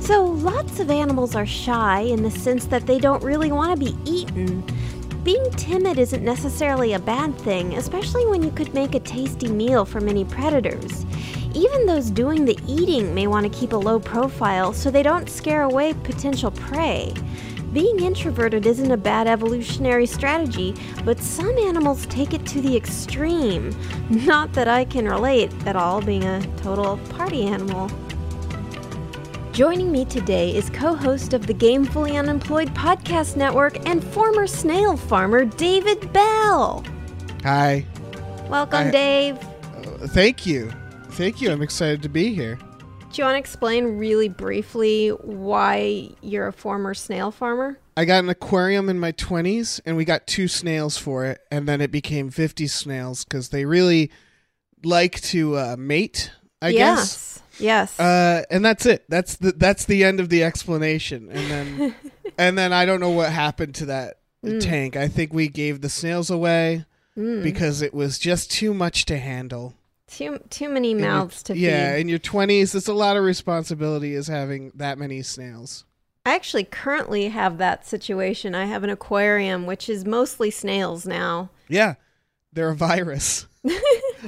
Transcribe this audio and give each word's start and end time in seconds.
So, 0.00 0.24
lots 0.24 0.80
of 0.80 0.90
animals 0.90 1.36
are 1.36 1.46
shy 1.46 2.00
in 2.00 2.24
the 2.24 2.30
sense 2.32 2.66
that 2.66 2.84
they 2.84 2.98
don't 2.98 3.22
really 3.22 3.52
want 3.52 3.70
to 3.70 3.84
be 3.84 3.96
eaten. 4.04 4.64
Being 5.30 5.52
timid 5.52 5.96
isn't 6.00 6.24
necessarily 6.24 6.94
a 6.94 6.98
bad 6.98 7.38
thing, 7.38 7.74
especially 7.74 8.26
when 8.26 8.42
you 8.42 8.50
could 8.50 8.74
make 8.74 8.96
a 8.96 8.98
tasty 8.98 9.48
meal 9.48 9.84
for 9.84 10.00
many 10.00 10.24
predators. 10.24 11.06
Even 11.54 11.86
those 11.86 12.10
doing 12.10 12.44
the 12.44 12.58
eating 12.66 13.14
may 13.14 13.28
want 13.28 13.44
to 13.44 13.56
keep 13.56 13.72
a 13.72 13.76
low 13.76 14.00
profile 14.00 14.72
so 14.72 14.90
they 14.90 15.04
don't 15.04 15.30
scare 15.30 15.62
away 15.62 15.94
potential 16.02 16.50
prey. 16.50 17.14
Being 17.72 18.00
introverted 18.00 18.66
isn't 18.66 18.90
a 18.90 18.96
bad 18.96 19.28
evolutionary 19.28 20.06
strategy, 20.06 20.74
but 21.04 21.20
some 21.20 21.56
animals 21.58 22.06
take 22.06 22.34
it 22.34 22.44
to 22.46 22.60
the 22.60 22.76
extreme. 22.76 23.72
Not 24.10 24.52
that 24.54 24.66
I 24.66 24.84
can 24.84 25.06
relate 25.06 25.52
at 25.64 25.76
all, 25.76 26.02
being 26.02 26.24
a 26.24 26.44
total 26.56 26.96
party 27.10 27.44
animal. 27.44 27.88
Joining 29.52 29.90
me 29.90 30.04
today 30.04 30.54
is 30.54 30.70
co 30.70 30.94
host 30.94 31.32
of 31.32 31.48
the 31.48 31.52
Gamefully 31.52 32.16
Unemployed 32.16 32.72
Podcast 32.72 33.34
Network 33.34 33.84
and 33.84 34.02
former 34.02 34.46
snail 34.46 34.96
farmer 34.96 35.44
David 35.44 36.12
Bell. 36.12 36.84
Hi. 37.42 37.84
Welcome, 38.48 38.84
Hi. 38.84 38.90
Dave. 38.92 39.38
Uh, 39.38 40.06
thank 40.06 40.46
you. 40.46 40.70
Thank 41.10 41.40
you. 41.40 41.50
I'm 41.50 41.62
excited 41.62 42.00
to 42.02 42.08
be 42.08 42.32
here. 42.32 42.60
Do 43.12 43.20
you 43.20 43.24
want 43.24 43.34
to 43.34 43.38
explain 43.40 43.98
really 43.98 44.28
briefly 44.28 45.08
why 45.08 46.10
you're 46.20 46.46
a 46.46 46.52
former 46.52 46.94
snail 46.94 47.32
farmer? 47.32 47.76
I 47.96 48.04
got 48.04 48.22
an 48.22 48.30
aquarium 48.30 48.88
in 48.88 49.00
my 49.00 49.10
20s 49.10 49.80
and 49.84 49.96
we 49.96 50.04
got 50.04 50.28
two 50.28 50.46
snails 50.46 50.96
for 50.96 51.24
it. 51.24 51.40
And 51.50 51.66
then 51.68 51.80
it 51.80 51.90
became 51.90 52.30
50 52.30 52.68
snails 52.68 53.24
because 53.24 53.48
they 53.48 53.64
really 53.64 54.12
like 54.84 55.20
to 55.22 55.56
uh, 55.56 55.76
mate, 55.76 56.30
I 56.62 56.70
guess. 56.70 57.39
Yes. 57.60 57.98
Uh, 58.00 58.42
and 58.50 58.64
that's 58.64 58.86
it. 58.86 59.04
That's 59.08 59.36
the 59.36 59.52
that's 59.52 59.84
the 59.84 60.02
end 60.04 60.18
of 60.20 60.28
the 60.28 60.42
explanation. 60.42 61.28
And 61.30 61.50
then 61.50 61.94
and 62.38 62.58
then 62.58 62.72
I 62.72 62.86
don't 62.86 63.00
know 63.00 63.10
what 63.10 63.30
happened 63.32 63.74
to 63.76 63.86
that 63.86 64.16
Mm. 64.44 64.58
tank. 64.62 64.96
I 64.96 65.06
think 65.06 65.34
we 65.34 65.48
gave 65.48 65.82
the 65.82 65.90
snails 65.90 66.30
away 66.30 66.86
Mm. 67.18 67.42
because 67.42 67.82
it 67.82 67.92
was 67.92 68.18
just 68.18 68.50
too 68.50 68.72
much 68.72 69.04
to 69.06 69.18
handle. 69.18 69.74
too 70.06 70.38
too 70.48 70.68
many 70.70 70.92
In 70.92 70.98
your- 71.00 71.08
mouths 71.08 71.42
to 71.44 71.56
yeah, 71.58 71.92
feed. 71.94 72.00
in 72.00 72.08
your 72.08 72.18
20s, 72.18 72.74
it's 72.74 72.88
a 72.88 72.94
lot 72.94 73.16
of 73.18 73.24
responsibility 73.24 74.14
is 74.14 74.28
having 74.28 74.72
that 74.76 74.96
many 74.98 75.20
snails. 75.22 75.84
I 76.24 76.34
actually 76.34 76.64
currently 76.64 77.28
have 77.28 77.58
that 77.58 77.86
situation. 77.86 78.54
I 78.54 78.64
have 78.66 78.82
an 78.84 78.90
aquarium 78.90 79.66
which 79.66 79.88
is 79.90 80.04
mostly 80.06 80.50
snails 80.50 81.04
now. 81.06 81.50
Yeah, 81.68 81.94
they're 82.52 82.70
a 82.70 82.74
virus. 82.76 83.46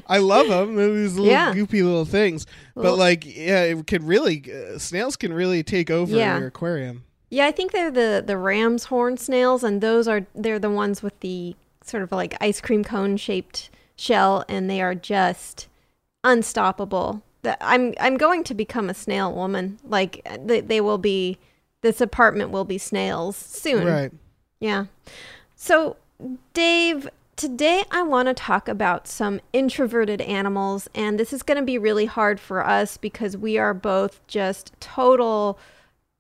I 0.07 0.19
love 0.19 0.49
them. 0.49 0.75
They're 0.77 0.93
these 0.95 1.15
little 1.17 1.31
Yeah. 1.33 1.53
goopy 1.55 1.83
little 1.85 2.05
things. 2.05 2.47
Well- 2.75 2.85
but 2.93 2.99
like, 2.99 3.25
yeah, 3.25 3.63
it 3.63 3.87
can 3.87 4.07
really 4.07 4.43
uh, 4.53 4.79
snails 4.79 5.17
can 5.17 5.33
really 5.33 5.63
take 5.63 5.91
over 5.91 6.15
Yeah. 6.17 6.39
your 6.39 6.49
aquarium. 6.49 7.05
Yeah, 7.31 7.47
I 7.47 7.51
think 7.51 7.73
they're 7.73 7.91
the 7.91 8.23
the 8.27 8.37
ram's 8.37 8.85
horn 8.85 9.17
snails, 9.17 9.63
and 9.65 9.81
those 9.81 10.07
are 10.09 10.27
they're 10.35 10.59
the 10.59 10.71
ones 10.71 11.03
with 11.03 11.19
the 11.21 11.57
sort 11.85 12.03
of 12.03 12.13
like 12.13 12.37
ice 12.41 12.61
cream 12.61 12.85
cone 12.85 13.17
shaped 13.17 13.71
shell, 13.97 14.45
and 14.49 14.69
they 14.69 14.81
are 14.83 14.95
just 14.95 15.67
unstoppable. 16.25 17.23
That 17.43 17.59
I'm 17.61 17.95
I'm 17.99 18.17
going 18.17 18.45
to 18.45 18.55
become 18.55 18.89
a 18.89 18.95
snail 18.95 19.33
woman. 19.33 19.79
Like 19.85 20.27
they, 20.45 20.61
they 20.61 20.81
will 20.81 20.99
be. 20.99 21.39
This 21.81 22.01
apartment 22.01 22.51
will 22.51 22.65
be 22.65 22.79
snails 22.79 23.37
soon. 23.37 23.85
Right. 23.85 24.13
Yeah. 24.61 24.85
So, 25.57 25.97
Dave, 26.55 27.09
today 27.37 27.85
I 27.91 28.03
want 28.03 28.29
to 28.29 28.35
talk 28.35 28.69
about 28.69 29.07
some 29.07 29.41
introverted 29.53 30.21
animals, 30.21 30.89
and 30.95 31.19
this 31.19 31.33
is 31.33 31.43
going 31.43 31.59
to 31.59 31.65
be 31.65 31.79
really 31.79 32.07
hard 32.07 32.41
for 32.41 32.67
us 32.67 32.97
because 32.97 33.37
we 33.37 33.59
are 33.59 33.75
both 33.75 34.27
just 34.27 34.73
total 34.81 35.59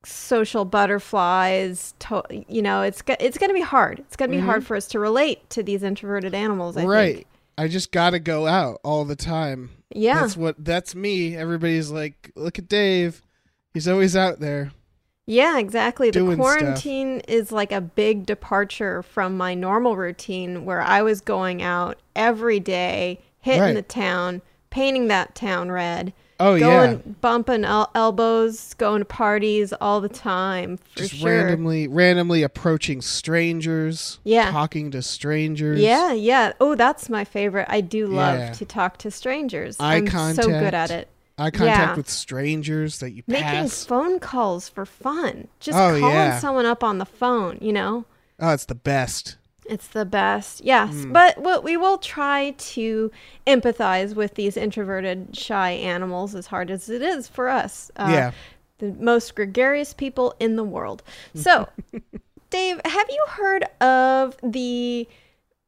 social 0.04 0.64
butterflies. 0.64 1.94
To- 2.00 2.44
you 2.48 2.62
know, 2.62 2.82
it's 2.82 3.02
go- 3.02 3.16
it's 3.20 3.38
going 3.38 3.50
to 3.50 3.54
be 3.54 3.60
hard. 3.60 4.00
It's 4.00 4.16
going 4.16 4.30
to 4.30 4.36
be 4.36 4.40
mm-hmm. 4.40 4.48
hard 4.48 4.66
for 4.66 4.76
us 4.76 4.88
to 4.88 4.98
relate 4.98 5.48
to 5.50 5.62
these 5.62 5.82
introverted 5.82 6.34
animals. 6.34 6.76
I 6.76 6.84
right. 6.84 7.14
Think. 7.16 7.26
I 7.58 7.68
just 7.68 7.92
got 7.92 8.10
to 8.10 8.18
go 8.18 8.46
out 8.46 8.80
all 8.82 9.04
the 9.04 9.16
time. 9.16 9.70
Yeah. 9.94 10.20
That's 10.20 10.36
what 10.36 10.64
that's 10.64 10.94
me. 10.94 11.36
Everybody's 11.36 11.90
like, 11.90 12.32
"Look 12.34 12.58
at 12.58 12.68
Dave. 12.68 13.22
He's 13.74 13.86
always 13.86 14.16
out 14.16 14.40
there." 14.40 14.72
Yeah, 15.26 15.58
exactly. 15.58 16.08
The 16.08 16.18
Doing 16.18 16.36
stuff. 16.36 16.58
quarantine 16.58 17.20
is 17.28 17.52
like 17.52 17.70
a 17.72 17.80
big 17.80 18.26
departure 18.26 19.02
from 19.02 19.36
my 19.36 19.54
normal 19.54 19.96
routine 19.96 20.64
where 20.64 20.80
I 20.82 21.02
was 21.02 21.20
going 21.20 21.62
out 21.62 22.00
every 22.16 22.58
day, 22.60 23.20
hitting 23.40 23.60
Right. 23.62 23.74
the 23.74 23.82
town, 23.82 24.42
painting 24.70 25.06
that 25.08 25.34
town 25.36 25.70
red, 25.70 26.12
Oh 26.40 26.58
going 26.58 26.90
yeah. 26.90 27.12
bumping 27.20 27.64
el- 27.64 27.90
elbows, 27.94 28.74
going 28.74 28.98
to 29.00 29.04
parties 29.04 29.72
all 29.80 30.00
the 30.00 30.08
time 30.08 30.76
for 30.78 30.98
Just 30.98 31.14
sure. 31.14 31.30
randomly 31.44 31.86
randomly 31.86 32.42
approaching 32.42 33.00
strangers. 33.00 34.18
Yeah. 34.24 34.50
Talking 34.50 34.90
to 34.90 35.02
strangers. 35.02 35.78
Yeah, 35.78 36.12
yeah. 36.12 36.52
Oh, 36.60 36.74
that's 36.74 37.08
my 37.08 37.24
favorite. 37.24 37.66
I 37.68 37.80
do 37.80 38.08
love 38.08 38.38
Yeah. 38.40 38.52
to 38.54 38.64
talk 38.64 38.98
to 38.98 39.10
strangers. 39.12 39.76
Eye 39.78 39.96
I'm 39.96 40.34
so 40.34 40.48
good 40.48 40.74
at 40.74 40.90
it. 40.90 41.08
Eye 41.42 41.50
contact 41.50 41.78
Yeah. 41.90 41.96
with 41.96 42.08
strangers 42.08 42.98
that 43.00 43.10
you 43.12 43.22
Making 43.26 43.68
phone 43.68 44.18
calls 44.20 44.68
for 44.68 44.86
fun. 44.86 45.48
Just 45.60 45.76
Oh, 45.78 45.98
calling 45.98 46.02
yeah. 46.14 46.38
someone 46.38 46.66
up 46.66 46.84
on 46.84 46.98
the 46.98 47.04
phone, 47.06 47.58
you 47.60 47.72
know? 47.72 48.04
oh, 48.40 48.52
it's 48.52 48.64
the 48.64 48.74
best. 48.74 49.36
It's 49.66 49.86
the 49.88 50.04
best. 50.04 50.60
Yes. 50.64 50.90
Hmm. 50.92 51.12
But 51.12 51.38
what 51.38 51.62
we 51.62 51.76
will 51.76 51.98
try 51.98 52.50
to 52.58 53.10
empathize 53.46 54.14
with 54.14 54.34
these 54.34 54.56
introverted, 54.56 55.36
shy 55.36 55.70
animals 55.70 56.34
as 56.34 56.48
hard 56.48 56.70
as 56.70 56.88
it 56.88 57.00
is 57.02 57.28
for 57.28 57.48
us. 57.48 57.90
Uh, 57.96 58.10
yeah. 58.12 58.30
The 58.78 58.92
most 58.98 59.34
gregarious 59.36 59.94
people 59.94 60.34
in 60.40 60.56
the 60.56 60.64
world. 60.64 61.02
So, 61.34 61.68
Dave, 62.50 62.80
have 62.84 63.08
you 63.08 63.24
heard 63.30 63.64
of 63.80 64.36
the 64.42 65.08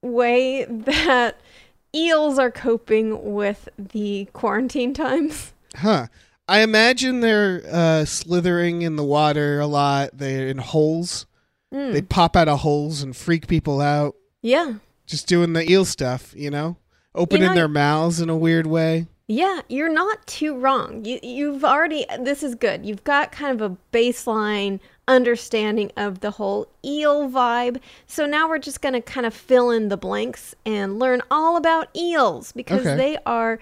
way 0.03 0.65
that 0.69 1.39
eels 1.95 2.39
are 2.39 2.51
coping 2.51 3.33
with 3.35 3.69
the 3.79 4.27
quarantine 4.33 4.93
times? 4.93 5.53
Huh. 5.77 6.07
I 6.47 6.61
imagine 6.61 7.21
they're 7.21 7.63
uh, 7.71 8.05
slithering 8.05 8.83
in 8.83 8.97
the 8.97 9.05
water 9.05 9.61
a 9.61 9.67
lot. 9.67 10.11
They're 10.19 10.49
in 10.49 10.59
holes. 10.59 11.27
Hmm. 11.73 11.93
They 11.93 12.03
pop 12.03 12.37
out 12.37 12.49
of 12.49 12.61
holes 12.61 13.03
and 13.03 13.17
freak 13.17 13.47
people 13.49 13.81
out. 13.81 14.15
Yeah. 14.43 14.75
Just 15.07 15.27
doing 15.27 15.55
the 15.55 15.69
eel 15.71 15.85
stuff, 15.85 16.35
you 16.37 16.51
know? 16.51 16.77
Opening 17.15 17.49
know- 17.49 17.55
their 17.55 17.69
mouths 17.69 18.21
in 18.21 18.29
a 18.29 18.37
weird 18.37 18.67
way. 18.67 19.07
Yeah, 19.27 19.63
you're 19.71 19.89
not 19.93 20.27
too 20.27 20.55
wrong. 20.55 21.03
You 21.07 21.19
you've 21.23 21.65
already 21.65 22.05
this 22.21 22.43
is 22.43 22.55
good. 22.55 22.85
You've 22.85 23.05
got 23.05 23.33
kind 23.33 23.59
of 23.59 23.73
a 23.73 23.75
baseline 23.91 24.81
understanding 25.09 25.91
of 25.97 26.21
the 26.21 26.33
whole 26.33 26.69
eel 26.85 27.31
vibe. 27.31 27.81
So 28.07 28.27
now 28.27 28.51
we're 28.51 28.59
just 28.59 28.83
going 28.83 28.93
to 28.93 29.01
kind 29.01 29.25
of 29.27 29.33
fill 29.33 29.71
in 29.71 29.89
the 29.89 29.97
blanks 29.97 30.55
and 30.67 30.99
learn 30.99 31.23
all 31.31 31.57
about 31.57 31.89
eels 31.97 32.53
because 32.53 32.81
Okay. 32.81 32.97
they 32.97 33.17
are 33.25 33.59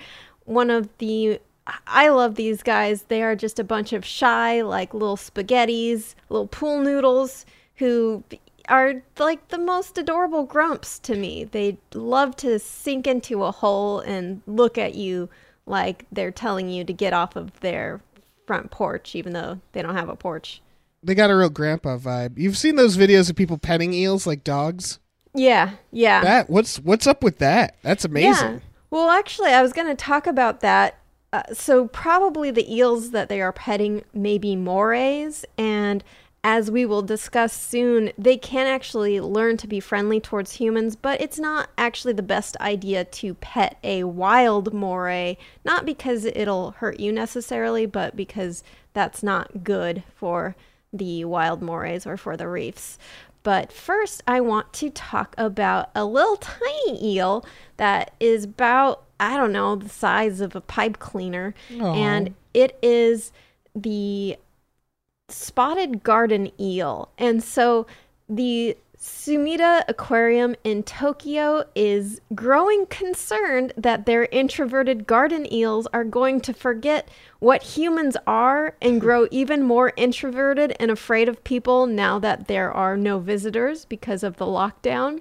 one 0.46 0.68
of 0.68 0.88
the 0.98 1.38
I 1.86 2.08
love 2.08 2.34
these 2.34 2.62
guys. 2.62 3.02
They 3.04 3.22
are 3.22 3.36
just 3.36 3.58
a 3.58 3.64
bunch 3.64 3.92
of 3.92 4.04
shy 4.04 4.62
like 4.62 4.92
little 4.92 5.16
spaghettis, 5.16 6.14
little 6.28 6.48
pool 6.48 6.80
noodles 6.80 7.46
who 7.76 8.24
are 8.68 9.02
like 9.18 9.48
the 9.48 9.58
most 9.58 9.98
adorable 9.98 10.44
grumps 10.44 10.98
to 11.00 11.16
me. 11.16 11.44
They 11.44 11.78
love 11.94 12.36
to 12.36 12.58
sink 12.58 13.06
into 13.06 13.44
a 13.44 13.52
hole 13.52 14.00
and 14.00 14.42
look 14.46 14.78
at 14.78 14.94
you 14.94 15.28
like 15.66 16.06
they're 16.10 16.30
telling 16.32 16.68
you 16.68 16.84
to 16.84 16.92
get 16.92 17.12
off 17.12 17.36
of 17.36 17.58
their 17.60 18.00
front 18.46 18.70
porch, 18.70 19.14
even 19.14 19.32
though 19.32 19.60
they 19.72 19.82
don't 19.82 19.96
have 19.96 20.08
a 20.08 20.16
porch. 20.16 20.60
They 21.02 21.14
got 21.14 21.30
a 21.30 21.36
real 21.36 21.48
grandpa 21.50 21.96
vibe. 21.96 22.38
You've 22.38 22.56
seen 22.56 22.76
those 22.76 22.96
videos 22.96 23.28
of 23.28 23.36
people 23.36 23.58
petting 23.58 23.92
eels 23.92 24.26
like 24.26 24.44
dogs? 24.44 25.00
Yeah, 25.34 25.72
yeah. 25.90 26.22
That 26.22 26.50
what's 26.50 26.78
what's 26.78 27.06
up 27.06 27.22
with 27.22 27.38
that? 27.38 27.76
That's 27.82 28.04
amazing. 28.04 28.52
Yeah. 28.52 28.58
Well, 28.90 29.08
actually, 29.08 29.50
I 29.52 29.62
was 29.62 29.72
going 29.72 29.88
to 29.88 29.94
talk 29.94 30.26
about 30.26 30.60
that. 30.60 30.98
Uh, 31.32 31.42
so, 31.52 31.88
probably 31.88 32.50
the 32.50 32.74
eels 32.74 33.10
that 33.10 33.28
they 33.28 33.40
are 33.40 33.52
petting 33.52 34.04
may 34.12 34.36
be 34.36 34.54
morays, 34.54 35.46
and 35.56 36.04
as 36.44 36.70
we 36.70 36.84
will 36.84 37.02
discuss 37.02 37.52
soon, 37.52 38.12
they 38.18 38.36
can 38.36 38.66
actually 38.66 39.20
learn 39.20 39.56
to 39.56 39.68
be 39.68 39.78
friendly 39.78 40.20
towards 40.20 40.52
humans, 40.52 40.96
but 40.96 41.20
it's 41.20 41.38
not 41.38 41.70
actually 41.78 42.12
the 42.12 42.22
best 42.22 42.56
idea 42.58 43.04
to 43.04 43.34
pet 43.34 43.78
a 43.84 44.04
wild 44.04 44.74
moray, 44.74 45.38
not 45.64 45.86
because 45.86 46.24
it'll 46.24 46.72
hurt 46.72 46.98
you 46.98 47.12
necessarily, 47.12 47.86
but 47.86 48.16
because 48.16 48.64
that's 48.92 49.22
not 49.22 49.62
good 49.62 50.02
for 50.14 50.56
the 50.92 51.24
wild 51.24 51.62
morays 51.62 52.06
or 52.06 52.16
for 52.16 52.36
the 52.36 52.48
reefs. 52.48 52.98
But 53.42 53.72
first, 53.72 54.22
I 54.26 54.40
want 54.40 54.72
to 54.74 54.90
talk 54.90 55.34
about 55.36 55.90
a 55.94 56.04
little 56.04 56.36
tiny 56.40 57.14
eel 57.14 57.44
that 57.76 58.14
is 58.20 58.44
about, 58.44 59.04
I 59.18 59.36
don't 59.36 59.52
know, 59.52 59.76
the 59.76 59.88
size 59.88 60.40
of 60.40 60.54
a 60.54 60.60
pipe 60.60 60.98
cleaner. 60.98 61.54
Aw. 61.80 61.94
And 61.94 62.34
it 62.54 62.78
is 62.82 63.32
the 63.74 64.36
spotted 65.28 66.02
garden 66.02 66.50
eel. 66.60 67.10
And 67.18 67.42
so 67.42 67.86
the 68.28 68.76
Sumida 69.02 69.82
Aquarium 69.88 70.54
in 70.62 70.84
Tokyo 70.84 71.64
is 71.74 72.20
growing 72.36 72.86
concerned 72.86 73.72
that 73.76 74.06
their 74.06 74.26
introverted 74.26 75.08
garden 75.08 75.52
eels 75.52 75.88
are 75.92 76.04
going 76.04 76.40
to 76.42 76.54
forget 76.54 77.08
what 77.40 77.64
humans 77.64 78.16
are 78.28 78.76
and 78.80 79.00
grow 79.00 79.26
even 79.32 79.64
more 79.64 79.92
introverted 79.96 80.76
and 80.78 80.88
afraid 80.88 81.28
of 81.28 81.42
people 81.42 81.86
now 81.86 82.20
that 82.20 82.46
there 82.46 82.70
are 82.70 82.96
no 82.96 83.18
visitors 83.18 83.84
because 83.86 84.22
of 84.22 84.36
the 84.36 84.46
lockdown. 84.46 85.20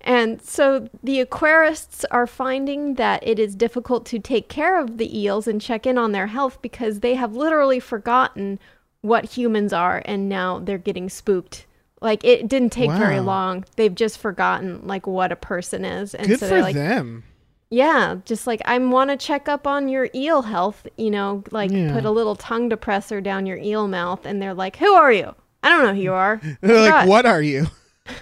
And 0.00 0.40
so 0.40 0.88
the 1.02 1.18
aquarists 1.18 2.04
are 2.12 2.28
finding 2.28 2.94
that 2.94 3.26
it 3.26 3.40
is 3.40 3.56
difficult 3.56 4.06
to 4.06 4.20
take 4.20 4.48
care 4.48 4.80
of 4.80 4.96
the 4.96 5.18
eels 5.18 5.48
and 5.48 5.60
check 5.60 5.86
in 5.88 5.98
on 5.98 6.12
their 6.12 6.28
health 6.28 6.62
because 6.62 7.00
they 7.00 7.16
have 7.16 7.34
literally 7.34 7.80
forgotten 7.80 8.60
what 9.00 9.24
humans 9.24 9.72
are 9.72 10.02
and 10.04 10.28
now 10.28 10.60
they're 10.60 10.78
getting 10.78 11.08
spooked. 11.08 11.66
Like 12.00 12.22
it 12.24 12.48
didn't 12.48 12.70
take 12.70 12.90
very 12.90 13.20
long. 13.20 13.64
They've 13.76 13.94
just 13.94 14.18
forgotten 14.18 14.86
like 14.86 15.06
what 15.06 15.32
a 15.32 15.36
person 15.36 15.84
is. 15.84 16.14
And 16.14 16.26
Good 16.28 16.40
so 16.40 16.46
for 16.46 16.54
they're 16.54 16.62
like 16.62 16.74
them. 16.74 17.24
yeah, 17.70 18.16
just 18.24 18.46
like 18.46 18.62
I 18.64 18.78
want 18.78 19.10
to 19.10 19.16
check 19.16 19.48
up 19.48 19.66
on 19.66 19.88
your 19.88 20.08
eel 20.14 20.42
health, 20.42 20.86
you 20.96 21.10
know, 21.10 21.42
like 21.50 21.70
Yeah. 21.72 21.92
put 21.92 22.04
a 22.04 22.10
little 22.10 22.36
tongue 22.36 22.70
depressor 22.70 23.22
down 23.22 23.46
your 23.46 23.58
eel 23.58 23.88
mouth 23.88 24.24
and 24.24 24.40
they're 24.40 24.54
like, 24.54 24.76
"Who 24.76 24.92
are 24.94 25.12
you?" 25.12 25.34
I 25.62 25.70
don't 25.70 25.84
know 25.84 25.94
who 25.94 26.00
you 26.00 26.12
are. 26.12 26.40
They're 26.60 26.88
like, 26.90 27.08
what 27.08 27.26
are 27.26 27.42
you? 27.42 27.66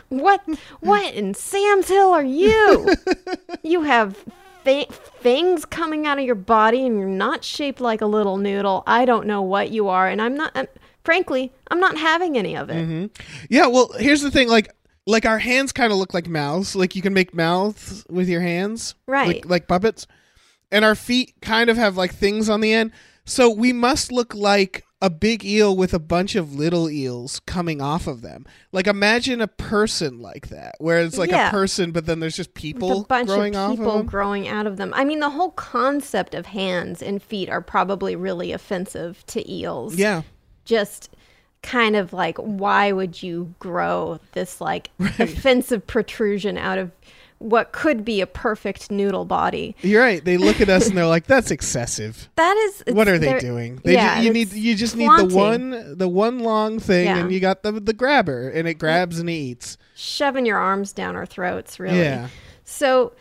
What? 0.09 0.43
What 0.81 1.15
in 1.15 1.35
Sam's 1.35 1.87
Hill 1.89 2.13
are 2.13 2.25
you? 2.25 2.89
you 3.63 3.83
have 3.83 4.17
fa- 4.65 4.87
fangs 5.21 5.65
coming 5.65 6.07
out 6.09 6.19
of 6.19 6.25
your 6.25 6.35
body, 6.35 6.85
and 6.87 6.99
you're 6.99 7.07
not 7.09 7.45
shaped 7.45 7.81
like 7.81 8.01
a 8.01 8.07
little 8.07 8.37
noodle. 8.37 8.83
I 8.87 9.05
don't 9.05 9.27
know 9.29 9.43
what 9.43 9.71
you 9.71 9.87
are, 9.89 10.09
and 10.09 10.21
I'm 10.21 10.35
not. 10.35 10.51
I'm, 10.57 10.67
frankly, 11.07 11.53
I'm 11.71 11.81
not 11.81 11.97
having 11.97 12.37
any 12.37 12.55
of 12.57 12.69
it. 12.69 12.75
Mm-hmm. 12.75 13.25
Yeah, 13.49 13.69
well, 13.69 13.91
here's 13.99 14.21
the 14.21 14.31
thing. 14.31 14.49
Like, 14.49 14.71
like 15.07 15.25
our 15.25 15.39
hands 15.39 15.73
kind 15.73 15.93
of 15.93 15.99
look 15.99 16.13
like 16.13 16.29
mouths. 16.29 16.77
Like 16.77 16.95
you 16.95 17.01
can 17.01 17.15
make 17.15 17.33
mouths 17.33 18.05
with 18.11 18.29
your 18.29 18.43
hands, 18.43 18.95
Right. 19.07 19.29
Like, 19.29 19.47
like 19.49 19.69
puppets. 19.69 20.07
And 20.71 20.85
our 20.85 20.97
feet 20.97 21.33
kind 21.41 21.71
of 21.71 21.77
have 21.79 21.97
like 21.97 22.13
things 22.13 22.49
on 22.51 22.61
the 22.61 22.73
end. 22.75 22.91
So 23.25 23.49
we 23.49 23.73
must 23.73 24.11
look 24.13 24.35
like 24.35 24.83
a 25.03 25.11
big 25.11 25.45
eel 25.45 25.77
with 25.77 25.93
a 25.95 25.99
bunch 25.99 26.35
of 26.37 26.55
little 26.55 26.89
eels 26.91 27.41
coming 27.47 27.81
off 27.81 28.07
of 28.07 28.23
them. 28.23 28.47
Like 28.73 28.87
imagine 28.87 29.41
a 29.41 29.47
person 29.47 30.21
like 30.21 30.49
that, 30.49 30.75
where 30.79 31.01
it's 31.01 31.19
like 31.19 31.31
Yeah. 31.31 31.49
a 31.49 31.51
person, 31.51 31.93
but 31.93 32.07
then 32.07 32.19
there's 32.19 32.35
just 32.37 32.55
people 32.55 33.03
a 33.03 33.07
bunch 33.07 33.29
growing 33.29 33.55
of 33.55 33.63
off 33.63 33.77
people 33.77 33.93
of 33.93 33.99
them. 33.99 34.07
growing 34.07 34.49
out 34.49 34.67
of 34.67 34.77
them. 34.77 34.93
I 34.95 35.05
mean, 35.05 35.21
the 35.21 35.31
whole 35.31 35.51
concept 35.53 36.35
of 36.35 36.47
hands 36.47 37.01
and 37.03 37.23
feet 37.23 37.49
are 37.51 37.61
probably 37.61 38.17
really 38.17 38.53
offensive 38.53 39.25
to 39.27 39.49
eels. 39.53 39.95
yeah, 39.97 40.23
just 40.67 41.11
kind 41.63 41.97
of 41.97 42.13
like 42.13 42.37
why 42.39 42.93
would 42.93 43.23
you 43.23 43.55
grow 43.59 44.21
this 44.33 44.61
like 44.61 44.91
offensive 45.01 45.85
protrusion 45.87 46.57
out 46.59 46.79
of 46.79 46.93
what 47.39 47.73
could 47.73 48.03
be 48.05 48.21
a 48.23 48.27
perfect 48.27 48.91
noodle 48.91 49.25
body 49.27 49.75
you're 49.83 50.01
right. 50.03 50.25
They 50.25 50.37
look 50.39 50.61
at 50.63 50.71
us 50.71 50.89
and 50.89 50.97
they're 50.97 51.07
like, 51.07 51.27
"That's 51.27 51.51
excessive." 51.51 52.31
that 52.37 52.57
is 52.57 52.95
what 52.95 53.09
are 53.09 53.19
they 53.19 53.39
doing? 53.39 53.79
They 53.85 53.93
yeah, 53.95 54.21
ju- 54.21 54.27
you 54.27 54.33
need 54.33 54.53
you 54.53 54.75
just 54.75 54.97
need 54.97 55.07
flaunting, 55.07 55.29
the 55.29 55.37
one 55.37 55.99
the 55.99 56.09
one 56.09 56.39
long 56.39 56.79
thing, 56.79 57.05
Yeah. 57.07 57.19
and 57.19 57.31
you 57.33 57.41
got 57.41 57.63
the 57.63 57.73
the 57.73 57.93
grabber, 57.93 58.49
and 58.49 58.67
it 58.67 58.75
grabs 58.75 59.19
and 59.19 59.29
eats. 59.29 59.77
shoving 59.95 60.47
your 60.47 60.57
arms 60.57 60.93
down 60.95 61.15
our 61.15 61.27
throats 61.27 61.79
really 61.79 61.99
Yeah. 61.99 62.29
so 62.65 63.13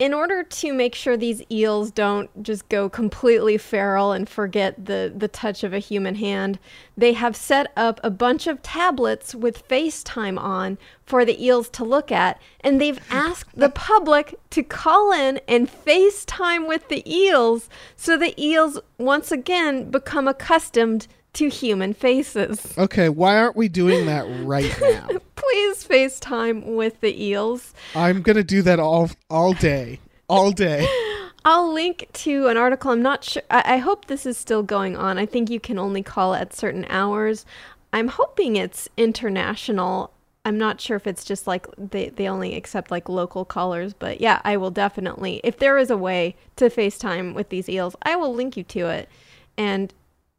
in 0.00 0.12
order 0.12 0.42
to 0.42 0.72
make 0.72 0.92
sure 0.92 1.16
these 1.16 1.40
eels 1.52 1.92
don't 1.92 2.42
just 2.42 2.68
go 2.68 2.88
completely 2.88 3.56
feral 3.56 4.10
and 4.10 4.28
forget 4.28 4.86
the, 4.86 5.12
the 5.16 5.28
touch 5.28 5.62
of 5.62 5.72
a 5.72 5.78
human 5.78 6.16
hand, 6.16 6.58
they 6.96 7.12
have 7.12 7.36
set 7.36 7.72
up 7.76 8.00
a 8.02 8.10
bunch 8.10 8.48
of 8.48 8.60
tablets 8.60 9.36
with 9.36 9.68
FaceTime 9.68 10.36
on 10.36 10.78
for 11.06 11.24
the 11.24 11.42
eels 11.44 11.68
to 11.68 11.84
look 11.84 12.10
at, 12.10 12.42
and 12.60 12.80
they've 12.80 13.00
asked 13.10 13.56
the 13.56 13.68
public 13.68 14.34
to 14.50 14.64
call 14.64 15.12
in 15.12 15.40
and 15.46 15.70
FaceTime 15.70 16.66
with 16.66 16.88
the 16.88 17.08
eels 17.08 17.68
so 17.94 18.16
the 18.16 18.34
eels 18.42 18.80
once 18.98 19.30
again 19.30 19.92
become 19.92 20.26
accustomed 20.26 21.06
to 21.34 21.48
human 21.48 21.94
faces. 21.94 22.74
Okay, 22.78 23.08
why 23.08 23.36
aren't 23.36 23.56
we 23.56 23.68
doing 23.68 24.06
that 24.06 24.24
right 24.44 24.74
now? 24.80 25.08
Please 25.36 25.84
FaceTime 25.86 26.76
with 26.76 27.00
the 27.00 27.22
eels. 27.22 27.74
I'm 27.94 28.22
gonna 28.22 28.42
do 28.42 28.62
that 28.62 28.80
all 28.80 29.10
all 29.28 29.52
day, 29.52 30.00
all 30.28 30.50
day. 30.50 30.88
I'll 31.44 31.72
link 31.72 32.08
to 32.14 32.46
an 32.46 32.56
article. 32.56 32.90
I'm 32.90 33.02
not 33.02 33.22
sure. 33.22 33.42
I, 33.50 33.74
I 33.74 33.76
hope 33.76 34.06
this 34.06 34.24
is 34.24 34.38
still 34.38 34.62
going 34.62 34.96
on. 34.96 35.18
I 35.18 35.26
think 35.26 35.50
you 35.50 35.60
can 35.60 35.78
only 35.78 36.02
call 36.02 36.34
at 36.34 36.54
certain 36.54 36.86
hours. 36.88 37.44
I'm 37.92 38.08
hoping 38.08 38.56
it's 38.56 38.88
international. 38.96 40.10
I'm 40.46 40.58
not 40.58 40.80
sure 40.80 40.96
if 40.96 41.06
it's 41.06 41.24
just 41.24 41.46
like 41.46 41.66
they, 41.76 42.08
they 42.08 42.28
only 42.28 42.54
accept 42.54 42.90
like 42.90 43.08
local 43.08 43.44
callers, 43.44 43.94
but 43.94 44.20
yeah, 44.20 44.40
I 44.44 44.56
will 44.56 44.70
definitely. 44.70 45.40
If 45.44 45.58
there 45.58 45.78
is 45.78 45.90
a 45.90 45.96
way 45.96 46.34
to 46.56 46.70
FaceTime 46.70 47.34
with 47.34 47.50
these 47.50 47.68
eels, 47.68 47.94
I 48.02 48.16
will 48.16 48.34
link 48.34 48.56
you 48.56 48.64
to 48.64 48.88
it. 48.88 49.08
And 49.56 49.92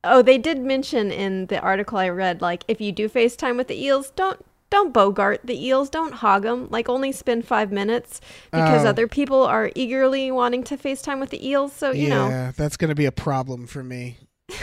oh, 0.06 0.22
they 0.22 0.38
did 0.38 0.60
mention 0.60 1.12
in 1.12 1.48
the 1.48 1.60
article 1.60 1.98
I 1.98 2.10
read, 2.10 2.42
like 2.42 2.64
if 2.68 2.80
you 2.80 2.92
do 2.92 3.10
FaceTime 3.10 3.58
with 3.58 3.68
the 3.68 3.82
eels, 3.84 4.12
don't 4.12 4.44
don't 4.72 4.92
bogart 4.94 5.42
the 5.44 5.64
eels, 5.66 5.90
don't 5.90 6.14
hog 6.14 6.42
them. 6.44 6.68
Like 6.72 6.90
only 6.90 7.12
spend 7.12 7.46
five 7.46 7.72
minutes 7.72 8.20
because 8.52 8.84
Oh. 8.86 8.90
other 8.90 9.08
people 9.08 9.44
are 9.44 9.72
eagerly 9.76 10.32
wanting 10.32 10.64
to 10.66 10.78
FaceTime 10.78 11.20
with 11.20 11.30
the 11.30 11.48
eels. 11.48 11.72
So 11.74 11.92
you 11.92 12.08
yeah, 12.08 12.28
know, 12.28 12.52
that's 12.58 12.78
gonna 12.78 12.96
be 12.96 13.06
a 13.06 13.12
problem 13.12 13.68
for 13.68 13.84
me. 13.84 14.18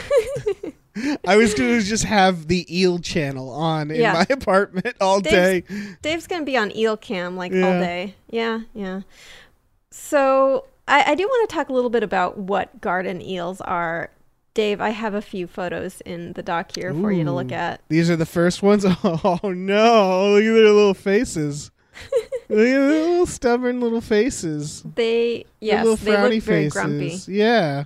I 1.27 1.37
was 1.37 1.53
gonna 1.55 1.81
just 1.81 2.03
have 2.03 2.47
the 2.47 2.65
eel 2.69 2.99
channel 2.99 3.49
on 3.49 3.89
in 3.91 3.99
Yeah. 4.01 4.13
my 4.13 4.27
apartment 4.29 4.95
all 5.01 5.19
day. 5.21 5.61
Dave's- 5.61 5.97
Dave's 6.01 6.27
gonna 6.27 6.45
be 6.45 6.57
on 6.57 6.75
eel 6.75 6.97
cam 6.97 7.35
like 7.35 7.51
all 7.51 7.57
day. 7.59 8.15
Yeah, 8.29 8.61
yeah. 8.73 9.01
So 9.89 10.65
I, 10.87 11.11
I 11.11 11.15
do 11.15 11.23
want 11.23 11.49
to 11.49 11.55
talk 11.55 11.69
a 11.69 11.73
little 11.73 11.89
bit 11.89 12.03
about 12.03 12.37
what 12.37 12.79
garden 12.81 13.21
eels 13.21 13.61
are. 13.61 14.11
Dave, 14.53 14.79
I 14.81 14.89
have 14.89 15.13
a 15.13 15.21
few 15.21 15.47
photos 15.47 16.01
in 16.01 16.33
the 16.33 16.43
doc 16.43 16.75
here 16.75 16.93
for 16.93 17.11
you 17.11 17.23
to 17.23 17.31
look 17.31 17.51
at. 17.51 17.81
These 17.89 18.09
are 18.11 18.15
the 18.15 18.25
first 18.25 18.61
ones. 18.61 18.85
Oh 19.03 19.39
no! 19.43 20.29
Look 20.33 20.43
at 20.43 20.53
their 20.53 20.71
little 20.71 20.93
faces. 20.93 21.71
look 22.11 22.23
at 22.49 22.55
their 22.57 22.87
little 22.87 23.25
stubborn 23.25 23.81
little 23.81 24.01
faces. 24.01 24.83
They 24.95 25.37
Their 25.37 25.43
yes, 25.59 25.85
little 25.85 25.95
they 25.97 26.11
frowny 26.11 26.35
look 26.35 26.43
very 26.43 26.69
faces. 26.69 26.73
grumpy. 26.73 27.19
Yeah. 27.31 27.83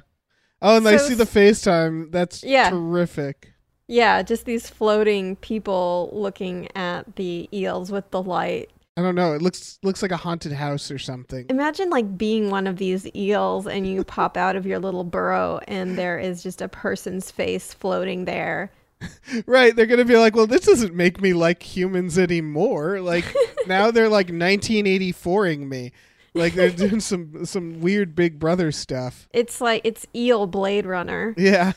Oh, 0.61 0.77
and 0.77 0.87
I 0.87 0.97
see 0.97 1.13
the 1.13 1.23
FaceTime. 1.25 2.11
That's 2.11 2.43
Yeah. 2.43 2.69
terrific. 2.69 3.53
Yeah, 3.87 4.21
just 4.21 4.43
these 4.45 4.69
floating 4.69 5.37
people 5.37 6.09
looking 6.11 6.67
at 6.75 7.15
the 7.15 7.47
eels 7.53 7.91
with 7.91 8.09
the 8.11 8.21
light. 8.21 8.69
I 8.97 9.01
don't 9.03 9.13
know. 9.13 9.33
It 9.33 9.43
looks 9.43 9.77
looks 9.83 10.01
like 10.01 10.11
a 10.11 10.17
haunted 10.17 10.53
house 10.53 10.89
or 10.89 10.97
something. 10.97 11.45
Imagine 11.49 11.91
like 11.91 12.17
being 12.17 12.49
one 12.49 12.65
of 12.65 12.77
these 12.77 13.07
eels 13.15 13.67
and 13.67 13.87
you 13.87 14.03
pop 14.17 14.35
out 14.35 14.55
of 14.55 14.65
your 14.65 14.79
little 14.79 15.03
burrow 15.03 15.59
and 15.67 15.95
there 15.97 16.17
is 16.17 16.41
just 16.41 16.63
a 16.63 16.67
person's 16.67 17.29
face 17.29 17.73
floating 17.73 18.25
there. 18.25 18.71
Right, 19.45 19.75
they're 19.75 19.85
gonna 19.85 20.05
be 20.05 20.17
like, 20.17 20.35
well, 20.35 20.47
this 20.47 20.65
doesn't 20.65 20.95
make 20.95 21.21
me 21.21 21.33
like 21.33 21.61
humans 21.61 22.17
anymore. 22.17 22.99
Like 22.99 23.25
now 23.67 23.91
they're 23.91 24.09
like 24.09 24.29
1984ing 24.29 25.67
me, 25.67 25.91
like 26.33 26.53
they're 26.55 26.71
doing 26.71 26.99
some 26.99 27.45
some 27.45 27.79
weird 27.81 28.15
Big 28.15 28.39
Brother 28.39 28.71
stuff. 28.71 29.27
It's 29.33 29.61
like 29.61 29.81
it's 29.83 30.07
eel 30.15 30.47
Blade 30.47 30.87
Runner. 30.87 31.35
Yeah, 31.37 31.73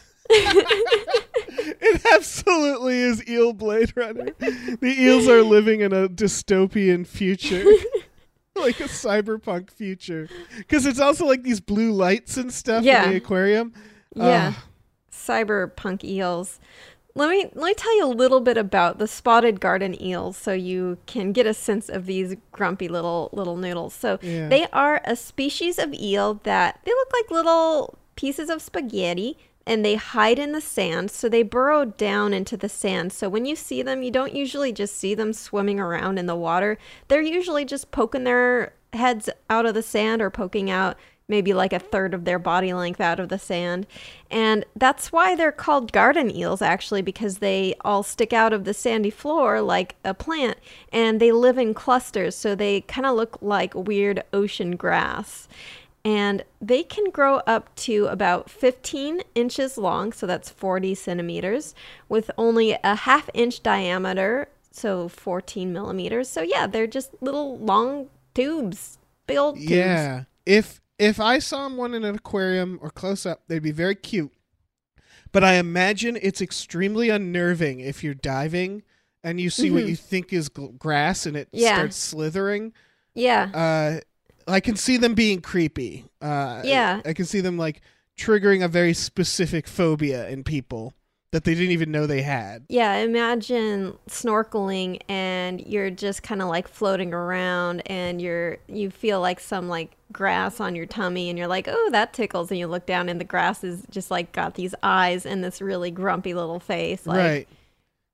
it 1.80 2.02
absolutely 2.14 2.98
is 2.98 3.26
Eel 3.28 3.52
Blade 3.52 3.92
Runner. 3.96 4.30
The 4.38 4.94
eels 4.98 5.28
are 5.28 5.42
living 5.42 5.80
in 5.80 5.92
a 5.92 6.08
dystopian 6.08 7.06
future. 7.06 7.64
Like 8.56 8.80
a 8.80 8.84
cyberpunk 8.88 9.70
future, 9.70 10.28
because 10.58 10.84
it's 10.84 11.00
also 11.00 11.24
like 11.24 11.44
these 11.44 11.60
blue 11.60 11.92
lights 11.92 12.36
and 12.36 12.52
stuff 12.52 12.82
Yeah. 12.84 13.04
in 13.04 13.10
the 13.12 13.16
aquarium. 13.16 13.72
Yeah. 14.14 14.52
Ah, 14.54 14.64
Cyberpunk 15.10 16.04
eels. 16.04 16.58
Let 17.14 17.30
me 17.30 17.44
let 17.54 17.66
me 17.68 17.74
tell 17.74 17.96
you 17.96 18.04
a 18.04 18.08
little 18.08 18.40
bit 18.40 18.58
about 18.58 18.98
the 18.98 19.06
spotted 19.06 19.60
garden 19.60 20.00
eels 20.02 20.36
so 20.36 20.52
you 20.52 20.98
can 21.06 21.32
get 21.32 21.46
a 21.46 21.54
sense 21.54 21.88
of 21.88 22.06
these 22.06 22.34
grumpy 22.52 22.88
little 22.88 23.30
little 23.32 23.56
noodles. 23.56 23.94
So 23.94 24.18
Yeah. 24.20 24.48
they 24.48 24.66
are 24.72 25.00
a 25.04 25.16
species 25.16 25.78
of 25.78 25.94
eel 25.94 26.34
that 26.42 26.80
they 26.84 26.90
look 26.90 27.12
like 27.12 27.30
little 27.30 27.98
pieces 28.16 28.50
of 28.50 28.60
spaghetti 28.60 29.38
and 29.66 29.84
they 29.84 29.94
hide 29.94 30.38
in 30.38 30.52
the 30.52 30.60
sand 30.60 31.10
so 31.10 31.28
they 31.28 31.42
burrow 31.42 31.84
down 31.84 32.32
into 32.32 32.56
the 32.56 32.68
sand. 32.68 33.12
So 33.12 33.28
when 33.28 33.44
you 33.44 33.56
see 33.56 33.82
them 33.82 34.02
you 34.02 34.10
don't 34.10 34.34
usually 34.34 34.72
just 34.72 34.96
see 34.96 35.14
them 35.14 35.32
swimming 35.32 35.78
around 35.80 36.18
in 36.18 36.26
the 36.26 36.36
water. 36.36 36.78
They're 37.08 37.20
usually 37.20 37.64
just 37.64 37.90
poking 37.90 38.24
their 38.24 38.74
heads 38.92 39.30
out 39.48 39.66
of 39.66 39.74
the 39.74 39.82
sand 39.82 40.20
or 40.20 40.30
poking 40.30 40.70
out 40.70 40.96
maybe 41.30 41.54
like 41.54 41.72
a 41.72 41.78
third 41.78 42.12
of 42.12 42.24
their 42.24 42.40
body 42.40 42.74
length 42.74 43.00
out 43.00 43.20
of 43.20 43.28
the 43.28 43.38
sand. 43.38 43.86
And 44.30 44.66
that's 44.74 45.12
why 45.12 45.36
they're 45.36 45.52
called 45.52 45.92
garden 45.92 46.34
eels 46.34 46.60
actually 46.60 47.00
because 47.00 47.38
they 47.38 47.74
all 47.82 48.02
stick 48.02 48.32
out 48.32 48.52
of 48.52 48.64
the 48.64 48.74
sandy 48.74 49.10
floor 49.10 49.62
like 49.62 49.94
a 50.04 50.12
plant 50.12 50.58
and 50.92 51.20
they 51.20 51.32
live 51.32 51.56
in 51.56 51.72
clusters 51.72 52.34
so 52.34 52.54
they 52.54 52.82
kind 52.82 53.06
of 53.06 53.16
look 53.16 53.38
like 53.40 53.74
weird 53.74 54.24
ocean 54.32 54.76
grass 54.76 55.48
and 56.04 56.44
they 56.60 56.82
can 56.82 57.10
grow 57.10 57.36
up 57.46 57.74
to 57.76 58.06
about 58.06 58.48
15 58.50 59.20
inches 59.34 59.76
long, 59.76 60.12
so 60.12 60.26
that's 60.26 60.48
40 60.50 60.94
centimeters, 60.94 61.74
with 62.08 62.30
only 62.38 62.76
a 62.82 62.94
half 62.94 63.28
inch 63.34 63.62
diameter, 63.62 64.48
so 64.70 65.08
14 65.08 65.72
millimeters. 65.72 66.28
So, 66.28 66.42
yeah, 66.42 66.66
they're 66.66 66.86
just 66.86 67.10
little 67.20 67.58
long 67.58 68.08
tubes, 68.34 68.98
big 69.26 69.36
old 69.38 69.56
tubes. 69.56 69.70
Yeah. 69.70 70.24
If 70.46 70.80
if 70.98 71.18
I 71.18 71.38
saw 71.38 71.66
one 71.74 71.94
in 71.94 72.04
an 72.04 72.14
aquarium 72.16 72.78
or 72.82 72.90
close 72.90 73.24
up, 73.24 73.42
they'd 73.48 73.62
be 73.62 73.70
very 73.72 73.94
cute. 73.94 74.32
But 75.32 75.42
I 75.44 75.54
imagine 75.54 76.18
it's 76.20 76.42
extremely 76.42 77.08
unnerving 77.08 77.80
if 77.80 78.04
you're 78.04 78.12
diving 78.14 78.82
and 79.24 79.40
you 79.40 79.48
see 79.48 79.70
what 79.70 79.84
Mhm. 79.84 79.88
you 79.88 79.96
think 79.96 80.32
is 80.32 80.48
gl- 80.50 80.76
grass 80.78 81.24
and 81.24 81.36
it 81.36 81.48
Yeah. 81.52 81.74
starts 81.76 81.96
slithering. 81.96 82.72
Yeah. 83.14 83.48
Uh, 83.54 84.00
I 84.50 84.60
can 84.60 84.76
see 84.76 84.96
them 84.96 85.14
being 85.14 85.40
creepy. 85.40 86.04
Uh, 86.20 86.62
Yeah. 86.64 87.00
I 87.04 87.12
can 87.12 87.24
see 87.24 87.40
them 87.40 87.56
like 87.58 87.80
triggering 88.18 88.64
a 88.64 88.68
very 88.68 88.92
specific 88.92 89.66
phobia 89.66 90.28
in 90.28 90.44
people 90.44 90.92
that 91.32 91.44
they 91.44 91.54
didn't 91.54 91.70
even 91.70 91.92
know 91.92 92.06
they 92.06 92.22
had. 92.22 92.64
Yeah, 92.68 92.94
imagine 92.96 93.96
snorkeling 94.08 95.00
and 95.08 95.60
you're 95.64 95.90
just 95.90 96.22
kind 96.24 96.42
of 96.42 96.48
like 96.48 96.66
floating 96.68 97.14
around 97.14 97.82
and 97.86 98.20
you're 98.20 98.58
you 98.66 98.90
feel 98.90 99.20
like 99.20 99.38
some 99.40 99.68
like 99.68 99.92
grass 100.12 100.58
on 100.60 100.74
your 100.74 100.86
tummy 100.86 101.28
and 101.28 101.38
you're 101.38 101.46
like, 101.46 101.68
"Oh, 101.68 101.88
that 101.92 102.12
tickles." 102.12 102.50
And 102.50 102.58
you 102.58 102.66
look 102.66 102.84
down 102.84 103.08
and 103.08 103.20
the 103.20 103.24
grass 103.24 103.62
is 103.62 103.84
just 103.90 104.10
like 104.10 104.32
got 104.32 104.54
these 104.54 104.74
eyes 104.82 105.24
and 105.24 105.44
this 105.44 105.62
really 105.62 105.92
grumpy 105.92 106.34
little 106.34 106.58
face 106.60 107.06
like 107.06 107.18
right. 107.18 107.48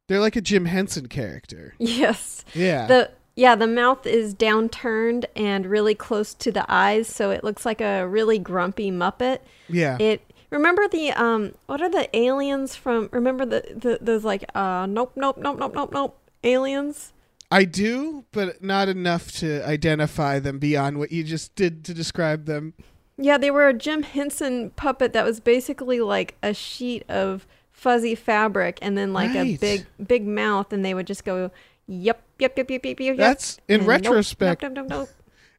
They're 0.08 0.20
like 0.20 0.36
a 0.36 0.40
Jim 0.40 0.66
Henson 0.66 1.08
character. 1.08 1.74
Yes. 1.78 2.44
Yeah. 2.54 2.86
The 2.86 3.10
yeah, 3.36 3.54
the 3.54 3.66
mouth 3.66 4.06
is 4.06 4.34
downturned 4.34 5.26
and 5.36 5.66
really 5.66 5.94
close 5.94 6.32
to 6.34 6.50
the 6.50 6.64
eyes, 6.68 7.06
so 7.06 7.30
it 7.30 7.44
looks 7.44 7.66
like 7.66 7.82
a 7.82 8.08
really 8.08 8.38
grumpy 8.38 8.90
muppet. 8.90 9.40
yeah. 9.68 9.98
It 10.00 10.22
remember 10.50 10.88
the 10.88 11.12
um 11.12 11.54
what 11.66 11.82
are 11.82 11.90
the 11.90 12.08
aliens 12.16 12.76
from 12.76 13.08
remember 13.12 13.44
the, 13.44 13.62
the 13.74 13.98
those 14.00 14.24
like 14.24 14.44
uh 14.54 14.86
nope 14.86 15.12
nope 15.16 15.36
nope 15.36 15.58
nope 15.58 15.74
nope 15.74 15.92
nope 15.92 16.18
aliens? 16.42 17.12
I 17.50 17.64
do, 17.64 18.24
but 18.32 18.62
not 18.62 18.88
enough 18.88 19.30
to 19.32 19.64
identify 19.68 20.40
them 20.40 20.58
beyond 20.58 20.98
what 20.98 21.12
you 21.12 21.22
just 21.22 21.54
did 21.54 21.84
to 21.84 21.94
describe 21.94 22.46
them. 22.46 22.74
Yeah, 23.18 23.38
they 23.38 23.52
were 23.52 23.68
a 23.68 23.72
Jim 23.72 24.02
Henson 24.02 24.70
puppet 24.70 25.12
that 25.12 25.24
was 25.24 25.40
basically 25.40 26.00
like 26.00 26.36
a 26.42 26.52
sheet 26.52 27.04
of 27.08 27.46
fuzzy 27.70 28.14
fabric 28.14 28.78
and 28.80 28.96
then 28.96 29.12
like 29.12 29.34
a 29.34 29.56
big 29.58 29.86
big 30.04 30.26
mouth 30.26 30.72
and 30.72 30.82
they 30.84 30.94
would 30.94 31.06
just 31.06 31.24
go 31.24 31.50
yep 31.86 32.22
yep 32.38 32.56
yep 32.56 32.70
yep 32.70 32.84
yep 32.84 33.00
yep. 33.00 33.16
That's 33.16 33.58
in 33.68 33.76
mm, 33.76 33.78
and 33.80 33.88
retrospect. 33.88 34.62
Nope, 34.62 34.72
nope, 34.72 34.86
nope, 34.88 34.98
nope. 34.98 35.08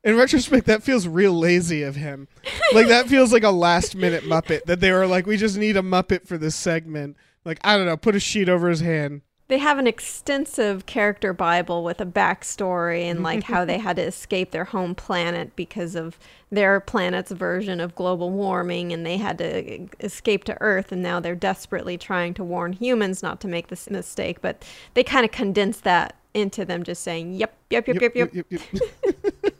In 0.03 0.15
retrospect, 0.15 0.67
that 0.67 0.83
feels 0.83 1.07
real 1.07 1.33
lazy 1.33 1.83
of 1.83 1.95
him. 1.95 2.27
like 2.73 2.87
that 2.87 3.07
feels 3.07 3.33
like 3.33 3.43
a 3.43 3.51
last 3.51 3.95
minute 3.95 4.23
Muppet 4.23 4.63
that 4.63 4.79
they 4.79 4.91
were 4.91 5.07
like, 5.07 5.25
we 5.25 5.37
just 5.37 5.57
need 5.57 5.75
a 5.75 5.81
Muppet 5.81 6.27
for 6.27 6.37
this 6.37 6.55
segment. 6.55 7.17
Like 7.43 7.59
I 7.63 7.77
don't 7.77 7.85
know, 7.85 7.97
put 7.97 8.15
a 8.15 8.19
sheet 8.19 8.49
over 8.49 8.69
his 8.69 8.81
hand. 8.81 9.21
They 9.49 9.59
have 9.59 9.77
an 9.77 9.87
extensive 9.87 10.85
character 10.85 11.31
Bible 11.31 11.81
with 11.81 12.01
a 12.01 12.05
backstory 12.05 13.03
and 13.03 13.23
like 13.23 13.43
how 13.43 13.63
they 13.63 13.77
had 13.77 13.95
to 13.95 14.01
escape 14.01 14.51
their 14.51 14.65
home 14.65 14.93
planet 14.93 15.55
because 15.55 15.95
of 15.95 16.19
their 16.51 16.81
planet's 16.81 17.31
version 17.31 17.79
of 17.79 17.95
global 17.95 18.29
warming 18.29 18.91
and 18.91 19.05
they 19.05 19.15
had 19.15 19.37
to 19.37 19.87
escape 20.01 20.43
to 20.45 20.57
Earth 20.59 20.91
and 20.91 21.01
now 21.01 21.21
they're 21.21 21.33
desperately 21.33 21.97
trying 21.97 22.33
to 22.33 22.43
warn 22.43 22.73
humans 22.73 23.23
not 23.23 23.39
to 23.39 23.47
make 23.47 23.67
this 23.67 23.89
mistake. 23.89 24.41
But 24.41 24.65
they 24.95 25.03
kind 25.03 25.23
of 25.23 25.31
condense 25.31 25.79
that 25.79 26.17
into 26.37 26.63
them 26.65 26.83
just 26.83 27.03
saying, 27.03 27.33
yep, 27.33 27.55
yep, 27.69 27.87
yep, 27.87 28.01
yep, 28.01 28.15
yep. 28.15 28.33
yep, 28.33 28.45
yep. 28.49 28.61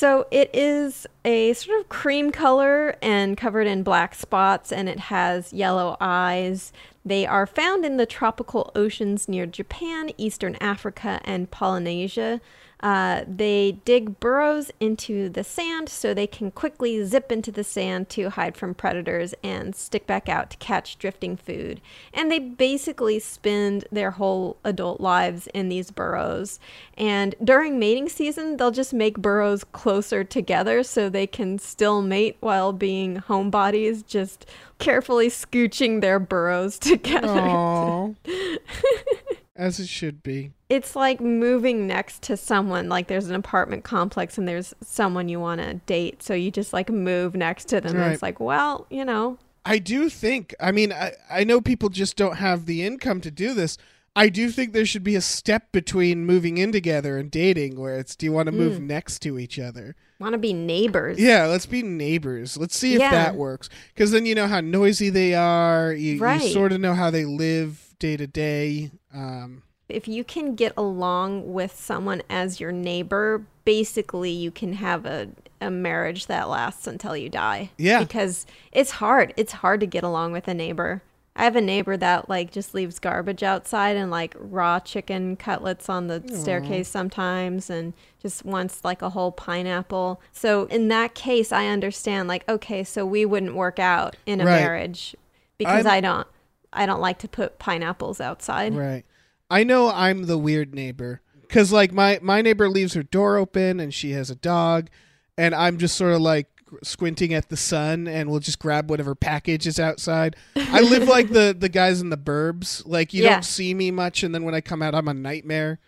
So 0.00 0.26
it 0.30 0.48
is 0.54 1.06
a 1.26 1.52
sort 1.52 1.78
of 1.78 1.90
cream 1.90 2.30
color 2.30 2.96
and 3.02 3.36
covered 3.36 3.66
in 3.66 3.82
black 3.82 4.14
spots, 4.14 4.72
and 4.72 4.88
it 4.88 4.98
has 4.98 5.52
yellow 5.52 5.98
eyes. 6.00 6.72
They 7.04 7.26
are 7.26 7.46
found 7.46 7.84
in 7.84 7.98
the 7.98 8.06
tropical 8.06 8.72
oceans 8.74 9.28
near 9.28 9.44
Japan, 9.44 10.10
Eastern 10.16 10.56
Africa, 10.56 11.20
and 11.24 11.50
Polynesia. 11.50 12.40
Uh, 12.82 13.24
they 13.28 13.72
dig 13.84 14.18
burrows 14.20 14.70
into 14.80 15.28
the 15.28 15.44
sand 15.44 15.88
so 15.88 16.14
they 16.14 16.26
can 16.26 16.50
quickly 16.50 17.04
zip 17.04 17.30
into 17.30 17.52
the 17.52 17.64
sand 17.64 18.08
to 18.08 18.30
hide 18.30 18.56
from 18.56 18.74
predators 18.74 19.34
and 19.42 19.74
stick 19.76 20.06
back 20.06 20.28
out 20.28 20.50
to 20.50 20.56
catch 20.56 20.98
drifting 20.98 21.36
food. 21.36 21.80
And 22.14 22.30
they 22.30 22.38
basically 22.38 23.18
spend 23.18 23.84
their 23.92 24.12
whole 24.12 24.56
adult 24.64 25.00
lives 25.00 25.46
in 25.48 25.68
these 25.68 25.90
burrows. 25.90 26.58
And 26.96 27.34
during 27.42 27.78
mating 27.78 28.08
season, 28.08 28.56
they'll 28.56 28.70
just 28.70 28.94
make 28.94 29.18
burrows 29.18 29.64
closer 29.64 30.24
together 30.24 30.82
so 30.82 31.08
they 31.08 31.26
can 31.26 31.58
still 31.58 32.02
mate 32.02 32.36
while 32.40 32.72
being 32.72 33.16
homebodies, 33.16 34.06
just 34.06 34.46
carefully 34.78 35.28
scooching 35.28 36.00
their 36.00 36.18
burrows 36.18 36.78
together. 36.80 38.14
As 39.60 39.78
it 39.78 39.88
should 39.88 40.22
be. 40.22 40.52
It's 40.70 40.96
like 40.96 41.20
moving 41.20 41.86
next 41.86 42.22
to 42.22 42.36
someone. 42.38 42.88
Like 42.88 43.08
there's 43.08 43.28
an 43.28 43.34
apartment 43.34 43.84
complex 43.84 44.38
and 44.38 44.48
there's 44.48 44.72
someone 44.82 45.28
you 45.28 45.38
want 45.38 45.60
to 45.60 45.74
date. 45.74 46.22
So 46.22 46.32
you 46.32 46.50
just 46.50 46.72
like 46.72 46.88
move 46.88 47.34
next 47.34 47.66
to 47.68 47.80
them. 47.82 47.94
And 48.00 48.10
it's 48.10 48.22
like, 48.22 48.40
well, 48.40 48.86
you 48.88 49.04
know, 49.04 49.36
I 49.66 49.78
do 49.78 50.08
think, 50.08 50.54
I 50.58 50.72
mean, 50.72 50.94
I, 50.94 51.12
I 51.30 51.44
know 51.44 51.60
people 51.60 51.90
just 51.90 52.16
don't 52.16 52.36
have 52.36 52.64
the 52.64 52.82
income 52.82 53.20
to 53.20 53.30
do 53.30 53.52
this. 53.52 53.76
I 54.16 54.30
do 54.30 54.48
think 54.50 54.72
there 54.72 54.86
should 54.86 55.04
be 55.04 55.14
a 55.14 55.20
step 55.20 55.70
between 55.72 56.24
moving 56.24 56.56
in 56.56 56.72
together 56.72 57.18
and 57.18 57.30
dating 57.30 57.78
where 57.78 57.98
it's 57.98 58.16
do 58.16 58.24
you 58.24 58.32
want 58.32 58.46
to 58.46 58.52
move 58.52 58.78
Mm. 58.78 58.86
next 58.86 59.18
to 59.20 59.38
each 59.38 59.58
other? 59.58 59.94
want 60.18 60.32
to 60.32 60.38
be 60.38 60.52
neighbors. 60.52 61.18
Yeah, 61.18 61.46
let's 61.46 61.64
be 61.66 61.82
neighbors. 61.82 62.56
Let's 62.56 62.76
see 62.76 62.94
if 62.94 63.00
Yeah. 63.00 63.10
that 63.10 63.36
works. 63.36 63.68
Because 63.94 64.10
then 64.10 64.24
you 64.26 64.34
know 64.34 64.46
how 64.46 64.60
noisy 64.60 65.08
they 65.10 65.34
are. 65.34 65.92
You, 65.92 66.18
Right. 66.18 66.42
you 66.42 66.48
sort 66.52 66.72
of 66.72 66.80
know 66.80 66.94
how 66.94 67.10
they 67.10 67.24
live 67.24 67.94
day 67.98 68.16
to 68.16 68.26
day. 68.26 68.90
Um, 69.14 69.62
If 69.88 70.06
you 70.06 70.22
can 70.24 70.54
get 70.54 70.72
along 70.76 71.52
with 71.52 71.74
someone 71.74 72.22
as 72.30 72.60
your 72.60 72.72
neighbor, 72.72 73.44
basically 73.64 74.30
you 74.30 74.50
can 74.50 74.74
have 74.74 75.04
a, 75.06 75.28
a 75.60 75.70
marriage 75.70 76.26
that 76.26 76.48
lasts 76.48 76.86
until 76.86 77.16
you 77.16 77.28
die. 77.28 77.70
Yeah. 77.76 77.98
Because 78.00 78.46
it's 78.72 78.92
hard. 78.92 79.34
It's 79.36 79.52
hard 79.52 79.80
to 79.80 79.86
get 79.86 80.04
along 80.04 80.32
with 80.32 80.46
a 80.48 80.54
neighbor. 80.54 81.02
I 81.36 81.44
have 81.44 81.56
a 81.56 81.60
neighbor 81.60 81.96
that 81.96 82.28
like 82.28 82.50
just 82.50 82.74
leaves 82.74 82.98
garbage 82.98 83.42
outside 83.42 83.96
and 83.96 84.10
like 84.10 84.34
raw 84.38 84.78
chicken 84.80 85.36
cutlets 85.36 85.88
on 85.88 86.06
the 86.08 86.22
staircase 86.34 86.88
sometimes 86.88 87.70
and 87.70 87.94
just 88.20 88.44
wants 88.44 88.84
like 88.84 89.00
a 89.00 89.10
whole 89.10 89.32
pineapple. 89.32 90.20
So 90.32 90.64
in 90.66 90.88
that 90.88 91.14
case 91.14 91.50
I 91.52 91.68
understand 91.68 92.28
like 92.28 92.46
okay, 92.48 92.84
so 92.84 93.06
we 93.06 93.24
wouldn't 93.24 93.54
work 93.54 93.78
out 93.78 94.16
in 94.26 94.40
a 94.40 94.44
Right. 94.44 94.60
marriage 94.60 95.16
because 95.56 95.86
I'm- 95.86 95.96
I 95.96 96.00
don't 96.00 96.26
I 96.72 96.86
don't 96.86 97.00
like 97.00 97.18
to 97.20 97.28
put 97.28 97.58
pineapples 97.58 98.20
outside. 98.20 98.74
Right. 98.74 99.04
I 99.50 99.64
know 99.64 99.90
I'm 99.90 100.24
the 100.24 100.38
weird 100.38 100.74
neighbor 100.74 101.20
because 101.42 101.72
like 101.72 101.92
my 101.92 102.18
my 102.22 102.40
neighbor 102.42 102.68
leaves 102.68 102.94
her 102.94 103.02
door 103.02 103.36
open 103.36 103.80
and 103.80 103.92
she 103.92 104.12
has 104.12 104.30
a 104.30 104.36
dog, 104.36 104.88
and 105.36 105.54
I'm 105.54 105.78
just 105.78 105.96
sort 105.96 106.12
of 106.12 106.20
like 106.20 106.46
squinting 106.84 107.34
at 107.34 107.48
the 107.48 107.56
sun 107.56 108.06
and 108.06 108.30
we'll 108.30 108.38
just 108.38 108.60
grab 108.60 108.88
whatever 108.88 109.16
package 109.16 109.66
is 109.66 109.80
outside. 109.80 110.36
I 110.54 110.80
live 110.82 111.08
like 111.08 111.30
the 111.30 111.54
the 111.58 111.68
guys 111.68 112.00
in 112.00 112.10
the 112.10 112.16
burbs. 112.16 112.84
Like 112.86 113.12
you 113.12 113.24
Yeah. 113.24 113.30
don't 113.34 113.44
see 113.44 113.74
me 113.74 113.90
much, 113.90 114.22
and 114.22 114.32
then 114.32 114.44
when 114.44 114.54
I 114.54 114.60
come 114.60 114.80
out, 114.82 114.94
I'm 114.94 115.08
a 115.08 115.14
nightmare. 115.14 115.80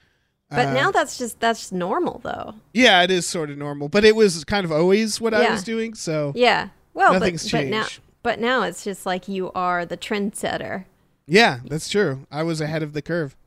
But 0.50 0.66
Uh, 0.68 0.72
now 0.74 0.90
that's 0.90 1.16
just 1.16 1.38
that's 1.38 1.60
just 1.60 1.72
normal 1.72 2.18
though. 2.24 2.56
yeah, 2.74 3.00
it 3.02 3.10
is 3.12 3.26
sort 3.28 3.48
of 3.50 3.56
normal, 3.58 3.88
but 3.88 4.04
it 4.04 4.16
was 4.16 4.42
kind 4.44 4.64
of 4.64 4.72
always 4.72 5.20
what 5.20 5.32
I 5.32 5.48
was 5.52 5.62
doing. 5.62 5.94
So 5.94 6.32
Yeah. 6.34 6.70
Well, 6.94 7.12
Nothing's 7.14 7.44
but, 7.44 7.52
but 7.62 7.66
now 7.68 7.82
changed. 7.84 8.00
But 8.22 8.38
now 8.40 8.62
it's 8.62 8.84
just 8.84 9.04
like 9.06 9.28
you 9.28 9.50
are 9.52 9.84
the 9.84 9.96
trendsetter. 9.96 10.84
yeah, 11.26 11.60
that's 11.64 11.88
true. 11.88 12.26
I 12.30 12.42
was 12.42 12.60
ahead 12.60 12.82
of 12.82 12.92
the 12.92 13.02
curve. 13.02 13.36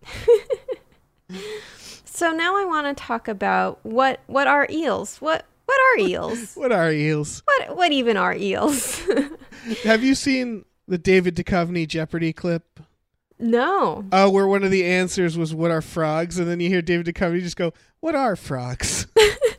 So 2.05 2.32
now 2.32 2.55
I 2.55 2.63
want 2.63 2.88
to 2.98 3.03
talk 3.03 3.27
about 3.27 3.79
what 3.84 4.22
what 4.27 4.48
are 4.48 4.67
eels? 4.70 5.17
What 5.17 5.46
what 5.65 5.79
are 5.82 6.00
eels? 6.00 6.53
What 6.55 6.72
are 6.72 6.89
eels? 6.89 7.44
what 7.46 7.75
what 7.75 7.91
even 7.91 8.15
are 8.15 8.34
eels? 8.34 9.01
Have 9.84 10.01
you 10.01 10.15
seen 10.15 10.63
the 10.88 10.98
David 10.98 11.36
Duchovny 11.36 11.86
Jeopardy 11.86 12.32
clip? 12.32 12.79
no. 13.38 14.05
Oh, 14.13 14.29
where 14.29 14.48
one 14.48 14.63
of 14.63 14.72
the 14.72 14.86
answers 14.86 15.38
was 15.38 15.53
"What 15.53 15.72
are 15.72 15.82
frogs?" 15.82 16.39
and 16.39 16.48
then 16.50 16.62
you 16.62 16.70
hear 16.70 16.82
David 16.82 17.05
Duchovny 17.13 17.41
just 17.41 17.58
go, 17.58 17.74
"What 18.00 18.15
are 18.15 18.38
frogs?" 18.38 19.08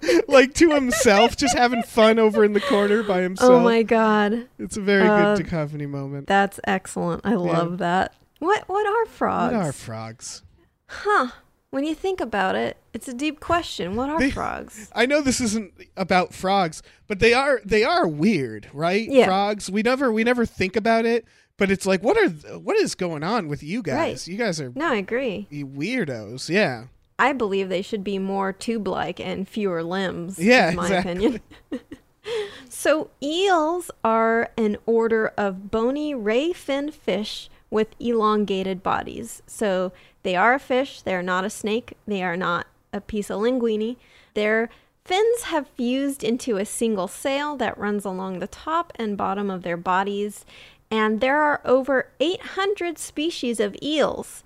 like 0.29 0.55
to 0.55 0.71
himself, 0.71 1.37
just 1.37 1.57
having 1.57 1.83
fun 1.83 2.19
over 2.19 2.45
in 2.45 2.53
the 2.53 2.61
corner 2.61 3.03
by 3.03 3.21
himself. 3.23 3.51
Oh 3.53 3.61
my 3.61 3.83
god. 3.83 4.49
It's 4.59 4.77
a 4.77 4.81
very 4.81 5.07
Uh, 5.07 5.37
good 5.37 5.47
Duchovny 5.47 5.89
moment. 5.89 6.27
That's 6.27 6.61
excellent. 6.65 7.23
I 7.25 7.35
love 7.35 7.79
that. 7.79 8.15
What 8.39 8.69
what 8.69 8.87
are 8.87 9.07
frogs? 9.07 9.55
What 9.55 9.67
are 9.67 9.73
frogs? 9.73 10.43
huh. 10.89 11.29
When 11.71 11.85
you 11.85 11.95
think 11.95 12.21
about 12.21 12.55
it, 12.55 12.77
it's 12.95 13.09
a 13.09 13.13
deep 13.13 13.41
question. 13.41 13.97
What 13.97 14.09
are 14.09 14.19
They- 14.19 14.31
frogs? 14.31 14.89
I 14.95 15.05
know 15.05 15.21
this 15.21 15.41
isn't 15.41 15.73
about 15.97 16.33
frogs, 16.33 16.83
but 17.09 17.19
they 17.19 17.35
are 17.35 17.61
they 17.65 17.83
are 17.85 18.07
weird, 18.07 18.69
right? 18.73 19.07
Yeah. 19.11 19.27
Frogs. 19.27 19.71
We 19.71 19.83
never 19.83 20.11
we 20.13 20.23
never 20.25 20.47
think 20.47 20.77
about 20.77 21.05
it, 21.05 21.25
but 21.59 21.71
it's 21.71 21.85
like, 21.85 22.03
what 22.03 22.17
are 22.17 22.29
what 22.59 22.77
is 22.77 22.95
going 22.95 23.23
on 23.25 23.49
with 23.49 23.63
you 23.63 23.83
guys? 23.83 23.97
Right. 23.97 24.27
You 24.29 24.37
guys 24.39 24.61
are 24.61 24.73
No, 24.75 24.93
I 24.93 24.97
agree. 24.97 25.49
weirdos. 25.53 26.49
Yeah. 26.49 26.85
I 27.19 27.33
believe 27.33 27.69
they 27.69 27.83
should 27.83 28.05
be 28.05 28.19
more 28.19 28.53
tube-like 28.53 29.21
and 29.21 29.49
fewer 29.49 29.83
limbs. 29.83 30.39
Yeah, 30.39 30.73
my 30.73 30.85
exactly. 30.85 31.13
opinion. 31.13 31.41
so 32.69 33.11
eels 33.23 33.91
are 34.05 34.51
an 34.57 34.77
order 34.85 35.33
of 35.37 35.71
bony 35.71 36.15
ray 36.15 36.53
fin 36.53 36.91
fish 36.91 37.49
with 37.71 37.89
elongated 37.99 38.83
bodies. 38.83 39.43
So 39.47 39.93
they 40.23 40.37
are 40.37 40.55
a 40.55 40.59
fish. 40.59 41.03
They 41.03 41.15
are 41.15 41.23
not 41.23 41.45
a 41.45 41.51
snake. 41.51 41.95
They 42.07 42.23
are 42.23 42.37
not 42.37 42.67
a 42.93 43.01
piece 43.01 43.31
of 43.31 43.41
linguine. 43.41 43.97
Their 44.35 44.69
fins 45.05 45.45
have 45.45 45.69
fused 45.69 46.25
into 46.25 46.57
a 46.57 46.65
single 46.65 47.09
sail 47.09 47.57
that 47.57 47.79
runs 47.79 48.05
along 48.05 48.39
the 48.39 48.47
top 48.47 48.93
and 48.97 49.17
bottom 49.17 49.51
of 49.51 49.63
their 49.63 49.77
bodies. 49.77 50.45
And 50.91 51.21
there 51.21 51.41
are 51.41 51.61
over 51.65 52.11
800 52.21 52.99
species 52.99 53.61
of 53.61 53.77
eels. 53.83 54.45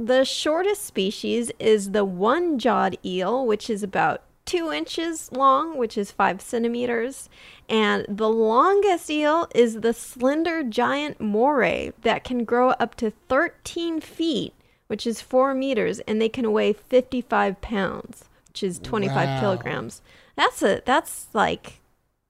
The 0.00 0.24
shortest 0.24 0.84
species 0.84 1.50
is 1.58 1.90
the 1.90 2.04
one 2.04 2.58
jawed 2.60 2.96
eel, 3.04 3.44
which 3.44 3.68
is 3.68 3.82
about 3.82 4.22
two 4.44 4.70
inches 4.70 5.30
long, 5.32 5.76
which 5.76 5.98
is 5.98 6.12
five 6.12 6.40
centimeters. 6.40 7.28
And 7.68 8.06
the 8.08 8.28
longest 8.28 9.10
eel 9.10 9.48
is 9.56 9.80
the 9.80 9.92
slender 9.92 10.62
giant 10.62 11.20
moray 11.20 11.92
that 12.02 12.22
can 12.22 12.44
grow 12.44 12.70
up 12.70 12.94
to 12.96 13.10
13 13.28 14.00
feet, 14.00 14.54
which 14.86 15.04
is 15.04 15.20
four 15.20 15.52
meters, 15.52 15.98
and 16.06 16.22
they 16.22 16.28
can 16.28 16.52
weigh 16.52 16.74
55 16.74 17.60
pounds, 17.60 18.24
which 18.46 18.62
is 18.62 18.78
25 18.78 19.16
Wow. 19.16 19.40
kilograms. 19.40 20.00
That's 20.36 20.62
a, 20.62 20.80
that's 20.84 21.26
like, 21.32 21.80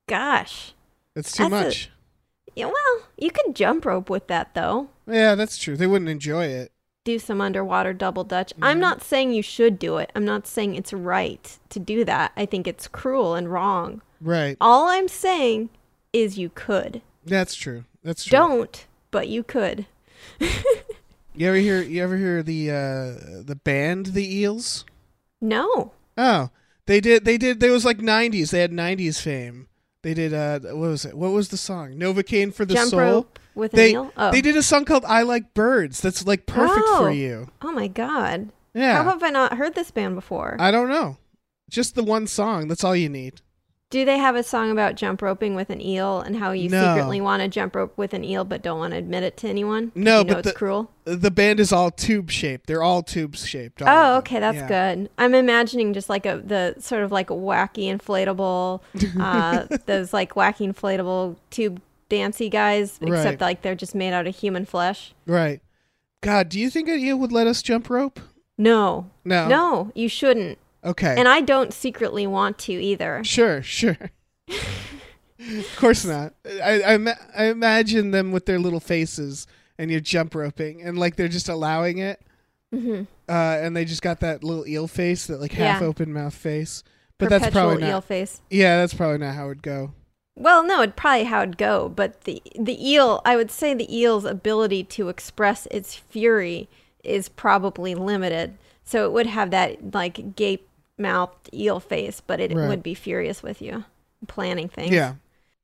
gosh. 0.08 0.72
That's 1.14 1.32
too 1.32 1.48
That's 1.50 1.52
a- 1.52 1.64
much. 1.66 1.90
Yeah, 2.56 2.64
well, 2.66 3.02
you 3.18 3.30
could 3.30 3.54
jump 3.54 3.84
rope 3.84 4.08
with 4.08 4.26
that 4.28 4.54
though. 4.54 4.88
Yeah, 5.06 5.34
that's 5.34 5.58
true. 5.58 5.76
They 5.76 5.86
wouldn't 5.86 6.08
enjoy 6.10 6.46
it. 6.46 6.72
Do 7.08 7.18
some 7.18 7.40
underwater 7.40 7.92
double 7.92 8.24
dutch. 8.24 8.52
Mm-hmm. 8.54 8.64
I'm 8.64 8.80
not 8.80 9.02
saying 9.02 9.32
you 9.32 9.42
should 9.42 9.78
do 9.78 9.96
it. 9.96 10.10
I'm 10.14 10.24
not 10.24 10.46
saying 10.46 10.74
it's 10.74 10.92
right 10.92 11.58
to 11.70 11.80
do 11.80 12.04
that. 12.04 12.32
I 12.36 12.44
think 12.44 12.66
it's 12.66 12.86
cruel 12.86 13.34
and 13.34 13.50
wrong. 13.50 14.02
Right. 14.20 14.56
All 14.60 14.88
I'm 14.88 15.08
saying 15.08 15.70
is 16.12 16.38
you 16.38 16.50
could. 16.50 17.00
That's 17.24 17.54
true. 17.54 17.84
That's 18.02 18.24
true. 18.24 18.38
Don't, 18.38 18.86
but 19.10 19.28
you 19.28 19.42
could. 19.42 19.86
You 21.34 21.46
ever 21.46 21.56
hear 21.58 21.80
you 21.82 22.02
ever 22.02 22.16
hear 22.16 22.42
the 22.42 22.68
uh 22.72 23.44
the 23.44 23.56
band 23.62 24.06
the 24.06 24.38
Eels? 24.38 24.84
No. 25.40 25.92
Oh, 26.16 26.50
they 26.86 27.00
did 27.00 27.24
they 27.24 27.38
did 27.38 27.60
there 27.60 27.70
was 27.70 27.84
like 27.84 27.98
90s. 27.98 28.50
They 28.50 28.58
had 28.58 28.72
90s 28.72 29.20
fame. 29.20 29.68
They 30.02 30.14
did 30.14 30.34
uh 30.34 30.58
what 30.58 30.76
was 30.76 31.04
it? 31.04 31.14
What 31.16 31.30
was 31.30 31.50
the 31.50 31.56
song? 31.56 31.92
Novocaine 31.92 32.52
for 32.52 32.64
the 32.64 32.74
Jump 32.74 32.90
soul. 32.90 32.98
rope 32.98 33.38
with 33.54 33.72
They 33.72 33.90
an 33.94 34.04
eel. 34.06 34.12
Oh. 34.16 34.30
they 34.30 34.40
did 34.40 34.56
a 34.56 34.62
song 34.62 34.84
called 34.84 35.04
I 35.04 35.22
Like 35.22 35.54
Birds. 35.54 36.00
That's 36.00 36.26
like 36.26 36.46
perfect 36.46 36.84
Oh. 36.88 36.98
for 36.98 37.10
you. 37.10 37.48
oh 37.62 37.72
my 37.72 37.88
god. 37.88 38.50
Yeah. 38.74 39.02
How 39.02 39.10
have 39.10 39.22
I 39.22 39.30
not 39.30 39.54
heard 39.56 39.74
this 39.74 39.90
band 39.90 40.14
before? 40.14 40.56
I 40.60 40.70
don't 40.70 40.88
know. 40.88 41.16
Just 41.70 41.94
the 41.94 42.04
one 42.04 42.26
song. 42.26 42.68
That's 42.68 42.84
all 42.84 42.94
you 42.96 43.08
need. 43.08 43.40
do 43.90 44.04
they 44.04 44.18
have 44.18 44.36
a 44.36 44.42
song 44.42 44.70
about 44.70 44.96
jump 44.96 45.22
roping 45.22 45.54
with 45.54 45.70
an 45.70 45.80
eel 45.80 46.20
and 46.20 46.36
how 46.36 46.50
you 46.52 46.68
No. 46.68 46.94
secretly 46.94 47.22
want 47.22 47.40
to 47.40 47.48
jump 47.48 47.74
rope 47.74 47.96
with 47.96 48.12
an 48.12 48.22
eel 48.22 48.44
but 48.44 48.60
don't 48.60 48.78
want 48.78 48.92
to 48.92 48.98
admit 48.98 49.22
it 49.22 49.38
to 49.38 49.48
anyone? 49.48 49.92
No, 49.94 50.18
you 50.18 50.24
know 50.24 50.28
but 50.34 50.38
it's 50.40 50.48
the- 50.48 50.54
cruel. 50.54 50.90
The 51.06 51.30
band 51.30 51.58
is 51.58 51.72
all 51.72 51.90
tube 51.90 52.30
shaped. 52.30 52.66
They're 52.66 52.82
all 52.82 53.02
tube 53.02 53.34
shaped. 53.34 53.80
all 53.80 53.88
Oh, 53.88 54.18
okay, 54.18 54.40
that's 54.40 54.58
Yeah. 54.58 54.68
good. 54.94 55.08
I'm 55.16 55.34
imagining 55.34 55.94
just 55.94 56.10
like 56.10 56.26
a 56.26 56.36
the 56.44 56.74
sort 56.80 57.02
of 57.02 57.10
like 57.10 57.28
wacky 57.28 57.88
inflatable, 57.90 58.82
uh, 59.18 59.78
those 59.86 60.12
like 60.12 60.34
wacky 60.34 60.70
inflatable 60.70 61.36
tube 61.48 61.80
dancy 62.08 62.48
guys, 62.48 62.98
Right. 63.00 63.14
except 63.18 63.40
like 63.40 63.62
they're 63.62 63.74
just 63.74 63.94
made 63.94 64.12
out 64.12 64.26
of 64.26 64.36
human 64.36 64.64
flesh. 64.64 65.14
Right. 65.26 65.60
God, 66.20 66.48
do 66.48 66.58
you 66.58 66.70
think 66.70 66.88
an 66.88 66.98
eel 66.98 67.16
would 67.18 67.32
let 67.32 67.46
us 67.46 67.62
jump 67.62 67.88
rope? 67.90 68.18
No, 68.56 69.10
No. 69.24 69.46
no, 69.48 69.92
you 69.94 70.08
shouldn't. 70.08 70.58
Okay. 70.84 71.14
And 71.16 71.28
I 71.28 71.40
don't 71.40 71.72
secretly 71.72 72.26
want 72.26 72.58
to 72.60 72.72
either. 72.72 73.22
Sure, 73.24 73.62
sure. 73.62 73.96
of 74.48 75.76
course 75.76 76.04
not. 76.04 76.34
I, 76.62 76.82
I, 76.96 77.14
I 77.36 77.44
imagine 77.46 78.10
them 78.10 78.32
with 78.32 78.46
their 78.46 78.58
little 78.58 78.80
faces 78.80 79.46
and 79.78 79.90
you're 79.90 80.00
jump 80.00 80.34
roping 80.34 80.82
and 80.82 80.98
like 80.98 81.16
they're 81.16 81.28
just 81.28 81.48
allowing 81.48 81.98
it. 81.98 82.20
Mm-hmm. 82.74 83.02
Uh, 83.28 83.32
and 83.32 83.76
they 83.76 83.84
just 83.84 84.02
got 84.02 84.20
that 84.20 84.42
little 84.44 84.66
eel 84.66 84.88
face, 84.88 85.26
that 85.26 85.40
like 85.40 85.52
half 85.52 85.80
Yeah. 85.80 85.86
open 85.86 86.12
mouth 86.12 86.34
face. 86.34 86.82
But 87.18 87.26
Perpetual 87.26 87.40
that's 87.40 87.52
probably 87.54 87.80
not. 87.82 87.88
eel 87.90 88.00
face. 88.00 88.40
Yeah, 88.50 88.78
that's 88.78 88.94
probably 88.94 89.18
not 89.18 89.34
how 89.34 89.46
it'd 89.46 89.62
go. 89.62 89.92
Well, 90.40 90.62
no, 90.62 90.82
it'd 90.82 90.94
probably 90.94 91.24
how 91.24 91.42
it'd 91.42 91.58
go, 91.58 91.88
but 91.88 92.22
the 92.22 92.40
the 92.58 92.78
eel, 92.90 93.20
I 93.24 93.34
would 93.36 93.50
say 93.50 93.74
the 93.74 93.92
eel's 93.94 94.24
ability 94.24 94.84
to 94.84 95.08
express 95.08 95.66
its 95.70 95.94
fury 95.96 96.68
is 97.02 97.28
probably 97.28 97.94
limited. 97.96 98.56
So 98.84 99.04
it 99.04 99.12
would 99.12 99.26
have 99.26 99.50
that 99.50 99.92
like 99.92 100.36
gape 100.36 100.68
mouthed 100.96 101.50
eel 101.52 101.80
face, 101.80 102.22
but 102.24 102.40
it 102.40 102.52
Right. 102.54 102.68
would 102.68 102.82
be 102.82 102.94
furious 102.94 103.42
with 103.42 103.60
you, 103.60 103.84
planning 104.28 104.68
things. 104.68 104.92
Yeah. 104.92 105.14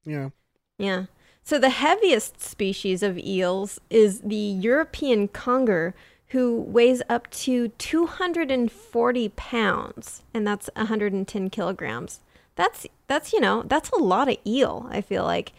Yeah. 0.05 0.31
Yeah. 0.79 1.05
So 1.45 1.59
the 1.59 1.71
heaviest 1.71 2.41
species 2.41 3.03
of 3.03 3.17
eels 3.19 3.81
is 3.91 4.21
the 4.23 4.35
European 4.35 5.29
conger, 5.29 5.95
who 6.29 6.61
weighs 6.61 7.01
up 7.09 7.31
to 7.31 7.69
240 7.69 9.29
pounds, 9.31 10.23
and 10.33 10.47
that's 10.47 10.69
110 10.75 11.49
kilograms. 11.51 12.21
That's 12.57 12.87
that's 13.07 13.33
you 13.33 13.41
know 13.41 13.63
that's 13.67 13.91
a 13.91 13.97
lot 13.99 14.29
of 14.29 14.37
eel. 14.47 14.87
I 14.91 15.01
feel 15.01 15.25
like 15.25 15.53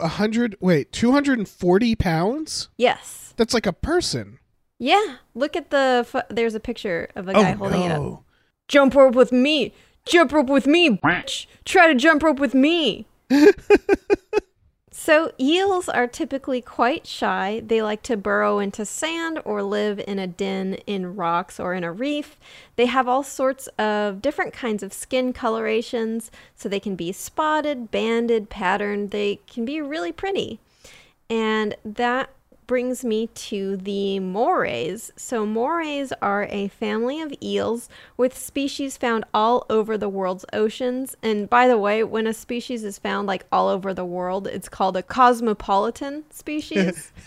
A 0.00 0.08
hundred. 0.08 0.56
Wait, 0.60 0.92
two 0.92 1.12
hundred 1.12 1.38
and 1.38 1.48
forty 1.48 1.94
pounds. 1.94 2.68
yes, 2.76 3.34
That's 3.36 3.54
like 3.54 3.66
a 3.66 3.72
person. 3.72 4.38
yeah. 4.78 5.16
Look 5.34 5.56
at 5.56 5.70
the 5.70 6.04
pho- 6.08 6.22
there's 6.30 6.54
a 6.54 6.60
picture 6.60 7.08
of 7.14 7.28
a 7.28 7.32
guy 7.32 7.52
oh 7.52 7.56
holding 7.56 7.82
it 7.82 7.92
up. 7.92 8.24
Jump 8.68 8.94
rope 8.94 9.14
with 9.14 9.32
me. 9.32 9.72
Jump 10.04 10.32
rope 10.32 10.48
with 10.48 10.66
me. 10.66 10.90
bitch. 10.98 11.46
Try 11.64 11.86
to 11.88 11.94
jump 11.94 12.22
rope 12.22 12.38
with 12.40 12.54
me. 12.54 13.06
so, 15.00 15.30
eels 15.38 15.88
are 15.88 16.08
typically 16.08 16.60
quite 16.60 17.06
shy. 17.06 17.62
They 17.64 17.80
like 17.80 18.02
to 18.02 18.16
burrow 18.16 18.58
into 18.58 18.84
sand 18.84 19.40
or 19.44 19.62
live 19.62 20.00
in 20.00 20.18
a 20.18 20.26
den 20.26 20.74
in 20.88 21.14
rocks 21.14 21.60
or 21.60 21.72
in 21.72 21.84
a 21.84 21.92
reef. 21.92 22.36
They 22.74 22.86
have 22.86 23.06
all 23.06 23.22
sorts 23.22 23.68
of 23.78 24.20
different 24.20 24.52
kinds 24.52 24.82
of 24.82 24.92
skin 24.92 25.32
colorations, 25.32 26.32
so 26.56 26.68
they 26.68 26.80
can 26.80 26.96
be 26.96 27.12
spotted, 27.12 27.92
banded, 27.92 28.50
patterned. 28.50 29.12
They 29.12 29.38
can 29.46 29.64
be 29.64 29.80
really 29.80 30.10
pretty. 30.10 30.58
And 31.30 31.76
that 31.84 32.30
brings 32.68 33.04
me 33.04 33.26
to 33.26 33.76
the 33.78 34.20
morays. 34.20 35.10
So, 35.16 35.44
morays 35.44 36.12
are 36.22 36.46
a 36.50 36.68
family 36.68 37.20
of 37.20 37.34
eels 37.42 37.88
with 38.16 38.38
species 38.38 38.96
found 38.96 39.24
all 39.34 39.66
over 39.68 39.98
the 39.98 40.08
world's 40.08 40.44
oceans. 40.52 41.16
And 41.20 41.50
by 41.50 41.66
the 41.66 41.78
way, 41.78 42.04
when 42.04 42.28
a 42.28 42.34
species 42.34 42.84
is 42.84 42.98
found 42.98 43.26
like 43.26 43.46
all 43.50 43.66
over 43.68 43.92
the 43.92 44.04
world, 44.04 44.46
it's 44.46 44.68
called 44.68 44.96
a 44.96 45.02
cosmopolitan 45.02 46.22
species. 46.30 47.10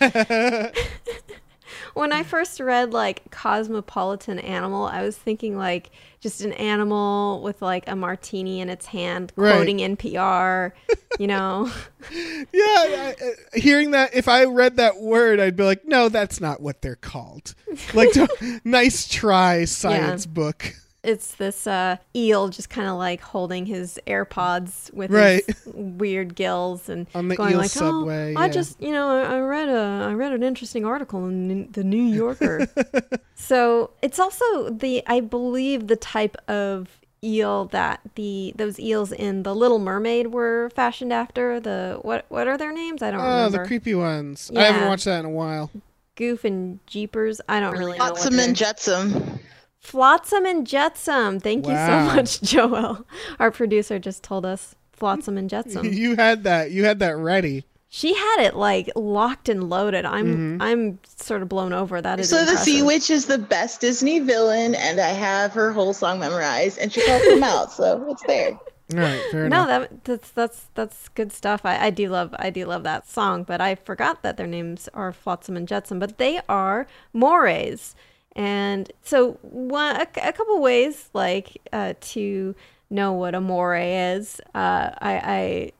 when 1.94 2.12
I 2.12 2.22
first 2.22 2.60
read 2.60 2.92
like 2.92 3.30
cosmopolitan 3.30 4.38
animal, 4.38 4.86
I 4.86 5.02
was 5.02 5.16
thinking 5.16 5.56
like 5.56 5.90
just 6.20 6.40
an 6.42 6.52
animal 6.52 7.42
with 7.42 7.60
like 7.62 7.84
a 7.88 7.96
martini 7.96 8.60
in 8.60 8.68
its 8.70 8.86
hand, 8.86 9.32
Right. 9.36 9.54
quoting 9.54 9.78
NPR, 9.78 10.72
you 11.18 11.26
know. 11.26 11.70
Yeah, 12.10 12.50
I, 12.52 13.14
I- 13.54 13.58
hearing 13.58 13.92
that, 13.92 14.14
if 14.14 14.26
I 14.28 14.44
read 14.44 14.76
that 14.76 14.98
word, 14.98 15.38
I'd 15.40 15.56
be 15.56 15.62
like, 15.62 15.84
no, 15.86 16.08
that's 16.08 16.40
not 16.40 16.60
what 16.60 16.82
they're 16.82 16.96
called. 16.96 17.54
Like, 17.94 18.10
nice 18.64 19.06
try, 19.08 19.64
science 19.64 20.26
book. 20.26 20.74
It's 21.04 21.34
this 21.34 21.66
uh, 21.66 21.96
eel 22.14 22.48
just 22.48 22.70
kind 22.70 22.86
of 22.88 22.96
like 22.96 23.20
holding 23.20 23.66
his 23.66 23.98
AirPods 24.06 24.92
with 24.94 25.10
Right. 25.10 25.44
his 25.46 25.56
weird 25.74 26.34
gills 26.34 26.88
and 26.88 27.06
On 27.14 27.28
the 27.28 27.36
going 27.36 27.52
eel 27.52 27.58
like, 27.58 27.70
subway, 27.70 28.34
"Oh, 28.36 28.40
I 28.40 28.46
yeah. 28.46 28.52
just 28.52 28.80
you 28.80 28.92
know 28.92 29.08
I, 29.10 29.36
I 29.36 29.40
read 29.40 29.68
a 29.68 30.06
I 30.08 30.12
read 30.14 30.32
an 30.32 30.42
interesting 30.42 30.84
article 30.84 31.26
in 31.26 31.70
the 31.72 31.82
New 31.84 32.02
Yorker." 32.04 32.66
so 33.34 33.90
it's 34.02 34.18
also 34.18 34.70
the 34.70 35.02
I 35.06 35.20
believe 35.20 35.88
the 35.88 35.96
type 35.96 36.36
of 36.48 36.88
eel 37.24 37.66
that 37.66 38.00
the 38.16 38.52
those 38.56 38.78
eels 38.80 39.12
in 39.12 39.42
the 39.44 39.54
Little 39.54 39.78
Mermaid 39.78 40.28
were 40.28 40.70
fashioned 40.74 41.12
after. 41.12 41.58
The 41.60 41.98
what 42.02 42.26
what 42.28 42.46
are 42.48 42.56
their 42.58 42.72
names? 42.72 43.02
I 43.02 43.10
don't 43.10 43.20
Oh, 43.20 43.24
remember. 43.24 43.58
the 43.58 43.66
creepy 43.66 43.94
ones. 43.94 44.50
I 44.56 44.62
haven't 44.64 44.88
watched 44.88 45.04
that 45.06 45.20
in 45.20 45.26
a 45.26 45.30
while. 45.30 45.70
Goof 46.16 46.44
and 46.44 46.78
Jeepers. 46.86 47.40
I 47.48 47.58
don't 47.60 47.72
really 47.76 47.92
know. 47.98 48.06
Flotsam 48.06 48.38
and 48.38 48.48
they're- 48.48 48.54
Jetsam. 48.54 49.38
Flotsam 49.82 50.46
and 50.46 50.66
Jetsam. 50.66 51.40
Thank 51.40 51.66
you 51.66 51.74
so 51.74 52.00
much, 52.14 52.40
Joel. 52.42 53.04
Our 53.40 53.50
producer 53.50 53.98
just 53.98 54.22
told 54.22 54.46
us 54.46 54.74
Flotsam 54.92 55.36
and 55.36 55.50
Jetsam. 55.50 55.84
You 55.92 56.14
had 56.16 56.44
that. 56.44 56.70
You 56.70 56.84
had 56.84 57.00
that 57.00 57.16
ready. 57.16 57.64
she 57.88 58.14
had 58.14 58.36
it 58.46 58.54
like 58.54 58.88
locked 58.94 59.48
and 59.48 59.68
loaded. 59.68 60.04
I'm 60.06 60.26
mm-hmm. 60.26 60.62
I'm 60.62 60.98
sort 61.16 61.42
of 61.42 61.48
blown 61.48 61.72
over 61.72 62.00
that. 62.00 62.20
Is 62.20 62.32
It 62.32 62.36
is 62.36 62.46
So 62.48 62.52
the 62.52 62.58
Sea. 62.58 62.82
Witch 62.82 63.10
is 63.10 63.26
the 63.26 63.38
best 63.38 63.80
Disney 63.80 64.20
villain, 64.20 64.76
and 64.76 65.00
I 65.00 65.08
have 65.08 65.52
her 65.54 65.72
whole 65.72 65.92
song 65.92 66.20
memorized, 66.20 66.78
and 66.78 66.92
she 66.92 67.04
calls 67.04 67.22
them 67.22 67.42
out, 67.42 67.72
so 67.72 68.06
it's 68.08 68.22
there. 68.22 68.52
All 68.94 68.98
right, 69.00 69.22
fair 69.30 69.48
No, 69.48 69.64
enough. 69.64 69.88
that 69.90 70.04
that's 70.04 70.30
that's 70.30 70.66
that's 70.74 71.08
good 71.10 71.32
stuff. 71.32 71.62
I, 71.64 71.86
I 71.86 71.90
do 71.90 72.08
love 72.08 72.34
I 72.38 72.50
do 72.50 72.66
love 72.66 72.84
that 72.84 73.08
song, 73.08 73.42
but 73.42 73.60
I 73.60 73.74
forgot 73.74 74.22
that 74.22 74.36
their 74.36 74.46
names 74.46 74.88
are 74.94 75.12
Flotsam 75.12 75.56
and 75.56 75.66
Jetsam, 75.66 75.98
but 75.98 76.18
they 76.18 76.40
are 76.48 76.86
morays. 77.12 77.96
And 78.34 78.90
so 79.02 79.32
one 79.42 79.96
a, 79.96 80.06
a 80.22 80.32
couple 80.32 80.60
ways 80.60 81.10
like 81.12 81.58
uh, 81.72 81.94
to 82.00 82.54
know 82.90 83.12
what 83.12 83.34
a 83.34 83.40
moray 83.40 84.14
is. 84.14 84.40
Uh, 84.54 84.90
I 85.00 85.20
I 85.24 85.72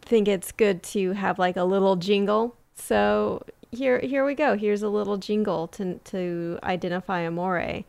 think 0.00 0.28
it's 0.28 0.52
good 0.52 0.82
to 0.84 1.12
have 1.12 1.38
like 1.38 1.56
a 1.56 1.64
little 1.64 1.96
jingle. 1.96 2.56
So 2.74 3.44
here 3.70 4.00
here 4.00 4.24
we 4.24 4.34
go. 4.34 4.56
Here's 4.56 4.82
a 4.82 4.88
little 4.88 5.16
jingle 5.16 5.68
to 5.68 5.98
to 6.04 6.58
identify 6.62 7.20
a 7.20 7.30
moray. 7.30 7.84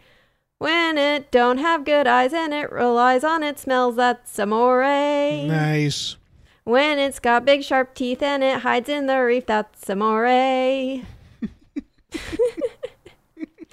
When 0.58 0.98
it 0.98 1.30
don't 1.30 1.58
have 1.58 1.84
good 1.84 2.08
eyes 2.08 2.32
and 2.34 2.54
it 2.54 2.72
relies 2.72 3.24
on 3.24 3.44
its 3.44 3.64
smells, 3.64 3.98
that's 3.98 4.40
a 4.40 4.46
moray. 4.46 5.46
Nice. 5.46 6.16
When 6.64 7.00
it's 7.00 7.20
got 7.20 7.44
big 7.44 7.64
sharp 7.64 7.94
teeth 7.94 8.22
and 8.22 8.42
it 8.42 8.62
hides 8.62 8.88
in 8.88 9.08
the 9.08 9.18
reef, 9.20 9.46
that's 9.46 9.90
a 9.90 9.96
moray. 9.96 11.04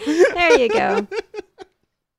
there 0.05 0.53
you 0.59 0.69
go. 0.69 1.07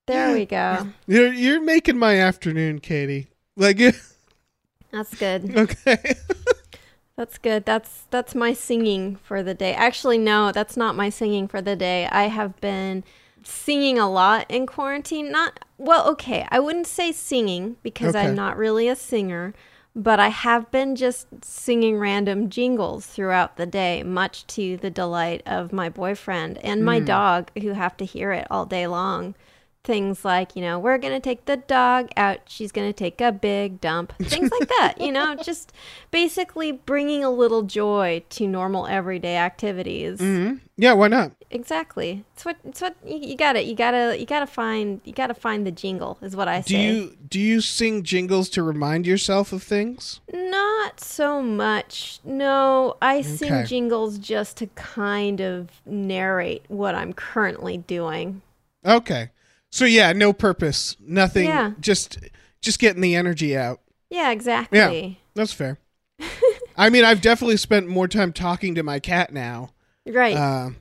There 0.08 0.34
we 0.34 0.46
go. 0.46 0.88
You're 1.08 1.32
you're 1.32 1.62
making 1.62 1.98
my 1.98 2.20
afternoon, 2.20 2.80
Katie. 2.80 3.28
Like, 3.56 3.78
That's 4.92 5.14
good. 5.16 5.56
okay. 5.58 6.16
That's 7.16 7.38
good. 7.38 7.66
That's 7.66 8.04
that's 8.10 8.34
my 8.36 8.54
singing 8.54 9.18
for 9.18 9.44
the 9.44 9.54
day. 9.54 9.74
Actually, 9.74 10.18
no, 10.18 10.52
that's 10.52 10.76
not 10.76 10.96
my 10.96 11.10
singing 11.10 11.48
for 11.48 11.62
the 11.62 11.76
day. 11.76 12.08
I 12.08 12.24
have 12.24 12.60
been 12.62 13.04
singing 13.44 14.00
a 14.00 14.10
lot 14.10 14.46
in 14.50 14.66
quarantine. 14.66 15.32
Not 15.32 15.64
well, 15.78 16.10
okay. 16.12 16.48
I 16.50 16.60
wouldn't 16.60 16.88
say 16.88 17.12
singing 17.12 17.76
because 17.84 18.16
Okay. 18.16 18.26
I'm 18.28 18.36
not 18.36 18.58
really 18.58 18.88
a 18.88 18.96
singer, 18.96 19.54
but 19.96 20.20
I 20.20 20.30
have 20.30 20.72
been 20.72 20.96
just 20.96 21.28
singing 21.44 21.98
random 21.98 22.50
jingles 22.50 23.06
throughout 23.06 23.58
the 23.58 23.66
day, 23.66 24.04
much 24.04 24.48
to 24.48 24.78
the 24.78 24.90
delight 24.90 25.42
of 25.46 25.74
my 25.74 25.90
boyfriend 25.90 26.58
and 26.60 26.86
my 26.86 27.00
hmm. 27.00 27.06
dog 27.06 27.52
who 27.62 27.72
have 27.72 27.98
to 27.98 28.06
hear 28.06 28.32
it 28.32 28.48
all 28.50 28.66
day 28.66 28.88
long. 28.88 29.36
Things 29.84 30.24
like, 30.24 30.56
you 30.56 30.62
know, 30.62 30.78
we're 30.78 31.00
going 31.00 31.14
to 31.14 31.20
take 31.20 31.46
the 31.46 31.58
dog 31.58 32.10
out. 32.16 32.42
She's 32.48 32.72
going 32.72 32.88
to 32.88 32.94
take 32.94 33.20
a 33.20 33.32
big 33.32 33.82
dump. 33.82 34.14
Things 34.22 34.52
like 34.52 34.70
that, 34.78 34.96
you 35.00 35.12
know, 35.12 35.34
just 35.44 35.74
basically 36.12 36.72
bringing 36.72 37.24
a 37.24 37.32
little 37.32 37.64
joy 37.64 38.24
to 38.30 38.48
normal 38.48 38.86
everyday 38.86 39.38
activities. 39.38 40.20
hmm 40.20 40.56
Yeah, 40.78 40.94
why 40.94 41.08
not? 41.08 41.32
Exactly. 41.50 42.24
It's 42.34 42.46
what 42.46 42.58
it's 42.64 42.80
what 42.80 42.96
you, 43.06 43.18
you 43.18 43.36
got 43.36 43.56
it. 43.56 43.66
You 43.66 43.76
got 43.76 43.92
to 43.92 44.16
you 44.20 44.26
got 44.28 44.42
to 44.42 44.48
find 44.48 45.02
you 45.04 45.14
got 45.14 45.28
to 45.28 45.34
find 45.34 45.66
the 45.66 45.72
jingle 45.72 46.18
is 46.22 46.36
what 46.36 46.48
I 46.48 46.62
Do 46.62 46.76
say. 46.76 46.86
you 46.86 47.18
do 47.28 47.40
you 47.40 47.60
sing 47.60 48.04
jingles 48.04 48.50
to 48.50 48.62
remind 48.64 49.08
yourself 49.08 49.52
of 49.52 49.64
things? 49.64 50.22
Not 50.32 51.00
so 51.00 51.42
much. 51.42 52.20
No, 52.24 52.98
I 53.02 53.22
sing 53.22 53.66
jingles 53.66 54.20
just 54.20 54.58
to 54.58 54.68
kind 54.76 55.42
of 55.42 55.70
narrate 55.88 56.66
what 56.68 56.94
I'm 56.94 57.14
currently 57.14 57.78
doing. 57.78 58.44
Okay. 58.86 59.32
So 59.72 59.86
yeah, 59.86 60.12
no 60.14 60.34
purpose, 60.34 60.98
nothing. 61.00 61.46
Yeah. 61.46 61.72
Just 61.80 62.20
just 62.62 62.80
getting 62.80 63.02
the 63.02 63.16
energy 63.16 63.56
out. 63.58 63.80
Yeah, 64.10 64.32
exactly. 64.32 64.78
Yeah, 64.78 65.14
That's 65.36 65.54
fair. 65.54 65.80
I 66.78 66.90
mean, 66.90 67.06
I've 67.06 67.22
definitely 67.22 67.58
spent 67.58 67.88
more 67.88 68.08
time 68.08 68.34
talking 68.34 68.76
to 68.76 68.84
my 68.84 69.00
cat 69.00 69.32
now. 69.34 69.70
Right. 70.06 70.74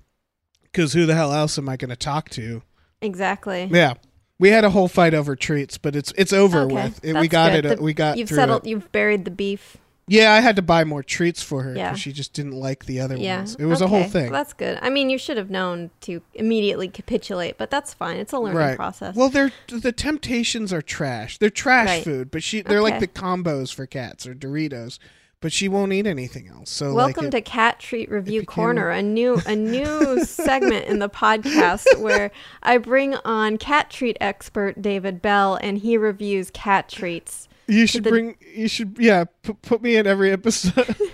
Because 0.65 0.93
who 0.93 1.07
the 1.07 1.15
hell 1.15 1.33
else 1.33 1.57
am 1.59 1.69
I 1.69 1.77
going 1.77 1.91
to 1.91 1.97
talk 1.97 2.29
to? 2.31 2.63
exactly. 3.03 3.69
Yeah, 3.73 3.95
we 4.39 4.51
had 4.51 4.65
a 4.65 4.71
whole 4.71 4.89
fight 4.89 5.15
over 5.15 5.37
treats, 5.37 5.79
but 5.79 5.95
it's 5.97 6.13
it's 6.17 6.33
over 6.33 6.61
Okay, 6.63 6.75
with. 6.75 7.05
It- 7.05 7.17
we 7.17 7.29
got 7.29 7.53
good. 7.53 7.65
it. 7.65 7.71
uh, 7.73 7.75
The- 7.77 7.83
we 7.83 7.95
got 7.95 8.19
You've 8.19 8.29
settled. 8.29 8.67
it. 8.67 8.71
You've 8.71 8.91
buried 8.93 9.25
the 9.25 9.31
beef. 9.31 9.77
Yeah, 10.11 10.33
I 10.33 10.41
had 10.41 10.57
to 10.57 10.63
buy 10.63 10.83
more 10.83 11.05
treats 11.05 11.41
for 11.41 11.63
her 11.63 11.71
because 11.73 11.79
Yeah. 11.79 11.95
she 11.95 12.13
just 12.13 12.33
didn't 12.33 12.53
like 12.59 12.87
the 12.87 12.99
other 13.01 13.17
Yeah. 13.17 13.37
ones. 13.39 13.55
It 13.61 13.67
was 13.67 13.81
a 13.81 13.87
whole 13.87 14.03
thing. 14.05 14.25
Well, 14.33 14.41
that's 14.41 14.53
good. 14.53 14.77
I 14.83 14.91
mean, 14.91 15.09
you 15.09 15.19
should 15.19 15.37
have 15.37 15.51
known 15.51 15.91
to 16.03 16.21
immediately 16.35 16.89
capitulate, 16.89 17.57
but 17.59 17.71
that's 17.71 17.95
fine. 17.95 18.17
It's 18.17 18.33
a 18.33 18.39
learning 18.41 18.57
right. 18.59 18.77
process. 18.77 19.15
Well, 19.15 19.29
they're 19.29 19.53
the 19.69 19.93
temptations 19.93 20.73
are 20.73 20.83
trash. 20.83 21.39
They're 21.39 21.49
trash 21.49 21.87
Right. 21.89 22.05
food, 22.05 22.31
but 22.33 22.43
she 22.43 22.61
they're 22.63 22.83
like 22.83 22.99
the 22.99 23.07
combos 23.07 23.73
for 23.73 23.87
cats 23.87 24.27
or 24.27 24.35
Doritos, 24.35 24.99
but 25.41 25.53
she 25.53 25.69
won't 25.69 25.93
eat 25.93 26.09
anything 26.09 26.49
else. 26.49 26.71
So 26.71 26.93
Welcome 26.93 27.27
like 27.27 27.35
it- 27.35 27.45
to 27.45 27.51
Cat 27.51 27.79
Treat 27.79 28.11
Review 28.11 28.45
Corner, 28.45 28.91
a 28.91 29.03
new 29.03 29.41
a 29.47 29.55
new 29.55 30.25
segment 30.25 30.87
in 30.87 30.99
the 30.99 31.09
podcast 31.09 31.85
where 32.01 32.33
I 32.65 32.79
bring 32.79 33.15
on 33.25 33.59
cat 33.59 33.91
treat 33.91 34.17
expert 34.21 34.83
David 34.83 35.23
Bell 35.23 35.57
and 35.63 35.79
he 35.79 35.97
reviews 35.97 36.51
cat 36.51 36.89
treats. 36.89 37.47
You 37.71 37.87
should 37.87 38.05
the- 38.05 38.11
bring 38.11 38.37
you 38.55 38.69
should 38.69 38.97
yeah 38.99 39.25
put, 39.43 39.61
put 39.63 39.83
me 39.83 39.97
in 39.97 40.07
every 40.07 40.31
episode. 40.33 40.97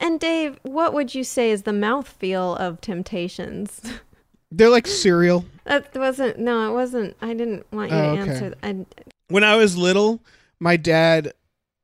And 0.00 0.18
Dave, 0.18 0.58
what 0.62 0.92
would 0.94 1.14
you 1.14 1.22
say 1.22 1.52
is 1.52 1.62
the 1.62 1.70
mouthfeel 1.70 2.56
of 2.58 2.80
Temptations? 2.80 3.80
they're 4.50 4.68
like 4.68 4.86
cereal. 4.88 5.44
That 5.64 5.94
wasn't 5.94 6.38
no, 6.40 6.68
it 6.68 6.74
wasn't. 6.74 7.16
I 7.22 7.34
didn't 7.34 7.70
want 7.72 7.92
you 7.92 7.96
Oh, 7.96 8.16
to 8.16 8.20
okay. 8.22 8.30
answer. 8.32 8.54
I, 8.64 8.86
When 9.28 9.44
I 9.44 9.54
was 9.54 9.76
little, 9.76 10.20
my 10.58 10.76
dad 10.76 11.32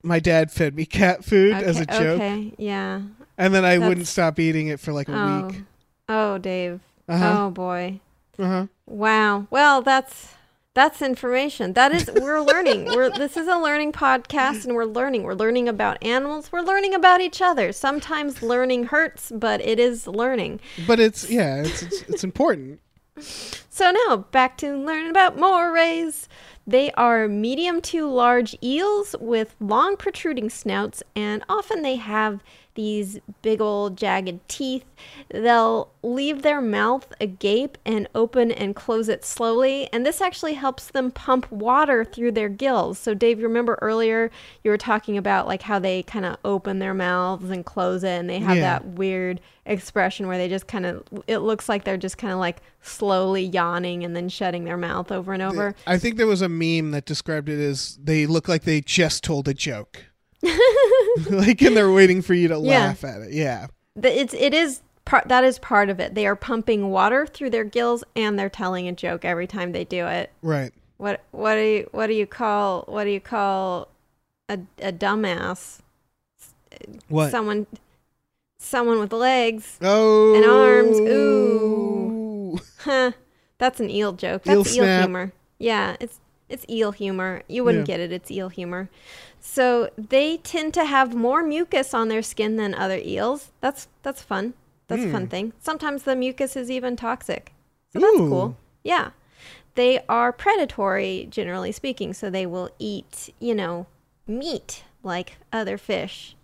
my 0.03 0.19
dad 0.19 0.51
fed 0.51 0.75
me 0.75 0.85
cat 0.85 1.25
food 1.25 1.53
as 1.53 1.79
a 1.79 1.87
joke, 1.87 2.21
Okay, 2.21 2.53
yeah. 2.59 3.03
and 3.37 3.55
then 3.55 3.65
I 3.65 3.79
wouldn't 3.79 4.07
stop 4.09 4.39
eating 4.41 4.67
it 4.69 4.81
for 4.81 4.93
like 4.93 5.09
a 5.09 5.15
Oh, 5.17 5.47
week. 5.47 5.63
oh, 6.09 6.39
Dave. 6.39 6.81
Uh-huh. 7.09 7.35
Oh 7.47 7.51
boy. 7.51 8.01
Uh-huh. 8.39 8.67
Wow. 8.87 9.47
Well, 9.51 9.81
that's 9.83 10.35
that's 10.79 11.03
information. 11.03 11.73
That 11.73 11.93
is 11.93 12.09
we're 12.15 12.41
learning. 12.41 12.85
We're 12.85 13.11
this 13.11 13.37
is 13.37 13.49
a 13.49 13.57
learning 13.57 13.93
podcast 13.93 14.65
and 14.65 14.75
we're 14.75 14.85
learning. 14.85 15.25
We're 15.25 15.35
learning 15.35 15.69
about 15.69 16.03
animals. 16.05 16.53
We're 16.53 16.63
learning 16.63 16.95
about 16.95 17.21
each 17.21 17.43
other. 17.43 17.73
Sometimes 17.73 18.43
learning 18.43 18.85
hurts, 18.85 19.33
but 19.35 19.61
it 19.61 19.81
is 19.81 20.07
learning. 20.07 20.61
But 20.87 21.01
it's 21.01 21.29
yeah, 21.29 21.63
it's 21.63 21.83
it's, 21.83 22.03
it's 22.03 22.25
important. 22.25 22.81
So 23.19 23.91
now 23.91 24.19
back 24.31 24.57
to 24.59 24.77
learning 24.77 25.11
about 25.11 25.37
morays. 25.37 26.29
They 26.65 26.93
are 26.93 27.27
medium 27.27 27.81
to 27.83 28.09
large 28.09 28.55
eels 28.63 29.17
with 29.21 29.57
long 29.59 29.97
protruding 29.97 30.51
snouts, 30.51 31.03
and 31.17 31.43
often 31.49 31.83
they 31.83 31.97
have 31.97 32.45
these 32.79 33.19
big 33.43 33.61
old 33.61 33.97
jagged 33.97 34.39
teeth. 34.49 34.85
They'll 35.31 35.91
leave 36.05 36.43
their 36.43 36.61
mouth 36.61 37.13
agape 37.21 37.77
and 37.85 38.07
open 38.15 38.53
and 38.53 38.77
close 38.77 39.09
it 39.09 39.25
slowly, 39.25 39.89
and 39.93 40.07
this 40.07 40.21
actually 40.21 40.55
helps 40.55 40.87
them 40.87 41.11
pump 41.11 41.51
water 41.51 42.05
through 42.05 42.33
their 42.33 42.49
gills. 42.49 42.97
So, 42.97 43.15
Dave, 43.15 43.41
you 43.41 43.49
remember 43.49 43.81
earlier 43.83 44.31
you 44.63 44.71
were 44.71 44.79
talking 44.79 45.17
about 45.19 45.49
like 45.49 45.63
how 45.63 45.81
they 45.81 46.05
kind 46.05 46.25
of 46.25 46.37
open 46.45 46.79
their 46.79 46.95
mouths 46.95 47.51
and 47.51 47.67
close 47.67 48.05
it, 48.05 48.11
and 48.11 48.31
they 48.31 48.39
have 48.39 48.57
Yeah. 48.57 48.63
that 48.63 48.87
weird 48.87 49.41
expression 49.67 50.29
where 50.29 50.39
they 50.39 50.49
just 50.49 50.69
kind 50.69 50.87
of 50.87 51.03
it 51.27 51.39
looks 51.39 51.69
like 51.69 51.83
they're 51.83 51.97
just 51.97 52.17
kind 52.17 52.33
of 52.33 52.39
like 52.39 52.59
slowly 52.81 53.43
yawning 53.43 54.05
and 54.05 54.15
then 54.15 54.29
shutting 54.29 54.65
their 54.65 54.77
mouth 54.77 55.11
over 55.11 55.33
and 55.33 55.43
over. 55.43 55.75
I 55.85 55.99
think 55.99 56.17
there 56.17 56.29
was 56.29 56.43
a 56.43 56.49
meme 56.49 56.93
that 56.93 57.07
described 57.07 57.49
it 57.49 57.59
as 57.59 57.99
they 58.03 58.25
look 58.25 58.47
like 58.47 58.63
they 58.63 58.81
just 58.83 59.25
told 59.25 59.49
a 59.49 59.53
joke. 59.55 60.05
like 61.31 61.61
and 61.63 61.77
they're 61.77 61.93
waiting 61.93 62.23
for 62.23 62.35
you 62.35 62.49
to 62.49 62.59
Yeah. 62.59 62.87
laugh 62.87 63.05
at 63.05 63.21
it. 63.23 63.33
Yeah. 63.33 63.67
It's 64.01 64.35
it 64.35 64.55
is 64.55 64.83
part 65.05 65.29
that 65.29 65.45
is 65.45 65.59
part 65.59 65.89
of 65.89 65.99
it. 66.01 66.15
They 66.15 66.27
are 66.27 66.37
pumping 66.37 66.91
water 66.91 67.27
through 67.27 67.51
their 67.51 67.65
gills 67.65 68.05
and 68.15 68.39
they're 68.39 68.49
telling 68.49 68.87
a 68.89 68.93
joke 68.93 69.25
every 69.25 69.47
time 69.47 69.73
they 69.73 69.85
do 69.85 70.07
it. 70.07 70.31
Right. 70.43 70.73
What 70.99 71.23
what 71.33 71.55
do 71.55 71.61
you 71.63 71.89
what 71.93 72.07
do 72.07 72.13
you 72.15 72.27
call 72.27 72.83
what 72.87 73.05
do 73.05 73.11
you 73.11 73.21
call 73.21 73.89
a 74.49 74.59
a 74.81 74.93
dumbass? 74.93 75.79
What? 77.09 77.31
Someone 77.31 77.67
someone 78.61 78.99
with 79.01 79.13
legs. 79.13 79.79
oh. 79.83 80.35
and 80.35 80.45
arms. 80.45 80.99
Ooh. 81.01 82.59
Huh. 82.79 83.13
That's 83.59 83.81
an 83.81 83.91
eel 83.91 84.13
joke. 84.13 84.45
That's 84.45 84.75
Eel 84.75 84.85
eel, 84.85 85.01
humor. 85.01 85.33
Yeah, 85.59 85.97
it's 86.01 86.21
it's 86.49 86.65
eel 86.71 86.93
humor. 86.93 87.43
You 87.49 87.63
wouldn't 87.65 87.87
Yeah. 87.89 87.97
get 87.97 88.01
it. 88.01 88.13
It's 88.13 88.31
eel 88.31 88.49
humor. 88.49 88.89
So 89.41 89.91
they 89.97 90.39
tend 90.39 90.75
to 90.75 90.85
have 90.85 91.15
more 91.15 91.43
mucus 91.43 91.95
on 91.95 92.09
their 92.09 92.23
skin 92.23 92.57
than 92.57 92.75
other 92.75 93.01
eels. 93.03 93.53
That's 93.61 93.89
that's 94.03 94.23
fun. 94.23 94.55
That's 94.89 95.05
a 95.05 95.11
fun 95.13 95.27
thing. 95.29 95.53
Sometimes 95.61 96.05
the 96.05 96.17
mucus 96.17 96.57
is 96.57 96.71
even 96.71 96.97
toxic. 96.97 97.53
So 97.93 98.01
that's 98.01 98.17
Hmm. 98.17 98.23
Ooh. 98.25 98.29
cool. 98.31 98.57
Yeah. 98.83 99.11
They 99.75 100.01
are 100.09 100.33
predatory, 100.33 101.27
generally 101.31 101.73
speaking, 101.73 102.13
so 102.15 102.31
they 102.31 102.47
will 102.47 102.71
eat, 102.79 103.33
you 103.39 103.55
know, 103.55 103.87
meat 104.27 104.83
like 105.03 105.37
other 105.53 105.79
fish 105.79 106.35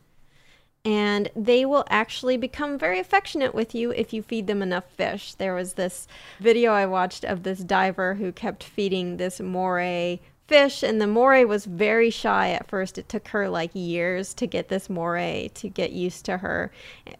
and 0.84 1.30
they 1.34 1.64
will 1.64 1.84
actually 1.88 2.36
become 2.36 2.78
very 2.78 2.98
affectionate 2.98 3.54
with 3.54 3.74
you 3.74 3.90
if 3.92 4.12
you 4.12 4.22
feed 4.22 4.46
them 4.46 4.60
enough 4.62 4.84
fish. 4.90 5.34
There 5.34 5.54
was 5.54 5.72
this 5.74 6.06
video 6.40 6.72
I 6.72 6.84
watched 6.86 7.24
of 7.24 7.42
this 7.42 7.60
diver 7.60 8.14
who 8.14 8.32
kept 8.32 8.62
feeding 8.62 9.16
this 9.16 9.40
moray 9.40 10.20
fish, 10.46 10.82
and 10.82 11.00
the 11.00 11.06
moray 11.06 11.44
was 11.44 11.64
very 11.64 12.10
shy 12.10 12.50
at 12.50 12.68
first. 12.68 12.98
It 12.98 13.08
took 13.08 13.28
her 13.28 13.48
like 13.48 13.70
years 13.72 14.34
to 14.34 14.46
get 14.46 14.68
this 14.68 14.90
moray 14.90 15.48
to 15.54 15.68
get 15.68 15.92
used 15.92 16.24
to 16.26 16.38
her, 16.38 16.70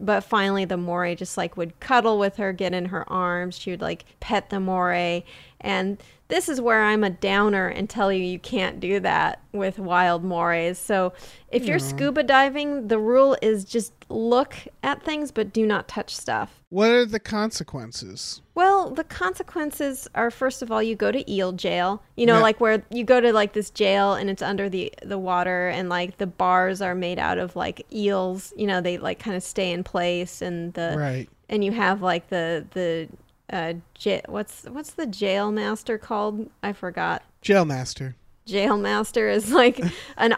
but 0.00 0.22
finally 0.22 0.64
the 0.64 0.76
moray 0.76 1.14
just 1.14 1.36
like 1.36 1.56
would 1.56 1.78
cuddle 1.80 2.18
with 2.18 2.36
her, 2.36 2.52
get 2.52 2.74
in 2.74 2.86
her 2.86 3.10
arms. 3.10 3.58
She 3.58 3.70
would 3.70 3.82
like 3.82 4.04
pet 4.20 4.50
the 4.50 4.60
moray, 4.60 5.24
and 5.60 6.02
this 6.34 6.48
is 6.48 6.60
where 6.60 6.82
I'm 6.82 7.04
a 7.04 7.10
downer 7.10 7.68
and 7.68 7.88
tell 7.88 8.12
you 8.12 8.24
you 8.24 8.40
can't 8.40 8.80
do 8.80 8.98
that 8.98 9.40
with 9.52 9.78
wild 9.78 10.24
morays. 10.24 10.78
So 10.78 11.12
if 11.48 11.64
you're 11.64 11.78
scuba 11.78 12.24
diving, 12.24 12.88
the 12.88 12.98
rule 12.98 13.36
is 13.40 13.64
just 13.64 13.92
look 14.08 14.56
at 14.82 15.00
things 15.04 15.30
but 15.30 15.52
do 15.52 15.64
not 15.64 15.86
touch 15.86 16.12
stuff. 16.16 16.60
What 16.70 16.90
are 16.90 17.06
the 17.06 17.20
consequences? 17.20 18.42
Well, 18.56 18.90
the 18.90 19.04
consequences 19.04 20.08
are 20.16 20.28
first 20.32 20.60
of 20.60 20.72
all 20.72 20.82
you 20.82 20.96
go 20.96 21.12
to 21.12 21.30
eel 21.30 21.52
jail. 21.52 22.02
You 22.16 22.26
know, 22.26 22.38
Yeah. 22.38 22.42
like 22.42 22.60
where 22.60 22.82
you 22.90 23.04
go 23.04 23.20
to 23.20 23.32
like 23.32 23.52
this 23.52 23.70
jail 23.70 24.14
and 24.14 24.28
it's 24.28 24.42
under 24.42 24.68
the 24.68 24.92
the 25.04 25.18
water 25.18 25.68
and 25.68 25.88
like 25.88 26.16
the 26.18 26.26
bars 26.26 26.82
are 26.82 26.96
made 26.96 27.20
out 27.20 27.38
of 27.38 27.54
like 27.54 27.86
eels. 27.92 28.52
You 28.56 28.66
know, 28.66 28.80
they 28.80 28.98
like 28.98 29.20
kind 29.20 29.36
of 29.36 29.44
stay 29.44 29.70
in 29.70 29.84
place 29.84 30.42
and 30.42 30.74
the 30.74 30.96
Right. 30.98 31.28
and 31.48 31.64
you 31.64 31.70
have 31.70 32.02
like 32.02 32.28
the 32.28 32.66
the 32.72 33.08
uh 33.54 33.74
j- 33.94 34.20
what's 34.28 34.64
what's 34.64 34.90
the 34.90 35.06
jail 35.06 35.50
master 35.52 35.96
called? 35.96 36.50
I 36.62 36.72
forgot. 36.74 37.22
Jail 37.40 37.64
master. 37.64 38.16
Jail 38.46 38.76
master 38.76 39.28
is 39.30 39.50
like 39.52 39.80
an 40.18 40.34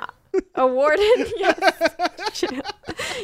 a 0.55 0.67
warden. 0.67 1.05
yes. 1.37 2.45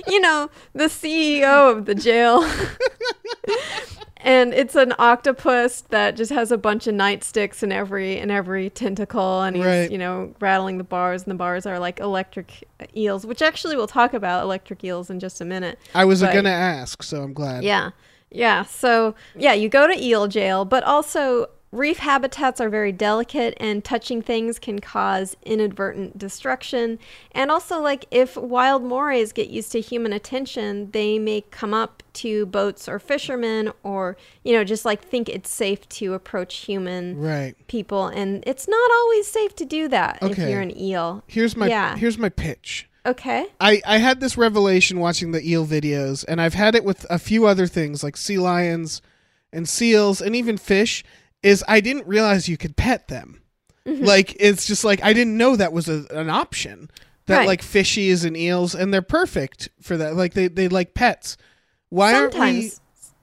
You 0.08 0.20
know, 0.20 0.50
the 0.74 0.84
CEO 0.84 1.70
of 1.70 1.84
the 1.84 1.94
jail. 1.94 2.42
and 4.16 4.54
it's 4.54 4.74
an 4.76 4.94
octopus 4.98 5.82
that 5.90 6.16
just 6.16 6.30
has 6.32 6.50
a 6.52 6.56
bunch 6.58 6.86
of 6.86 6.94
nightsticks 6.94 7.62
in 7.62 7.72
every 7.72 8.18
in 8.18 8.30
every 8.30 8.70
tentacle 8.70 9.42
and 9.42 9.56
he's 9.56 9.64
Right. 9.64 9.90
you 9.90 9.98
know 9.98 10.32
rattling 10.40 10.78
the 10.78 10.84
bars 10.84 11.22
and 11.24 11.30
the 11.32 11.34
bars 11.36 11.66
are 11.66 11.78
like 11.80 11.98
electric 11.98 12.64
eels 12.96 13.26
which 13.26 13.42
actually 13.42 13.74
we'll 13.76 13.88
talk 13.88 14.14
about 14.14 14.44
electric 14.44 14.84
eels 14.84 15.10
in 15.10 15.18
just 15.18 15.40
a 15.40 15.44
minute 15.44 15.76
I 15.94 16.04
was 16.04 16.20
But- 16.20 16.34
gonna 16.34 16.50
ask, 16.50 17.02
so 17.02 17.22
I'm 17.22 17.32
glad. 17.32 17.64
yeah. 17.64 17.90
Yeah. 18.34 18.64
So, 18.64 19.14
yeah, 19.36 19.52
you 19.52 19.68
go 19.68 19.86
to 19.86 19.94
eel 20.00 20.26
jail, 20.26 20.64
but 20.64 20.82
also 20.84 21.46
reef 21.70 21.98
habitats 21.98 22.60
are 22.60 22.68
very 22.68 22.92
delicate 22.92 23.54
and 23.58 23.82
touching 23.82 24.20
things 24.20 24.58
can 24.58 24.78
cause 24.78 25.36
inadvertent 25.42 26.18
destruction. 26.18 26.98
And 27.32 27.50
also, 27.50 27.80
like, 27.80 28.04
if 28.10 28.36
wild 28.36 28.82
morays 28.84 29.32
get 29.32 29.48
used 29.48 29.72
to 29.72 29.80
human 29.80 30.12
attention, 30.12 30.90
they 30.90 31.18
may 31.18 31.40
come 31.50 31.72
up 31.72 32.02
to 32.14 32.44
boats 32.44 32.88
or 32.90 32.98
fishermen 32.98 33.72
or, 33.82 34.18
you 34.44 34.52
know, 34.52 34.64
just 34.64 34.84
like 34.84 35.02
think 35.02 35.30
it's 35.30 35.48
safe 35.48 35.88
to 35.88 36.12
approach 36.12 36.56
human 36.56 37.18
Right. 37.18 37.54
people. 37.68 38.06
And 38.08 38.44
it's 38.46 38.68
not 38.68 38.90
always 38.90 39.26
safe 39.26 39.54
to 39.56 39.64
do 39.64 39.88
that 39.88 40.18
if 40.20 40.36
you're 40.36 40.60
an 40.60 40.76
eel. 40.78 41.24
Here's 41.26 41.56
my 41.56 41.68
Yeah. 41.68 41.96
here's 41.96 42.18
my 42.18 42.28
pitch. 42.28 42.86
Okay. 43.04 43.46
I, 43.60 43.82
I 43.86 43.98
had 43.98 44.20
this 44.20 44.36
revelation 44.36 45.00
watching 45.00 45.32
the 45.32 45.46
eel 45.46 45.66
videos, 45.66 46.24
and 46.28 46.40
I've 46.40 46.54
had 46.54 46.74
it 46.74 46.84
with 46.84 47.04
a 47.10 47.18
few 47.18 47.46
other 47.46 47.66
things 47.66 48.02
like 48.02 48.16
sea 48.16 48.38
lions 48.38 49.02
and 49.52 49.68
seals 49.68 50.20
and 50.20 50.36
even 50.36 50.56
fish. 50.56 51.04
Is 51.42 51.64
I 51.66 51.80
didn't 51.80 52.06
realize 52.06 52.48
you 52.48 52.56
could 52.56 52.76
pet 52.76 53.08
them. 53.08 53.42
Mm-hmm. 53.84 54.04
Like 54.04 54.36
it's 54.38 54.64
just 54.66 54.84
like 54.84 55.02
I 55.02 55.12
didn't 55.12 55.36
know 55.36 55.56
that 55.56 55.72
was 55.72 55.88
a, 55.88 56.06
an 56.10 56.30
option. 56.30 56.88
That 57.26 57.38
Right. 57.38 57.46
like 57.48 57.62
fishies 57.62 58.24
and 58.24 58.36
eels, 58.36 58.74
and 58.74 58.92
they're 58.92 59.02
perfect 59.02 59.68
for 59.80 59.96
that. 59.96 60.14
Like 60.14 60.34
they 60.34 60.48
they 60.48 60.68
like 60.68 60.94
pets. 60.94 61.36
Why 61.88 62.14
aren't 62.14 62.34
we? 62.34 62.72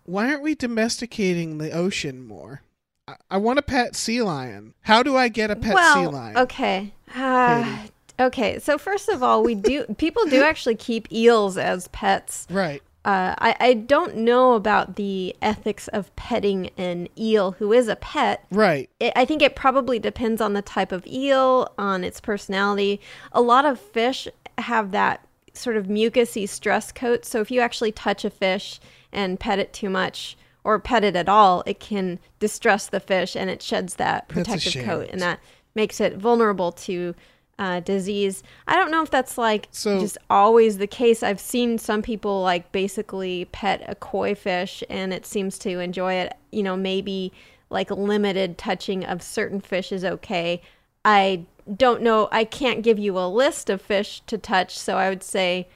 Why 0.04 0.30
aren't 0.30 0.42
we 0.42 0.56
domesticating 0.56 1.58
the 1.58 1.72
ocean 1.72 2.26
more? 2.26 2.62
I, 3.08 3.16
I 3.32 3.38
want 3.38 3.60
a 3.60 3.62
pet 3.62 3.96
sea 3.96 4.22
lion. 4.22 4.74
How 4.82 5.04
do 5.04 5.16
I 5.16 5.28
get 5.28 5.52
a 5.52 5.56
pet 5.56 5.76
well, 5.76 5.96
sea 5.96 6.08
lion? 6.08 6.38
Okay. 6.38 6.94
Uh, 7.16 7.86
okay. 8.20 8.60
So 8.60 8.78
first 8.78 9.10
of 9.10 9.24
all, 9.24 9.44
we 9.44 9.56
do 9.56 9.84
people 9.98 10.26
do 10.26 10.44
actually 10.44 10.76
keep 10.76 11.12
eels 11.12 11.58
as 11.58 11.88
pets. 11.90 12.48
Right. 12.50 12.82
Uh, 13.06 13.34
I, 13.40 13.56
I 13.60 13.74
don't 13.74 14.18
know 14.18 14.54
about 14.54 14.98
the 14.98 15.36
ethics 15.42 15.88
of 15.88 16.14
petting 16.18 16.70
an 16.78 17.08
eel 17.18 17.54
who 17.54 17.72
is 17.72 17.88
a 17.88 17.96
pet. 17.96 18.46
Right. 18.52 18.90
It, 19.00 19.14
I 19.16 19.24
think 19.24 19.42
it 19.42 19.56
probably 19.56 20.00
depends 20.00 20.42
on 20.42 20.54
the 20.54 20.62
type 20.62 20.92
of 20.92 21.08
eel, 21.08 21.74
on 21.78 22.04
its 22.04 22.20
personality. 22.20 23.00
A 23.32 23.42
lot 23.42 23.64
of 23.66 23.80
fish 23.80 24.28
have 24.58 24.92
that 24.92 25.26
sort 25.54 25.78
of 25.78 25.88
mucousy 25.88 26.48
stress 26.48 26.92
coat. 26.92 27.26
So 27.26 27.40
if 27.40 27.50
you 27.50 27.62
actually 27.62 27.94
touch 27.94 28.26
a 28.26 28.30
fish 28.30 28.80
and 29.12 29.40
pet 29.40 29.60
it 29.60 29.74
too 29.74 29.90
much 29.90 30.38
or 30.64 30.78
pet 30.78 31.04
it 31.04 31.16
at 31.16 31.30
all, 31.30 31.64
it 31.66 31.80
can 31.80 32.20
distress 32.40 32.88
the 32.88 33.00
fish 33.00 33.36
and 33.36 33.50
it 33.50 33.62
sheds 33.62 33.96
that 33.96 34.28
protective 34.28 34.84
coat 34.84 35.10
and 35.10 35.22
that 35.22 35.40
makes 35.74 36.02
it 36.02 36.18
vulnerable 36.18 36.72
to 36.74 37.16
uh, 37.60 37.80
disease. 37.82 38.42
I 38.68 38.76
don't 38.76 38.90
know 38.90 39.04
if 39.04 39.12
that's 39.12 39.38
like 39.38 39.68
So- 39.72 40.00
just 40.00 40.18
always 40.30 40.78
the 40.80 40.88
case. 40.88 41.22
I've 41.22 41.40
seen 41.40 41.78
some 41.78 42.02
people 42.02 42.42
like 42.42 42.72
basically 42.72 43.46
pet 43.52 43.84
a 43.88 43.94
koi 43.96 44.34
fish 44.34 44.82
and 44.90 45.14
it 45.14 45.26
seems 45.26 45.60
to 45.60 45.80
enjoy 45.80 46.14
it. 46.14 46.34
You 46.52 46.64
know, 46.64 46.76
maybe 46.78 47.32
like 47.70 47.92
limited 47.92 48.58
touching 48.58 49.04
of 49.06 49.22
certain 49.22 49.60
fish 49.62 49.92
is 49.92 50.04
okay. 50.04 50.62
I 51.06 51.46
don't 51.76 52.02
know. 52.02 52.30
I 52.32 52.46
can't 52.46 52.82
give 52.82 52.98
you 52.98 53.20
a 53.20 53.28
list 53.28 53.70
of 53.70 53.82
fish 53.82 54.22
to 54.28 54.38
touch, 54.40 54.76
so 54.78 54.98
I 54.98 55.10
would 55.10 55.22
say 55.22 55.68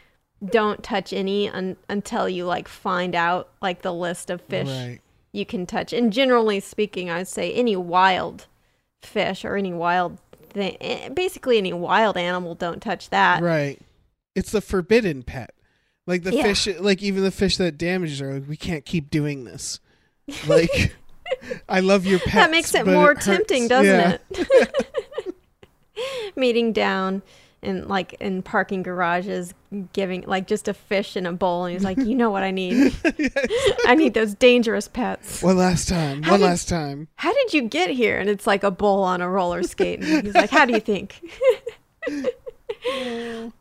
don't 0.43 0.81
touch 0.83 1.13
any 1.13 1.47
un- 1.49 1.77
until 1.87 2.27
you 2.27 2.45
like 2.45 2.67
find 2.67 3.13
out 3.13 3.49
like 3.61 3.81
the 3.81 3.93
list 3.93 4.29
of 4.29 4.41
fish 4.41 4.67
Right. 4.67 4.99
you 5.31 5.45
can 5.45 5.65
touch. 5.65 5.93
And 5.93 6.11
generally 6.11 6.59
speaking, 6.59 7.09
I'd 7.09 7.27
say 7.27 7.53
any 7.53 7.75
wild 7.75 8.47
fish 9.01 9.45
or 9.45 9.55
any 9.55 9.73
wild 9.73 10.17
thing. 10.53 10.77
eh, 10.81 11.09
Basically, 11.09 11.57
any 11.57 11.73
wild 11.73 12.17
animal, 12.17 12.55
don't 12.55 12.81
touch 12.81 13.09
that. 13.09 13.41
Right. 13.41 13.79
It's 14.35 14.51
the 14.51 14.61
forbidden 14.61 15.23
pet. 15.23 15.53
Like 16.07 16.23
the 16.23 16.33
Yeah. 16.35 16.43
fish, 16.43 16.67
like 16.79 17.01
even 17.01 17.23
the 17.23 17.31
fish 17.31 17.57
that 17.57 17.77
damages 17.77 18.21
are 18.21 18.33
like, 18.33 18.47
we 18.49 18.57
can't 18.57 18.85
keep 18.85 19.09
doing 19.09 19.43
this. 19.45 19.79
Like, 20.47 20.95
I 21.69 21.79
love 21.79 22.05
your 22.05 22.19
pet. 22.19 22.33
that 22.33 22.51
makes 22.51 22.73
it 22.75 22.85
more 22.85 23.13
tempting, 23.15 23.67
doesn't 23.67 24.19
it? 24.31 24.85
Meeting 26.35 26.73
down 26.73 27.21
and 27.63 27.87
like 27.87 28.13
in 28.19 28.41
parking 28.43 28.83
garages, 28.83 29.53
giving 29.93 30.21
like 30.27 30.47
just 30.47 30.67
a 30.67 30.73
fish 30.73 31.15
in 31.17 31.25
a 31.25 31.31
bowl, 31.33 31.65
and 31.65 31.73
he's 31.73 31.83
like, 31.83 31.97
"You 31.97 32.15
know 32.15 32.29
what 32.29 32.43
I 32.43 32.51
need? 32.51 32.93
I 33.85 33.95
need 33.95 34.13
those 34.13 34.33
dangerous 34.35 34.87
pets." 34.87 35.41
One 35.41 35.57
last 35.57 35.87
time. 35.87 36.23
How 36.23 36.31
One 36.31 36.39
did- 36.41 36.45
last 36.45 36.69
time. 36.69 37.07
How 37.15 37.33
did 37.33 37.53
you 37.53 37.63
get 37.63 37.89
here? 37.89 38.17
And 38.19 38.29
it's 38.29 38.45
like 38.47 38.63
a 38.63 38.71
bowl 38.71 39.03
on 39.03 39.21
a 39.21 39.29
roller 39.29 39.63
skate, 39.63 40.03
and 40.03 40.25
he's 40.25 40.35
like, 40.35 40.49
"How 40.49 40.65
do 40.65 40.73
you 40.73 40.79
think?" 40.79 41.21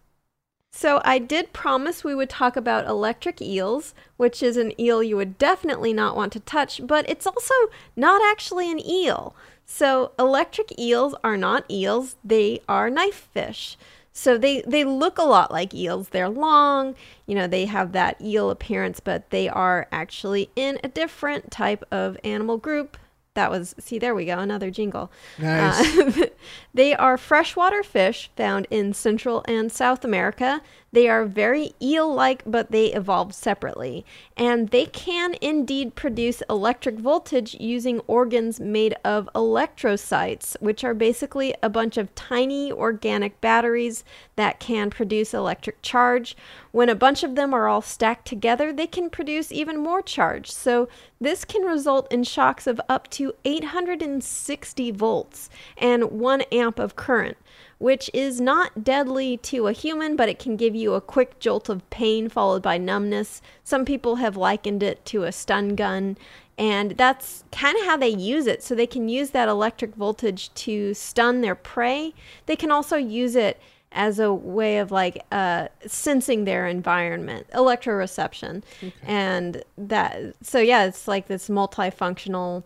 So 0.75 1.03
I 1.05 1.19
did 1.19 1.53
promise 1.53 2.03
we 2.03 2.15
would 2.15 2.31
talk 2.31 2.57
about 2.57 2.87
electric 2.87 3.43
eels, 3.43 3.95
which 4.17 4.43
is 4.43 4.57
an 4.57 4.73
eel 4.81 5.03
you 5.03 5.17
would 5.17 5.37
definitely 5.37 5.93
not 5.93 6.17
want 6.17 6.33
to 6.33 6.41
touch, 6.41 6.81
but 6.87 7.09
it's 7.11 7.27
also 7.27 7.55
not 7.95 8.23
actually 8.25 8.71
an 8.71 8.85
eel. 8.85 9.37
So 9.75 10.13
electric 10.19 10.79
eels 10.79 11.15
are 11.25 11.39
not 11.39 11.65
eels, 11.71 12.17
they 12.23 12.61
are 12.69 12.91
knife 12.91 13.31
fish. 13.33 13.79
So 14.13 14.37
they, 14.37 14.61
they 14.67 14.85
look 14.85 15.17
a 15.17 15.23
lot 15.23 15.51
like 15.51 15.73
eels. 15.73 16.11
They're 16.11 16.29
long, 16.29 16.95
you 17.25 17.35
know, 17.35 17.47
they 17.47 17.65
have 17.65 17.93
that 17.93 18.21
eel 18.21 18.51
appearance, 18.51 19.01
but 19.01 19.31
they 19.31 19.49
are 19.49 19.89
actually 19.91 20.51
in 20.57 20.79
a 20.85 20.89
different 20.89 21.51
type 21.51 21.85
of 21.91 22.19
animal 22.23 22.59
group. 22.59 22.99
That 23.33 23.51
was, 23.51 23.75
see, 23.79 23.99
there 23.99 24.15
we 24.15 24.27
go, 24.27 24.39
another 24.39 24.71
jingle. 24.71 25.11
Nice. 25.39 25.99
Uh, 25.99 26.27
they 26.75 26.95
are 26.95 27.17
freshwater 27.17 27.83
fish 27.83 28.31
found 28.37 28.67
in 28.69 28.93
Central 28.93 29.43
and 29.49 29.73
South 29.73 30.05
America. 30.05 30.61
They 30.93 31.09
are 31.09 31.25
very 31.25 31.73
eel 31.81 32.13
like, 32.13 32.43
but 32.45 32.71
they 32.71 32.93
evolved 32.93 33.35
separately. 33.35 34.05
And 34.37 34.69
they 34.69 34.85
can 34.85 35.35
indeed 35.41 35.95
produce 35.95 36.43
electric 36.51 36.99
voltage 36.99 37.55
using 37.59 38.01
organs 38.01 38.61
made 38.61 38.95
of 39.03 39.31
electrocytes, 39.35 40.55
which 40.61 40.85
are 40.85 40.93
basically 40.93 41.55
a 41.63 41.71
bunch 41.71 41.97
of 41.97 42.15
tiny 42.15 42.71
organic 42.71 43.41
batteries 43.41 44.05
that 44.37 44.61
can 44.61 44.91
produce 44.91 45.33
electric 45.33 45.81
charge. 45.81 46.37
When 46.73 46.91
a 46.91 46.95
bunch 46.95 47.23
of 47.23 47.37
them 47.37 47.55
are 47.55 47.69
all 47.69 47.83
stacked 47.83 48.27
together, 48.27 48.71
they 48.71 48.87
can 48.87 49.09
produce 49.09 49.51
even 49.51 49.79
more 49.79 50.03
charge. 50.03 50.51
So, 50.51 50.89
this 51.21 51.45
can 51.45 51.63
result 51.63 52.11
in 52.13 52.25
shocks 52.25 52.67
of 52.67 52.81
up 52.89 53.09
to 53.11 53.33
860 53.45 54.91
volts 54.91 55.49
and 55.77 56.11
1 56.11 56.41
amp 56.53 56.79
of 56.79 56.97
current, 56.97 57.37
which 57.83 58.09
is 58.15 58.41
not 58.41 58.85
deadly 58.85 59.37
to 59.39 59.67
a 59.67 59.73
human, 59.73 60.15
but 60.15 60.29
it 60.29 60.39
can 60.39 60.57
give 60.57 60.73
you 60.73 60.95
a 60.95 61.01
quick 61.01 61.41
jolt 61.41 61.69
of 61.69 61.89
pain 61.91 62.29
followed 62.29 62.63
by 62.63 62.79
numbness. 62.79 63.43
Some 63.65 63.85
people 63.85 64.17
have 64.17 64.37
likened 64.37 64.85
it 64.85 65.05
to 65.07 65.25
a 65.25 65.33
stun 65.33 65.75
gun. 65.75 66.17
And 66.57 66.93
that's 66.93 67.43
kind 67.51 67.77
of 67.77 67.85
how 67.85 67.97
they 67.97 68.09
use 68.11 68.47
it. 68.47 68.63
So 68.63 68.77
they 68.77 68.87
can 68.87 69.09
use 69.09 69.31
that 69.31 69.49
electric 69.49 69.97
voltage 69.97 70.55
to 70.55 70.95
stun 70.95 71.41
their 71.41 71.57
prey. 71.57 72.15
They 72.47 72.55
can 72.55 72.71
also 72.71 72.97
use 72.97 73.35
it 73.35 73.61
as 73.91 74.21
a 74.21 74.33
way 74.33 74.79
of 74.79 74.93
like 74.93 75.25
uh, 75.33 75.67
sensing 75.85 76.45
their 76.45 76.69
environment, 76.69 77.49
electroreception, 77.53 78.63
and 79.03 79.65
that. 79.77 80.35
So 80.41 80.61
yeah, 80.61 80.85
it's 80.85 81.09
like 81.09 81.27
this 81.27 81.49
multifunctional 81.49 82.63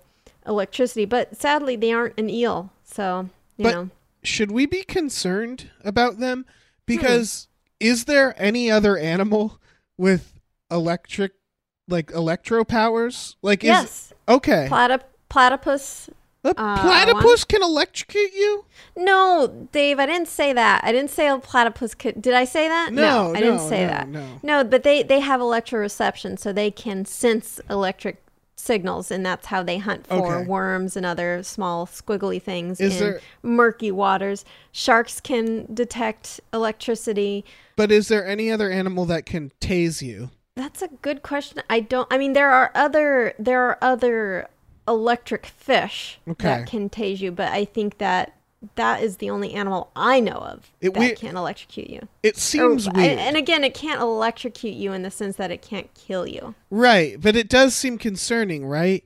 electricity. 0.47 1.07
But 1.07 1.37
sadly, 1.37 1.75
they 1.75 1.93
aren't 1.93 2.19
an 2.19 2.29
eel, 2.29 2.71
so 2.85 3.31
you 3.57 3.63
But- 3.65 3.73
know. 3.73 3.91
Should 4.27 4.51
we 4.51 4.67
be 4.67 4.83
concerned 4.83 5.71
about 5.85 6.19
them? 6.19 6.45
Hmm. 6.47 6.53
Because 6.87 7.49
is 7.81 8.05
there 8.05 8.35
any 8.41 8.71
other 8.71 8.97
animal 8.97 9.61
with 9.97 10.41
electric, 10.71 11.33
like 11.89 12.11
electro 12.11 12.65
powers? 12.65 13.37
Like, 13.43 13.63
is 13.63 13.69
yes, 13.69 14.13
okay. 14.29 14.67
Platyp- 14.69 15.05
platypus. 15.29 16.11
A 16.45 16.55
uh, 16.57 16.81
platypus 16.81 17.43
can 17.45 17.63
electrocute 17.63 18.33
you? 18.33 18.67
No, 18.97 19.69
Dave, 19.73 19.99
I 19.99 20.07
didn't 20.07 20.29
say 20.29 20.53
that. 20.53 20.85
I 20.85 20.93
didn't 20.93 21.11
say 21.11 21.29
a 21.29 21.39
platypus 21.39 21.95
could. 21.95 22.23
Did 22.23 22.35
I 22.35 22.45
say 22.45 22.69
that? 22.69 22.93
No, 22.93 23.33
I 23.35 23.41
didn't 23.41 23.57
no, 23.57 23.69
say 23.69 23.83
no, 23.83 23.89
that. 23.89 24.09
no. 24.09 24.41
No, 24.43 24.65
but 24.65 24.85
they 24.85 25.03
they 25.03 25.21
have 25.21 25.41
electroreception, 25.41 26.39
so 26.39 26.53
they 26.53 26.71
can 26.71 27.05
sense 27.05 27.61
electric 27.69 28.26
signals, 28.57 29.11
and 29.11 29.25
that's 29.25 29.47
how 29.47 29.63
they 29.63 29.79
hunt 29.79 30.07
for 30.07 30.37
Okay. 30.39 30.47
worms 30.49 30.97
and 30.97 31.05
other 31.07 31.43
small 31.43 31.87
squiggly 31.87 32.41
things 32.43 32.81
Is 32.81 32.95
in 33.01 33.01
there- 33.01 33.21
murky 33.43 33.91
waters. 33.91 34.45
Sharks 34.73 35.21
can 35.21 35.67
detect 35.73 36.41
electricity. 36.53 37.45
But 37.77 37.93
is 37.93 38.09
there 38.09 38.27
any 38.27 38.51
other 38.51 38.71
animal 38.71 39.05
that 39.07 39.27
can 39.27 39.53
tase 39.61 40.01
you? 40.03 40.31
That's 40.57 40.81
a 40.81 40.89
good 40.89 41.23
question. 41.23 41.63
I 41.69 41.81
don't. 41.81 42.09
I 42.11 42.17
mean, 42.17 42.33
there 42.33 42.51
are 42.51 42.71
other 42.75 43.35
there 43.39 43.63
are 43.63 43.79
other 43.83 44.49
electric 44.89 45.45
fish 45.47 46.19
Okay. 46.27 46.49
that 46.49 46.67
can 46.67 46.89
tase 46.89 47.21
you, 47.21 47.31
but 47.31 47.53
I 47.53 47.67
think 47.67 47.99
that 47.99 48.33
that 48.75 49.03
is 49.03 49.19
the 49.19 49.31
only 49.31 49.53
animal 49.55 49.91
I 49.97 50.21
know 50.21 50.33
of 50.37 50.71
It 50.81 50.93
that 50.95 51.01
we- 51.01 51.15
can 51.15 51.37
electrocute 51.37 51.89
you. 51.89 52.09
It 52.23 52.37
seems 52.37 52.87
Or- 52.89 52.93
weird. 52.93 53.19
And 53.19 53.37
again, 53.37 53.65
it 53.65 53.75
can't 53.75 54.01
electrocute 54.01 54.75
you 54.75 54.93
in 54.93 55.03
the 55.03 55.11
sense 55.11 55.37
that 55.37 55.51
it 55.51 55.63
can't 55.63 55.93
kill 55.95 56.27
you. 56.27 56.55
Right, 56.71 57.21
but 57.21 57.37
it 57.37 57.49
does 57.49 57.75
seem 57.75 57.99
concerning, 57.99 58.67
right? 58.67 59.05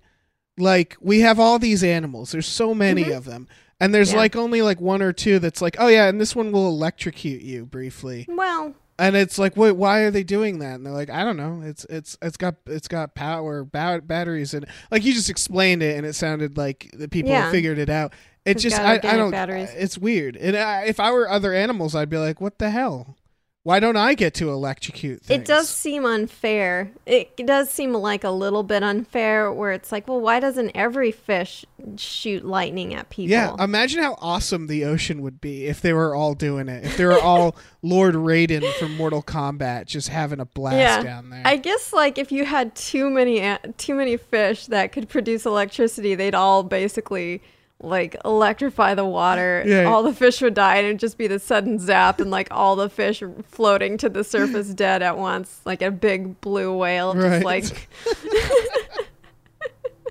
Like 0.59 0.96
we 1.01 1.20
have 1.20 1.38
all 1.40 1.59
these 1.59 1.83
animals. 1.83 2.33
There's 2.33 2.46
so 2.49 2.75
many 2.75 3.11
of 3.11 3.25
them. 3.25 3.49
And 3.83 3.94
there's 3.94 4.09
Mm-hmm. 4.09 4.16
Yeah. 4.16 4.20
like 4.23 4.37
only 4.37 4.62
like 4.62 4.81
one 4.81 5.01
or 5.01 5.12
two 5.12 5.38
that's 5.38 5.62
like, 5.62 5.77
"Oh 5.79 5.87
yeah, 5.88 6.07
and 6.09 6.20
this 6.20 6.37
one 6.37 6.53
will 6.53 6.68
electrocute 6.68 7.40
you 7.42 7.64
briefly." 7.64 8.27
Well, 8.29 8.75
And 8.99 9.16
it's 9.16 9.38
like, 9.38 9.57
"Wait, 9.57 9.73
why 9.73 10.01
are 10.01 10.11
they 10.11 10.23
doing 10.23 10.59
that?" 10.59 10.75
And 10.75 10.85
they're 10.85 10.92
like, 10.92 11.09
"I 11.09 11.25
don't 11.25 11.38
know. 11.38 11.62
It's 11.64 11.87
it's 11.88 12.18
it's 12.20 12.37
got 12.37 12.57
it's 12.66 12.88
got 12.88 13.14
power, 13.14 13.64
ba- 13.64 14.03
batteries 14.05 14.53
and 14.53 14.66
like 14.90 15.03
you 15.03 15.14
just 15.14 15.31
explained 15.31 15.83
it 15.83 15.96
and 15.96 16.05
it 16.05 16.12
sounded 16.12 16.59
like 16.59 16.90
the 16.92 17.09
people 17.09 17.31
Yeah. 17.31 17.51
figured 17.51 17.79
it 17.79 17.88
out. 17.88 18.12
It 18.44 18.53
It's 18.53 18.62
just 18.62 18.79
I, 18.79 18.94
I 18.94 18.98
don't 18.98 19.31
batteries. 19.31 19.70
it's 19.74 19.98
weird. 19.98 20.37
And 20.37 20.57
I, 20.57 20.85
if 20.85 20.98
I 20.98 21.11
were 21.12 21.29
other 21.29 21.53
animals, 21.53 21.94
I'd 21.94 22.09
be 22.11 22.18
like, 22.18 22.40
"What 22.40 22.59
the 22.59 22.70
hell? 22.70 23.16
Why 23.62 23.79
don't 23.79 23.98
I 23.98 24.14
get 24.14 24.33
to 24.35 24.50
electrocute 24.50 25.20
things?" 25.20 25.42
it 25.42 25.46
does 25.46 25.68
seem 25.68 26.07
unfair. 26.07 26.90
It 27.05 27.37
does 27.46 27.68
seem 27.68 27.92
like 27.92 28.24
a 28.24 28.31
little 28.31 28.62
bit 28.62 28.83
unfair 28.83 29.53
where 29.53 29.72
it's 29.72 29.92
like, 29.92 30.09
well, 30.09 30.20
why 30.22 30.40
doesn't 30.40 30.70
every 30.74 31.12
fish 31.12 31.66
shoot 31.96 32.42
lightning 32.42 32.94
at 32.94 33.11
people? 33.11 33.31
Yeah, 33.31 33.55
imagine 33.62 34.03
how 34.03 34.16
awesome 34.22 34.66
the 34.66 34.85
ocean 34.87 35.20
would 35.20 35.42
be 35.42 35.66
if 35.66 35.83
they 35.83 35.92
were 35.92 36.14
all 36.14 36.33
doing 36.33 36.70
it. 36.70 36.87
If 36.87 36.96
they 36.96 37.05
were 37.05 37.20
all 37.20 37.55
Lord 37.83 38.14
Raiden 38.14 38.66
from 38.79 38.96
Mortal 38.96 39.22
Kombat 39.22 39.85
just 39.85 40.09
having 40.09 40.40
a 40.40 40.46
blast 40.46 41.05
down 41.05 41.29
there. 41.29 41.42
I 41.44 41.57
guess 41.57 41.92
like 41.92 42.16
if 42.16 42.33
you 42.33 42.46
had 42.46 42.74
too 42.74 43.11
many 43.11 43.59
too 43.76 43.94
many 43.94 44.16
fish 44.16 44.64
that 44.68 44.92
could 44.92 45.11
produce 45.11 45.44
electricity, 45.44 46.14
they'd 46.14 46.35
all 46.35 46.62
basically 46.62 47.42
like 47.83 48.16
electrify 48.25 48.95
the 48.95 49.05
water. 49.05 49.64
Yeah. 49.66 49.85
All 49.85 50.03
the 50.03 50.12
fish 50.12 50.40
would 50.43 50.55
die 50.55 50.77
and 50.77 50.87
it'd 50.87 51.01
just 51.01 51.16
be 51.19 51.27
the 51.27 51.38
sudden 51.38 51.79
zap 51.79 52.21
and 52.21 52.31
like 52.31 52.49
all 52.51 52.77
the 52.77 52.88
fish 52.90 53.23
floating 53.45 53.97
to 53.99 54.09
the 54.09 54.23
surface 54.25 54.69
dead 54.69 55.03
at 55.03 55.16
once, 55.19 55.61
like 55.64 55.81
a 55.83 55.90
big 55.90 56.40
blue 56.40 56.77
whale 56.77 57.14
just 57.14 57.27
Right. 57.27 57.45
like 57.45 57.88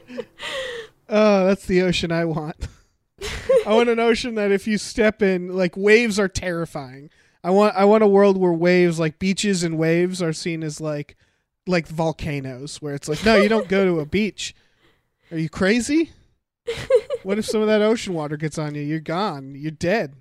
oh, 1.09 1.45
that's 1.47 1.65
the 1.65 1.81
ocean 1.81 2.11
I 2.11 2.25
want. 2.25 2.67
I 3.67 3.73
want 3.73 3.89
an 3.89 3.99
ocean 3.99 4.35
that 4.35 4.51
if 4.51 4.67
you 4.67 4.77
step 4.77 5.21
in, 5.21 5.55
like 5.55 5.75
waves 5.75 6.19
are 6.19 6.27
terrifying. 6.29 7.09
I 7.43 7.51
want 7.51 7.75
I 7.75 7.85
want 7.85 8.03
a 8.03 8.07
world 8.07 8.37
where 8.37 8.53
waves, 8.53 8.99
like 8.99 9.19
beaches 9.19 9.63
and 9.63 9.77
waves, 9.77 10.21
are 10.21 10.33
seen 10.33 10.63
as 10.63 10.81
like 10.81 11.15
like 11.67 11.87
volcanoes, 11.87 12.81
where 12.81 12.93
it's 12.95 13.07
like, 13.07 13.23
no, 13.25 13.35
you 13.35 13.49
don't 13.49 13.67
go 13.67 13.85
to 13.85 13.99
a 13.99 14.05
beach. 14.05 14.55
Are 15.31 15.37
you 15.37 15.49
crazy? 15.49 16.11
what 17.23 17.37
if 17.39 17.45
some 17.45 17.61
of 17.61 17.67
that 17.67 17.81
ocean 17.81 18.13
water 18.13 18.37
gets 18.37 18.57
on 18.57 18.75
you? 18.75 18.81
You're 18.81 18.99
gone. 18.99 19.55
You're 19.55 19.71
dead. 19.71 20.15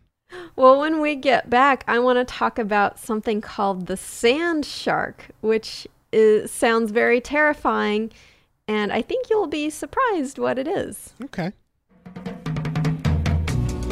Well, 0.57 0.79
when 0.79 1.01
we 1.01 1.15
get 1.15 1.49
back, 1.49 1.85
I 1.89 1.99
want 1.99 2.19
to 2.19 2.25
talk 2.25 2.59
about 2.59 2.99
something 2.99 3.41
called 3.41 3.87
the 3.87 3.97
sand 3.97 4.67
shark, 4.67 5.29
which 5.41 5.87
is, 6.13 6.51
sounds 6.51 6.91
very 6.91 7.21
terrifying, 7.21 8.11
and 8.66 8.93
I 8.93 9.01
think 9.03 9.31
you'll 9.31 9.47
be 9.47 9.70
surprised 9.70 10.39
what 10.39 10.59
it 10.59 10.68
is. 10.68 11.14
Okay. 11.25 11.53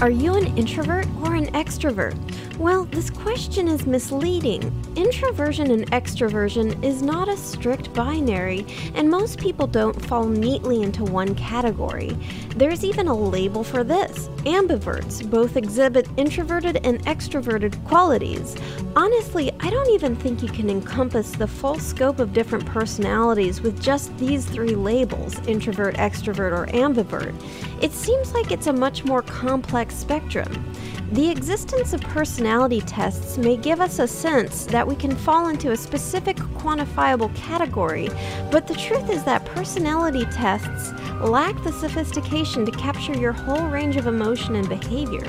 Are 0.02 0.10
you 0.10 0.34
an 0.34 0.54
introvert 0.58 1.06
or 1.22 1.34
an 1.34 1.46
extrovert? 1.52 2.16
Well, 2.58 2.86
this 2.86 3.10
question 3.10 3.68
is 3.68 3.86
misleading. 3.86 4.72
introversion 4.96 5.70
and 5.70 5.90
extroversion 5.90 6.82
is 6.82 7.02
not 7.02 7.28
a 7.28 7.36
strict 7.36 7.92
binary, 7.92 8.64
and 8.94 9.10
most 9.10 9.38
people 9.38 9.66
don't 9.66 10.02
fall 10.06 10.24
neatly 10.24 10.82
into 10.82 11.04
one 11.04 11.34
category. 11.34 12.16
There's 12.56 12.82
even 12.82 13.08
a 13.08 13.14
label 13.14 13.62
for 13.62 13.84
this 13.84 14.28
ambiverts, 14.46 15.28
both 15.28 15.58
exhibit 15.58 16.08
introverted 16.16 16.78
and 16.82 17.04
extroverted 17.04 17.84
qualities. 17.84 18.56
Honestly, 18.96 19.52
I 19.60 19.68
don't 19.68 19.90
even 19.90 20.16
think 20.16 20.42
you 20.42 20.48
can 20.48 20.70
encompass 20.70 21.32
the 21.32 21.46
full 21.46 21.78
scope 21.78 22.20
of 22.20 22.32
different 22.32 22.64
personalities 22.64 23.60
with 23.60 23.82
just 23.82 24.16
these 24.16 24.46
three 24.46 24.74
labels 24.74 25.38
introvert, 25.46 25.96
extrovert, 25.96 26.52
or 26.52 26.66
ambivert. 26.68 27.34
It 27.82 27.92
seems 27.92 28.32
like 28.32 28.50
it's 28.50 28.66
a 28.66 28.72
much 28.72 29.04
more 29.04 29.20
complex 29.20 29.94
spectrum. 29.94 30.72
The 31.12 31.30
existence 31.30 31.92
of 31.92 32.00
personality 32.00 32.45
tests 32.86 33.38
may 33.38 33.56
give 33.56 33.80
us 33.80 33.98
a 33.98 34.06
sense 34.06 34.66
that 34.66 34.86
we 34.86 34.94
can 34.94 35.16
fall 35.16 35.48
into 35.48 35.72
a 35.72 35.76
specific 35.76 36.36
quantifiable 36.36 37.34
category, 37.34 38.08
but 38.52 38.68
the 38.68 38.74
truth 38.74 39.10
is 39.10 39.24
that 39.24 39.44
personality 39.46 40.24
tests 40.26 40.92
lack 41.22 41.60
the 41.64 41.72
sophistication 41.72 42.64
to 42.64 42.70
capture 42.72 43.16
your 43.16 43.32
whole 43.32 43.66
range 43.66 43.96
of 43.96 44.06
emotion 44.06 44.54
and 44.54 44.68
behavior. 44.68 45.24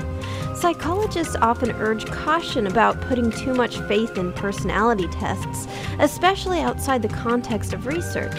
Psychologists 0.54 1.34
often 1.36 1.72
urge 1.72 2.06
caution 2.06 2.66
about 2.66 3.00
putting 3.02 3.30
too 3.30 3.54
much 3.54 3.78
faith 3.82 4.16
in 4.16 4.32
personality 4.32 5.08
tests, 5.08 5.66
especially 5.98 6.60
outside 6.60 7.02
the 7.02 7.08
context 7.08 7.72
of 7.72 7.86
research. 7.86 8.38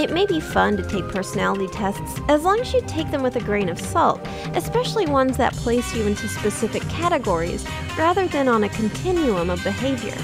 It 0.00 0.14
may 0.14 0.24
be 0.24 0.40
fun 0.40 0.78
to 0.78 0.82
take 0.82 1.06
personality 1.08 1.66
tests 1.66 2.22
as 2.30 2.42
long 2.42 2.58
as 2.58 2.72
you 2.72 2.80
take 2.86 3.10
them 3.10 3.22
with 3.22 3.36
a 3.36 3.40
grain 3.42 3.68
of 3.68 3.78
salt, 3.78 4.26
especially 4.54 5.04
ones 5.04 5.36
that 5.36 5.52
place 5.52 5.94
you 5.94 6.06
into 6.06 6.26
specific 6.26 6.80
categories 6.84 7.66
rather 7.98 8.26
than 8.26 8.48
on 8.48 8.64
a 8.64 8.70
continuum 8.70 9.50
of 9.50 9.62
behavior. 9.62 10.16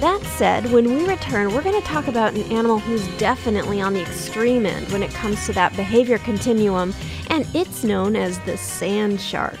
That 0.00 0.22
said, 0.38 0.72
when 0.72 0.86
we 0.86 1.06
return, 1.06 1.52
we're 1.52 1.60
going 1.60 1.78
to 1.78 1.86
talk 1.86 2.08
about 2.08 2.32
an 2.32 2.50
animal 2.50 2.78
who's 2.78 3.06
definitely 3.18 3.82
on 3.82 3.92
the 3.92 4.00
extreme 4.00 4.64
end 4.64 4.90
when 4.90 5.02
it 5.02 5.12
comes 5.12 5.44
to 5.44 5.52
that 5.52 5.76
behavior 5.76 6.16
continuum, 6.16 6.94
and 7.28 7.46
it's 7.52 7.84
known 7.84 8.16
as 8.16 8.38
the 8.46 8.56
sand 8.56 9.20
shark. 9.20 9.60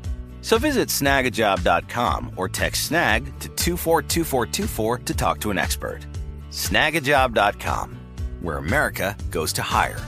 So 0.41 0.57
visit 0.57 0.89
snagajob.com 0.89 2.33
or 2.35 2.49
text 2.49 2.85
snag 2.85 3.25
to 3.39 3.49
242424 3.49 4.97
to 4.99 5.13
talk 5.13 5.39
to 5.41 5.51
an 5.51 5.57
expert. 5.57 6.05
Snagajob.com, 6.49 7.99
where 8.41 8.57
America 8.57 9.15
goes 9.29 9.53
to 9.53 9.61
hire. 9.61 9.99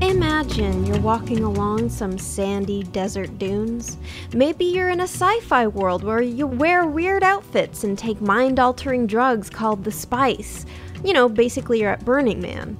Imagine 0.00 0.86
you're 0.86 1.00
walking 1.00 1.44
along 1.44 1.88
some 1.90 2.18
sandy 2.18 2.84
desert 2.84 3.38
dunes. 3.38 3.96
Maybe 4.32 4.64
you're 4.64 4.88
in 4.88 5.00
a 5.00 5.04
sci 5.04 5.40
fi 5.40 5.66
world 5.66 6.04
where 6.04 6.22
you 6.22 6.46
wear 6.46 6.86
weird 6.86 7.22
outfits 7.22 7.84
and 7.84 7.98
take 7.98 8.20
mind 8.20 8.58
altering 8.58 9.06
drugs 9.06 9.50
called 9.50 9.84
the 9.84 9.92
spice. 9.92 10.64
You 11.06 11.12
know, 11.12 11.28
basically, 11.28 11.78
you're 11.78 11.92
at 11.92 12.04
Burning 12.04 12.40
Man. 12.40 12.76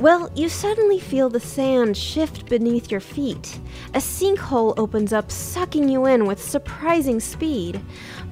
Well, 0.00 0.30
you 0.34 0.50
suddenly 0.50 1.00
feel 1.00 1.30
the 1.30 1.40
sand 1.40 1.96
shift 1.96 2.44
beneath 2.44 2.90
your 2.90 3.00
feet. 3.00 3.58
A 3.94 4.00
sinkhole 4.00 4.74
opens 4.76 5.14
up, 5.14 5.30
sucking 5.30 5.88
you 5.88 6.04
in 6.04 6.26
with 6.26 6.42
surprising 6.42 7.20
speed. 7.20 7.80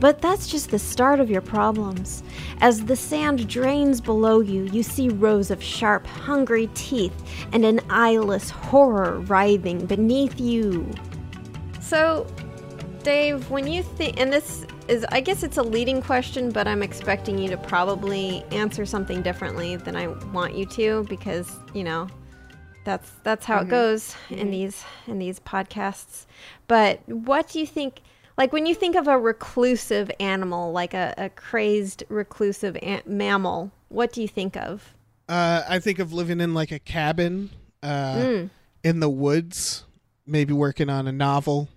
But 0.01 0.21
that's 0.21 0.49
just 0.49 0.71
the 0.71 0.79
start 0.79 1.19
of 1.19 1.31
your 1.31 1.41
problems. 1.41 2.23
As 2.61 2.85
the 2.85 2.95
sand 2.95 3.49
drains 3.49 4.03
below 4.03 4.41
you, 4.41 4.65
you 4.65 4.83
see 4.83 5.09
rows 5.09 5.51
of 5.51 5.63
sharp, 5.63 6.07
hungry 6.07 6.69
teeth 6.75 7.15
and 7.55 7.65
an 7.65 7.81
eyeless 7.89 8.51
horror 8.51 9.21
writhing 9.21 9.87
beneath 9.87 10.39
you. 10.39 10.87
So, 11.81 12.27
Dave, 13.03 13.49
when 13.49 13.67
you 13.67 13.83
think, 13.83 14.21
and 14.21 14.31
this 14.31 14.67
is, 14.89 15.05
I 15.11 15.21
guess 15.21 15.43
it's 15.43 15.57
a 15.59 15.63
leading 15.63 16.01
question, 16.03 16.51
but 16.51 16.67
I'm 16.67 16.83
expecting 16.83 17.39
you 17.39 17.49
to 17.51 17.57
probably 17.57 18.45
answer 18.51 18.87
something 18.87 19.23
differently 19.23 19.77
than 19.77 19.97
I 19.97 20.09
want 20.33 20.55
you 20.57 20.67
to 20.67 21.05
because, 21.09 21.51
you 21.75 21.85
know, 21.85 22.09
that's 22.85 23.11
that's 23.23 23.45
how 23.45 23.59
Mm-hmm. 23.59 23.67
it 23.69 23.71
goes 23.71 24.15
in 24.31 24.51
these 24.51 24.83
in 25.07 25.19
these 25.19 25.41
podcasts. 25.41 26.25
But 26.69 27.01
what 27.07 27.49
do 27.51 27.61
you 27.61 27.67
think 27.67 28.01
like 28.39 28.53
when 28.53 28.65
you 28.67 28.75
think 28.75 28.97
of 28.97 29.09
a 29.09 29.19
reclusive 29.19 30.11
animal, 30.21 30.73
like 30.73 30.95
a, 30.95 31.13
a 31.19 31.29
crazed 31.29 32.05
reclusive 32.09 32.77
an- 32.83 33.03
mammal, 33.05 33.71
what 33.89 34.13
do 34.13 34.23
you 34.23 34.29
think 34.29 34.57
of? 34.57 34.95
Uh, 35.29 35.63
I 35.69 35.79
think 35.81 35.99
of 35.99 36.13
living 36.15 36.41
in 36.41 36.55
like 36.55 36.71
a 36.73 36.79
cabin 36.79 37.51
uh, 37.83 38.15
Mm. 38.17 38.51
in 38.83 39.01
the 39.01 39.11
woods, 39.11 39.85
maybe 40.27 40.55
working 40.55 40.89
on 40.89 41.07
a 41.07 41.13
novel. 41.13 41.69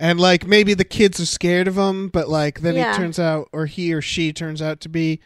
And 0.00 0.18
like 0.18 0.46
maybe 0.46 0.72
the 0.74 0.84
kids 0.84 1.20
are 1.20 1.26
scared 1.26 1.68
of 1.68 1.76
him, 1.76 2.08
but 2.08 2.28
like 2.28 2.60
then 2.60 2.74
Yeah. 2.74 2.92
he 2.92 2.98
turns 2.98 3.18
out, 3.18 3.48
or 3.52 3.66
he 3.66 3.92
or 3.92 4.00
she 4.00 4.32
turns 4.32 4.60
out 4.62 4.80
to 4.80 4.88
be, 4.88 5.20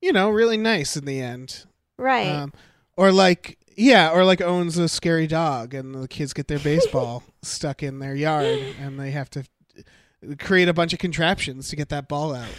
you 0.00 0.12
know, 0.12 0.30
really 0.30 0.56
nice 0.56 0.96
in 0.96 1.04
the 1.04 1.20
end. 1.20 1.66
Right. 1.98 2.28
Um, 2.28 2.52
or 2.96 3.10
like, 3.12 3.58
yeah, 3.76 4.10
or 4.10 4.24
like 4.24 4.40
owns 4.40 4.78
a 4.78 4.88
scary 4.88 5.26
dog, 5.26 5.74
and 5.74 5.94
the 5.94 6.06
kids 6.08 6.32
get 6.32 6.46
their 6.48 6.58
baseball 6.60 7.24
stuck 7.42 7.82
in 7.82 7.98
their 7.98 8.14
yard, 8.14 8.60
and 8.80 8.98
they 9.00 9.10
have 9.10 9.28
to 9.30 9.42
create 10.38 10.68
a 10.68 10.72
bunch 10.74 10.92
of 10.92 10.98
contraptions 11.00 11.68
to 11.70 11.76
get 11.76 11.88
that 11.90 12.08
ball 12.08 12.34
out. 12.34 12.48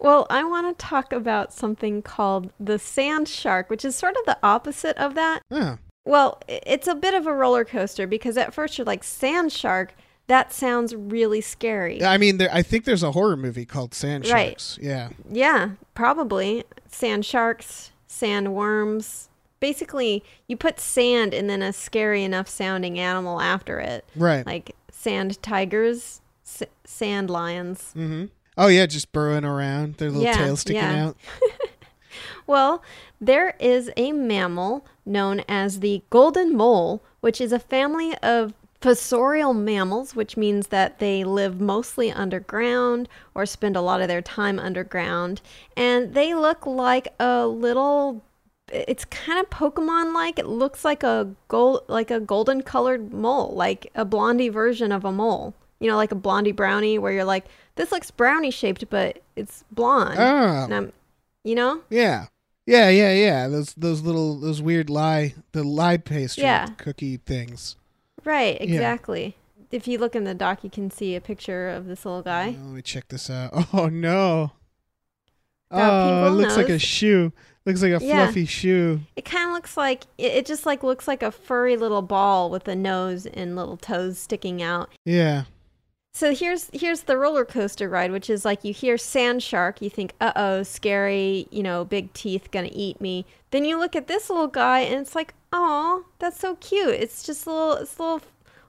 Well, 0.00 0.26
I 0.28 0.42
want 0.44 0.76
to 0.76 0.84
talk 0.84 1.12
about 1.12 1.52
something 1.52 2.02
called 2.02 2.52
the 2.60 2.78
sand 2.78 3.28
shark, 3.28 3.70
which 3.70 3.84
is 3.84 3.94
sort 3.94 4.16
of 4.16 4.26
the 4.26 4.36
opposite 4.42 4.96
of 4.98 5.14
that. 5.14 5.42
Yeah. 5.48 5.76
Well, 6.04 6.42
it's 6.48 6.88
a 6.88 6.94
bit 6.94 7.14
of 7.14 7.26
a 7.26 7.32
roller 7.32 7.64
coaster 7.64 8.06
because 8.06 8.36
at 8.36 8.52
first 8.52 8.76
you're 8.76 8.84
like, 8.84 9.02
sand 9.04 9.52
shark, 9.52 9.94
that 10.26 10.52
sounds 10.52 10.94
really 10.94 11.40
scary. 11.40 12.02
I 12.02 12.16
mean, 12.18 12.38
there, 12.38 12.48
I 12.52 12.62
think 12.62 12.84
there's 12.84 13.02
a 13.02 13.12
horror 13.12 13.36
movie 13.36 13.64
called 13.66 13.94
Sand 13.94 14.26
Right. 14.28 14.50
Sharks. 14.60 14.78
Yeah. 14.80 15.10
Yeah, 15.30 15.70
probably. 15.94 16.64
Sand 16.88 17.24
sharks, 17.26 17.92
sand 18.06 18.54
worms. 18.54 19.28
Basically, 19.60 20.22
you 20.46 20.56
put 20.56 20.78
sand 20.80 21.32
and 21.34 21.48
then 21.48 21.62
a 21.62 21.72
scary 21.72 22.22
enough 22.24 22.48
sounding 22.48 22.98
animal 22.98 23.40
after 23.40 23.80
it. 23.80 24.04
Right. 24.16 24.44
Like 24.46 24.76
sand 24.90 25.42
tigers, 25.42 26.20
s- 26.46 26.62
sand 26.84 27.30
lions. 27.30 27.92
mm-hmm. 27.96 28.26
Oh 28.56 28.68
yeah, 28.68 28.86
just 28.86 29.10
burrowing 29.12 29.44
around, 29.44 29.96
their 29.96 30.10
little 30.10 30.22
Yeah, 30.24 30.34
tail 30.36 30.56
sticking 30.56 30.80
yeah. 30.82 31.06
out. 31.06 31.16
Well, 32.46 32.82
there 33.20 33.56
is 33.58 33.90
a 33.96 34.12
mammal 34.12 34.86
known 35.06 35.40
as 35.48 35.80
the 35.80 36.02
golden 36.10 36.54
mole, 36.54 37.02
which 37.20 37.40
is 37.40 37.52
a 37.52 37.58
family 37.58 38.14
of 38.18 38.52
fossorial 38.84 39.56
mammals, 39.56 40.14
which 40.14 40.36
means 40.36 40.66
that 40.66 40.98
they 40.98 41.24
live 41.24 41.58
mostly 41.58 42.12
underground 42.12 43.08
or 43.34 43.46
spend 43.46 43.76
a 43.76 43.80
lot 43.80 44.02
of 44.02 44.08
their 44.08 44.20
time 44.20 44.58
underground. 44.58 45.40
And 45.74 46.12
they 46.12 46.34
look 46.34 46.66
like 46.66 47.08
a 47.18 47.46
little 47.46 48.22
it's 48.68 49.04
kind 49.06 49.38
of 49.38 49.48
Pokemon 49.50 50.14
like. 50.14 50.38
It 50.38 50.46
looks 50.46 50.84
like 50.84 51.02
a 51.02 51.30
gold 51.48 51.84
like 51.88 52.10
a 52.10 52.20
golden 52.20 52.62
colored 52.62 53.12
mole, 53.12 53.54
like 53.54 53.90
a 53.94 54.04
blondie 54.04 54.50
version 54.50 54.92
of 54.92 55.04
a 55.04 55.12
mole. 55.12 55.54
You 55.80 55.88
know, 55.90 55.96
like 55.96 56.12
a 56.12 56.16
blondie 56.16 56.52
brownie 56.52 56.98
where 56.98 57.12
you're 57.12 57.24
like, 57.24 57.46
this 57.76 57.90
looks 57.90 58.10
brownie 58.10 58.50
shaped, 58.50 58.88
but 58.90 59.22
it's 59.34 59.64
blonde. 59.70 60.18
Oh. 60.18 60.64
And 60.64 60.74
I'm, 60.74 60.92
you 61.42 61.54
know? 61.54 61.80
Yeah. 61.88 62.26
Yeah, 62.66 62.88
yeah, 62.90 63.12
yeah. 63.12 63.48
Those 63.48 63.72
those 63.74 64.02
little 64.02 64.38
those 64.38 64.60
weird 64.60 64.90
lie 64.90 65.34
the 65.52 65.64
lie 65.64 65.96
pastry 65.96 66.44
Yeah. 66.44 66.66
cookie 66.76 67.16
things. 67.16 67.76
Right, 68.22 68.60
Yeah. 68.60 68.66
exactly. 68.74 69.36
If 69.70 69.88
you 69.88 69.98
look 69.98 70.14
in 70.14 70.24
the 70.24 70.34
doc, 70.34 70.62
you 70.62 70.70
can 70.70 70.90
see 70.90 71.16
a 71.16 71.20
picture 71.20 71.68
of 71.68 71.86
this 71.86 72.04
little 72.04 72.22
guy. 72.22 72.54
Oh, 72.58 72.64
let 72.66 72.74
me 72.74 72.82
check 72.82 73.08
this 73.08 73.28
out. 73.30 73.52
Oh 73.72 73.88
no. 73.88 74.52
Oh, 75.70 76.26
it 76.26 76.30
looks 76.30 76.56
like 76.56 76.68
a 76.68 76.78
shoe. 76.78 77.32
Looks 77.66 77.82
like 77.82 78.00
a 78.00 78.04
Yeah. 78.04 78.26
fluffy 78.26 78.44
shoe. 78.46 79.00
It 79.16 79.24
kind 79.24 79.48
of 79.48 79.54
looks 79.54 79.76
like 79.76 80.04
it, 80.18 80.32
it 80.32 80.46
just 80.46 80.66
like 80.66 80.82
looks 80.82 81.08
like 81.08 81.22
a 81.22 81.32
furry 81.32 81.76
little 81.76 82.02
ball 82.02 82.50
with 82.50 82.68
a 82.68 82.76
nose 82.76 83.26
and 83.26 83.56
little 83.56 83.76
toes 83.76 84.18
sticking 84.18 84.62
out. 84.62 84.90
Yeah. 85.04 85.44
So 86.12 86.32
here's 86.32 86.70
here's 86.72 87.02
the 87.02 87.16
roller 87.16 87.44
coaster 87.44 87.88
ride, 87.88 88.12
which 88.12 88.30
is 88.30 88.44
like 88.44 88.62
you 88.62 88.72
hear 88.72 88.96
sand 88.96 89.42
shark, 89.42 89.82
you 89.82 89.90
think, 89.90 90.12
uh 90.20 90.32
oh, 90.36 90.62
scary, 90.62 91.48
you 91.50 91.62
know, 91.62 91.84
big 91.84 92.12
teeth 92.12 92.50
gonna 92.52 92.68
eat 92.70 93.00
me. 93.00 93.24
Then 93.50 93.64
you 93.64 93.78
look 93.78 93.96
at 93.96 94.06
this 94.06 94.30
little 94.30 94.46
guy 94.46 94.80
and 94.80 95.00
it's 95.00 95.14
like, 95.16 95.34
oh, 95.54 96.04
that's 96.18 96.38
so 96.38 96.56
cute. 96.56 96.96
It's 96.96 97.22
just 97.22 97.46
a 97.46 97.50
little, 97.50 97.72
it's 97.76 97.98
a 97.98 98.02
little, 98.02 98.20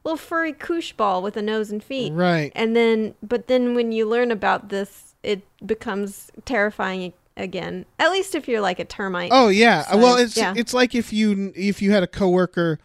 little 0.05 0.17
furry 0.17 0.53
koosh 0.53 0.93
ball 0.93 1.21
with 1.21 1.35
a 1.35 1.41
nose 1.41 1.71
and 1.71 1.83
feet. 1.83 2.13
Right. 2.13 2.51
And 2.55 2.75
then, 2.75 3.15
but 3.21 3.47
then 3.47 3.75
when 3.75 3.91
you 3.91 4.05
learn 4.07 4.31
about 4.31 4.69
this, 4.69 5.15
it 5.23 5.41
becomes 5.65 6.31
terrifying 6.45 7.11
again. 7.35 7.85
At 7.99 8.11
least 8.11 8.35
if 8.35 8.47
you're 8.47 8.61
like 8.61 8.79
a 8.79 8.85
termite. 8.85 9.31
Oh 9.33 9.49
yeah. 9.49 9.81
So, 9.83 9.97
well, 9.97 10.15
it's 10.17 10.37
yeah. 10.37 10.53
it's 10.55 10.73
like 10.73 10.95
if 10.95 11.11
you 11.11 11.51
if 11.55 11.81
you 11.81 11.91
had 11.91 12.03
a 12.03 12.07
coworker 12.07 12.79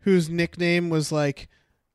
whose 0.00 0.30
nickname 0.30 0.88
was 0.88 1.12
like 1.12 1.48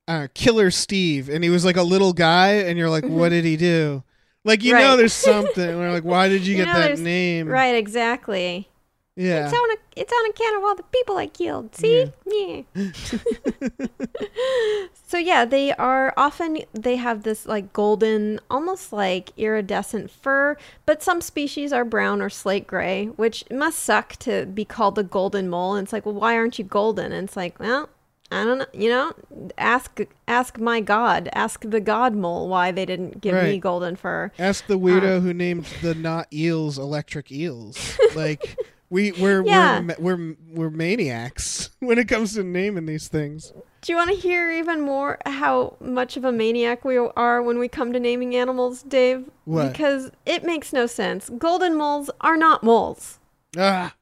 uh, 0.07 0.27
Killer 0.33 0.69
Steve, 0.69 1.29
and 1.29 1.43
he 1.43 1.49
was 1.49 1.65
like 1.65 1.77
a 1.77 1.83
little 1.83 2.13
guy, 2.13 2.49
and 2.53 2.77
you're 2.77 2.89
like, 2.89 3.05
what 3.05 3.29
did 3.29 3.45
he 3.45 3.57
do? 3.57 4.03
Like 4.43 4.63
you 4.63 4.73
know, 4.73 4.79
Mm-hmm. 4.79 4.97
There's 4.97 5.13
something. 5.13 5.77
We're 5.77 5.91
like, 5.91 6.03
why 6.03 6.27
did 6.29 6.45
you, 6.45 6.57
You 6.57 6.65
get 6.65 6.73
know, 6.73 6.79
that 6.79 6.99
name? 6.99 7.47
Right, 7.47 7.75
exactly. 7.75 8.69
Yeah. 9.15 9.45
It's 9.45 9.53
on 9.53 9.71
a, 9.71 9.75
it's 9.95 10.13
on 10.13 10.29
account 10.29 10.57
of 10.57 10.63
all 10.63 10.75
the 10.75 10.83
people 10.83 11.17
I 11.17 11.27
killed. 11.27 11.75
See? 11.75 12.11
Yeah. 12.25 12.61
so 15.07 15.17
yeah, 15.17 15.45
they 15.45 15.71
are 15.73 16.13
often 16.17 16.59
they 16.73 16.97
have 16.97 17.23
this 17.23 17.45
like 17.45 17.71
golden, 17.71 18.41
almost 18.49 18.91
like 18.91 19.31
iridescent 19.37 20.11
fur, 20.11 20.57
but 20.85 21.01
some 21.01 21.21
species 21.21 21.71
are 21.71 21.85
brown 21.85 22.21
or 22.21 22.29
slate 22.29 22.67
gray, 22.67 23.05
which 23.05 23.45
must 23.49 23.79
suck 23.79 24.17
to 24.17 24.45
be 24.45 24.65
called 24.65 24.95
the 24.95 25.03
golden 25.03 25.49
mole. 25.49 25.75
And 25.75 25.85
it's 25.85 25.93
like, 25.93 26.05
well, 26.05 26.15
why 26.15 26.35
aren't 26.35 26.59
you 26.59 26.65
golden? 26.65 27.13
And 27.13 27.27
it's 27.27 27.37
like, 27.37 27.57
well, 27.59 27.89
I 28.31 28.43
don't 28.43 28.57
know. 28.57 28.65
You 28.73 28.89
know, 28.89 29.13
ask 29.57 30.01
ask 30.27 30.57
my 30.57 30.81
god, 30.81 31.29
ask 31.31 31.61
the 31.61 31.79
god 31.79 32.15
mole 32.15 32.49
why 32.49 32.71
they 32.71 32.85
didn't 32.85 33.21
give 33.21 33.41
me 33.41 33.59
golden 33.59 33.95
fur. 33.95 34.31
Ask 34.39 34.67
the 34.67 34.79
weirdo 34.79 35.17
uh. 35.17 35.19
who 35.21 35.33
named 35.33 35.67
the 35.81 35.93
not 35.93 36.27
eels 36.33 36.77
electric 36.77 37.31
eels. 37.31 37.97
like 38.15 38.57
we 38.95 39.11
we're 39.11 39.43
Yeah. 39.45 39.81
we're 39.99 40.15
we're 40.17 40.35
we're 40.53 40.69
maniacs 40.69 41.69
when 41.79 41.97
it 41.97 42.07
comes 42.07 42.33
to 42.35 42.43
naming 42.43 42.85
these 42.85 43.07
things. 43.09 43.51
Do 43.81 43.91
you 43.91 43.97
want 43.97 44.09
to 44.11 44.15
hear 44.15 44.49
even 44.51 44.81
more 44.81 45.19
how 45.25 45.75
much 45.79 46.15
of 46.17 46.23
a 46.23 46.31
maniac 46.31 46.85
we 46.85 46.97
are 46.97 47.41
when 47.43 47.59
we 47.59 47.67
come 47.67 47.91
to 47.93 47.99
naming 47.99 48.35
animals, 48.35 48.81
Dave? 48.83 49.29
What? 49.43 49.71
Because 49.73 50.09
it 50.25 50.43
makes 50.43 50.71
no 50.73 50.87
sense. 50.87 51.29
Golden 51.37 51.75
moles 51.75 52.09
are 52.21 52.37
not 52.37 52.63
moles. 52.63 53.19
Ah, 53.57 53.93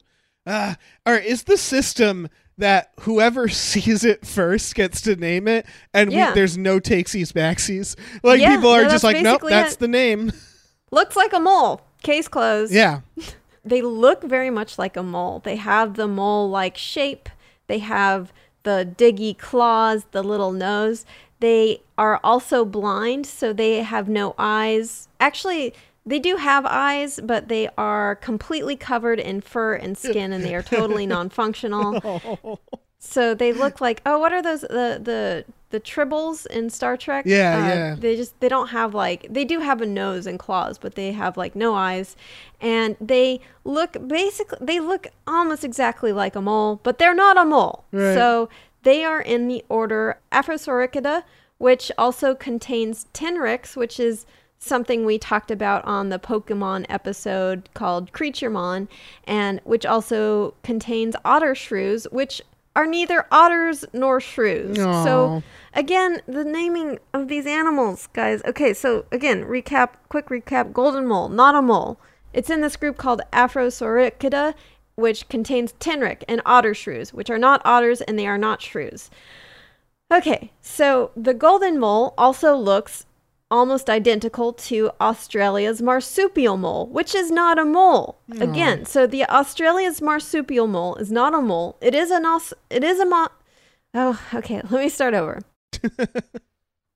ah. 0.47 0.77
All 1.05 1.13
right, 1.13 1.25
is 1.25 1.43
the 1.43 1.57
system 1.57 2.29
that 2.57 2.91
whoever 3.01 3.49
sees 3.67 4.05
it 4.05 4.25
first 4.25 4.75
gets 4.75 5.01
to 5.01 5.15
name 5.15 5.47
it, 5.47 5.65
and 5.93 6.11
we, 6.11 6.15
there's 6.15 6.57
no 6.57 6.79
takesies 6.79 7.33
backsies? 7.33 7.97
Like 8.23 8.39
Yeah, 8.39 8.55
people 8.55 8.69
are 8.69 8.83
no, 8.83 8.89
just 8.89 9.03
like, 9.03 9.21
nope, 9.23 9.41
that's 9.49 9.73
it. 9.73 9.79
the 9.79 9.87
name. 9.87 10.31
Looks 10.91 11.15
like 11.15 11.33
a 11.33 11.39
mole. 11.39 11.81
Case 12.03 12.27
closed. 12.27 12.71
yeah, 12.73 12.99
They 13.65 13.81
look 13.81 14.23
very 14.23 14.49
much 14.49 14.77
like 14.77 14.97
a 14.97 15.03
mole. 15.03 15.39
They 15.39 15.55
have 15.55 15.95
the 15.95 16.07
mole 16.07 16.49
like 16.49 16.77
shape, 16.77 17.29
they 17.67 17.79
have 17.79 18.33
the 18.63 18.93
diggy 18.97 19.37
claws, 19.37 20.05
the 20.11 20.23
little 20.23 20.51
nose. 20.51 21.05
They 21.39 21.81
are 21.97 22.19
also 22.23 22.63
blind, 22.63 23.25
so 23.25 23.51
they 23.51 23.83
have 23.83 24.07
no 24.07 24.33
eyes. 24.37 25.09
Actually, 25.19 25.73
they 26.05 26.19
do 26.19 26.37
have 26.37 26.65
eyes, 26.65 27.19
but 27.23 27.47
they 27.47 27.69
are 27.77 28.15
completely 28.15 28.75
covered 28.75 29.19
in 29.19 29.41
fur 29.41 29.73
and 29.73 29.97
skin 29.97 30.33
and 30.33 30.43
they 30.43 30.55
are 30.55 30.63
totally 30.63 31.05
non-functional. 31.15 32.59
So 32.99 33.33
they 33.33 33.51
look 33.51 33.81
like 33.81 34.01
oh, 34.05 34.17
what 34.17 34.31
are 34.31 34.41
those 34.41 34.61
the 34.61 34.99
the 35.01 35.45
the 35.73 35.79
tribbles 35.81 36.45
in 36.47 36.69
Star 36.69 36.95
Trek? 36.95 37.25
Yeah, 37.27 37.57
Uh, 37.57 37.67
yeah. 37.67 37.95
They 37.99 38.15
just 38.15 38.39
they 38.39 38.47
don't 38.47 38.69
have 38.69 38.93
like 38.93 39.25
they 39.29 39.43
do 39.43 39.59
have 39.59 39.81
a 39.81 39.85
nose 39.85 40.25
and 40.25 40.37
claws, 40.39 40.77
but 40.77 40.95
they 40.95 41.11
have 41.11 41.35
like 41.35 41.55
no 41.55 41.73
eyes, 41.73 42.15
and 42.61 42.95
they 43.01 43.41
look 43.65 43.97
basically 44.07 44.59
they 44.61 44.79
look 44.79 45.07
almost 45.27 45.63
exactly 45.65 46.13
like 46.13 46.35
a 46.37 46.41
mole, 46.41 46.79
but 46.83 46.97
they're 46.99 47.15
not 47.15 47.37
a 47.37 47.43
mole. 47.43 47.83
Right. 47.91 48.13
So 48.13 48.49
they 48.83 49.03
are 49.03 49.21
in 49.21 49.47
the 49.47 49.65
order 49.67 50.19
Afrosoricida, 50.31 51.23
which 51.57 51.91
also 51.97 52.35
contains 52.35 53.07
Tenrecs, 53.13 53.75
which 53.75 53.99
is 53.99 54.25
something 54.59 55.03
we 55.05 55.17
talked 55.17 55.51
about 55.51 55.83
on 55.83 56.09
the 56.09 56.19
Pokemon 56.19 56.85
episode 56.87 57.67
called 57.73 58.13
Creaturemon, 58.13 58.87
and 59.25 59.59
which 59.65 59.85
also 59.85 60.53
contains 60.63 61.15
otter 61.25 61.53
shrews, 61.55 62.05
which 62.11 62.41
are 62.75 62.87
neither 62.87 63.25
otters 63.31 63.85
nor 63.93 64.19
shrews. 64.19 64.79
Aw. 64.79 65.03
So 65.03 65.43
again, 65.73 66.21
the 66.27 66.43
naming 66.43 66.99
of 67.13 67.27
these 67.27 67.45
animals, 67.45 68.07
guys. 68.13 68.41
Okay, 68.45 68.73
so 68.73 69.05
again, 69.11 69.43
recap, 69.43 69.89
quick 70.09 70.29
recap. 70.29 70.73
Golden 70.73 71.07
mole, 71.07 71.29
not 71.29 71.55
a 71.55 71.61
mole. 71.61 71.99
It's 72.33 72.49
in 72.49 72.61
this 72.61 72.75
group 72.75 72.97
called 72.97 73.21
Afrosoricida, 73.31 74.55
which 74.95 75.29
contains 75.29 75.73
Tenrec 75.73 76.23
and 76.27 76.41
otter 76.45 76.73
shrews, 76.73 77.13
which 77.13 77.29
are 77.29 77.37
not 77.37 77.61
otters 77.63 78.01
and 78.01 78.17
they 78.17 78.27
are 78.27 78.37
not 78.37 78.61
shrews. 78.61 79.09
Okay, 80.11 80.51
so 80.61 81.11
the 81.15 81.33
golden 81.33 81.79
mole 81.79 82.13
also 82.17 82.55
looks 82.55 83.05
almost 83.57 83.89
identical 83.89 84.51
to 84.69 84.77
Australia's 84.99 85.81
marsupial 85.81 86.57
mole, 86.57 86.87
which 86.87 87.13
is 87.21 87.29
not 87.31 87.59
a 87.59 87.65
mole. 87.65 88.07
Again, 88.41 88.85
so 88.85 89.05
the 89.07 89.23
Australia's 89.39 90.01
marsupial 90.01 90.67
mole 90.67 90.95
is 91.03 91.11
not 91.11 91.33
a 91.33 91.41
mole. 91.41 91.77
It 91.79 91.93
is 91.95 92.09
an 92.11 92.25
os- 92.25 92.53
it 92.69 92.83
is 92.83 92.99
a 92.99 93.05
mo- 93.05 93.29
Oh, 93.93 94.19
okay, 94.33 94.59
let 94.71 94.79
me 94.83 94.89
start 94.89 95.13
over. 95.13 95.35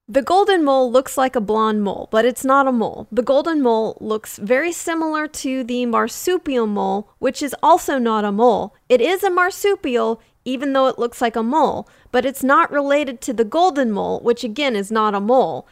The 0.10 0.22
golden 0.22 0.64
mole 0.64 0.90
looks 0.90 1.18
like 1.18 1.36
a 1.36 1.42
blonde 1.42 1.84
mole, 1.84 2.08
but 2.12 2.24
it's 2.24 2.46
not 2.46 2.66
a 2.66 2.72
mole. 2.72 3.08
The 3.12 3.22
golden 3.22 3.62
mole 3.62 3.98
looks 4.00 4.38
very 4.38 4.72
similar 4.72 5.28
to 5.44 5.66
the 5.66 5.86
marsupial 5.86 6.66
mole, 6.66 7.10
which 7.20 7.44
is 7.44 7.54
also 7.62 7.98
not 7.98 8.24
a 8.24 8.32
mole. 8.32 8.74
It 8.88 9.02
is 9.02 9.22
a 9.22 9.30
marsupial, 9.30 10.22
even 10.46 10.72
though 10.72 10.88
it 10.88 10.98
looks 10.98 11.22
like 11.22 11.36
a 11.36 11.44
mole, 11.44 11.90
but 12.14 12.26
it's 12.26 12.42
not 12.42 12.72
related 12.72 13.20
to 13.24 13.34
the 13.34 13.44
golden 13.44 13.92
mole, 13.92 14.22
which 14.22 14.46
again 14.46 14.78
is 14.78 14.90
not 14.90 15.14
a 15.14 15.20
mole. 15.20 15.68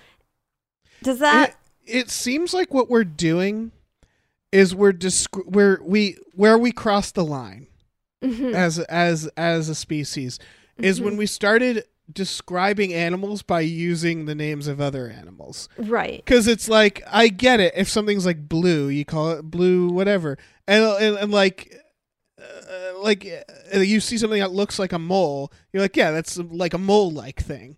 Does 1.05 1.19
that. 1.19 1.55
it, 1.85 1.97
it 1.99 2.09
seems 2.09 2.53
like 2.53 2.73
what 2.73 2.89
we're 2.89 3.03
doing 3.05 3.71
is 4.51 4.75
we're 4.75 4.91
disc- 4.93 5.35
we're 5.45 5.79
we 5.83 6.17
where 6.33 6.57
we 6.57 6.71
cross 6.71 7.11
the 7.11 7.23
line 7.25 7.67
Mhm. 8.23 8.53
as 8.53 8.79
as 8.79 9.27
as 9.37 9.69
a 9.69 9.75
species 9.75 10.39
is 10.77 10.97
Mm-hmm. 10.97 11.05
when 11.05 11.17
we 11.17 11.25
started 11.25 11.85
describing 12.11 12.93
animals 12.93 13.41
by 13.41 13.61
using 13.61 14.25
the 14.25 14.35
names 14.35 14.67
of 14.67 14.79
other 14.79 15.09
animals. 15.09 15.67
Right. 15.77 16.23
Because 16.23 16.47
it's 16.47 16.69
like 16.69 17.01
I 17.11 17.29
get 17.29 17.59
it. 17.59 17.73
If 17.75 17.89
something's 17.89 18.25
like 18.25 18.47
blue, 18.47 18.89
you 18.89 19.05
call 19.05 19.31
it 19.31 19.43
blue, 19.43 19.89
whatever, 19.89 20.37
and 20.67 20.83
and, 20.83 21.17
and 21.17 21.31
like. 21.31 21.75
Uh, 22.37 22.99
like 22.99 23.25
uh, 23.73 23.79
you 23.79 23.99
see 23.99 24.17
something 24.17 24.39
that 24.39 24.51
looks 24.51 24.77
like 24.77 24.91
a 24.91 24.99
mole, 24.99 25.51
you're 25.71 25.81
like, 25.81 25.95
yeah, 25.95 26.11
that's 26.11 26.37
like 26.37 26.73
a 26.73 26.77
mole-like 26.77 27.41
thing. 27.41 27.77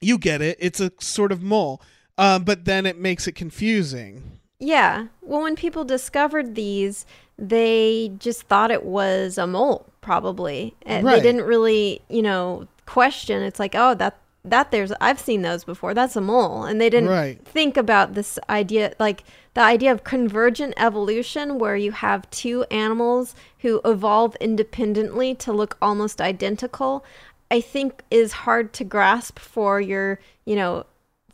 You 0.00 0.18
get 0.18 0.42
it; 0.42 0.56
it's 0.60 0.80
a 0.80 0.92
sort 1.00 1.32
of 1.32 1.42
mole, 1.42 1.80
um, 2.18 2.44
but 2.44 2.64
then 2.64 2.86
it 2.86 2.98
makes 2.98 3.26
it 3.26 3.32
confusing. 3.32 4.38
Yeah. 4.60 5.08
Well, 5.20 5.42
when 5.42 5.56
people 5.56 5.84
discovered 5.84 6.54
these, 6.54 7.06
they 7.38 8.12
just 8.18 8.42
thought 8.44 8.70
it 8.70 8.84
was 8.84 9.36
a 9.36 9.46
mole, 9.46 9.86
probably. 10.00 10.74
Uh, 10.86 11.02
They 11.02 11.20
didn't 11.20 11.42
really, 11.42 12.00
you 12.08 12.22
know, 12.22 12.68
question. 12.86 13.42
It's 13.42 13.58
like, 13.58 13.74
oh, 13.74 13.94
that 13.94 14.18
that 14.46 14.70
there's 14.70 14.92
I've 15.00 15.18
seen 15.18 15.40
those 15.42 15.64
before. 15.64 15.94
That's 15.94 16.16
a 16.16 16.20
mole, 16.20 16.64
and 16.64 16.78
they 16.80 16.90
didn't 16.90 17.08
Right. 17.08 17.42
think 17.46 17.78
about 17.78 18.12
this 18.14 18.38
idea, 18.50 18.92
like 18.98 19.24
the 19.54 19.62
idea 19.62 19.90
of 19.90 20.04
convergent 20.04 20.74
evolution, 20.76 21.58
where 21.58 21.76
you 21.76 21.92
have 21.92 22.28
two 22.30 22.64
animals 22.70 23.34
who 23.60 23.80
evolve 23.86 24.36
independently 24.42 25.34
to 25.36 25.52
look 25.52 25.78
almost 25.80 26.20
identical. 26.20 27.04
I 27.50 27.60
think 27.62 28.02
is 28.10 28.32
hard 28.32 28.72
to 28.74 28.84
grasp 28.84 29.38
for 29.38 29.80
your, 29.80 30.18
you 30.44 30.56
know, 30.56 30.84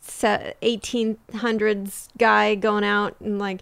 1800s 0.01 2.07
guy 2.17 2.55
going 2.55 2.83
out 2.83 3.15
and 3.19 3.39
like, 3.39 3.61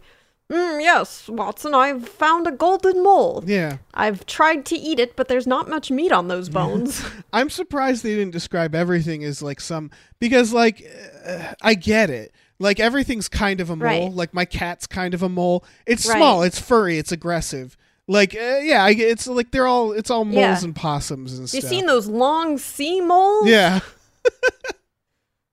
mm, 0.52 0.82
yes, 0.82 1.28
Watson, 1.30 1.74
I've 1.74 2.08
found 2.08 2.48
a 2.48 2.52
golden 2.52 3.04
mole. 3.04 3.44
Yeah. 3.46 3.78
I've 3.94 4.26
tried 4.26 4.66
to 4.68 4.76
eat 4.76 5.00
it, 5.00 5.16
but 5.16 5.28
there's 5.28 5.48
not 5.48 5.70
much 5.70 5.92
meat 5.92 6.12
on 6.12 6.28
those 6.28 6.50
bones. 6.50 7.04
I'm 7.34 7.50
surprised 7.50 8.04
they 8.04 8.16
didn't 8.16 8.32
describe 8.32 8.76
everything 8.76 9.24
as 9.24 9.42
like 9.42 9.62
some 9.62 9.92
because 10.20 10.54
like 10.54 10.84
uh, 11.26 11.54
I 11.62 11.74
get 11.76 12.10
it. 12.10 12.34
Like 12.62 12.80
everything's 12.82 13.30
kind 13.30 13.62
of 13.62 13.70
a 13.70 13.76
mole. 13.76 13.86
Right. 14.08 14.12
Like 14.12 14.34
my 14.34 14.44
cat's 14.46 14.86
kind 14.88 15.14
of 15.14 15.24
a 15.24 15.30
mole. 15.30 15.64
It's 15.86 16.06
Right. 16.08 16.18
small. 16.18 16.42
It's 16.44 16.60
furry. 16.60 16.98
It's 16.98 17.12
aggressive. 17.14 17.78
Like 18.08 18.34
uh, 18.36 18.58
yeah, 18.64 18.84
I, 18.84 18.90
it's 18.92 19.28
like 19.28 19.52
they're 19.52 19.68
all 19.68 19.92
it's 19.92 20.10
all 20.10 20.26
moles 20.26 20.36
Yeah. 20.36 20.64
and 20.64 20.76
possums 20.76 21.38
and 21.38 21.48
stuff. 21.48 21.62
you 21.64 21.70
seen 21.70 21.86
those 21.86 22.08
long 22.08 22.58
sea 22.58 23.02
moles? 23.02 23.48
Yeah. 23.48 23.80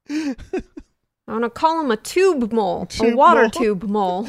I 1.28 1.32
want 1.32 1.44
to 1.44 1.50
call 1.50 1.78
them 1.82 1.90
a 1.90 1.96
tube 1.96 2.52
mole, 2.52 2.88
a 3.02 3.14
water 3.14 3.42
mole. 3.42 3.50
tube 3.50 3.82
mole. 3.82 4.28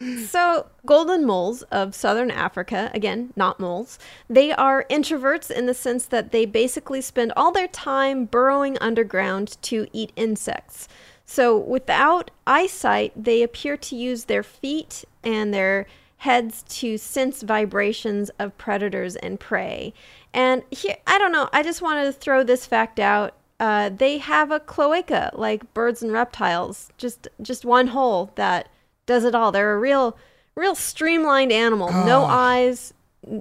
so, 0.26 0.66
golden 0.86 1.26
moles 1.26 1.62
of 1.64 1.94
southern 1.94 2.30
Africa, 2.30 2.90
again, 2.94 3.32
not 3.34 3.58
moles, 3.58 3.98
they 4.28 4.52
are 4.52 4.86
introverts 4.88 5.50
in 5.50 5.66
the 5.66 5.74
sense 5.74 6.06
that 6.06 6.30
they 6.30 6.46
basically 6.46 7.00
spend 7.00 7.32
all 7.36 7.50
their 7.50 7.68
time 7.68 8.26
burrowing 8.26 8.78
underground 8.78 9.56
to 9.62 9.88
eat 9.92 10.12
insects. 10.14 10.86
So, 11.26 11.58
without 11.58 12.30
eyesight, 12.46 13.12
they 13.16 13.42
appear 13.42 13.76
to 13.76 13.96
use 13.96 14.24
their 14.24 14.42
feet 14.42 15.04
and 15.24 15.52
their 15.52 15.86
heads 16.18 16.62
to 16.68 16.98
sense 16.98 17.42
vibrations 17.42 18.30
of 18.38 18.56
predators 18.58 19.16
and 19.16 19.40
prey. 19.40 19.94
And 20.34 20.62
here, 20.70 20.96
I 21.06 21.18
don't 21.18 21.32
know, 21.32 21.48
I 21.52 21.62
just 21.62 21.82
wanted 21.82 22.04
to 22.04 22.12
throw 22.12 22.44
this 22.44 22.66
fact 22.66 23.00
out. 23.00 23.34
Uh, 23.60 23.90
they 23.90 24.18
have 24.18 24.50
a 24.50 24.58
cloaca 24.58 25.30
like 25.34 25.72
birds 25.74 26.02
and 26.02 26.10
reptiles, 26.12 26.90
just 26.96 27.28
just 27.42 27.64
one 27.64 27.88
hole 27.88 28.32
that 28.36 28.68
does 29.06 29.22
it 29.24 29.34
all. 29.34 29.52
They're 29.52 29.74
a 29.74 29.78
real, 29.78 30.16
real 30.56 30.74
streamlined 30.74 31.52
animal. 31.52 31.88
No 31.92 32.22
Oh. 32.22 32.26
eyes, 32.26 32.94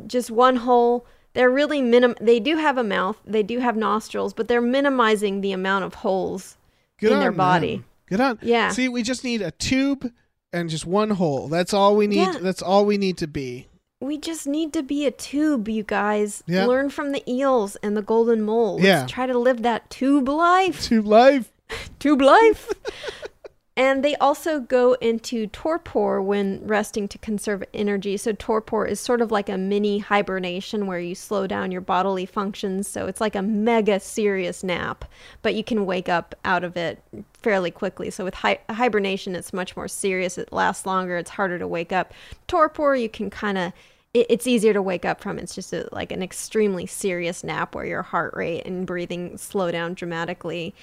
just 0.07 0.29
one 0.29 0.57
hole. 0.57 1.05
They're 1.35 1.49
really 1.49 1.81
minim. 1.81 2.15
They 2.19 2.39
do 2.41 2.57
have 2.57 2.77
a 2.77 2.83
mouth. 2.83 3.17
They 3.25 3.43
do 3.43 3.59
have 3.59 3.77
nostrils, 3.77 4.33
but 4.33 4.47
they're 4.49 4.61
minimizing 4.61 5.39
the 5.41 5.53
amount 5.53 5.85
of 5.85 5.93
holes 5.95 6.57
Good 6.99 7.13
in 7.13 7.19
their 7.19 7.31
body. 7.31 7.77
them. 7.77 7.85
Good 8.07 8.19
on. 8.19 8.39
Yeah. 8.41 8.69
See, 8.71 8.89
we 8.89 9.03
just 9.03 9.23
need 9.23 9.41
a 9.41 9.51
tube 9.51 10.11
and 10.51 10.69
just 10.69 10.85
one 10.85 11.11
hole. 11.11 11.47
That's 11.47 11.73
all 11.73 11.95
we 11.95 12.07
need. 12.07 12.17
Yeah. 12.17 12.37
That's 12.41 12.61
all 12.61 12.85
we 12.85 12.97
need 12.97 13.17
to 13.19 13.27
be. 13.27 13.67
We 14.01 14.17
just 14.17 14.47
need 14.47 14.71
to 14.73 14.81
be 14.83 15.05
a 15.05 15.11
tube, 15.11 15.67
you 15.67 15.83
guys. 15.83 16.41
Yeah. 16.47 16.65
Learn 16.65 16.89
from 16.89 17.11
the 17.11 17.21
eels 17.29 17.75
and 17.83 17.97
the 17.97 18.01
golden 18.01 18.41
mole. 18.43 18.75
Let's 18.75 18.85
Yeah. 18.85 19.05
try 19.07 19.25
to 19.27 19.37
live 19.37 19.61
that 19.63 19.89
tube 19.89 20.29
life. 20.29 20.81
Tube 20.83 21.05
life. 21.05 21.51
Tube 21.99 22.21
life. 22.21 22.69
and 23.79 24.03
they 24.03 24.17
also 24.17 24.59
go 24.59 24.91
into 24.95 25.47
torpor 25.47 26.21
when 26.21 26.59
resting 26.67 27.07
to 27.07 27.17
conserve 27.17 27.63
energy. 27.73 28.17
So 28.17 28.33
torpor 28.33 28.85
is 28.85 28.99
sort 28.99 29.21
of 29.21 29.31
like 29.31 29.47
a 29.47 29.57
mini 29.57 29.99
hibernation 29.99 30.85
where 30.85 30.99
you 30.99 31.15
slow 31.15 31.47
down 31.47 31.71
your 31.71 31.79
bodily 31.79 32.25
functions. 32.25 32.89
So 32.89 33.07
it's 33.07 33.21
like 33.21 33.35
a 33.35 33.41
mega 33.41 34.01
serious 34.01 34.65
nap, 34.65 35.05
but 35.41 35.55
you 35.55 35.63
can 35.63 35.85
wake 35.85 36.09
up 36.09 36.35
out 36.43 36.65
of 36.65 36.75
it 36.75 37.01
fairly 37.31 37.71
quickly. 37.71 38.09
So 38.09 38.25
with 38.25 38.33
hi- 38.33 38.59
hibernation, 38.69 39.33
it's 39.33 39.53
much 39.53 39.77
more 39.77 39.87
serious. 39.87 40.37
It 40.37 40.51
lasts 40.51 40.85
longer. 40.85 41.15
It's 41.15 41.29
harder 41.29 41.57
to 41.57 41.67
wake 41.67 41.93
up. 41.93 42.13
Torpor, 42.47 42.95
you 42.95 43.07
can 43.07 43.29
kind 43.29 43.57
of 43.57 43.71
it, 44.13 44.25
it's 44.29 44.47
easier 44.47 44.73
to 44.73 44.81
wake 44.81 45.05
up 45.05 45.21
from. 45.21 45.39
It's 45.39 45.55
just 45.55 45.71
a, 45.73 45.87
like 45.91 46.11
an 46.11 46.23
extremely 46.23 46.85
serious 46.85 47.43
nap 47.43 47.75
where 47.75 47.85
your 47.85 48.01
heart 48.01 48.33
rate 48.35 48.65
and 48.65 48.85
breathing 48.85 49.37
slow 49.37 49.71
down 49.71 49.93
dramatically. 49.93 50.73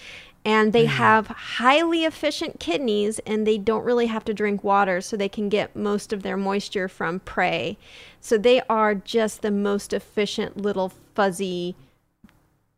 And 0.46 0.72
they 0.72 0.84
have 0.84 1.26
highly 1.26 2.04
efficient 2.04 2.60
kidneys 2.60 3.18
and 3.26 3.44
they 3.44 3.58
don't 3.58 3.82
really 3.84 4.06
have 4.06 4.24
to 4.26 4.32
drink 4.32 4.62
water, 4.62 5.00
so 5.00 5.16
they 5.16 5.28
can 5.28 5.48
get 5.48 5.74
most 5.74 6.12
of 6.12 6.22
their 6.22 6.36
moisture 6.36 6.86
from 6.88 7.18
prey. 7.18 7.76
So 8.20 8.38
they 8.38 8.62
are 8.70 8.94
just 8.94 9.42
the 9.42 9.50
most 9.50 9.92
efficient 9.92 10.56
little 10.56 10.92
fuzzy 11.16 11.74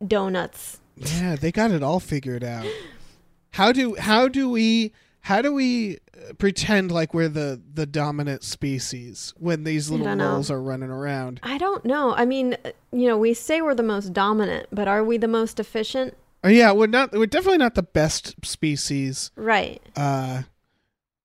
donuts. 0.05 0.81
Yeah, 0.97 1.37
they 1.37 1.53
got 1.53 1.71
it 1.71 1.83
all 1.83 2.01
figured 2.01 2.43
out. 2.43 2.67
How 3.53 3.73
do 3.73 3.97
how 3.97 4.29
do 4.29 4.49
we 4.49 4.93
how 5.23 5.43
do 5.43 5.53
we 5.53 5.97
uh, 5.97 6.35
pretend 6.35 6.93
like 6.93 7.13
we're 7.13 7.29
the 7.29 7.61
the 7.75 7.87
dominant 7.87 8.45
species 8.45 9.35
when 9.37 9.65
these 9.65 9.91
little 9.91 10.15
moles 10.15 10.51
are 10.51 10.63
running 10.63 10.91
around? 10.91 11.41
I 11.43 11.59
don't 11.59 11.85
know. 11.85 12.15
I 12.15 12.25
mean, 12.25 12.57
uh, 12.65 12.71
you 12.93 13.09
know, 13.09 13.19
we 13.19 13.35
say 13.35 13.61
we're 13.61 13.75
the 13.75 13.83
most 13.83 14.13
dominant, 14.13 14.69
but 14.71 14.87
are 14.87 15.03
we 15.03 15.17
the 15.17 15.29
most 15.29 15.59
efficient? 15.59 16.15
Oh 16.45 16.49
yeah, 16.49 16.73
we're 16.73 16.87
not. 16.87 17.13
We're 17.13 17.27
definitely 17.27 17.59
not 17.59 17.75
the 17.75 17.83
best 17.83 18.35
species. 18.45 19.31
Right. 19.37 19.83
Uh, 19.97 20.43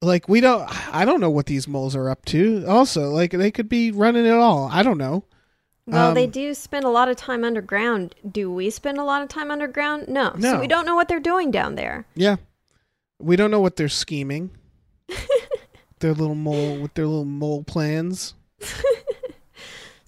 like 0.02 0.28
we 0.28 0.42
don't. 0.42 0.68
I 0.94 1.06
don't 1.06 1.22
know 1.22 1.30
what 1.30 1.46
these 1.46 1.68
moles 1.68 1.96
are 1.96 2.10
up 2.10 2.26
to. 2.26 2.66
Also, 2.68 3.10
like 3.10 3.32
they 3.32 3.52
could 3.52 3.70
be 3.70 3.92
running 3.92 4.26
it 4.26 4.32
all. 4.34 4.70
I 4.72 4.82
don't 4.84 4.98
know. 4.98 5.24
Well, 5.86 6.14
they 6.14 6.26
Um, 6.26 6.32
do 6.32 6.54
spend 6.54 6.86
a 6.86 6.90
lot 6.90 7.10
of 7.10 7.18
time 7.18 7.44
underground. 7.44 8.16
Do 8.30 8.50
we 8.52 8.70
spend 8.70 8.98
a 8.98 9.04
lot 9.04 9.22
of 9.22 9.28
time 9.30 9.52
underground? 9.52 10.08
No. 10.08 10.34
No. 10.38 10.54
So 10.54 10.60
we 10.60 10.68
don't 10.68 10.86
know 10.86 10.96
what 10.96 11.08
they're 11.10 11.20
doing 11.20 11.52
down 11.52 11.76
there. 11.76 12.06
Yeah, 12.16 12.38
we 13.20 13.36
don't 13.36 13.52
know 13.52 13.60
what 13.60 13.76
they're 13.76 13.90
scheming. 13.90 14.52
their 16.00 16.14
little 16.14 16.36
mole 16.36 16.80
with 16.80 16.94
their 16.96 17.06
little 17.06 17.26
mole 17.26 17.64
plans. 17.64 18.34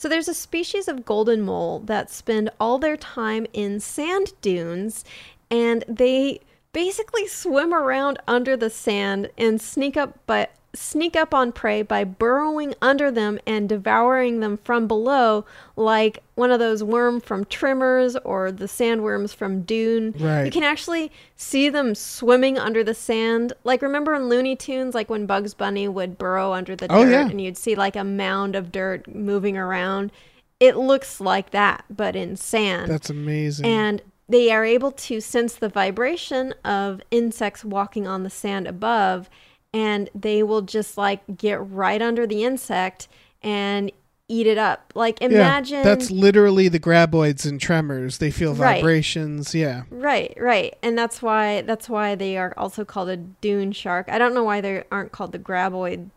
So 0.06 0.10
there's 0.10 0.28
a 0.28 0.36
species 0.36 0.88
of 0.88 1.04
golden 1.04 1.42
mole 1.42 1.80
that 1.80 2.12
spend 2.12 2.52
all 2.60 2.78
their 2.78 2.96
time 2.96 3.48
in 3.54 3.80
sand 3.80 4.34
dunes 4.40 5.04
and 5.50 5.84
they 5.88 6.42
basically 6.74 7.26
swim 7.26 7.74
around 7.74 8.20
under 8.28 8.56
the 8.56 8.70
sand 8.70 9.32
and 9.36 9.60
sneak 9.60 9.98
up 9.98 10.24
by 10.28 10.50
sneak 10.76 11.16
up 11.16 11.34
on 11.34 11.52
prey 11.52 11.82
by 11.82 12.04
burrowing 12.04 12.74
under 12.82 13.10
them 13.10 13.40
and 13.48 13.68
devouring 13.70 14.40
them 14.42 14.58
from 14.64 14.88
below 14.88 15.46
like 15.76 16.20
one 16.36 16.52
of 16.52 16.60
those 16.60 16.84
worm 16.84 17.20
from 17.20 17.46
Tremors 17.46 18.16
or 18.18 18.52
the 18.52 18.66
sandworms 18.66 19.34
from 19.34 19.62
dune 19.64 20.14
Right. 20.20 20.46
you 20.46 20.52
can 20.52 20.64
actually 20.64 21.12
see 21.36 21.70
them 21.70 21.96
swimming 21.96 22.58
under 22.60 22.84
the 22.84 22.94
sand 22.94 23.54
like 23.64 23.82
remember 23.82 24.14
in 24.14 24.28
looney 24.30 24.56
tunes 24.56 24.94
like 24.94 25.10
when 25.10 25.26
bugs 25.26 25.54
bunny 25.54 25.88
would 25.88 26.18
burrow 26.18 26.54
under 26.54 26.76
the 26.76 26.88
Oh, 26.92 27.04
dirt 27.06 27.12
yeah. 27.12 27.30
and 27.30 27.42
you'd 27.42 27.58
see 27.58 27.76
like 27.76 27.96
a 27.96 28.04
mound 28.04 28.56
of 28.56 28.72
dirt 28.72 29.08
moving 29.14 29.58
around 29.58 30.12
it 30.60 30.78
looks 30.78 31.20
like 31.20 31.52
that 31.52 31.86
but 31.90 32.16
in 32.16 32.36
sand 32.36 32.92
That's 32.92 33.10
amazing. 33.10 33.66
and 33.66 34.02
they 34.28 34.52
are 34.52 34.66
able 34.66 34.92
to 34.92 35.22
sense 35.22 35.54
the 35.56 35.70
vibration 35.70 36.54
of 36.64 37.00
insects 37.12 37.64
walking 37.64 38.08
on 38.08 38.24
the 38.24 38.30
sand 38.30 38.66
above 38.68 39.30
and 39.76 40.10
they 40.16 40.42
will 40.42 40.62
just 40.62 40.98
like 40.98 41.22
get 41.38 41.60
right 41.70 42.02
under 42.02 42.26
the 42.26 42.44
insect 42.44 43.08
and 43.44 43.92
eat 44.28 44.48
it 44.48 44.58
up 44.58 44.92
like 44.96 45.22
imagine 45.22 45.78
yeah, 45.78 45.84
that's 45.84 46.10
literally 46.10 46.68
the 46.68 46.80
graboids 46.80 47.48
and 47.48 47.62
tremors. 47.62 48.18
They 48.18 48.32
feel 48.32 48.56
Right. 48.56 48.78
vibrations. 48.78 49.54
Yeah. 49.54 49.84
right 49.92 50.34
right 50.40 50.76
and 50.82 50.98
that's 50.98 51.22
why 51.22 51.62
that's 51.62 51.88
why 51.90 52.16
they 52.16 52.36
are 52.38 52.54
also 52.58 52.84
called 52.84 53.10
a 53.10 53.18
dune 53.18 53.72
shark 53.72 54.08
i 54.10 54.18
don't 54.18 54.34
know 54.34 54.44
why 54.44 54.62
they 54.62 54.84
aren't 54.92 55.12
called 55.12 55.32
the 55.32 55.38
graboid 55.40 56.10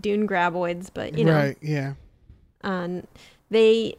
dune 0.00 0.26
graboids 0.26 0.88
but 0.94 1.18
you 1.18 1.24
know 1.24 1.34
Right. 1.34 1.58
Yeah. 1.60 1.92
um, 2.62 3.06
they 3.50 3.96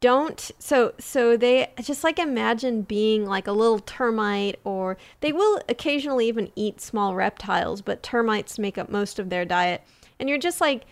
don't 0.00 0.50
so 0.58 0.92
so 0.98 1.36
they 1.36 1.72
just 1.82 2.04
like 2.04 2.18
imagine 2.18 2.82
being 2.82 3.24
like 3.24 3.46
a 3.46 3.52
little 3.52 3.78
termite 3.78 4.58
or 4.62 4.96
they 5.20 5.32
will 5.32 5.60
occasionally 5.68 6.28
even 6.28 6.50
eat 6.54 6.80
small 6.80 7.14
reptiles 7.14 7.80
but 7.80 8.02
termites 8.02 8.58
make 8.58 8.76
up 8.76 8.90
most 8.90 9.18
of 9.18 9.30
their 9.30 9.44
diet 9.44 9.82
and 10.20 10.28
you're 10.28 10.38
just 10.38 10.60
like 10.60 10.84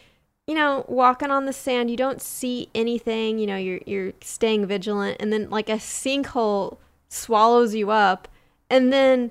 you 0.47 0.55
know, 0.55 0.85
walking 0.89 1.31
on 1.31 1.47
the 1.47 1.53
sand, 1.53 1.91
you 1.91 1.97
don't 1.97 2.21
see 2.21 2.69
anything, 2.75 3.39
you 3.39 3.47
know, 3.47 3.57
you're 3.57 3.81
you're 3.87 4.13
staying 4.21 4.67
vigilant 4.67 5.17
and 5.21 5.33
then 5.33 5.49
like 5.49 5.69
a 5.69 5.77
sinkhole 5.77 6.79
swallows 7.09 7.75
you 7.75 7.91
up 7.91 8.29
and 8.69 8.93
then 8.93 9.31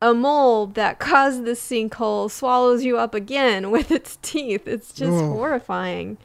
a 0.00 0.14
mole 0.14 0.66
that 0.66 0.98
caused 0.98 1.44
the 1.44 1.52
sinkhole 1.52 2.30
swallows 2.30 2.84
you 2.84 2.96
up 2.96 3.14
again 3.14 3.70
with 3.72 3.90
its 3.90 4.18
teeth. 4.22 4.68
It's 4.68 4.92
just 4.92 5.12
horrifying. 5.24 6.18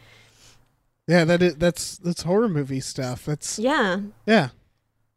Yeah, 1.08 1.24
that 1.24 1.41
is 1.41 1.55
that's 1.55 1.97
that's 1.97 2.24
horror 2.24 2.49
movie 2.49 2.80
stuff. 2.82 3.26
That's 3.26 3.58
Yeah. 3.58 4.01
yeah, 4.26 4.49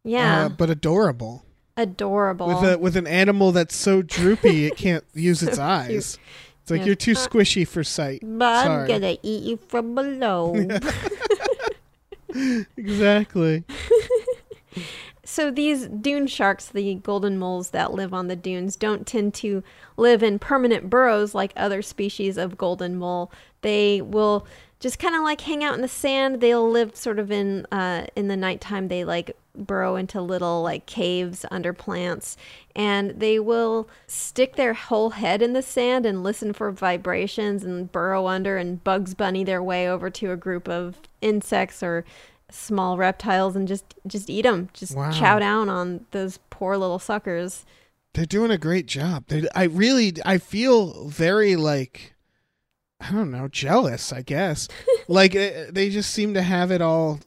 Yeah. 0.04 0.44
uh, 0.46 0.48
but 0.50 0.70
adorable. 0.70 1.44
Adorable. 1.76 2.46
With 2.48 2.62
a 2.74 2.78
with 2.78 2.96
an 2.96 3.06
animal 3.06 3.52
that's 3.52 3.74
so 3.74 4.00
droopy 4.02 4.66
it 4.66 4.76
can't 4.76 5.04
use 5.14 5.42
its 5.42 5.58
eyes. 5.58 5.88
cute. 6.16 6.26
It's 6.62 6.70
like 6.70 6.80
Yeah. 6.80 6.86
you're 6.86 6.94
too 6.94 7.12
Uh, 7.12 7.14
squishy 7.16 7.66
for 7.66 7.82
sight. 7.82 8.20
but 8.22 8.66
I'm 8.68 8.86
gonna 8.86 9.16
eat 9.22 9.42
you 9.44 9.56
from 9.56 9.94
below. 9.94 10.54
exactly. 12.76 13.64
So 15.24 15.50
these 15.50 15.86
dune 15.86 16.26
sharks, 16.26 16.66
the 16.66 16.94
golden 16.96 17.38
moles 17.38 17.70
that 17.70 17.92
live 17.92 18.12
on 18.12 18.26
the 18.28 18.36
dunes, 18.36 18.76
don't 18.76 19.06
tend 19.06 19.32
to 19.34 19.62
live 19.96 20.22
in 20.22 20.38
permanent 20.38 20.90
burrows 20.90 21.34
like 21.34 21.52
other 21.56 21.82
species 21.82 22.36
of 22.36 22.58
golden 22.58 22.96
mole. 22.96 23.30
They 23.62 24.00
will 24.00 24.46
just 24.80 24.98
kind 24.98 25.14
of 25.14 25.22
like 25.22 25.42
hang 25.42 25.62
out 25.62 25.74
in 25.74 25.82
the 25.82 25.88
sand. 25.88 26.40
They'll 26.40 26.68
live 26.68 26.96
sort 26.96 27.18
of 27.18 27.30
in 27.30 27.66
uh, 27.70 28.06
in 28.16 28.28
the 28.28 28.36
nighttime. 28.36 28.88
They 28.88 29.04
like 29.04 29.36
burrow 29.54 29.96
into 29.96 30.20
little 30.22 30.62
like 30.62 30.86
caves 30.86 31.44
under 31.50 31.72
plants, 31.72 32.36
and 32.74 33.10
they 33.20 33.38
will 33.38 33.88
stick 34.06 34.56
their 34.56 34.72
whole 34.74 35.10
head 35.10 35.42
in 35.42 35.52
the 35.52 35.62
sand 35.62 36.06
and 36.06 36.22
listen 36.22 36.52
for 36.52 36.70
vibrations 36.72 37.62
and 37.62 37.92
burrow 37.92 38.26
under 38.26 38.56
and 38.56 38.82
bugs 38.82 39.14
bunny 39.14 39.44
their 39.44 39.62
way 39.62 39.88
over 39.88 40.08
to 40.10 40.32
a 40.32 40.36
group 40.36 40.68
of 40.68 40.96
insects 41.20 41.82
or 41.82 42.04
small 42.50 42.96
reptiles 42.96 43.54
and 43.54 43.68
just 43.68 43.94
just 44.08 44.28
eat 44.28 44.42
them 44.42 44.68
just 44.72 44.96
Wow. 44.96 45.12
chow 45.12 45.38
down 45.38 45.68
on 45.68 46.04
those 46.10 46.40
poor 46.50 46.76
little 46.76 46.98
suckers 46.98 47.64
They're 48.14 48.26
doing 48.26 48.50
a 48.50 48.58
great 48.58 48.86
job. 48.86 49.24
They 49.28 49.46
I 49.54 49.64
really 49.64 50.14
I 50.24 50.38
feel 50.38 51.06
very 51.06 51.54
like 51.54 52.14
I 53.00 53.12
don't 53.12 53.30
know, 53.30 53.48
jealous, 53.48 54.12
I 54.12 54.22
guess. 54.22 54.68
like 55.08 55.34
eh, 55.34 55.66
they 55.70 55.88
just 55.90 56.10
seem 56.10 56.34
to 56.34 56.42
have 56.42 56.70
it 56.70 56.82
all 56.82 57.20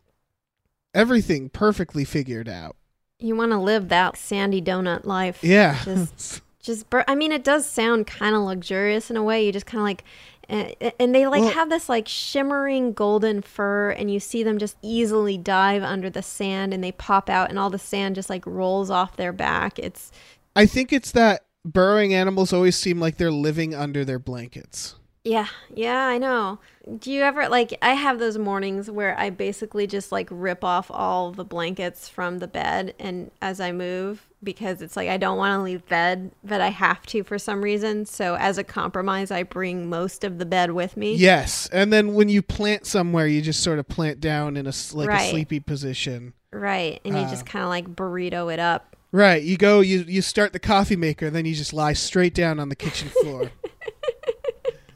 everything 0.93 1.49
perfectly 1.49 2.05
figured 2.05 2.47
out. 2.47 2.76
you 3.19 3.36
want 3.36 3.51
to 3.51 3.57
live 3.57 3.89
that 3.89 4.15
sandy 4.17 4.61
donut 4.61 5.05
life 5.05 5.39
Yeah. 5.43 5.80
just 5.84 6.41
just 6.61 6.89
bur- 6.89 7.05
i 7.07 7.15
mean 7.15 7.32
it 7.32 7.43
does 7.43 7.65
sound 7.67 8.05
kind 8.07 8.36
of 8.36 8.43
luxurious 8.43 9.09
in 9.09 9.17
a 9.17 9.24
way 9.24 9.45
you 9.45 9.51
just 9.51 9.65
kind 9.65 9.80
of 9.80 9.86
like 9.86 10.03
uh, 10.49 10.91
and 10.99 11.15
they 11.15 11.26
like 11.26 11.41
Well- 11.41 11.53
have 11.53 11.69
this 11.69 11.89
like 11.89 12.07
shimmering 12.07 12.93
golden 12.93 13.41
fur 13.41 13.89
and 13.91 14.11
you 14.11 14.19
see 14.19 14.43
them 14.43 14.59
just 14.59 14.78
easily 14.84 15.38
dive 15.38 15.82
under 15.84 16.09
the 16.11 16.21
sand 16.21 16.74
and 16.74 16.84
they 16.84 16.91
pop 16.91 17.28
out 17.30 17.49
and 17.49 17.57
all 17.57 17.69
the 17.71 17.80
sand 17.80 18.15
just 18.15 18.30
like 18.30 18.45
rolls 18.45 18.89
off 18.91 19.15
their 19.15 19.34
back 19.34 19.80
it's 19.80 20.11
I 20.55 20.67
think 20.67 20.93
it's 20.93 21.11
that 21.13 21.41
burrowing 21.65 22.13
animals 22.13 22.53
always 22.53 22.76
seem 22.76 22.99
like 22.99 23.17
they're 23.17 23.32
living 23.32 23.74
under 23.74 24.05
their 24.05 24.19
blankets. 24.19 24.93
Yeah, 25.24 25.47
yeah, 25.74 26.05
I 26.05 26.17
know. 26.17 26.59
Do 26.99 27.09
you 27.09 27.21
ever 27.21 27.47
like 27.47 27.78
I 27.82 27.93
have 27.93 28.19
those 28.19 28.38
mornings 28.38 28.91
where 28.91 29.17
I 29.17 29.30
basically 29.30 29.88
just 29.88 30.11
like 30.11 30.28
rip 30.30 30.65
off 30.65 30.91
all 30.91 31.32
the 31.32 31.45
blankets 31.45 32.09
from 32.09 32.39
the 32.39 32.47
bed 32.47 32.93
and 32.99 33.32
as 33.41 33.61
I 33.61 33.71
move 33.71 34.28
because 34.43 34.82
it's 34.82 34.97
like 34.97 35.07
I 35.07 35.15
don't 35.15 35.38
want 35.38 35.57
to 35.57 35.63
leave 35.63 35.86
bed, 35.88 36.32
but 36.43 36.59
I 36.59 36.69
have 36.69 37.05
to 37.07 37.24
for 37.24 37.39
some 37.39 37.61
reason. 37.61 38.05
So 38.05 38.36
as 38.36 38.57
a 38.57 38.65
compromise, 38.65 39.32
I 39.32 39.43
bring 39.43 39.89
most 39.89 40.26
of 40.26 40.39
the 40.39 40.45
bed 40.45 40.71
with 40.71 40.97
me. 40.97 41.15
Yes, 41.15 41.69
and 41.71 41.93
then 41.93 42.15
when 42.15 42.28
you 42.28 42.41
plant 42.41 42.86
somewhere, 42.86 43.26
you 43.26 43.41
just 43.41 43.63
sort 43.63 43.80
of 43.80 43.88
plant 43.88 44.19
down 44.19 44.57
in 44.57 44.67
a 44.67 44.74
like 44.91 45.09
a 45.09 45.30
sleepy 45.30 45.61
position. 45.61 46.34
Right. 46.51 46.99
And 47.05 47.15
you 47.15 47.21
Uh, 47.21 47.30
just 47.30 47.45
kind 47.45 47.63
of 47.63 47.69
like 47.69 47.88
burrito 47.95 48.53
it 48.53 48.59
up. 48.59 48.97
Right, 49.13 49.43
you 49.43 49.57
go, 49.57 49.80
you 49.80 50.03
you 50.07 50.21
start 50.21 50.53
the 50.53 50.59
coffee 50.59 50.95
maker, 50.95 51.30
then 51.30 51.45
you 51.45 51.53
just 51.55 51.71
lie 51.71 51.93
straight 51.93 52.34
down 52.34 52.59
on 52.59 52.67
the 52.69 52.76
kitchen 52.76 53.07
floor. 53.09 53.51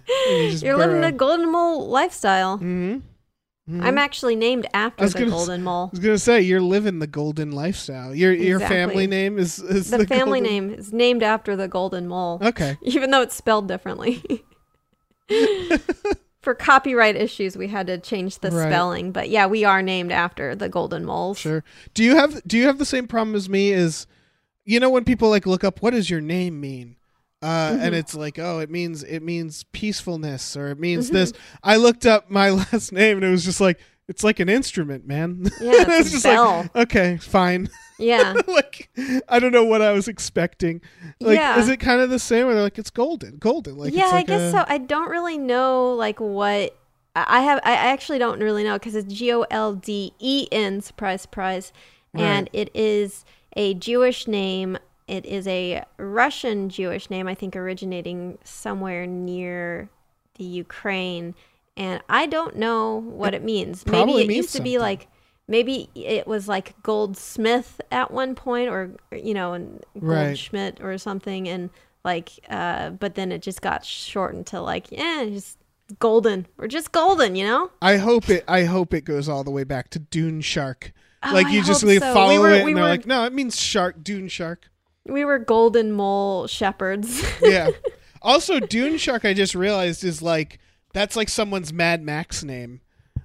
You 0.08 0.60
You're 0.64 0.78
living 0.78 1.02
the 1.02 1.12
golden 1.12 1.52
mole 1.52 1.88
lifestyle. 1.90 2.58
Mhm. 2.60 3.02
I'm 3.82 3.98
actually 3.98 4.38
named 4.38 4.66
after 4.74 5.10
the 5.10 5.26
golden 5.26 5.62
mole. 5.64 5.88
I 5.88 5.90
was 5.92 6.00
gonna 6.00 6.18
say 6.18 6.40
you're 6.42 6.62
living 6.62 7.00
the 7.00 7.08
golden 7.08 7.52
lifestyle. 7.52 8.16
Your 8.16 8.32
your 8.32 8.62
family 8.62 9.08
name 9.08 9.38
is, 9.38 9.60
is 9.60 9.90
The, 9.90 9.98
the, 10.00 10.08
family 10.08 10.40
golden- 10.40 10.68
name 10.70 10.74
is 10.80 10.94
named 10.94 11.22
after 11.24 11.58
the 11.58 11.68
golden 11.68 12.08
mole. 12.08 12.40
Okay. 12.42 12.78
Even 12.84 13.12
though 13.12 13.22
it's 13.22 13.36
spelled 13.36 13.68
differently. 13.68 14.24
For 16.42 16.56
copyright 16.56 17.18
issues, 17.18 17.58
we 17.58 17.68
had 17.68 17.88
to 17.88 17.98
change 17.98 18.40
the 18.40 18.52
Right. 18.52 18.70
spelling. 18.70 19.12
But 19.12 19.28
yeah, 19.30 19.48
we 19.48 19.66
are 19.66 19.82
named 19.82 20.14
after 20.14 20.56
the 20.56 20.70
golden 20.70 21.04
moles. 21.04 21.38
Sure. 21.38 21.62
Do 21.94 22.06
you 22.06 22.16
have 22.16 22.42
do 22.48 22.58
you 22.58 22.68
have 22.68 22.78
the 22.78 22.86
same 22.86 23.06
problem 23.08 23.36
as 23.36 23.50
me? 23.50 23.72
Is 23.72 24.08
you 24.64 24.80
know 24.80 24.90
when 24.90 25.04
people 25.04 25.30
like 25.30 25.46
look 25.46 25.66
up 25.66 25.82
what 25.82 25.92
does 25.92 26.10
your 26.10 26.22
name 26.22 26.62
mean? 26.62 26.96
Uh, 27.42 27.70
Mm-hmm. 27.72 27.82
and 27.84 27.96
it's 27.96 28.16
like 28.16 28.40
oh 28.40 28.58
it 28.60 28.70
means 28.72 29.04
it 29.04 29.22
means 29.22 29.64
peacefulness 29.72 30.58
or 30.58 30.70
it 30.70 30.80
means 30.80 31.08
Mm-hmm. 31.08 31.16
this. 31.18 31.34
I 31.64 31.76
looked 31.76 32.06
up 32.06 32.32
my 32.32 32.50
last 32.72 32.92
name 32.92 33.18
and 33.18 33.26
it 33.26 33.30
was 33.30 33.46
just 33.46 33.62
like 33.62 33.80
it's 34.08 34.24
like 34.24 34.40
an 34.40 34.50
instrument, 34.50 35.06
man. 35.06 35.44
Yeah, 35.62 35.84
it's 35.88 36.12
just 36.12 36.24
bell. 36.24 36.62
like 36.74 36.76
okay, 36.76 37.18
fine. 37.18 37.70
Yeah. 38.00 38.34
like 38.48 38.90
I 39.30 39.38
don't 39.40 39.52
know 39.52 39.66
what 39.66 39.82
I 39.84 39.92
was 39.92 40.08
expecting. 40.08 40.82
Like 41.20 41.38
Yeah. 41.38 41.60
is 41.60 41.70
it 41.70 41.78
kind 41.78 42.02
of 42.02 42.10
the 42.10 42.18
same? 42.20 42.48
Or 42.48 42.54
they're 42.56 42.64
like 42.64 42.80
it's 42.80 42.90
golden, 42.90 43.38
golden. 43.38 43.78
Like 43.78 43.94
yeah, 43.94 44.04
it's 44.06 44.12
like 44.14 44.26
I 44.26 44.28
guess 44.38 44.42
a- 44.42 44.52
so. 44.58 44.66
I 44.68 44.78
don't 44.80 45.10
really 45.10 45.38
know 45.38 45.94
like 45.94 46.20
what 46.20 46.76
I 47.16 47.26
I 47.28 47.42
have. 47.42 47.60
I 47.64 47.74
actually 47.74 48.18
don't 48.20 48.40
really 48.40 48.64
know 48.64 48.74
because 48.80 48.96
it's 48.96 49.14
G 49.14 49.32
O 49.34 49.46
L 49.52 49.74
D 49.76 50.14
E 50.20 50.48
N. 50.52 50.82
Surprise, 50.82 51.22
surprise. 51.24 51.72
And 52.14 52.50
it 52.52 52.72
is 52.74 53.26
a 53.56 53.76
Jewish 53.76 54.28
name. 54.28 54.80
It 55.08 55.26
is 55.26 55.48
a 55.48 55.84
Russian 55.98 56.70
Jewish 56.70 57.10
name. 57.10 57.28
I 57.28 57.34
think 57.36 57.56
originating 57.56 58.38
somewhere 58.44 59.08
near 59.08 59.90
the 60.36 60.44
Ukraine. 60.44 61.34
And 61.78 62.02
I 62.10 62.26
don't 62.26 62.56
know 62.58 62.96
what 62.96 63.34
it, 63.34 63.44
means. 63.44 63.86
Maybe 63.86 64.12
it 64.14 64.28
means 64.28 64.36
used 64.36 64.56
to 64.56 64.62
be 64.62 64.78
like. 64.78 65.08
Maybe 65.50 65.90
it 65.96 66.28
was 66.28 66.50
like 66.50 66.76
goldsmith 66.84 67.80
at 67.90 68.12
one 68.12 68.36
point, 68.36 68.68
or 68.70 68.92
you 69.14 69.34
know, 69.34 69.54
and 69.54 69.82
Right. 69.96 70.26
Goldschmidt 70.28 70.82
or 70.82 70.98
something, 70.98 71.48
and 71.48 71.70
like, 72.04 72.32
uh, 72.50 72.90
but 72.90 73.16
then 73.16 73.32
it 73.32 73.42
just 73.42 73.62
got 73.62 73.86
shortened 73.86 74.46
to 74.48 74.60
like, 74.60 74.92
yeah, 74.92 75.24
just 75.30 75.58
golden 76.00 76.48
or 76.58 76.68
just 76.68 76.92
golden, 76.92 77.38
you 77.38 77.46
know? 77.46 77.72
I 77.82 77.96
hope 77.96 78.30
it. 78.30 78.44
I 78.46 78.66
hope 78.66 78.94
it 78.94 79.06
goes 79.06 79.30
all 79.30 79.46
the 79.46 79.52
way 79.52 79.64
back 79.64 79.90
to 79.92 80.00
Dune 80.00 80.42
Shark. 80.42 80.92
Oh, 81.24 81.32
like 81.34 81.48
I 81.48 81.52
you 81.52 81.64
just 81.64 81.82
hope 81.82 81.92
like, 81.92 82.00
so. 82.00 82.10
We 82.10 82.14
follow 82.14 82.40
were- 82.42 82.50
it, 82.54 82.66
we 82.66 82.72
and 82.72 82.78
they're 82.78 82.84
were- 82.84 82.90
like, 82.90 83.06
no, 83.06 83.24
it 83.24 83.32
means 83.32 83.58
shark, 83.58 84.04
Dune 84.04 84.28
Shark. 84.28 84.70
We 85.08 85.26
were 85.26 85.40
golden 85.40 85.92
mole 85.92 86.48
shepherds. 86.48 87.24
Yeah. 87.42 87.70
also, 88.22 88.60
Dune 88.60 88.98
Shark. 88.98 89.26
I 89.26 89.34
just 89.34 89.56
realized 89.56 90.04
is 90.04 90.22
like 90.22 90.60
that's 90.94 91.16
like 91.16 91.30
someone's 91.30 91.72
Mad 91.72 92.02
Max 92.02 92.44
name. 92.44 92.82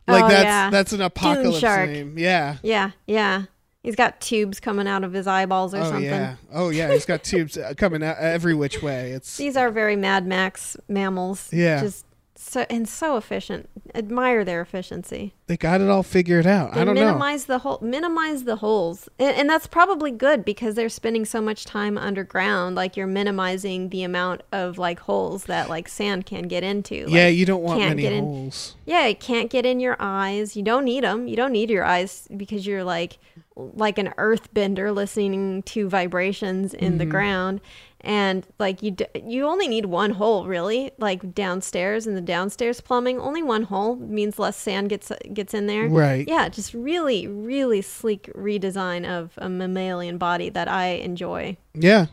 Like 0.07 0.25
Oh, 0.25 0.29
that's 0.29 0.45
yeah. 0.45 0.71
that's 0.71 0.93
an 0.93 1.01
apocalypse 1.01 1.63
name. 1.63 2.19
Yeah. 2.19 2.57
yeah, 2.63 2.91
yeah. 3.07 3.45
He's 3.83 3.97
got 3.97 4.21
tubes 4.21 4.61
coming 4.61 4.87
out 4.87 5.03
of 5.03 5.13
his 5.13 5.27
eyeballs 5.27 5.75
or 5.75 5.79
oh 5.79 5.85
something. 5.85 6.05
yeah. 6.05 6.37
Oh 6.53 6.69
yeah. 6.71 6.93
He's 6.93 7.07
got 7.07 7.25
tubes 7.25 7.57
uh, 7.57 7.75
coming 7.77 8.03
out 8.03 8.17
every 8.19 8.55
which 8.55 8.81
way. 8.83 9.11
It's 9.13 9.37
These 9.37 9.57
are 9.57 9.71
very 9.71 9.97
Mad 9.97 10.27
Max 10.27 10.77
mammals. 10.89 11.49
Yeah. 11.53 11.81
Just 11.81 12.07
so 12.35 12.65
and 12.71 12.89
so 12.89 13.17
efficient. 13.17 13.69
Admire 13.95 14.45
their 14.45 14.61
efficiency. 14.63 15.35
they 15.47 15.57
got 15.57 15.81
it 15.83 15.89
all 15.91 16.03
figured 16.03 16.47
out. 16.47 16.73
They 16.73 16.81
I 16.81 16.85
don't 16.85 16.95
know. 16.95 17.05
minimize 17.05 17.45
the 17.45 17.59
hole, 17.59 17.79
minimize 17.83 18.45
the 18.45 18.57
holes, 18.57 19.09
and, 19.19 19.37
and 19.37 19.51
that's 19.51 19.67
probably 19.67 20.11
good 20.11 20.45
because 20.45 20.75
they're 20.75 20.89
spending 20.89 21.25
so 21.27 21.41
much 21.43 21.65
time 21.67 21.99
underground. 21.99 22.75
Like 22.75 22.97
you're 22.97 23.07
minimizing 23.07 23.91
the 23.91 24.03
amount 24.03 24.43
of 24.51 24.79
like 24.79 25.01
holes 25.01 25.45
that 25.45 25.69
like 25.69 25.89
sand 25.89 26.25
can 26.27 26.45
get 26.49 26.65
into. 26.65 27.05
Yeah, 27.09 27.29
you 27.29 27.45
don't 27.45 27.63
want 27.63 27.81
can't 27.81 27.91
many 27.91 28.03
get 28.03 28.13
in- 28.15 28.25
holes. 28.25 28.77
Yeah, 28.87 29.07
it 29.07 29.21
can't 29.21 29.51
get 29.51 29.67
in 29.67 29.79
your 29.79 29.97
eyes. 30.01 30.57
You 30.57 30.63
don't 30.63 30.85
need 30.85 31.05
them. 31.05 31.29
You 31.29 31.37
don't 31.37 31.53
need 31.53 31.69
your 31.71 31.85
eyes 31.85 32.27
because 32.37 32.67
you're 32.67 32.85
like 32.85 33.19
like 33.55 33.99
an 33.99 34.15
earthbender 34.17 34.95
listening 34.95 35.63
to 35.65 35.87
vibrations 35.89 36.73
in 36.73 36.93
Mm-hmm. 36.93 36.99
the 36.99 37.07
ground. 37.07 37.61
And 38.05 38.47
like 38.59 38.83
you 38.83 38.93
d- 38.93 39.07
you 39.25 39.47
only 39.47 39.69
need 39.69 39.87
one 39.87 40.11
hole 40.13 40.47
really, 40.47 40.91
like 40.99 41.35
downstairs 41.35 42.07
in 42.07 42.15
the 42.15 42.21
downstairs 42.21 42.81
plumbing, 42.81 43.19
only 43.19 43.43
one 43.43 43.63
hole 43.65 43.97
means 43.97 44.39
less 44.39 44.57
sand 44.57 44.89
gets 44.89 45.13
gets 45.33 45.55
in 45.55 45.67
there. 45.67 45.89
Right. 45.89 46.27
Yeah, 46.27 46.49
just 46.49 46.75
really 46.75 47.27
really 47.27 47.83
sleek 47.83 48.31
redesign 48.35 49.09
of 49.09 49.33
a 49.37 49.49
mammalian 49.49 50.19
body 50.19 50.49
that 50.51 50.69
I 50.69 50.87
enjoy. 50.87 51.57
Yeah. 51.75 52.07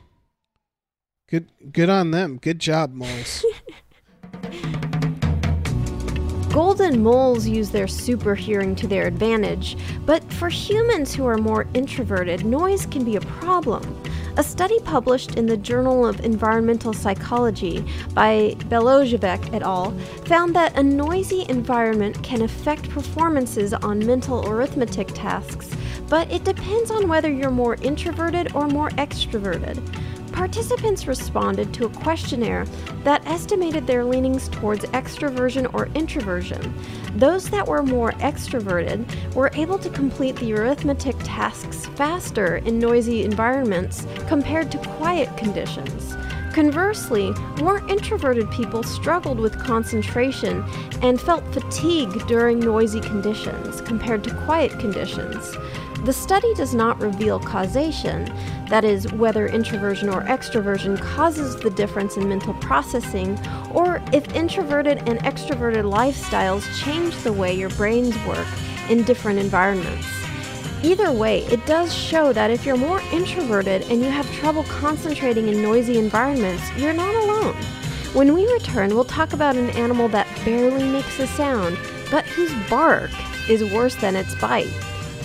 Good 1.30 1.48
good 1.72 1.90
on 1.90 2.12
them. 2.12 2.38
Good 2.38 2.60
job, 2.60 2.94
moles. 2.94 3.46
Golden 6.52 7.04
moles 7.04 7.48
use 7.48 7.70
their 7.70 7.88
super 7.88 8.34
hearing 8.34 8.76
to 8.78 8.88
their 8.88 9.06
advantage, 9.06 9.78
but 10.08 10.24
for 10.34 10.50
humans 10.50 11.14
who 11.14 11.28
are 11.28 11.38
more 11.38 11.68
introverted, 11.76 12.44
noise 12.44 12.88
can 12.88 13.04
be 13.04 13.16
a 13.18 13.22
problem. 13.22 13.84
A 14.40 14.44
study 14.44 14.80
published 14.86 15.36
in 15.36 15.48
the 15.48 15.58
Journal 15.58 16.08
of 16.08 16.22
Environmental 16.22 16.94
Psychology 16.94 17.84
by 18.14 18.56
Belojevic 18.70 19.54
et 19.54 19.62
al. 19.62 19.92
found 20.28 20.56
that 20.56 20.78
a 20.78 20.82
noisy 20.82 21.46
environment 21.50 22.24
can 22.24 22.44
affect 22.44 22.90
performances 22.90 23.74
on 23.74 24.00
mental 24.06 24.48
arithmetic 24.48 25.10
tasks, 25.10 25.76
but 26.08 26.32
it 26.32 26.46
depends 26.46 26.90
on 26.90 27.10
whether 27.10 27.30
you're 27.30 27.52
more 27.52 27.76
introverted 27.82 28.56
or 28.56 28.70
more 28.70 28.92
extroverted. 28.92 29.78
Participants 30.40 31.06
responded 31.06 31.74
to 31.74 31.86
a 31.86 31.90
questionnaire 31.90 32.64
that 33.04 33.28
estimated 33.28 33.86
their 33.86 34.06
leanings 34.06 34.48
towards 34.48 34.86
extroversion 34.86 35.70
or 35.74 35.90
introversion. 35.96 36.74
Those 37.18 37.50
that 37.50 37.68
were 37.68 37.84
more 37.84 38.14
extroverted 38.14 39.06
were 39.36 39.52
able 39.56 39.78
to 39.80 39.90
complete 39.90 40.38
the 40.38 40.54
arithmetic 40.54 41.18
tasks 41.26 41.88
faster 41.88 42.56
in 42.60 42.80
noisy 42.80 43.26
environments 43.26 44.08
compared 44.30 44.72
to 44.72 44.78
quiet 44.78 45.36
conditions. 45.36 46.16
Conversely, 46.54 47.32
more 47.60 47.86
introverted 47.90 48.50
people 48.50 48.82
struggled 48.82 49.42
with 49.42 49.60
concentration 49.60 50.64
and 51.02 51.20
felt 51.20 51.44
fatigue 51.54 52.26
during 52.28 52.60
noisy 52.60 53.02
conditions 53.02 53.82
compared 53.82 54.24
to 54.24 54.34
quiet 54.46 54.72
conditions. 54.80 55.58
The 56.06 56.14
study 56.14 56.54
does 56.54 56.74
not 56.74 57.02
reveal 57.02 57.40
causation, 57.40 58.34
that 58.70 58.86
is, 58.86 59.12
whether 59.12 59.48
introversion 59.48 60.08
or 60.08 60.22
extroversion 60.22 61.00
causes 61.00 61.58
the 61.58 61.70
difference 61.70 62.16
in 62.16 62.30
mental 62.30 62.54
processing, 62.56 63.38
or 63.74 64.02
if 64.14 64.34
introverted 64.34 65.00
and 65.10 65.20
extroverted 65.20 65.84
lifestyles 65.84 66.64
change 66.82 67.16
the 67.18 67.34
way 67.34 67.54
your 67.54 67.70
brains 67.72 68.16
work 68.26 68.48
in 68.90 69.04
different 69.04 69.40
environments. 69.40 70.08
Either 70.84 71.12
way, 71.12 71.44
it 71.48 71.64
does 71.66 71.94
show 71.94 72.32
that 72.32 72.50
if 72.50 72.66
you're 72.66 72.78
more 72.78 73.02
introverted 73.12 73.82
and 73.90 74.02
you 74.02 74.10
have 74.10 74.32
trouble 74.36 74.64
concentrating 74.64 75.50
in 75.50 75.62
noisy 75.62 75.98
environments, 75.98 76.64
you're 76.78 76.94
not 76.94 77.14
alone. 77.14 77.56
When 78.14 78.34
we 78.34 78.52
return, 78.54 78.96
we'll 78.96 79.04
talk 79.04 79.34
about 79.34 79.58
an 79.58 79.70
animal 79.72 80.08
that 80.10 80.28
barely 80.46 80.90
makes 80.90 81.20
a 81.20 81.28
sound, 81.28 81.78
but 82.10 82.26
whose 82.26 82.54
bark 82.70 83.12
is 83.50 83.70
worse 83.74 83.96
than 83.96 84.16
its 84.16 84.34
bite. 84.36 84.72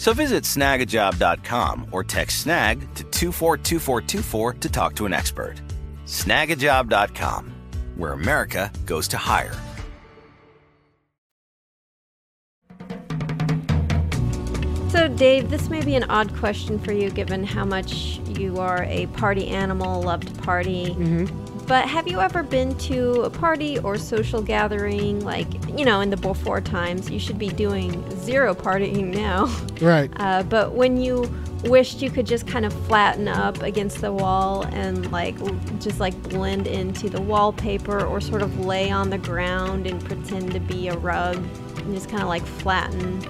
So 0.00 0.14
visit 0.14 0.44
snagajob.com 0.44 1.88
or 1.92 2.02
text 2.02 2.40
snag 2.40 2.80
to 2.94 3.04
242424 3.04 4.54
to 4.54 4.68
talk 4.70 4.94
to 4.94 5.04
an 5.04 5.12
expert. 5.12 5.60
Snagajob.com, 6.06 7.52
where 7.96 8.14
America 8.14 8.72
goes 8.86 9.06
to 9.08 9.18
hire. 9.18 9.54
So, 14.88 15.06
Dave, 15.08 15.50
this 15.50 15.68
may 15.68 15.84
be 15.84 15.96
an 15.96 16.04
odd 16.04 16.34
question 16.34 16.78
for 16.78 16.94
you 16.94 17.10
given 17.10 17.44
how 17.44 17.66
much 17.66 18.20
you 18.26 18.56
are 18.56 18.84
a 18.84 19.04
party 19.08 19.48
animal, 19.48 20.00
love 20.00 20.24
to 20.24 20.32
party. 20.40 20.94
Mm-hmm. 20.94 21.49
But 21.70 21.88
have 21.88 22.08
you 22.08 22.18
ever 22.18 22.42
been 22.42 22.76
to 22.78 23.22
a 23.22 23.30
party 23.30 23.78
or 23.78 23.96
social 23.96 24.42
gathering, 24.42 25.20
like, 25.20 25.46
you 25.78 25.84
know, 25.84 26.00
in 26.00 26.10
the 26.10 26.16
before 26.16 26.60
times? 26.60 27.08
You 27.08 27.20
should 27.20 27.38
be 27.38 27.48
doing 27.48 28.10
zero 28.16 28.56
partying 28.56 29.14
now. 29.14 29.46
Right. 29.80 30.10
Uh, 30.16 30.42
but 30.42 30.72
when 30.72 31.00
you 31.00 31.32
wished 31.64 32.02
you 32.02 32.10
could 32.10 32.26
just 32.26 32.46
kind 32.46 32.66
of 32.66 32.72
flatten 32.86 33.28
up 33.28 33.62
against 33.62 34.02
the 34.02 34.12
wall 34.12 34.64
and 34.72 35.10
like 35.10 35.36
just 35.80 36.00
like 36.00 36.20
blend 36.24 36.66
into 36.66 37.08
the 37.08 37.20
wallpaper 37.20 38.04
or 38.04 38.20
sort 38.20 38.42
of 38.42 38.60
lay 38.60 38.90
on 38.90 39.08
the 39.08 39.16
ground 39.16 39.86
and 39.86 40.04
pretend 40.04 40.52
to 40.52 40.60
be 40.60 40.88
a 40.88 40.98
rug 40.98 41.36
and 41.76 41.94
just 41.94 42.10
kind 42.10 42.22
of 42.22 42.28
like 42.28 42.44
flatten 42.44 43.22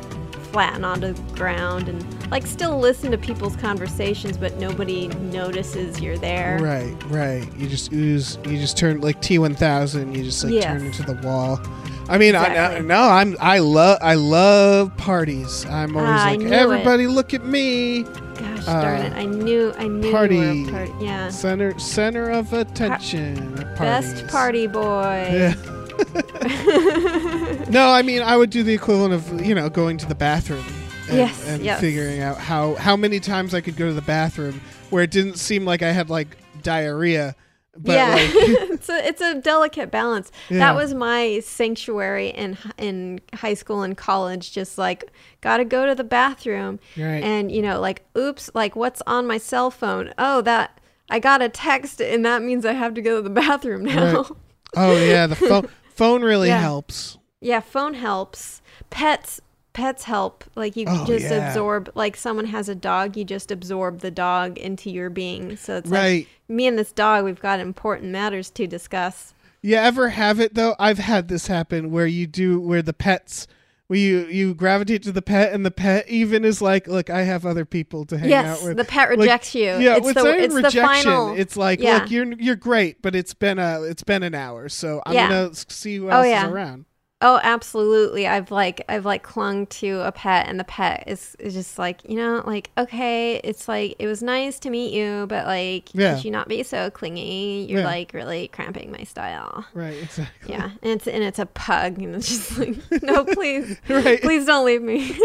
flatten 0.52 0.84
onto 0.84 1.12
the 1.12 1.32
ground 1.34 1.88
and 1.88 2.30
like 2.30 2.46
still 2.46 2.78
listen 2.78 3.10
to 3.10 3.18
people's 3.18 3.56
conversations 3.56 4.36
but 4.36 4.56
nobody 4.58 5.08
notices 5.08 6.00
you're 6.00 6.18
there 6.18 6.58
Right, 6.60 6.94
right. 7.06 7.48
You 7.56 7.68
just 7.68 7.92
ooze. 7.92 8.38
You 8.44 8.56
just 8.58 8.76
turn 8.76 9.00
like 9.00 9.20
T 9.22 9.38
one 9.38 9.54
thousand. 9.54 10.14
You 10.16 10.24
just 10.24 10.42
like 10.44 10.52
Yes. 10.52 10.64
turn 10.64 10.84
into 10.86 11.02
the 11.02 11.14
wall. 11.26 11.60
I 12.08 12.18
mean, 12.18 12.34
I, 12.34 12.76
I, 12.76 12.80
no, 12.80 13.00
I'm 13.02 13.36
I 13.40 13.58
love 13.60 13.98
I 14.02 14.14
love 14.14 14.96
parties. 14.96 15.64
I'm 15.66 15.96
always 15.96 16.10
Ah, 16.10 16.24
like, 16.26 16.40
knew 16.40 16.46
it. 16.46 16.52
everybody, 16.52 17.06
look 17.06 17.32
at 17.34 17.44
me. 17.44 18.02
gosh 18.02 18.64
darn 18.66 19.00
Uh, 19.02 19.04
it 19.06 19.12
i 19.14 19.24
knew 19.24 19.72
i 19.78 19.86
knew 19.86 20.10
party. 20.10 20.36
you 20.36 20.64
were 20.64 20.68
a 20.68 20.86
party 20.88 21.04
yeah 21.04 21.28
Center 21.28 21.78
center 21.78 22.30
of 22.30 22.52
attention. 22.52 23.58
at 23.60 23.78
best 23.78 24.26
party 24.28 24.66
boy 24.66 25.28
Yeah. 25.32 25.54
no, 27.70 27.90
I 27.90 28.02
mean 28.04 28.22
I 28.22 28.36
would 28.36 28.50
do 28.50 28.62
the 28.62 28.72
equivalent 28.74 29.14
of 29.14 29.44
you 29.46 29.54
know 29.54 29.68
going 29.68 29.96
to 29.98 30.06
the 30.06 30.14
bathroom. 30.14 30.64
And, 31.08 31.18
Yes, 31.18 31.48
and 31.48 31.64
yes. 31.64 31.80
figuring 31.80 32.20
out 32.20 32.38
how 32.38 32.74
how 32.76 32.96
many 32.96 33.18
times 33.20 33.52
I 33.54 33.60
could 33.60 33.76
go 33.76 33.86
to 33.88 33.92
the 33.92 34.02
bathroom 34.02 34.60
where 34.90 35.02
it 35.02 35.10
didn't 35.10 35.36
seem 35.38 35.64
like 35.64 35.82
I 35.82 35.90
had 35.90 36.08
like 36.08 36.36
diarrhea, 36.62 37.34
but 37.76 37.92
yeah, 37.94 38.10
like 38.14 38.30
it's 38.34 38.88
a 38.88 39.08
it's 39.08 39.20
a 39.20 39.34
delicate 39.40 39.90
balance. 39.90 40.30
Yeah. 40.48 40.58
That 40.60 40.76
was 40.76 40.94
my 40.94 41.40
sanctuary 41.40 42.28
in 42.28 42.56
in 42.78 43.20
high 43.34 43.54
school 43.54 43.82
and 43.82 43.96
college. 43.96 44.52
Just 44.52 44.78
like 44.78 45.04
gotta 45.40 45.64
go 45.64 45.84
to 45.86 45.96
the 45.96 46.04
bathroom, 46.04 46.78
Right. 46.96 47.24
and 47.24 47.50
you 47.50 47.62
know, 47.62 47.80
like 47.80 48.04
oops, 48.16 48.48
like 48.54 48.76
what's 48.76 49.02
on 49.06 49.26
my 49.26 49.38
cell 49.38 49.72
phone? 49.72 50.14
Oh, 50.16 50.42
that 50.42 50.78
I 51.10 51.18
got 51.18 51.42
a 51.42 51.48
text, 51.48 52.00
and 52.00 52.24
that 52.24 52.40
means 52.42 52.64
I 52.64 52.72
have 52.74 52.94
to 52.94 53.02
go 53.02 53.16
to 53.16 53.22
the 53.22 53.30
bathroom 53.40 53.84
now. 53.84 54.14
Right. 54.22 54.30
oh 54.76 55.04
yeah, 55.04 55.26
the 55.26 55.34
phone 55.34 55.68
phone 56.00 56.22
really 56.22 56.48
Yeah. 56.48 56.60
helps. 56.60 57.18
Yeah, 57.42 57.60
phone 57.60 57.92
helps. 57.94 58.62
Pets 58.88 59.40
pets 59.72 60.04
help. 60.04 60.44
Like 60.56 60.74
you 60.76 60.84
Oh, 60.88 61.04
just 61.06 61.26
yeah. 61.30 61.46
absorb 61.48 61.90
like 61.94 62.16
someone 62.16 62.46
has 62.46 62.68
a 62.70 62.74
dog, 62.74 63.16
you 63.16 63.24
just 63.24 63.50
absorb 63.52 64.00
the 64.00 64.10
dog 64.10 64.58
into 64.58 64.90
your 64.90 65.10
being. 65.10 65.56
So 65.56 65.76
it's 65.76 65.88
Right. 65.90 66.26
like 66.26 66.28
me 66.48 66.66
and 66.66 66.78
this 66.78 66.90
dog, 66.90 67.24
we've 67.24 67.38
got 67.40 67.60
important 67.60 68.10
matters 68.10 68.50
to 68.50 68.66
discuss. 68.66 69.32
You 69.62 69.76
ever 69.76 70.08
have 70.08 70.40
it 70.40 70.54
though? 70.54 70.74
I've 70.78 70.98
had 70.98 71.28
this 71.28 71.46
happen 71.48 71.90
where 71.90 72.06
you 72.06 72.26
do 72.26 72.58
where 72.60 72.82
the 72.82 72.94
pets 72.94 73.46
where 73.90 73.98
you 73.98 74.26
you 74.26 74.54
gravitate 74.54 75.02
to 75.02 75.10
the 75.10 75.20
pet 75.20 75.52
and 75.52 75.66
the 75.66 75.70
pet 75.72 76.08
even 76.08 76.44
is 76.44 76.62
like, 76.62 76.86
look, 76.86 77.10
I 77.10 77.22
have 77.22 77.44
other 77.44 77.64
people 77.64 78.04
to 78.04 78.16
hang 78.18 78.30
Yes, 78.30 78.60
out 78.60 78.64
with. 78.64 78.76
the 78.76 78.84
pet 78.84 79.10
Like, 79.10 79.18
rejects 79.18 79.52
you. 79.52 79.62
Yeah, 79.64 79.96
It's 79.96 80.06
it's, 80.10 80.22
the- 80.22 80.38
it's 80.38 80.54
the 80.74 80.80
final- 80.80 81.34
It's 81.34 81.56
like, 81.56 81.80
Yeah. 81.80 81.94
look, 81.98 82.10
you're 82.12 82.32
you're 82.34 82.54
great, 82.54 83.02
but 83.02 83.16
it's 83.16 83.34
been 83.34 83.58
a 83.58 83.82
it's 83.82 84.04
been 84.04 84.22
an 84.22 84.32
hour, 84.36 84.68
so 84.68 85.02
I'm 85.04 85.14
Yeah. 85.14 85.28
gonna 85.28 85.50
see 85.54 85.96
who 85.96 86.06
Oh, 86.06 86.18
else 86.20 86.26
yeah. 86.28 86.46
is 86.46 86.52
around. 86.52 86.84
Oh, 87.22 87.38
absolutely. 87.42 88.26
I've 88.26 88.50
like 88.50 88.82
I've 88.88 89.04
like 89.04 89.22
clung 89.22 89.66
to 89.66 90.00
a 90.00 90.10
pet 90.10 90.48
and 90.48 90.58
the 90.58 90.64
pet 90.64 91.04
is, 91.06 91.36
is 91.38 91.52
just 91.52 91.78
like, 91.78 92.00
you 92.08 92.16
know, 92.16 92.42
like, 92.46 92.70
okay, 92.78 93.36
it's 93.44 93.68
like 93.68 93.94
it 93.98 94.06
was 94.06 94.22
nice 94.22 94.58
to 94.60 94.70
meet 94.70 94.94
you, 94.94 95.26
but 95.28 95.46
like 95.46 95.94
Yeah. 95.94 96.14
could 96.14 96.24
you 96.24 96.30
not 96.30 96.48
be 96.48 96.62
so 96.62 96.88
clingy? 96.90 97.66
You're 97.68 97.80
Yeah. 97.80 97.84
like 97.86 98.12
really 98.14 98.48
cramping 98.48 98.90
my 98.90 99.04
style. 99.04 99.66
Right, 99.74 100.02
exactly. 100.02 100.54
Yeah. 100.54 100.70
And 100.82 100.92
it's 100.92 101.06
and 101.06 101.22
it's 101.22 101.38
a 101.38 101.44
pug 101.44 101.98
and 102.00 102.16
it's 102.16 102.28
just 102.28 102.58
like, 102.58 102.76
no, 103.02 103.24
please. 103.24 103.76
Right. 103.88 104.22
Please 104.22 104.46
don't 104.46 104.64
leave 104.64 104.80
me. 104.82 105.14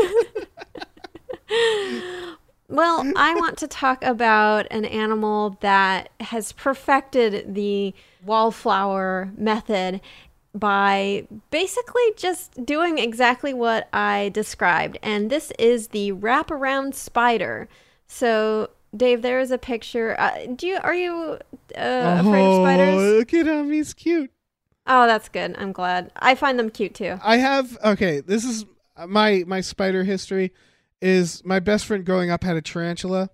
well, 2.67 3.09
I 3.15 3.35
want 3.35 3.57
to 3.59 3.67
talk 3.67 4.03
about 4.03 4.67
an 4.71 4.85
animal 4.85 5.57
that 5.61 6.09
has 6.19 6.51
perfected 6.51 7.53
the 7.55 7.93
wallflower 8.25 9.31
method 9.37 10.01
by 10.55 11.27
basically 11.51 12.13
just 12.15 12.65
doing 12.65 12.97
exactly 12.97 13.53
what 13.53 13.89
I 13.93 14.29
described. 14.33 14.97
And 15.03 15.29
this 15.29 15.51
is 15.59 15.89
the 15.89 16.13
wraparound 16.13 16.95
spider. 16.95 17.67
So, 18.07 18.69
Dave, 18.95 19.21
there 19.21 19.39
is 19.39 19.51
a 19.51 19.57
picture. 19.57 20.15
Uh, 20.17 20.47
do 20.55 20.65
you 20.65 20.77
are 20.81 20.95
you 20.95 21.37
uh, 21.77 22.21
afraid 22.21 22.45
of 22.45 22.55
spiders? 22.63 22.95
look 22.95 23.33
at 23.33 23.45
him, 23.45 23.71
he's 23.71 23.93
cute. 23.93 24.31
Oh, 24.87 25.07
that's 25.07 25.29
good. 25.29 25.55
I'm 25.57 25.71
glad. 25.71 26.11
I 26.15 26.35
find 26.35 26.57
them 26.57 26.69
cute 26.69 26.93
too. 26.95 27.19
I 27.23 27.37
have 27.37 27.77
okay. 27.83 28.21
This 28.21 28.45
is 28.45 28.65
my 29.07 29.43
my 29.45 29.61
spider 29.61 30.03
history. 30.03 30.53
Is 31.01 31.43
my 31.43 31.59
best 31.59 31.85
friend 31.85 32.05
growing 32.05 32.31
up 32.31 32.43
had 32.43 32.55
a 32.55 32.61
tarantula, 32.61 33.29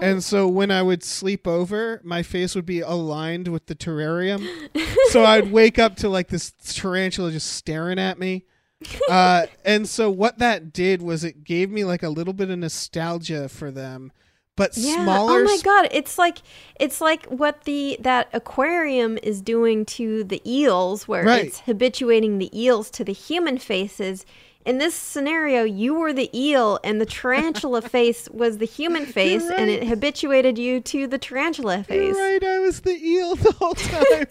and 0.00 0.22
so 0.22 0.48
when 0.48 0.70
I 0.70 0.82
would 0.82 1.02
sleep 1.04 1.46
over, 1.46 2.00
my 2.04 2.22
face 2.22 2.54
would 2.54 2.66
be 2.66 2.80
aligned 2.80 3.48
with 3.48 3.66
the 3.66 3.74
terrarium. 3.74 4.46
so 5.10 5.24
I'd 5.24 5.50
wake 5.52 5.78
up 5.78 5.96
to 5.96 6.08
like 6.08 6.28
this 6.28 6.52
tarantula 6.64 7.30
just 7.32 7.52
staring 7.52 7.98
at 7.98 8.18
me. 8.18 8.44
Uh, 9.08 9.46
and 9.64 9.88
so 9.88 10.10
what 10.10 10.38
that 10.38 10.70
did 10.70 11.00
was 11.00 11.24
it 11.24 11.44
gave 11.44 11.70
me 11.70 11.82
like 11.82 12.02
a 12.02 12.10
little 12.10 12.34
bit 12.34 12.50
of 12.50 12.58
nostalgia 12.58 13.48
for 13.48 13.70
them, 13.70 14.12
but 14.54 14.74
smaller. 14.74 15.40
Oh 15.40 15.44
my 15.44 15.58
god, 15.64 15.88
it's 15.92 16.18
like 16.18 16.38
it's 16.78 17.00
like 17.00 17.24
what 17.26 17.64
the 17.64 17.96
that 18.00 18.28
aquarium 18.34 19.18
is 19.22 19.40
doing 19.40 19.86
to 19.86 20.24
the 20.24 20.42
eels 20.44 21.08
where 21.08 21.24
Right. 21.24 21.46
it's 21.46 21.60
habituating 21.60 22.36
the 22.38 22.50
eels 22.58 22.90
to 22.90 23.02
the 23.04 23.14
human 23.14 23.56
faces. 23.56 24.26
In 24.66 24.78
this 24.78 24.96
scenario, 24.96 25.62
you 25.62 25.94
were 25.94 26.12
the 26.12 26.28
eel 26.36 26.80
and 26.82 27.00
the 27.00 27.06
tarantula 27.06 27.82
face 27.88 28.28
was 28.30 28.58
the 28.58 28.66
human 28.66 29.06
face 29.06 29.48
and 29.48 29.70
it 29.70 29.86
habituated 29.86 30.58
you 30.58 30.80
to 30.80 31.06
the 31.06 31.18
tarantula 31.18 31.84
face. 31.84 32.02
You're 32.02 32.16
right. 32.16 32.42
I 32.42 32.58
was 32.58 32.80
the 32.80 32.90
eel 32.90 33.36
the 33.36 33.52
whole 33.52 33.74
time. 33.74 34.26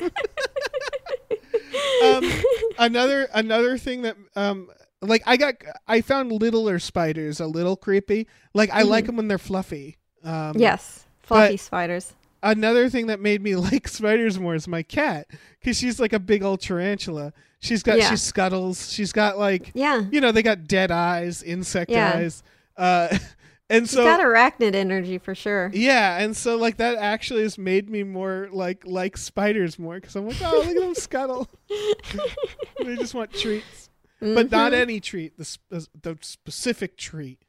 um, 2.03 2.29
another 2.77 3.29
another 3.33 3.77
thing 3.77 4.01
that 4.01 4.17
um 4.35 4.69
like 5.01 5.23
I 5.25 5.37
got 5.37 5.55
I 5.87 6.01
found 6.01 6.33
littler 6.33 6.79
spiders 6.79 7.39
a 7.39 7.47
little 7.47 7.77
creepy. 7.77 8.27
Like 8.53 8.69
I 8.71 8.81
like 8.81 9.05
them 9.05 9.15
when 9.15 9.29
they're 9.29 9.37
fluffy. 9.37 9.97
Um, 10.21 10.55
Yes, 10.57 11.05
fluffy 11.21 11.55
spiders. 11.55 12.13
Another 12.45 12.89
thing 12.89 13.07
that 13.07 13.19
made 13.19 13.41
me 13.41 13.55
like 13.71 13.87
spiders 13.87 14.39
more 14.39 14.53
is 14.55 14.67
my 14.67 14.83
cat 14.83 15.27
because 15.59 15.77
she's 15.77 15.99
like 15.99 16.13
a 16.13 16.19
big 16.19 16.43
old 16.43 16.61
tarantula. 16.61 17.33
She's 17.59 17.81
got 17.81 17.97
Yeah. 17.97 18.09
she 18.11 18.17
scuttles. 18.17 18.91
She's 18.93 19.11
got 19.11 19.37
like 19.39 19.71
Yeah. 19.73 20.03
you 20.11 20.21
know 20.21 20.31
they 20.31 20.43
got 20.43 20.67
dead 20.67 20.91
eyes, 20.91 21.41
insect 21.41 21.89
Yeah. 21.89 22.13
eyes. 22.15 22.43
Uh, 22.77 23.17
and 23.69 23.85
She's 23.85 23.91
so 23.95 24.03
got 24.03 24.19
arachnid 24.19 24.75
energy 24.75 25.17
for 25.17 25.33
sure. 25.33 25.71
yeah, 25.73 26.19
and 26.19 26.37
so 26.37 26.55
like 26.57 26.77
that 26.77 26.97
actually 26.97 27.41
has 27.41 27.57
made 27.57 27.89
me 27.89 28.03
more 28.03 28.47
like 28.51 28.85
like 28.85 29.17
spiders 29.17 29.79
more 29.79 29.95
because 29.95 30.15
I'm 30.15 30.27
like, 30.27 30.37
oh, 30.43 30.51
look 30.59 30.67
at 30.67 30.75
them 30.75 30.93
scuttle. 30.93 31.49
they 32.83 32.95
just 32.95 33.13
want 33.15 33.33
treats, 33.33 33.89
but 34.19 34.51
not 34.51 34.71
Mhm. 34.71 34.75
any 34.81 34.99
treat. 34.99 35.37
The 35.37 35.45
sp- 35.49 35.65
the 36.01 36.17
specific 36.21 36.97
treat. 36.97 37.39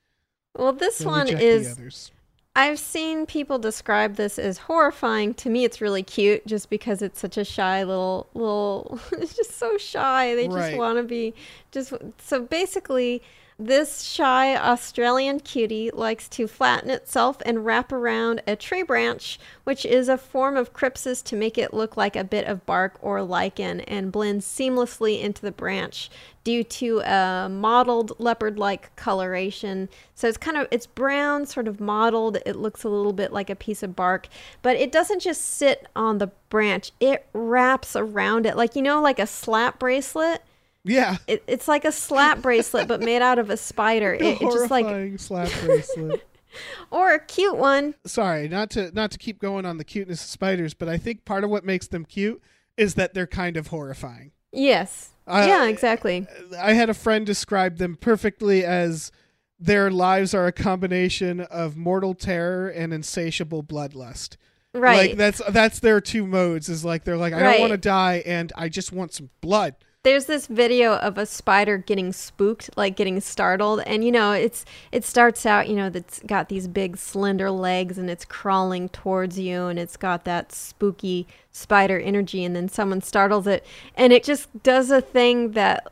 Well, 0.56 0.72
this 0.72 0.98
They'll 0.98 1.08
one 1.10 1.28
is 1.28 1.72
others. 1.72 2.12
I've 2.56 2.78
seen 2.78 3.26
people 3.26 3.58
describe 3.58 4.16
this 4.16 4.38
as 4.38 4.56
horrifying. 4.56 5.34
To 5.34 5.50
me, 5.50 5.64
it's 5.64 5.82
really 5.82 6.02
cute 6.02 6.46
just 6.46 6.70
because 6.70 7.02
it's 7.02 7.20
such 7.20 7.36
a 7.36 7.44
shy 7.44 7.84
little 7.84 8.28
little. 8.32 8.98
it's 9.12 9.36
just 9.36 9.58
so 9.58 9.76
shy. 9.76 10.34
They 10.34 10.48
just 10.48 10.74
want 10.74 10.96
to 10.96 11.02
be 11.02 11.34
just. 11.70 11.92
So 12.16 12.40
basically, 12.40 13.22
this 13.58 14.02
shy 14.02 14.54
Australian 14.54 15.40
cutie 15.40 15.90
likes 15.90 16.28
to 16.28 16.46
flatten 16.46 16.90
itself 16.90 17.38
and 17.46 17.64
wrap 17.64 17.90
around 17.90 18.42
a 18.46 18.54
tree 18.54 18.82
branch, 18.82 19.38
which 19.64 19.86
is 19.86 20.10
a 20.10 20.18
form 20.18 20.56
of 20.56 20.74
crypsis 20.74 21.24
to 21.24 21.36
make 21.36 21.56
it 21.56 21.72
look 21.72 21.96
like 21.96 22.16
a 22.16 22.24
bit 22.24 22.46
of 22.46 22.66
bark 22.66 22.98
or 23.00 23.22
lichen 23.22 23.80
and 23.80 24.12
blend 24.12 24.42
seamlessly 24.42 25.22
into 25.22 25.40
the 25.40 25.52
branch 25.52 26.10
due 26.44 26.62
to 26.62 27.00
a 27.00 27.48
mottled 27.48 28.12
leopard-like 28.20 28.94
coloration. 28.94 29.88
So 30.14 30.28
it's 30.28 30.36
kind 30.36 30.58
of 30.58 30.68
it's 30.70 30.86
brown, 30.86 31.46
sort 31.46 31.66
of 31.66 31.80
mottled. 31.80 32.38
It 32.44 32.56
looks 32.56 32.84
a 32.84 32.90
little 32.90 33.14
bit 33.14 33.32
like 33.32 33.48
a 33.48 33.56
piece 33.56 33.82
of 33.82 33.96
bark, 33.96 34.28
but 34.60 34.76
it 34.76 34.92
doesn't 34.92 35.20
just 35.20 35.42
sit 35.42 35.86
on 35.96 36.18
the 36.18 36.30
branch. 36.50 36.92
It 37.00 37.26
wraps 37.32 37.96
around 37.96 38.44
it 38.44 38.56
like 38.56 38.76
you 38.76 38.82
know 38.82 39.00
like 39.00 39.18
a 39.18 39.26
slap 39.26 39.78
bracelet. 39.78 40.42
Yeah, 40.88 41.16
It, 41.26 41.42
it's 41.46 41.66
like 41.68 41.84
a 41.84 41.92
slap 41.92 42.40
bracelet 42.42 42.86
but 42.88 43.00
made 43.00 43.20
out 43.20 43.38
of 43.38 43.50
a 43.50 43.56
spider. 43.56 44.14
It, 44.14 44.22
it 44.22 44.40
just 44.40 44.70
like 44.70 45.18
slap 45.18 45.50
bracelet. 45.64 46.26
or 46.90 47.12
a 47.14 47.18
cute 47.18 47.56
one. 47.56 47.94
Sorry, 48.06 48.48
not 48.48 48.70
to 48.70 48.90
not 48.92 49.10
to 49.10 49.18
keep 49.18 49.38
going 49.40 49.66
on 49.66 49.78
the 49.78 49.84
cuteness 49.84 50.22
of 50.22 50.30
spiders, 50.30 50.74
but 50.74 50.88
I 50.88 50.96
think 50.96 51.24
part 51.24 51.44
of 51.44 51.50
what 51.50 51.64
makes 51.64 51.88
them 51.88 52.04
cute 52.04 52.40
is 52.76 52.94
that 52.94 53.14
they're 53.14 53.26
kind 53.26 53.56
of 53.56 53.66
horrifying. 53.68 54.32
Yes. 54.52 55.10
Yeah, 55.28 55.64
exactly. 55.66 56.26
I 56.56 56.74
had 56.74 56.88
a 56.88 56.94
friend 56.94 57.26
describe 57.26 57.78
them 57.78 57.96
perfectly 57.96 58.64
as 58.64 59.10
their 59.58 59.90
lives 59.90 60.34
are 60.34 60.46
a 60.46 60.52
combination 60.52 61.40
of 61.40 61.76
mortal 61.76 62.14
terror 62.14 62.68
and 62.68 62.92
insatiable 62.92 63.64
bloodlust. 63.64 64.36
Right. 64.72 65.10
Like 65.10 65.18
that's 65.18 65.42
that's 65.50 65.80
their 65.80 66.00
two 66.00 66.26
modes. 66.26 66.68
Is 66.68 66.84
like 66.84 67.04
they're 67.04 67.16
like 67.16 67.32
I 67.32 67.42
Right. 67.42 67.52
don't 67.52 67.60
want 67.62 67.72
to 67.72 67.76
die 67.78 68.22
and 68.26 68.52
I 68.56 68.68
just 68.68 68.92
want 68.92 69.12
some 69.12 69.30
blood. 69.40 69.74
There's 70.06 70.26
this 70.26 70.46
video 70.46 70.94
of 70.98 71.18
a 71.18 71.26
spider 71.26 71.78
getting 71.78 72.12
spooked 72.12 72.70
like 72.76 72.94
getting 72.94 73.18
startled 73.18 73.80
and 73.86 74.04
you 74.04 74.12
know 74.12 74.30
it's 74.30 74.64
it 74.92 75.04
starts 75.04 75.44
out 75.44 75.68
you 75.68 75.74
know 75.74 75.90
that's 75.90 76.20
got 76.20 76.48
these 76.48 76.68
big 76.68 76.96
slender 76.96 77.50
legs 77.50 77.98
and 77.98 78.08
it's 78.08 78.24
crawling 78.24 78.88
towards 78.90 79.36
you 79.36 79.64
and 79.66 79.80
it's 79.80 79.96
got 79.96 80.22
that 80.22 80.52
spooky 80.52 81.26
spider 81.50 81.98
energy 81.98 82.44
and 82.44 82.54
then 82.54 82.68
someone 82.68 83.00
startles 83.00 83.48
it 83.48 83.66
and 83.96 84.12
it 84.12 84.22
just 84.22 84.48
does 84.62 84.92
a 84.92 85.00
thing 85.00 85.50
that 85.52 85.90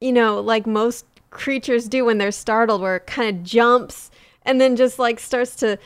you 0.00 0.12
know 0.12 0.38
like 0.38 0.64
most 0.64 1.04
creatures 1.30 1.88
do 1.88 2.04
when 2.04 2.18
they're 2.18 2.30
startled 2.30 2.80
where 2.80 2.94
it 2.94 3.06
kind 3.08 3.36
of 3.36 3.42
jumps 3.42 4.12
and 4.42 4.60
then 4.60 4.76
just 4.76 5.00
like 5.00 5.18
starts 5.18 5.56
to 5.56 5.76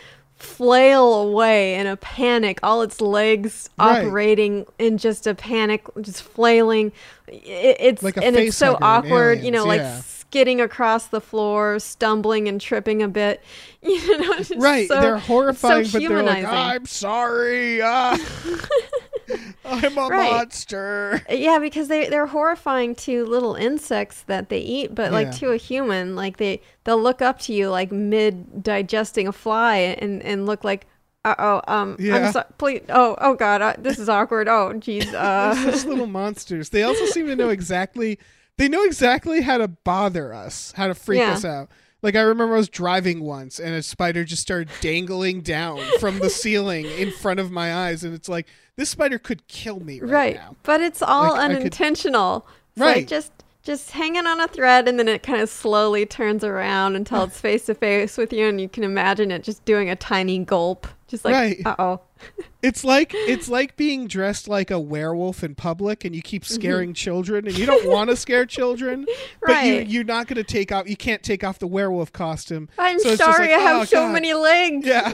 flail 0.42 1.14
away 1.14 1.74
in 1.74 1.86
a 1.86 1.96
panic 1.96 2.58
all 2.62 2.82
its 2.82 3.00
legs 3.00 3.68
Right. 3.78 4.04
operating 4.04 4.66
in 4.78 4.98
just 4.98 5.26
a 5.26 5.34
panic 5.34 5.82
just 6.00 6.22
flailing. 6.22 6.92
It, 7.28 7.76
it's 7.80 8.02
Like 8.02 8.16
a 8.16 8.24
and 8.24 8.34
it's 8.36 8.56
so 8.56 8.78
awkward 8.82 9.40
you 9.42 9.50
know 9.50 9.64
Aliens, 9.66 9.94
like 9.96 10.04
skidding 10.04 10.60
across 10.60 11.06
the 11.08 11.20
floor 11.20 11.78
stumbling 11.78 12.48
and 12.48 12.60
tripping 12.60 13.02
a 13.02 13.08
bit. 13.08 13.40
You 13.82 14.18
know 14.18 14.32
it's 14.34 14.50
Right, 14.56 14.88
so- 14.88 15.00
they're 15.00 15.16
horrifying, 15.18 15.84
so 15.86 15.98
but 16.00 16.08
they're 16.08 16.22
like. 16.22 16.44
I'm 16.44 16.84
sorry, 16.86 17.80
uh, 17.80 18.16
I'm 19.64 19.98
a 19.98 20.08
Right. 20.08 20.30
monster. 20.32 21.22
Yeah, 21.30 21.58
because 21.58 21.88
they 21.88 22.08
they're 22.08 22.26
horrifying 22.26 22.94
to 22.96 23.24
little 23.26 23.54
insects 23.54 24.22
that 24.26 24.48
they 24.48 24.58
eat, 24.60 24.94
but 24.94 25.12
like 25.12 25.26
Yeah. 25.28 25.32
to 25.38 25.50
a 25.52 25.56
human, 25.56 26.16
like 26.16 26.36
they 26.38 26.60
they'll 26.84 27.00
look 27.02 27.22
up 27.22 27.38
to 27.40 27.52
you 27.52 27.68
like 27.70 27.90
mid 27.92 28.62
digesting 28.62 29.28
a 29.28 29.32
fly 29.32 29.76
and 29.76 30.22
and 30.22 30.46
look 30.46 30.64
like, 30.64 30.86
uh 31.24 31.34
oh, 31.38 31.60
um, 31.68 31.96
Yeah. 31.98 32.16
I'm 32.26 32.32
sorry, 32.32 32.46
please, 32.58 32.82
oh 32.88 33.16
oh 33.20 33.34
god, 33.34 33.62
uh, 33.62 33.74
this 33.78 33.98
is 33.98 34.08
awkward. 34.08 34.48
Oh 34.48 34.72
jeez, 34.74 35.12
uh, 35.14 35.54
such 35.54 35.84
little 35.86 36.06
monsters. 36.06 36.70
They 36.70 36.82
also 36.82 37.04
seem 37.06 37.26
to 37.26 37.36
know 37.36 37.48
exactly. 37.58 38.18
They 38.56 38.68
know 38.68 38.84
exactly 38.84 39.40
how 39.40 39.56
to 39.58 39.68
bother 39.68 40.34
us, 40.34 40.72
how 40.76 40.88
to 40.88 40.94
freak 40.94 41.20
Yeah. 41.20 41.32
us 41.32 41.44
out. 41.46 41.70
Like 42.02 42.16
I 42.16 42.20
remember 42.22 42.54
I 42.54 42.58
was 42.58 42.68
driving 42.68 43.22
once 43.22 43.58
and 43.58 43.74
a 43.74 43.82
spider 43.82 44.24
just 44.24 44.42
started 44.42 44.70
dangling 44.80 45.42
down 45.42 45.80
from 45.98 46.18
the 46.18 46.30
ceiling 46.30 46.86
in 46.86 47.10
front 47.12 47.40
of 47.40 47.50
my 47.50 47.74
eyes, 47.74 48.04
and 48.04 48.14
it's 48.14 48.28
like 48.28 48.46
this 48.76 48.88
spider 48.88 49.18
could 49.18 49.46
kill 49.48 49.80
me 49.80 50.00
right, 50.00 50.10
right, 50.10 50.34
now. 50.36 50.56
but 50.62 50.80
it's 50.80 51.02
all 51.02 51.32
Like, 51.34 51.48
could- 51.50 51.56
unintentional. 51.56 52.46
So 52.78 52.84
Right. 52.84 53.06
just 53.06 53.32
just 53.62 53.90
hanging 53.90 54.26
on 54.26 54.40
a 54.40 54.48
thread 54.48 54.88
and 54.88 54.98
then 54.98 55.06
it 55.08 55.22
kind 55.22 55.40
of 55.42 55.48
slowly 55.48 56.06
turns 56.06 56.42
around 56.44 56.96
until 56.96 57.24
it's 57.24 57.40
face 57.48 57.66
to 57.66 57.74
face 57.74 58.16
with 58.16 58.32
you 58.32 58.46
and 58.48 58.60
you 58.60 58.68
can 58.68 58.84
imagine 58.84 59.30
it 59.30 59.42
just 59.42 59.64
doing 59.64 59.90
a 59.90 59.96
tiny 59.96 60.38
gulp 60.38 60.86
just 61.08 61.24
like 61.24 61.34
Right. 61.34 61.60
uh-oh 61.66 62.00
It's 62.62 62.84
like 62.84 63.12
it's 63.14 63.48
like 63.48 63.76
being 63.76 64.06
dressed 64.06 64.46
like 64.46 64.70
a 64.70 64.78
werewolf 64.78 65.42
in 65.42 65.54
public, 65.54 66.04
and 66.04 66.14
you 66.14 66.20
keep 66.20 66.42
Mm-hmm. 66.44 66.54
scaring 66.54 66.92
children, 66.94 67.46
and 67.46 67.56
you 67.56 67.64
don't 67.64 67.86
want 67.88 68.10
to 68.10 68.16
scare 68.16 68.44
children, 68.44 69.06
but 69.46 69.64
you 69.64 69.76
you're 69.80 70.04
not 70.04 70.26
going 70.26 70.36
to 70.36 70.44
take 70.44 70.70
off. 70.70 70.86
You 70.86 70.96
can't 70.98 71.22
take 71.22 71.42
off 71.42 71.58
the 71.58 71.66
werewolf 71.66 72.12
costume. 72.12 72.68
i'm 72.78 72.98
So 72.98 73.16
sorry 73.16 73.48
like, 73.48 73.56
i 73.56 73.60
have 73.62 73.80
oh, 73.80 73.84
so 73.86 74.04
God. 74.04 74.12
many 74.12 74.34
legs 74.34 74.86
Yeah, 74.86 75.10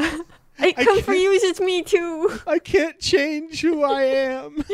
i 0.59 0.75
I 0.77 0.85
come 0.85 1.01
for 1.03 1.15
you 1.15 1.31
it's 1.41 1.61
me 1.61 1.85
too 1.85 2.37
I 2.49 2.59
can't 2.59 2.99
change 2.99 3.61
who 3.61 3.85
I 3.85 4.03
am. 4.03 4.65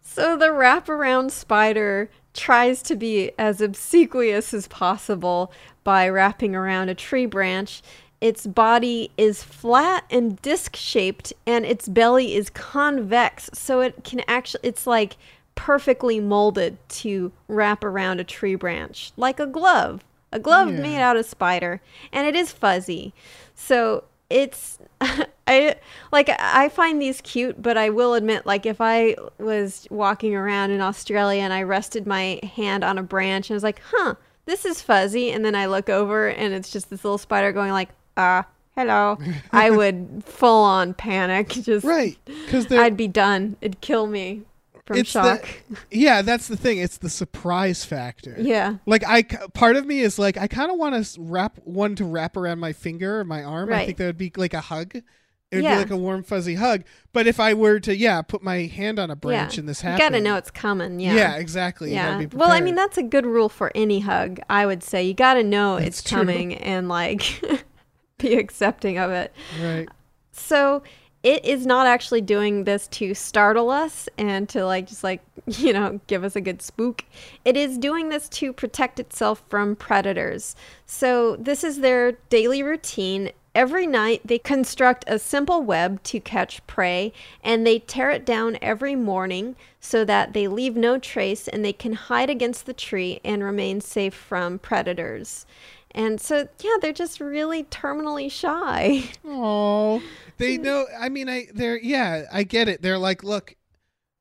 So 0.00 0.36
the 0.38 0.46
wraparound 0.48 1.30
spider 1.30 2.10
tries 2.38 2.80
to 2.82 2.96
be 2.96 3.32
as 3.38 3.60
obsequious 3.60 4.54
as 4.54 4.66
possible 4.68 5.52
by 5.84 6.08
wrapping 6.08 6.54
around 6.54 6.88
a 6.88 6.94
tree 6.94 7.26
branch. 7.26 7.82
Its 8.20 8.46
body 8.46 9.10
is 9.16 9.42
flat 9.42 10.04
and 10.10 10.40
disc 10.40 10.74
shaped, 10.76 11.32
and 11.46 11.66
its 11.66 11.88
belly 11.88 12.34
is 12.34 12.48
convex, 12.50 13.50
so 13.52 13.80
it 13.80 14.02
can 14.04 14.22
actually, 14.26 14.60
it's 14.62 14.86
like 14.86 15.16
perfectly 15.54 16.20
molded 16.20 16.78
to 16.88 17.32
wrap 17.48 17.82
around 17.84 18.20
a 18.20 18.24
tree 18.24 18.54
branch, 18.54 19.12
like 19.16 19.38
a 19.40 19.46
glove. 19.46 20.04
A 20.32 20.38
glove 20.38 20.68
Yeah. 20.70 20.80
made 20.80 21.00
out 21.00 21.16
of 21.16 21.26
spider, 21.26 21.80
and 22.12 22.26
it 22.26 22.36
is 22.36 22.52
fuzzy. 22.52 23.12
So 23.54 24.04
it's 24.30 24.78
I 25.48 25.76
like 26.12 26.30
I 26.38 26.68
find 26.68 27.00
these 27.00 27.20
cute, 27.22 27.60
but 27.60 27.76
I 27.76 27.90
will 27.90 28.14
admit 28.14 28.44
like 28.46 28.66
if 28.66 28.80
I 28.80 29.16
was 29.38 29.86
walking 29.90 30.34
around 30.34 30.70
in 30.70 30.80
Australia 30.80 31.42
and 31.42 31.52
I 31.52 31.62
rested 31.62 32.06
my 32.06 32.38
hand 32.54 32.84
on 32.84 32.98
a 32.98 33.02
branch 33.02 33.48
and 33.48 33.56
was 33.56 33.62
like, 33.62 33.80
"Huh, 33.90 34.14
this 34.44 34.64
is 34.64 34.82
fuzzy." 34.82 35.32
And 35.32 35.44
then 35.44 35.54
I 35.54 35.66
look 35.66 35.88
over 35.88 36.28
and 36.28 36.52
it's 36.52 36.70
just 36.70 36.90
this 36.90 37.02
little 37.02 37.18
spider 37.18 37.50
going 37.52 37.72
like, 37.72 37.88
"Ah, 38.16 38.46
hello." 38.76 39.18
I 39.50 39.70
would 39.78 40.22
full 40.26 40.62
on 40.64 40.92
panic. 40.92 41.48
Just 41.48 41.84
Right, 41.84 42.18
because 42.26 42.70
I'd 42.70 42.96
be 42.96 43.08
done. 43.08 43.56
It'd 43.62 43.80
kill 43.80 44.06
me 44.06 44.42
from 44.88 44.98
it's 44.98 45.10
shock. 45.10 45.46
the 45.68 45.76
yeah. 45.90 46.22
That's 46.22 46.48
the 46.48 46.56
thing. 46.56 46.78
It's 46.78 46.98
the 46.98 47.10
surprise 47.10 47.84
factor. 47.84 48.34
yeah. 48.38 48.76
Like 48.86 49.04
I, 49.06 49.22
part 49.22 49.76
of 49.76 49.86
me 49.86 50.00
is 50.00 50.18
like 50.18 50.36
I 50.36 50.48
kind 50.48 50.72
of 50.72 50.78
want 50.78 51.04
to 51.04 51.20
wrap 51.20 51.58
one 51.64 51.94
to 51.96 52.04
wrap 52.04 52.36
around 52.36 52.58
my 52.58 52.72
finger 52.72 53.20
or 53.20 53.24
my 53.24 53.44
arm. 53.44 53.68
right. 53.68 53.82
I 53.82 53.86
think 53.86 53.98
that 53.98 54.06
would 54.06 54.18
be 54.18 54.32
like 54.36 54.54
a 54.54 54.62
hug. 54.62 55.02
It 55.50 55.56
would 55.56 55.64
Yeah. 55.64 55.74
be 55.76 55.78
like 55.84 55.90
a 55.90 55.96
warm 55.96 56.22
fuzzy 56.22 56.56
hug. 56.56 56.84
But 57.12 57.26
if 57.26 57.40
I 57.40 57.54
were 57.54 57.80
to 57.80 57.96
yeah 57.96 58.20
put 58.22 58.42
my 58.42 58.62
hand 58.64 58.98
on 58.98 59.10
a 59.10 59.16
branch 59.16 59.54
yeah. 59.54 59.60
and 59.60 59.68
this 59.68 59.80
happened. 59.80 60.02
you 60.02 60.10
gotta 60.10 60.22
know 60.22 60.36
it's 60.36 60.50
coming. 60.50 61.00
yeah, 61.00 61.14
Yeah. 61.14 61.36
exactly. 61.36 61.92
Yeah. 61.92 62.24
Well, 62.34 62.50
I 62.50 62.60
mean, 62.60 62.74
that's 62.74 62.98
a 62.98 63.02
good 63.02 63.24
rule 63.24 63.48
for 63.48 63.72
any 63.74 64.00
hug, 64.00 64.40
I 64.50 64.66
would 64.66 64.82
say. 64.82 65.02
You 65.04 65.14
got 65.14 65.34
to 65.34 65.42
know 65.42 65.76
That's 65.76 66.00
it's 66.00 66.02
true. 66.10 66.18
coming 66.18 66.54
and 66.54 66.88
like 66.88 67.42
be 68.18 68.34
accepting 68.34 68.98
of 68.98 69.10
it. 69.10 69.32
right. 69.62 69.88
So 70.32 70.82
it 71.24 71.44
is 71.44 71.66
not 71.66 71.86
actually 71.88 72.20
doing 72.20 72.62
this 72.64 72.86
to 72.88 73.12
startle 73.12 73.70
us 73.70 74.08
and 74.18 74.48
to 74.50 74.64
like 74.64 74.86
just 74.86 75.02
like, 75.02 75.20
you 75.46 75.72
know, 75.72 75.98
give 76.06 76.22
us 76.24 76.36
a 76.36 76.40
good 76.40 76.62
spook. 76.62 77.04
It 77.44 77.56
is 77.56 77.76
doing 77.78 78.08
this 78.10 78.28
to 78.30 78.52
protect 78.52 79.00
itself 79.00 79.42
from 79.48 79.74
predators. 79.76 80.54
So 80.86 81.36
this 81.36 81.64
is 81.64 81.80
their 81.80 82.12
daily 82.28 82.62
routine. 82.62 83.32
Every 83.58 83.88
night, 83.88 84.20
they 84.24 84.38
construct 84.38 85.02
a 85.08 85.18
simple 85.18 85.62
web 85.62 86.00
to 86.04 86.20
catch 86.20 86.64
prey, 86.68 87.12
and 87.42 87.66
they 87.66 87.80
tear 87.80 88.08
it 88.12 88.24
down 88.24 88.56
every 88.62 88.94
morning 88.94 89.56
so 89.80 90.04
that 90.04 90.32
they 90.32 90.46
leave 90.46 90.76
no 90.76 90.96
trace 90.96 91.48
and 91.48 91.64
they 91.64 91.72
can 91.72 91.94
hide 91.94 92.30
against 92.30 92.66
the 92.66 92.72
tree 92.72 93.18
and 93.24 93.42
remain 93.42 93.80
safe 93.80 94.14
from 94.14 94.60
predators. 94.60 95.44
And 95.90 96.20
so, 96.20 96.46
yeah, 96.60 96.76
they're 96.80 96.92
just 96.92 97.18
really 97.18 97.64
terminally 97.64 98.30
shy. 98.30 99.10
Oh, 99.26 100.00
they 100.36 100.56
know. 100.56 100.86
I 100.96 101.08
mean, 101.08 101.28
I 101.28 101.48
they're 101.52 101.80
yeah. 101.80 102.26
I 102.32 102.44
get 102.44 102.68
it. 102.68 102.80
They're 102.80 102.96
like, 102.96 103.24
look, 103.24 103.56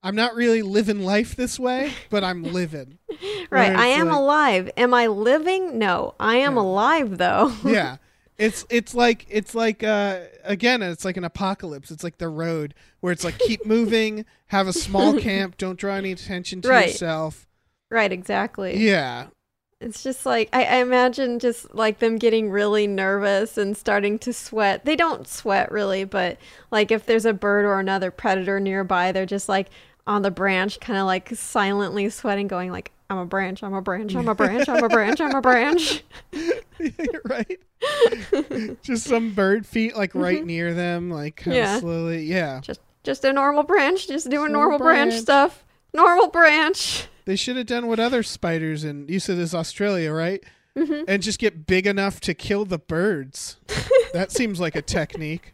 I'm 0.02 0.16
not 0.16 0.34
really 0.34 0.64
living 0.64 1.02
life 1.04 1.36
this 1.36 1.60
way, 1.60 1.94
but 2.10 2.24
I'm 2.24 2.42
living. 2.60 2.98
Right. 3.52 3.76
I 3.76 3.86
am 3.86 4.08
like- 4.08 4.18
alive. 4.18 4.72
Am 4.78 4.96
I 4.96 5.06
living? 5.06 5.78
No. 5.78 6.16
I 6.20 6.38
am 6.38 6.56
Yeah. 6.56 6.62
alive 6.62 7.18
though. 7.20 7.54
yeah 7.64 7.98
it's 8.38 8.66
it's 8.70 8.94
like 8.94 9.26
it's 9.30 9.56
like 9.56 9.84
uh 9.84 10.20
again 10.44 10.82
it's 10.84 11.04
like 11.06 11.18
an 11.18 11.24
apocalypse 11.24 11.90
it's 11.92 12.04
like 12.04 12.18
the 12.20 12.30
road 12.30 12.74
where 13.00 13.12
it's 13.12 13.24
like 13.24 13.38
keep 13.40 13.66
moving 13.76 14.26
have 14.48 14.68
a 14.68 14.74
small 14.74 15.20
camp 15.20 15.58
don't 15.58 15.80
draw 15.80 15.96
any 15.96 16.12
attention 16.12 16.62
to 16.62 16.70
Right. 16.70 16.90
yourself 16.90 17.48
right, 17.90 18.12
exactly. 18.12 18.78
yeah 18.78 19.28
It's 19.80 20.04
just 20.04 20.26
like 20.26 20.50
I, 20.54 20.64
I 20.66 20.76
imagine 20.78 21.40
just 21.40 21.74
like 21.74 22.00
them 22.00 22.18
getting 22.18 22.50
really 22.50 22.88
nervous 22.88 23.58
and 23.58 23.78
starting 23.78 24.18
to 24.20 24.34
sweat. 24.34 24.86
They 24.86 24.96
don't 24.96 25.28
sweat 25.28 25.72
really, 25.72 26.04
but 26.04 26.38
like 26.72 26.92
if 26.92 27.06
there's 27.06 27.26
a 27.26 27.34
bird 27.34 27.64
or 27.66 27.80
another 27.80 28.10
predator 28.12 28.60
nearby, 28.60 29.12
they're 29.12 29.26
just 29.28 29.48
like 29.48 29.70
on 30.08 30.22
the 30.24 30.32
branch, 30.32 30.80
kind 30.80 30.98
of 31.00 31.06
like 31.06 31.30
silently 31.36 32.10
sweating, 32.10 32.48
going 32.48 32.72
like, 32.72 32.92
I'm 33.10 33.18
a 33.20 33.26
branch, 33.26 33.64
I'm 33.64 33.74
a 33.74 33.82
branch, 33.82 34.16
I'm 34.16 34.28
a 34.28 34.36
branch, 34.42 34.68
I'm 34.70 34.84
a 34.84 34.90
branch, 34.90 35.22
I'm 35.22 35.34
a 35.36 35.42
branch. 35.42 36.04
You're 36.80 37.22
right 37.26 37.60
just 38.84 39.06
some 39.06 39.34
bird 39.34 39.66
feet 39.66 39.96
like 39.96 40.14
right 40.14 40.46
near 40.46 40.74
them 40.74 41.10
like 41.10 41.36
kind 41.38 41.58
of 41.58 41.64
Mm-hmm. 41.64 41.74
Yeah. 41.74 41.80
slowly 41.80 42.24
yeah 42.24 42.60
Just 42.62 42.80
just 43.04 43.24
a 43.24 43.32
normal 43.34 43.64
branch, 43.64 44.08
just 44.08 44.30
doing 44.30 44.52
Normal 44.52 44.72
normal 44.72 44.80
branch 44.80 45.10
branch. 45.12 45.22
stuff. 45.22 45.64
Normal 45.94 46.28
branch. 46.30 47.08
they 47.26 47.36
should 47.36 47.56
have 47.56 47.66
done 47.68 47.88
what 47.88 48.00
other 48.00 48.22
spiders 48.24 48.84
in 48.84 49.08
you 49.08 49.20
said 49.20 49.38
this 49.38 49.54
australia 49.54 50.12
right 50.12 50.44
Mm-hmm. 50.78 51.06
and 51.08 51.24
just 51.24 51.40
get 51.40 51.66
big 51.66 51.88
enough 51.88 52.20
to 52.22 52.36
kill 52.36 52.64
the 52.64 52.78
birds 52.78 53.58
that 54.14 54.32
seems 54.32 54.60
like 54.60 54.76
a 54.76 54.82
technique 54.84 55.54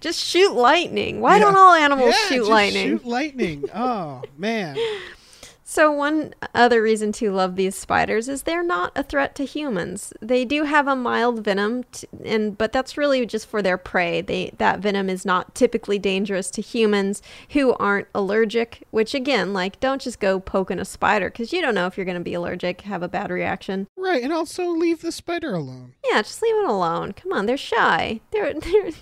Just 0.00 0.20
shoot 0.24 0.52
lightning. 0.54 1.20
Why 1.20 1.34
Yeah. 1.36 1.42
don't 1.44 1.56
all 1.58 1.74
animals 1.74 2.14
Yeah, 2.14 2.28
shoot 2.28 2.36
just 2.38 2.50
lightning? 2.50 2.88
shoot 2.98 3.04
lightning 3.06 3.64
oh 3.74 4.22
man 4.38 4.78
So 5.70 5.92
one 5.92 6.32
other 6.54 6.80
reason 6.80 7.12
to 7.12 7.30
love 7.30 7.56
these 7.56 7.76
spiders 7.76 8.26
is 8.26 8.44
they're 8.44 8.62
not 8.62 8.90
a 8.96 9.02
threat 9.02 9.34
to 9.34 9.44
humans. 9.44 10.14
They 10.18 10.46
do 10.46 10.64
have 10.64 10.88
a 10.88 10.96
mild 10.96 11.44
venom, 11.44 11.84
t- 11.92 12.08
and 12.24 12.56
but 12.56 12.72
that's 12.72 12.96
really 12.96 13.26
just 13.26 13.46
for 13.46 13.60
their 13.60 13.76
prey. 13.76 14.22
They 14.22 14.52
that 14.56 14.78
venom 14.80 15.10
is 15.10 15.26
not 15.26 15.54
typically 15.54 15.98
dangerous 15.98 16.50
to 16.52 16.62
humans 16.62 17.20
who 17.50 17.74
aren't 17.74 18.08
allergic. 18.14 18.84
Which 18.92 19.12
again, 19.12 19.52
like, 19.52 19.78
don't 19.78 20.00
just 20.00 20.20
go 20.20 20.40
poking 20.40 20.78
a 20.78 20.86
spider 20.86 21.28
because 21.28 21.52
you 21.52 21.60
don't 21.60 21.74
know 21.74 21.86
if 21.86 21.98
you're 21.98 22.06
going 22.06 22.16
to 22.16 22.24
be 22.24 22.32
allergic, 22.32 22.80
have 22.80 23.02
a 23.02 23.08
bad 23.08 23.30
reaction. 23.30 23.88
right 23.94 24.22
and 24.22 24.32
also 24.32 24.68
leave 24.70 25.02
the 25.02 25.12
spider 25.12 25.54
alone 25.54 25.92
Yeah, 26.10 26.22
just 26.22 26.40
leave 26.40 26.56
it 26.56 26.64
alone. 26.64 27.12
Come 27.12 27.34
on, 27.34 27.44
they're 27.44 27.58
shy. 27.58 28.22
They're 28.30 28.54
they're 28.58 28.92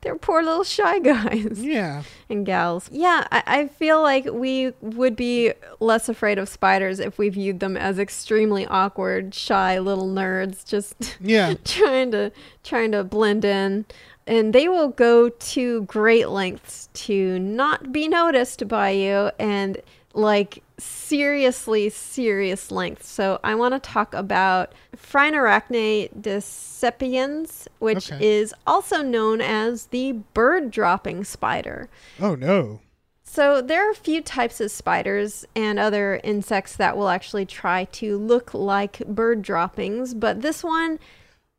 they're 0.00 0.16
poor 0.16 0.42
little 0.42 0.64
shy 0.64 0.98
guys 0.98 1.58
yeah 1.62 2.02
and 2.30 2.46
gals. 2.46 2.88
Yeah, 2.92 3.26
I, 3.30 3.42
I 3.46 3.68
feel 3.68 4.00
like 4.02 4.26
we 4.30 4.72
would 4.80 5.16
be 5.16 5.52
less 5.80 6.08
afraid 6.08 6.38
of 6.38 6.48
spiders 6.48 7.00
if 7.00 7.18
we 7.18 7.28
viewed 7.28 7.60
them 7.60 7.76
as 7.76 7.98
extremely 7.98 8.66
awkward, 8.66 9.34
shy 9.34 9.78
little 9.78 10.08
nerds 10.08 10.64
just 10.64 11.18
yeah 11.20 11.54
trying 11.64 12.12
to 12.12 12.32
trying 12.62 12.92
to 12.92 13.04
blend 13.04 13.44
in. 13.44 13.84
And 14.26 14.54
they 14.54 14.68
will 14.68 14.88
go 14.88 15.28
to 15.28 15.82
great 15.82 16.28
lengths 16.28 16.88
to 16.92 17.38
not 17.40 17.90
be 17.90 18.06
noticed 18.06 18.68
by 18.68 18.90
you 18.90 19.32
and 19.40 19.80
like 20.14 20.62
seriously 20.82 21.90
serious 21.90 22.70
length. 22.70 23.04
So 23.04 23.38
I 23.44 23.54
want 23.54 23.74
to 23.74 23.80
talk 23.80 24.14
about 24.14 24.72
Phrynorachne 24.96 26.10
decipiens, 26.20 27.66
which 27.78 28.10
Okay. 28.12 28.24
is 28.40 28.54
also 28.66 29.02
known 29.02 29.40
as 29.40 29.86
the 29.86 30.12
bird 30.12 30.70
dropping 30.70 31.24
spider. 31.24 31.88
Oh 32.20 32.34
no. 32.34 32.80
So 33.22 33.62
there 33.62 33.86
are 33.86 33.92
a 33.92 33.94
few 33.94 34.22
types 34.22 34.60
of 34.60 34.72
spiders 34.72 35.44
and 35.54 35.78
other 35.78 36.20
insects 36.24 36.74
that 36.76 36.96
will 36.96 37.08
actually 37.08 37.46
try 37.46 37.84
to 37.92 38.18
look 38.18 38.52
like 38.52 38.98
bird 39.06 39.42
droppings, 39.42 40.14
but 40.14 40.42
this 40.42 40.64
one 40.64 40.98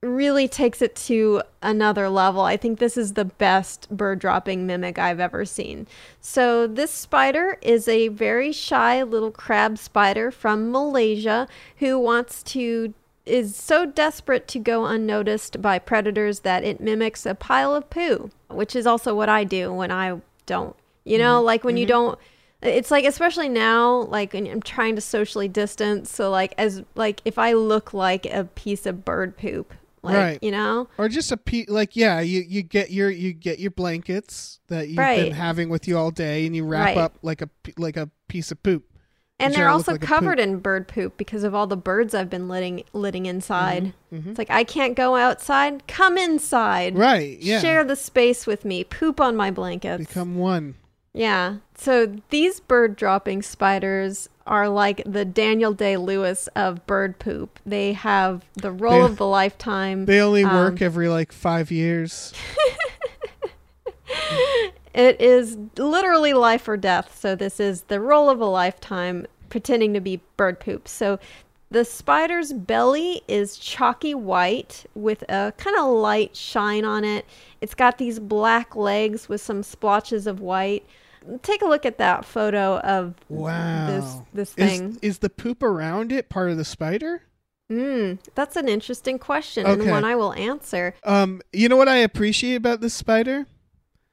really 0.03 0.47
takes 0.47 0.81
it 0.81 0.95
to 0.95 1.43
another 1.61 2.09
level. 2.09 2.41
I 2.41 2.57
think 2.57 2.79
this 2.79 2.97
is 2.97 3.13
the 3.13 3.25
best 3.25 3.87
bird 3.95 4.17
dropping 4.19 4.65
mimic 4.65 4.97
I've 4.97 5.19
ever 5.19 5.45
seen. 5.45 5.85
So 6.19 6.65
this 6.65 6.89
spider 6.89 7.59
is 7.61 7.87
a 7.87 8.07
very 8.07 8.51
shy 8.51 9.03
little 9.03 9.31
crab 9.31 9.77
spider 9.77 10.31
from 10.31 10.71
Malaysia 10.71 11.47
who 11.77 11.99
wants 11.99 12.41
to 12.43 12.93
is 13.27 13.55
so 13.55 13.85
desperate 13.85 14.47
to 14.47 14.57
go 14.57 14.85
unnoticed 14.85 15.61
by 15.61 15.77
predators 15.77 16.39
that 16.39 16.63
it 16.63 16.81
mimics 16.81 17.23
a 17.25 17.35
pile 17.35 17.75
of 17.75 17.87
poo, 17.91 18.31
which 18.49 18.75
is 18.75 18.87
also 18.87 19.13
what 19.13 19.29
I 19.29 19.43
do 19.43 19.71
when 19.71 19.91
I 19.91 20.19
don't. 20.47 20.75
You 21.03 21.19
know, 21.19 21.37
mm-hmm. 21.37 21.45
like 21.45 21.63
when 21.63 21.77
you 21.77 21.85
mm-hmm. 21.85 21.89
don't 21.89 22.19
it's 22.63 22.91
like 22.91 23.05
especially 23.05 23.49
now 23.49 24.01
like 24.03 24.33
when 24.33 24.47
I'm 24.47 24.61
trying 24.61 24.95
to 24.95 25.01
socially 25.01 25.47
distance, 25.47 26.11
so 26.11 26.29
like 26.29 26.53
as 26.57 26.83
like 26.95 27.21
if 27.25 27.37
I 27.37 27.53
look 27.53 27.93
like 27.93 28.25
a 28.25 28.45
piece 28.45 28.85
of 28.85 29.05
bird 29.05 29.37
poop, 29.37 29.73
like, 30.03 30.15
Right. 30.17 30.39
you 30.41 30.51
know? 30.51 30.87
Or 30.97 31.07
just 31.09 31.31
a 31.31 31.37
pe- 31.37 31.65
like 31.67 31.95
yeah, 31.95 32.19
you 32.21 32.41
you 32.47 32.63
get 32.63 32.91
your 32.91 33.09
you 33.09 33.33
get 33.33 33.59
your 33.59 33.71
blankets 33.71 34.59
that 34.67 34.87
you've 34.87 34.97
been 34.97 35.31
having 35.33 35.69
with 35.69 35.87
you 35.87 35.97
all 35.97 36.11
day 36.11 36.45
and 36.45 36.55
you 36.55 36.65
wrap 36.65 36.85
Right. 36.87 36.97
up 36.97 37.17
like 37.21 37.41
a 37.41 37.49
like 37.77 37.97
a 37.97 38.09
piece 38.27 38.51
of 38.51 38.61
poop. 38.63 38.85
And 39.39 39.55
they're 39.55 39.69
also 39.69 39.93
like 39.93 40.01
covered 40.01 40.39
in 40.39 40.59
bird 40.59 40.87
poop 40.87 41.17
because 41.17 41.43
of 41.43 41.55
all 41.55 41.65
the 41.65 41.75
birds 41.75 42.13
I've 42.13 42.29
been 42.29 42.47
letting 42.47 42.83
letting 42.93 43.25
inside. 43.25 43.93
Mhm, 44.13 44.21
mhm. 44.23 44.27
It's 44.29 44.37
like 44.37 44.51
I 44.51 44.63
can't 44.63 44.95
go 44.95 45.15
outside. 45.15 45.87
Come 45.87 46.15
inside. 46.17 46.95
Right, 46.95 47.39
yeah. 47.39 47.59
Share 47.59 47.83
the 47.83 47.95
space 47.95 48.45
with 48.45 48.65
me. 48.65 48.83
Poop 48.83 49.19
on 49.19 49.35
my 49.35 49.49
blankets. 49.49 50.05
Become 50.07 50.35
one. 50.37 50.75
Yeah. 51.13 51.55
So 51.75 52.15
these 52.29 52.59
bird 52.59 52.95
dropping 52.95 53.41
spiders 53.41 54.29
are 54.47 54.67
like 54.69 55.01
the 55.05 55.23
Daniel 55.25 55.73
Day 55.73 55.97
Lewis 55.97 56.47
of 56.55 56.85
bird 56.87 57.19
poop. 57.19 57.59
They 57.65 57.93
have 57.93 58.43
the 58.55 58.71
role 58.71 58.99
They- 58.99 59.05
of 59.05 59.17
the 59.17 59.27
lifetime. 59.27 60.05
They 60.05 60.19
only 60.21 60.43
Um, 60.43 60.53
work 60.55 60.81
every 60.81 61.07
like 61.09 61.31
five 61.31 61.71
years. 61.71 62.33
It 64.93 65.21
is 65.21 65.57
literally 65.77 66.33
life 66.33 66.67
or 66.67 66.75
death. 66.75 67.17
So 67.17 67.33
this 67.33 67.61
is 67.61 67.83
the 67.83 68.01
role 68.01 68.29
of 68.29 68.41
a 68.41 68.45
lifetime 68.45 69.25
pretending 69.47 69.93
to 69.93 70.01
be 70.01 70.21
bird 70.35 70.59
poop. 70.59 70.85
So 70.85 71.17
the 71.69 71.85
spider's 71.85 72.51
belly 72.51 73.21
is 73.29 73.55
chalky 73.57 74.13
white 74.13 74.85
with 74.93 75.23
a 75.29 75.53
kind 75.55 75.77
of 75.77 75.85
light 75.93 76.35
shine 76.35 76.83
on 76.83 77.05
it. 77.05 77.25
It's 77.61 77.73
got 77.73 77.99
these 77.99 78.19
black 78.19 78.75
legs 78.75 79.29
with 79.29 79.39
some 79.39 79.63
splotches 79.63 80.27
of 80.27 80.41
white. 80.41 80.85
Take 81.43 81.61
a 81.61 81.65
look 81.65 81.85
at 81.85 81.97
that 81.99 82.25
photo 82.25 82.77
of 82.79 83.13
Wow. 83.29 83.87
this 83.87 84.15
this 84.33 84.53
thing. 84.53 84.97
Is, 85.01 85.19
the 85.19 85.29
poop 85.29 85.61
around 85.63 86.11
it 86.11 86.29
part 86.29 86.49
of 86.49 86.57
the 86.57 86.65
spider? 86.65 87.23
Mm, 87.71 88.19
that's 88.35 88.55
an 88.57 88.67
interesting 88.67 89.17
question 89.19 89.65
and 89.65 89.89
one 89.89 90.03
I 90.03 90.15
will 90.15 90.33
answer. 90.33 90.93
Um, 91.03 91.41
you 91.53 91.69
know 91.69 91.77
what 91.77 91.87
I 91.87 91.97
appreciate 91.97 92.55
about 92.55 92.81
this 92.81 92.93
spider? 92.93 93.45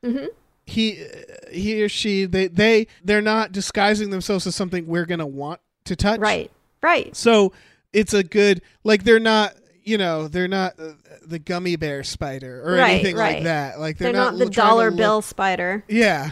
Mm-hmm. 0.04 0.26
He, 0.64 1.02
he 1.50 1.82
or 1.82 1.88
she, 1.88 2.24
they, 2.26 2.46
they, 2.48 2.86
they're 3.02 3.22
not 3.22 3.52
disguising 3.52 4.10
themselves 4.10 4.46
as 4.46 4.54
something 4.54 4.86
we're 4.86 5.06
gonna 5.06 5.26
want 5.26 5.60
to 5.86 5.96
touch. 5.96 6.20
Right, 6.20 6.50
right. 6.82 7.16
So 7.16 7.52
it's 7.92 8.12
a 8.14 8.22
good, 8.22 8.60
like 8.84 9.02
they're 9.04 9.18
not, 9.18 9.54
you 9.82 9.96
know, 9.98 10.28
they're 10.28 10.46
not 10.46 10.78
uh, 10.78 10.92
the 11.26 11.38
gummy 11.38 11.74
bear 11.76 12.04
spider 12.04 12.62
or 12.62 12.74
Right, 12.76 12.90
anything 12.90 13.16
like 13.16 13.44
that. 13.44 13.80
Like 13.80 13.96
They're, 13.98 14.12
they're, 14.12 14.20
not, 14.20 14.32
the 14.34 14.40
trying 14.40 14.50
to 14.50 14.56
dollar 14.56 14.90
look- 14.90 14.98
bill 14.98 15.22
spider. 15.22 15.82
Yeah. 15.88 16.30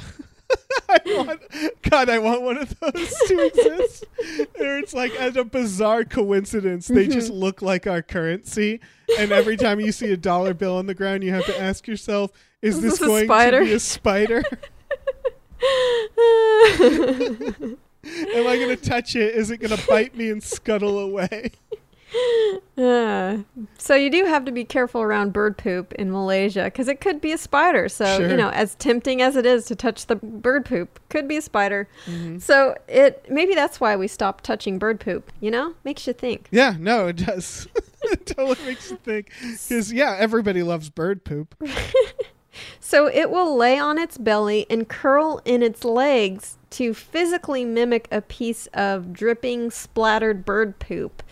I 0.88 1.00
want, 1.06 1.42
God, 1.82 2.08
I 2.08 2.18
want 2.18 2.42
one 2.42 2.58
of 2.58 2.78
those 2.80 3.14
to 3.26 3.46
exist. 3.46 4.04
Where 4.56 4.78
it's 4.78 4.94
like 4.94 5.12
as 5.16 5.36
a 5.36 5.44
bizarre 5.44 6.04
coincidence, 6.04 6.86
they 6.88 7.06
just 7.08 7.30
Mm-hmm. 7.30 7.40
look 7.40 7.62
like 7.62 7.86
our 7.86 8.02
currency. 8.02 8.80
And 9.18 9.32
every 9.32 9.56
time 9.56 9.80
you 9.80 9.90
see 9.92 10.12
a 10.12 10.16
dollar 10.16 10.54
bill 10.54 10.76
on 10.76 10.86
the 10.86 10.94
ground, 10.94 11.24
you 11.24 11.32
have 11.32 11.46
to 11.46 11.60
ask 11.60 11.86
yourself, 11.88 12.30
is 12.62 12.76
Is 12.76 12.82
this, 12.82 12.98
this 12.98 13.08
going 13.08 13.28
to 13.28 13.60
be 13.64 13.72
a 13.72 13.80
spider? 13.80 14.42
Am 18.04 18.46
I 18.46 18.56
going 18.56 18.68
to 18.68 18.76
touch 18.76 19.16
it? 19.16 19.34
Is 19.34 19.50
it 19.50 19.58
going 19.58 19.76
to 19.76 19.86
bite 19.88 20.16
me 20.16 20.30
and 20.30 20.42
scuttle 20.42 20.98
away? 20.98 21.50
Uh, 22.78 23.38
so 23.78 23.94
you 23.94 24.10
do 24.10 24.26
have 24.26 24.44
to 24.44 24.52
be 24.52 24.62
careful 24.64 25.00
around 25.00 25.32
bird 25.32 25.56
poop 25.56 25.94
in 25.94 26.10
Malaysia 26.12 26.64
because 26.64 26.88
it 26.88 27.00
could 27.00 27.20
be 27.20 27.32
a 27.32 27.38
spider. 27.38 27.88
So 27.88 28.18
Sure. 28.18 28.28
you 28.28 28.36
know, 28.36 28.50
as 28.50 28.74
tempting 28.74 29.22
as 29.22 29.34
it 29.34 29.46
is 29.46 29.64
to 29.66 29.74
touch 29.74 30.06
the 30.06 30.16
bird 30.16 30.66
poop, 30.66 31.00
could 31.08 31.26
be 31.26 31.38
a 31.38 31.42
spider. 31.42 31.88
Mm-hmm. 32.06 32.38
So 32.38 32.76
it 32.86 33.26
maybe 33.30 33.54
that's 33.54 33.80
why 33.80 33.96
we 33.96 34.08
stopped 34.08 34.44
touching 34.44 34.78
bird 34.78 35.00
poop. 35.00 35.32
You 35.40 35.50
know, 35.50 35.74
makes 35.84 36.06
you 36.06 36.12
think. 36.12 36.48
Yeah, 36.50 36.76
no, 36.78 37.06
it 37.08 37.16
does. 37.16 37.66
it 38.02 38.26
totally 38.26 38.66
makes 38.66 38.90
you 38.90 38.98
think. 38.98 39.30
Because, 39.40 39.92
yeah, 39.92 40.14
everybody 40.18 40.62
loves 40.62 40.90
bird 40.90 41.24
poop. 41.24 41.54
So 42.80 43.06
it 43.06 43.30
will 43.30 43.54
lay 43.54 43.78
on 43.78 43.98
its 43.98 44.16
belly 44.16 44.64
and 44.70 44.88
curl 44.88 45.42
in 45.44 45.62
its 45.62 45.84
legs 45.84 46.56
to 46.70 46.94
physically 46.94 47.66
mimic 47.66 48.08
a 48.10 48.22
piece 48.22 48.66
of 48.72 49.12
dripping, 49.12 49.70
splattered 49.70 50.44
bird 50.46 50.78
poop. 50.78 51.22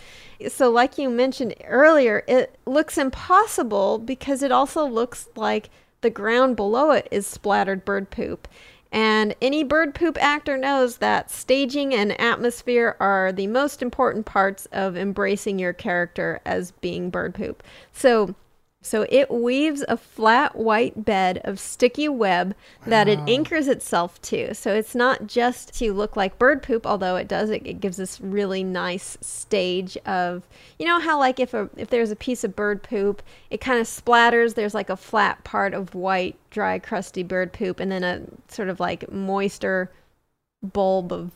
So, 0.48 0.70
like 0.70 0.98
you 0.98 1.10
mentioned 1.10 1.54
earlier, 1.64 2.24
it 2.26 2.58
looks 2.66 2.98
impossible 2.98 3.98
because 3.98 4.42
it 4.42 4.52
also 4.52 4.86
looks 4.86 5.28
like 5.36 5.70
the 6.00 6.10
ground 6.10 6.56
below 6.56 6.90
it 6.90 7.08
is 7.10 7.26
splattered 7.26 7.84
bird 7.84 8.10
poop. 8.10 8.46
And 8.92 9.34
any 9.42 9.64
bird 9.64 9.92
poop 9.92 10.16
actor 10.22 10.56
knows 10.56 10.98
that 10.98 11.28
staging 11.28 11.92
and 11.92 12.18
atmosphere 12.20 12.96
are 13.00 13.32
the 13.32 13.48
most 13.48 13.82
important 13.82 14.24
parts 14.24 14.66
of 14.66 14.96
embracing 14.96 15.58
your 15.58 15.72
character 15.72 16.40
as 16.46 16.70
being 16.70 17.10
bird 17.10 17.34
poop. 17.34 17.64
So, 17.92 18.36
so 18.84 19.06
it 19.08 19.30
weaves 19.30 19.82
a 19.88 19.96
flat 19.96 20.56
white 20.56 21.06
bed 21.06 21.40
of 21.42 21.58
sticky 21.58 22.06
web 22.06 22.54
that 22.86 23.08
it 23.08 23.18
anchors 23.26 23.66
itself 23.66 24.20
to. 24.22 24.54
So 24.54 24.74
it's 24.74 24.94
not 24.94 25.26
just 25.26 25.72
to 25.78 25.94
look 25.94 26.16
like 26.16 26.38
bird 26.38 26.62
poop, 26.62 26.86
although 26.86 27.16
it 27.16 27.26
does. 27.26 27.48
It, 27.48 27.66
it 27.66 27.80
gives 27.80 27.96
this 27.96 28.20
really 28.20 28.62
nice 28.62 29.16
stage 29.22 29.96
of, 30.04 30.46
you 30.78 30.84
know 30.84 31.00
how 31.00 31.18
like 31.18 31.40
if 31.40 31.54
a 31.54 31.70
if 31.78 31.88
there's 31.88 32.10
a 32.10 32.16
piece 32.16 32.44
of 32.44 32.54
bird 32.54 32.82
poop, 32.82 33.22
it 33.50 33.62
kind 33.62 33.80
of 33.80 33.86
splatters. 33.86 34.54
There's 34.54 34.74
like 34.74 34.90
a 34.90 34.96
flat 34.96 35.42
part 35.44 35.72
of 35.72 35.94
white, 35.94 36.36
dry, 36.50 36.78
crusty 36.78 37.22
bird 37.22 37.54
poop, 37.54 37.80
and 37.80 37.90
then 37.90 38.04
a 38.04 38.20
sort 38.52 38.68
of 38.68 38.80
like 38.80 39.10
moister 39.10 39.90
bulb 40.62 41.10
of 41.10 41.30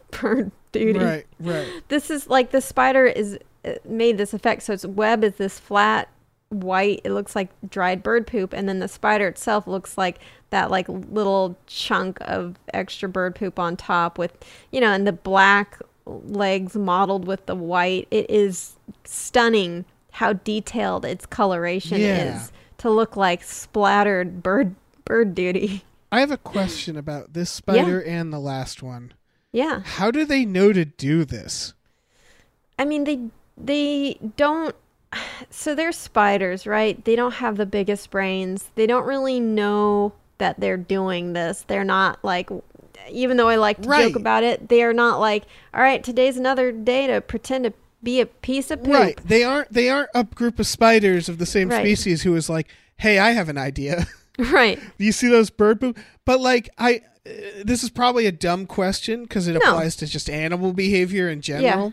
bird 0.10 0.50
duty 0.72 0.98
Right, 0.98 1.26
right. 1.38 1.68
this 1.88 2.10
is 2.10 2.28
like 2.28 2.50
the 2.50 2.60
spider 2.60 3.06
is 3.06 3.38
uh, 3.64 3.74
made 3.84 4.18
this 4.18 4.32
effect 4.32 4.62
so 4.62 4.72
its 4.72 4.86
web 4.86 5.22
is 5.22 5.34
this 5.34 5.58
flat 5.58 6.08
white 6.52 7.00
it 7.04 7.10
looks 7.12 7.34
like 7.34 7.48
dried 7.70 8.02
bird 8.02 8.26
poop 8.26 8.52
and 8.52 8.68
then 8.68 8.78
the 8.78 8.88
spider 8.88 9.26
itself 9.26 9.66
looks 9.66 9.96
like 9.96 10.18
that 10.50 10.70
like 10.70 10.86
little 10.88 11.56
chunk 11.66 12.18
of 12.20 12.56
extra 12.74 13.08
bird 13.08 13.34
poop 13.34 13.58
on 13.58 13.76
top 13.76 14.18
with 14.18 14.32
you 14.70 14.80
know 14.80 14.92
and 14.92 15.06
the 15.06 15.12
black 15.12 15.78
legs 16.04 16.74
mottled 16.76 17.26
with 17.26 17.46
the 17.46 17.54
white 17.54 18.06
it 18.10 18.28
is 18.28 18.74
stunning 19.04 19.84
how 20.10 20.32
detailed 20.34 21.04
its 21.04 21.24
coloration 21.26 22.00
Yeah. 22.00 22.36
is 22.36 22.52
to 22.78 22.90
look 22.90 23.16
like 23.16 23.42
splattered 23.42 24.42
bird 24.42 24.74
bird 25.04 25.34
duty 25.34 25.84
I 26.12 26.20
have 26.20 26.30
a 26.30 26.36
question 26.36 26.96
about 26.98 27.32
this 27.32 27.48
spider 27.50 28.02
and 28.02 28.30
the 28.32 28.38
last 28.38 28.82
one. 28.82 29.14
yeah 29.52 29.80
How 29.84 30.10
do 30.10 30.26
they 30.26 30.44
know 30.44 30.70
to 30.74 30.84
do 30.84 31.24
this? 31.24 31.72
I 32.78 32.84
mean, 32.84 33.04
they 33.04 33.20
they 33.56 34.18
don't. 34.36 34.74
So 35.50 35.74
they're 35.74 35.92
spiders, 35.92 36.66
right? 36.66 37.02
They 37.04 37.16
don't 37.16 37.34
have 37.34 37.56
the 37.56 37.66
biggest 37.66 38.10
brains. 38.10 38.70
They 38.74 38.86
don't 38.86 39.04
really 39.06 39.40
know 39.40 40.12
that 40.38 40.58
they're 40.60 40.76
doing 40.78 41.34
this. 41.34 41.64
They're 41.68 41.84
not 41.84 42.18
like, 42.24 42.48
even 43.10 43.36
though 43.36 43.48
I 43.48 43.56
like 43.56 43.82
to 43.82 43.88
Right. 43.88 44.06
joke 44.08 44.16
about 44.16 44.42
it, 44.44 44.68
they 44.68 44.82
are 44.82 44.92
not 44.94 45.20
like, 45.20 45.44
all 45.74 45.82
right, 45.82 46.02
today's 46.02 46.36
another 46.36 46.72
day 46.72 47.06
to 47.08 47.20
pretend 47.20 47.64
to 47.64 47.72
be 48.02 48.20
a 48.20 48.26
piece 48.26 48.70
of 48.70 48.82
poop. 48.82 48.92
Right. 48.94 49.20
They 49.24 49.44
aren't 49.44 49.72
they 49.72 49.88
aren't 49.88 50.08
a 50.14 50.24
group 50.24 50.58
of 50.58 50.66
spiders 50.66 51.28
of 51.28 51.38
the 51.38 51.46
same 51.46 51.68
Right. 51.68 51.80
species 51.82 52.22
who 52.22 52.34
is 52.34 52.48
like, 52.48 52.66
"Hey, 52.96 53.18
I 53.18 53.30
have 53.32 53.48
an 53.48 53.58
idea." 53.58 54.06
Right. 54.38 54.80
you 54.98 55.12
see 55.12 55.28
those 55.28 55.50
bird 55.50 55.78
poop? 55.80 55.98
But 56.24 56.40
like 56.40 56.70
I 56.78 57.02
uh, 57.26 57.30
this 57.64 57.84
is 57.84 57.90
probably 57.90 58.26
a 58.26 58.32
dumb 58.32 58.66
question 58.66 59.22
because 59.24 59.46
it 59.46 59.52
No. 59.52 59.58
applies 59.58 59.94
to 59.96 60.06
just 60.06 60.28
animal 60.30 60.72
behavior 60.72 61.28
in 61.28 61.42
general. 61.42 61.92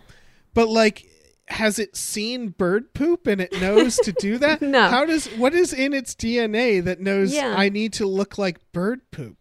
But 0.56 0.70
like 0.70 1.06
has 1.50 1.80
it 1.80 1.96
seen 1.96 2.50
bird 2.50 2.94
poop 2.94 3.28
and 3.28 3.42
it 3.42 3.52
knows 3.60 3.96
to 3.98 4.12
do 4.12 4.38
that? 4.38 4.62
No. 4.70 4.88
How 4.90 5.06
does 5.06 5.28
what 5.38 5.54
is 5.54 5.74
in 5.74 5.94
its 5.94 6.14
DNA 6.14 6.84
that 6.84 7.00
knows 7.00 7.34
Yeah. 7.34 7.56
I 7.58 7.70
need 7.70 7.94
to 7.94 8.06
look 8.06 8.38
like 8.38 8.60
bird 8.72 9.02
poop? 9.12 9.36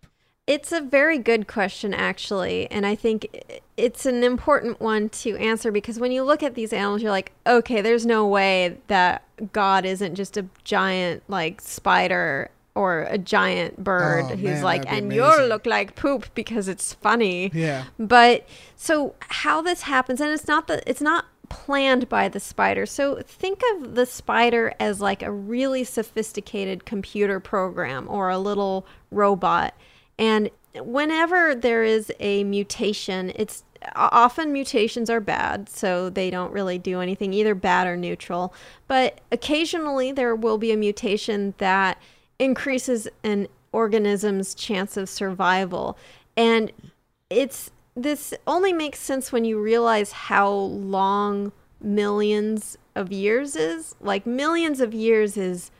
It's 0.47 0.73
a 0.73 0.81
very 0.81 1.19
good 1.19 1.47
question, 1.47 1.93
actually. 1.93 2.71
And 2.71 2.87
I 2.87 2.95
think 2.95 3.27
it's 3.77 4.07
an 4.07 4.25
important 4.25 4.81
one 4.81 5.11
to 5.11 5.37
answer 5.37 5.71
because 5.71 5.99
when 6.01 6.11
you 6.11 6.23
look 6.23 6.43
at 6.43 6.55
these 6.55 6.73
animals, 6.73 7.03
you're 7.03 7.11
like, 7.11 7.33
okay, 7.47 7.83
there's 7.83 8.07
no 8.07 8.27
way 8.27 8.79
that 8.87 9.23
God 9.53 9.85
isn't 9.85 10.15
just 10.15 10.39
a 10.39 10.47
giant, 10.65 11.23
like, 11.29 11.61
spider 11.61 12.51
or 12.75 13.03
a 13.11 13.19
giant 13.19 13.85
bird 13.85 14.25
Oh, 14.27 14.37
who's 14.37 14.43
man, 14.43 14.63
like, 14.63 14.91
and 14.91 15.13
you'll 15.13 15.47
look 15.49 15.67
like 15.67 15.97
poop 15.97 16.33
because 16.35 16.67
it's 16.69 16.95
funny. 16.95 17.51
Yeah. 17.53 17.85
But 17.99 18.47
so 18.75 19.17
how 19.21 19.61
this 19.61 19.83
happens, 19.83 20.21
and 20.21 20.31
it's 20.31 20.47
not 20.49 20.67
that 20.69 20.83
it's 20.87 21.01
not 21.03 21.27
planned 21.49 22.09
by 22.09 22.29
the 22.29 22.41
spider. 22.41 22.87
So 22.87 23.21
think 23.23 23.63
of 23.75 23.95
the 23.95 24.07
spider 24.07 24.73
as 24.79 25.01
like 25.01 25.23
a 25.23 25.31
really 25.31 25.85
sophisticated 25.85 26.85
computer 26.85 27.41
program 27.41 28.07
or 28.09 28.29
a 28.29 28.39
little 28.39 28.87
robot. 29.11 29.75
And 30.19 30.51
whenever 30.75 31.55
there 31.55 31.85
is 31.85 32.13
a 32.21 32.45
mutation, 32.45 33.33
it's 33.35 33.65
often 33.95 34.53
mutations 34.53 35.09
are 35.09 35.21
bad, 35.21 35.69
so 35.69 36.11
they 36.11 36.31
don't 36.31 36.53
really 36.53 36.79
do 36.79 37.01
anything 37.01 37.33
either 37.33 37.55
bad 37.55 37.87
or 37.87 37.97
neutral. 37.97 38.53
But 38.87 39.21
occasionally 39.31 40.13
there 40.13 40.35
will 40.35 40.59
be 40.59 40.73
a 40.73 40.77
mutation 40.77 41.55
that 41.59 42.01
increases 42.39 43.09
an 43.23 43.49
organism's 43.73 44.55
chance 44.55 44.97
of 44.97 45.09
survival. 45.09 45.97
And 46.37 46.73
it's 47.31 47.71
this 48.03 48.35
only 48.47 48.73
makes 48.73 48.99
sense 49.01 49.33
when 49.33 49.45
you 49.45 49.61
realize 49.61 50.13
how 50.13 50.51
long 50.51 51.53
millions 51.81 52.77
of 52.95 53.13
years 53.13 53.57
is. 53.57 53.95
Like 54.01 54.27
millions 54.27 54.81
of 54.81 54.95
years 54.95 55.37
is 55.37 55.71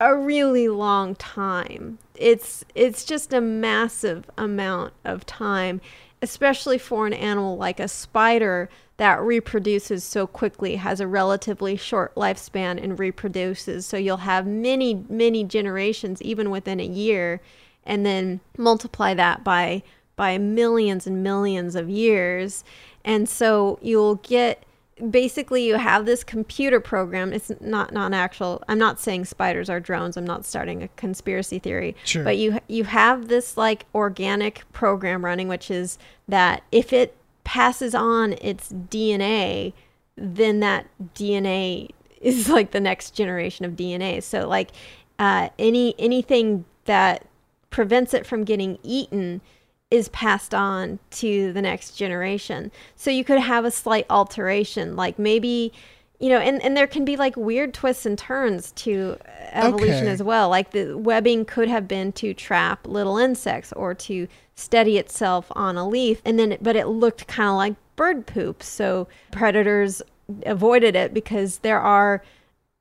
a 0.00 0.16
really 0.16 0.68
long 0.68 1.14
time. 1.16 1.98
It's 2.14 2.64
it's 2.74 3.04
just 3.04 3.32
a 3.32 3.40
massive 3.40 4.30
amount 4.36 4.94
of 5.04 5.26
time. 5.26 5.80
especially 6.22 6.78
for 6.78 7.06
an 7.06 7.12
animal 7.12 7.56
like 7.56 7.80
a 7.80 7.88
spider 7.88 8.68
that 8.96 9.20
reproduces 9.20 10.02
so 10.02 10.26
quickly, 10.26 10.76
has 10.76 11.00
a 11.00 11.06
relatively 11.06 11.76
short 11.76 12.12
lifespan 12.16 12.82
and 12.82 12.98
reproduces. 12.98 13.86
So 13.86 13.96
you'll 13.96 14.18
have 14.18 14.44
many, 14.46 15.04
many 15.08 15.44
generations 15.44 16.20
even 16.22 16.50
within 16.50 16.80
a 16.80 16.84
year, 16.84 17.40
and 17.84 18.04
then 18.04 18.40
multiply 18.56 19.14
that 19.14 19.44
by 19.44 19.84
by 20.18 20.36
millions 20.36 21.06
and 21.06 21.22
millions 21.22 21.74
of 21.74 21.88
years. 21.88 22.62
And 23.06 23.26
so 23.26 23.78
you'll 23.80 24.16
get 24.16 24.64
basically 25.10 25.64
you 25.64 25.76
have 25.76 26.06
this 26.06 26.24
computer 26.24 26.80
program 26.80 27.32
it's 27.32 27.52
not 27.60 27.92
not 27.92 28.12
actual 28.12 28.60
i'm 28.66 28.78
not 28.78 28.98
saying 28.98 29.24
spiders 29.24 29.70
are 29.70 29.78
drones 29.78 30.16
i'm 30.16 30.26
not 30.26 30.44
starting 30.44 30.82
a 30.82 30.88
conspiracy 30.96 31.60
theory 31.60 31.94
Sure. 32.04 32.24
but 32.24 32.36
you 32.36 32.58
you 32.66 32.82
have 32.82 33.28
this 33.28 33.56
like 33.56 33.86
organic 33.94 34.64
program 34.72 35.24
running 35.24 35.46
which 35.46 35.70
is 35.70 35.98
that 36.26 36.64
if 36.72 36.92
it 36.92 37.16
passes 37.44 37.94
on 37.94 38.32
its 38.40 38.72
dna 38.72 39.72
then 40.16 40.58
that 40.58 40.88
dna 41.14 41.88
is 42.20 42.48
like 42.48 42.72
the 42.72 42.80
next 42.80 43.12
generation 43.12 43.64
of 43.64 43.74
dna 43.76 44.20
so 44.20 44.48
like 44.48 44.70
uh, 45.20 45.48
any 45.60 45.94
anything 45.98 46.64
that 46.86 47.24
prevents 47.70 48.14
it 48.14 48.26
from 48.26 48.42
getting 48.42 48.78
eaten 48.82 49.40
is 49.90 50.08
passed 50.10 50.54
on 50.54 50.98
to 51.10 51.52
the 51.52 51.62
next 51.62 51.92
generation. 51.92 52.70
So 52.96 53.10
you 53.10 53.24
could 53.24 53.38
have 53.40 53.64
a 53.64 53.70
slight 53.70 54.06
alteration, 54.10 54.96
like 54.96 55.18
maybe, 55.18 55.72
you 56.20 56.28
know, 56.28 56.38
and, 56.38 56.62
and 56.62 56.76
there 56.76 56.86
can 56.86 57.04
be 57.04 57.16
like 57.16 57.36
weird 57.36 57.72
twists 57.72 58.04
and 58.04 58.18
turns 58.18 58.72
to 58.72 59.16
evolution 59.52 60.04
Okay. 60.04 60.08
as 60.08 60.22
well. 60.22 60.50
Like 60.50 60.72
the 60.72 60.98
webbing 60.98 61.46
could 61.46 61.68
have 61.68 61.88
been 61.88 62.12
to 62.12 62.34
trap 62.34 62.86
little 62.86 63.16
insects 63.16 63.72
or 63.72 63.94
to 63.94 64.28
steady 64.54 64.98
itself 64.98 65.46
on 65.52 65.76
a 65.78 65.88
leaf, 65.88 66.20
and 66.24 66.38
then, 66.38 66.58
but 66.60 66.76
it 66.76 66.88
looked 66.88 67.26
kind 67.26 67.48
of 67.48 67.56
like 67.56 67.74
bird 67.96 68.26
poop. 68.26 68.62
So 68.62 69.08
predators 69.30 70.02
avoided 70.44 70.96
it 70.96 71.14
because 71.14 71.58
there 71.58 71.80
are 71.80 72.22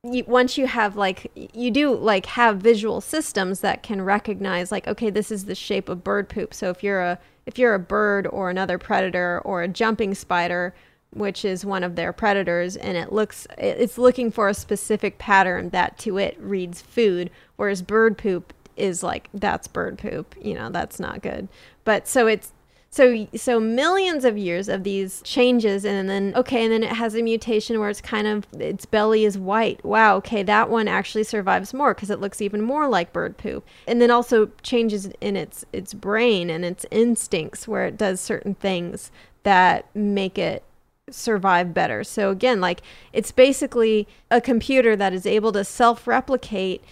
you, 0.04 0.24
once 0.28 0.58
you 0.58 0.68
have 0.68 0.96
like 0.96 1.32
you 1.54 1.72
do 1.72 1.94
like 1.96 2.26
have 2.28 2.58
visual 2.58 3.02
systems 3.02 3.62
that 3.62 3.84
can 3.84 4.02
recognize 4.02 4.72
like 4.72 4.88
okay 4.88 5.10
this 5.10 5.32
is 5.32 5.46
the 5.46 5.56
shape 5.56 5.90
of 5.90 6.04
bird 6.04 6.30
poop. 6.30 6.54
So 6.54 6.70
if 6.70 6.84
you're 6.84 7.02
a 7.02 7.20
if 7.46 7.58
you're 7.58 7.74
a 7.74 7.80
bird 7.80 8.28
or 8.28 8.50
another 8.50 8.78
predator 8.78 9.42
or 9.44 9.64
a 9.64 9.68
jumping 9.68 10.14
spider 10.14 10.74
which 11.12 11.46
is 11.46 11.66
one 11.66 11.84
of 11.84 11.96
their 11.96 12.12
predators 12.12 12.76
and 12.76 12.98
it 12.98 13.12
looks 13.12 13.48
it's 13.58 13.98
looking 13.98 14.30
for 14.30 14.50
a 14.50 14.54
specific 14.54 15.18
pattern 15.18 15.70
that 15.70 15.98
to 15.98 16.18
it 16.18 16.38
reads 16.40 16.82
food 16.82 17.32
whereas 17.56 17.82
bird 17.82 18.18
poop 18.18 18.54
is 18.76 19.02
like 19.02 19.30
that's 19.34 19.68
bird 19.68 19.98
poop 19.98 20.36
you 20.40 20.54
know 20.54 20.70
that's 20.70 21.00
not 21.00 21.22
good. 21.22 21.48
But 21.84 22.08
so 22.08 22.28
it's 22.28 22.52
so 22.90 23.28
so 23.36 23.60
millions 23.60 24.24
of 24.24 24.38
years 24.38 24.70
of 24.70 24.84
these 24.84 25.22
changes 25.24 25.86
and 25.86 26.10
then 26.10 26.34
okay 26.36 26.64
and 26.64 26.72
then 26.72 26.84
it 26.84 26.94
has 26.94 27.16
a 27.16 27.22
mutation 27.22 27.80
where 27.80 27.90
it's 27.90 28.02
kind 28.02 28.28
of 28.28 28.46
its 28.60 28.86
belly 28.86 29.26
is 29.26 29.38
white. 29.38 29.84
Wow 29.84 30.16
okay 30.18 30.42
that 30.44 30.70
one 30.70 30.88
actually 30.88 31.24
survives 31.24 31.74
more 31.74 31.94
because 31.94 32.10
it 32.10 32.22
looks 32.22 32.42
even 32.42 32.62
more 32.62 32.88
like 32.88 33.14
bird 33.14 33.38
poop. 33.38 33.66
And 33.88 34.02
then 34.02 34.10
also 34.10 34.52
changes 34.64 35.10
in 35.20 35.36
its 35.36 35.66
its 35.74 35.94
brain 35.94 36.50
and 36.50 36.64
its 36.64 36.86
instincts 36.90 37.68
where 37.68 37.86
it 37.86 37.98
does 37.98 38.22
certain 38.22 38.56
things 38.56 39.12
that 39.44 39.94
make 39.96 40.38
it 40.38 40.64
survive 41.10 41.74
better. 41.74 42.04
So 42.04 42.32
again 42.32 42.62
like 42.62 42.82
it's 43.12 43.32
basically 43.32 44.08
a 44.32 44.40
computer 44.40 44.96
that 44.96 45.14
is 45.14 45.26
able 45.26 45.52
to 45.52 45.64
self-replicate 45.64 46.84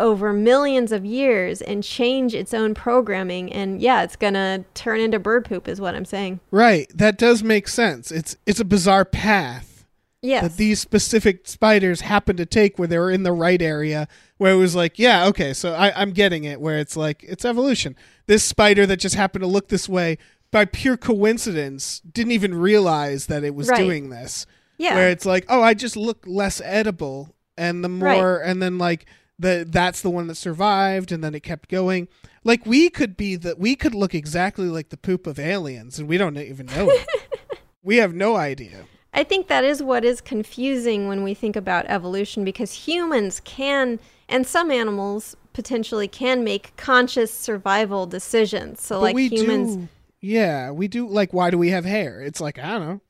over 0.00 0.32
millions 0.32 0.90
of 0.90 1.04
years 1.04 1.60
and 1.62 1.84
change 1.84 2.34
its 2.34 2.52
own 2.54 2.74
programming 2.74 3.52
and 3.52 3.80
yeah 3.80 4.02
it's 4.02 4.16
gonna 4.16 4.64
turn 4.74 4.98
into 5.00 5.18
bird 5.18 5.44
poop 5.44 5.68
is 5.68 5.80
what 5.80 5.94
i'm 5.94 6.04
saying 6.04 6.40
Right. 6.50 6.90
That 6.94 7.18
does 7.18 7.42
make 7.44 7.68
sense. 7.68 8.10
It's 8.10 8.36
it's 8.46 8.58
a 8.60 8.64
bizarre 8.64 9.04
path 9.04 9.86
yes 10.22 10.42
that 10.42 10.56
these 10.56 10.80
specific 10.80 11.46
spiders 11.46 12.00
happen 12.02 12.36
to 12.36 12.44
take 12.46 12.78
where 12.78 12.88
they 12.88 12.98
were 12.98 13.10
in 13.10 13.22
the 13.22 13.32
right 13.32 13.62
area 13.62 14.08
where 14.38 14.52
it 14.52 14.56
was 14.56 14.74
like, 14.74 14.98
yeah, 14.98 15.26
okay, 15.26 15.52
so 15.52 15.74
I, 15.74 15.92
I'm 16.00 16.12
getting 16.12 16.44
it 16.44 16.60
where 16.60 16.78
it's 16.78 16.96
like 16.96 17.22
it's 17.28 17.44
evolution. 17.44 17.94
This 18.26 18.42
spider 18.44 18.86
that 18.86 18.96
just 18.98 19.14
happened 19.14 19.42
to 19.42 19.46
look 19.48 19.68
this 19.68 19.88
way 19.88 20.16
by 20.50 20.64
pure 20.64 20.96
coincidence 20.96 22.00
didn't 22.00 22.32
even 22.32 22.54
realize 22.54 23.26
that 23.26 23.44
it 23.44 23.54
was 23.54 23.68
Right. 23.68 23.78
doing 23.78 24.10
this. 24.10 24.46
yeah 24.78 24.94
Where 24.94 25.10
it's 25.10 25.26
like, 25.26 25.44
oh, 25.48 25.62
I 25.62 25.74
just 25.74 25.96
look 25.96 26.24
less 26.26 26.60
edible 26.64 27.34
and 27.56 27.84
the 27.84 27.88
Right. 27.90 28.16
more 28.16 28.38
and 28.38 28.62
then 28.62 28.78
like 28.78 29.06
the 29.40 29.66
that's 29.68 30.02
the 30.02 30.10
one 30.10 30.26
that 30.26 30.34
survived 30.34 31.10
and 31.10 31.24
then 31.24 31.34
it 31.34 31.42
kept 31.42 31.68
going. 31.68 32.08
Like 32.44 32.64
we 32.66 32.90
could 32.90 33.16
be 33.16 33.36
that 33.36 33.58
we 33.58 33.74
could 33.74 33.94
look 33.94 34.14
exactly 34.14 34.66
like 34.66 34.90
the 34.90 34.96
poop 34.96 35.26
of 35.26 35.38
aliens 35.38 35.98
and 35.98 36.08
we 36.08 36.18
don't 36.18 36.36
even 36.36 36.66
know 36.66 36.88
it. 36.90 37.08
we 37.82 37.96
have 37.96 38.14
no 38.14 38.36
idea. 38.36 38.84
I 39.12 39.24
think 39.24 39.48
that 39.48 39.64
is 39.64 39.82
what 39.82 40.04
is 40.04 40.20
confusing 40.20 41.08
when 41.08 41.22
we 41.24 41.34
think 41.34 41.56
about 41.56 41.86
evolution 41.86 42.44
because 42.44 42.72
humans 42.72 43.40
can, 43.44 43.98
and 44.28 44.46
some 44.46 44.70
animals 44.70 45.36
potentially 45.52 46.06
can 46.06 46.44
make 46.44 46.76
conscious 46.76 47.32
survival 47.34 48.06
decisions. 48.06 48.80
So, 48.80 48.96
But 48.96 49.02
like 49.02 49.14
we 49.16 49.28
humans, 49.28 49.76
do, 49.76 49.88
yeah, 50.20 50.70
we 50.70 50.86
do. 50.86 51.08
Like, 51.08 51.32
why 51.32 51.50
do 51.50 51.58
we 51.58 51.70
have 51.70 51.84
hair? 51.84 52.22
It's 52.22 52.40
like 52.40 52.58
I 52.58 52.68
don't 52.68 52.86
know, 52.86 53.00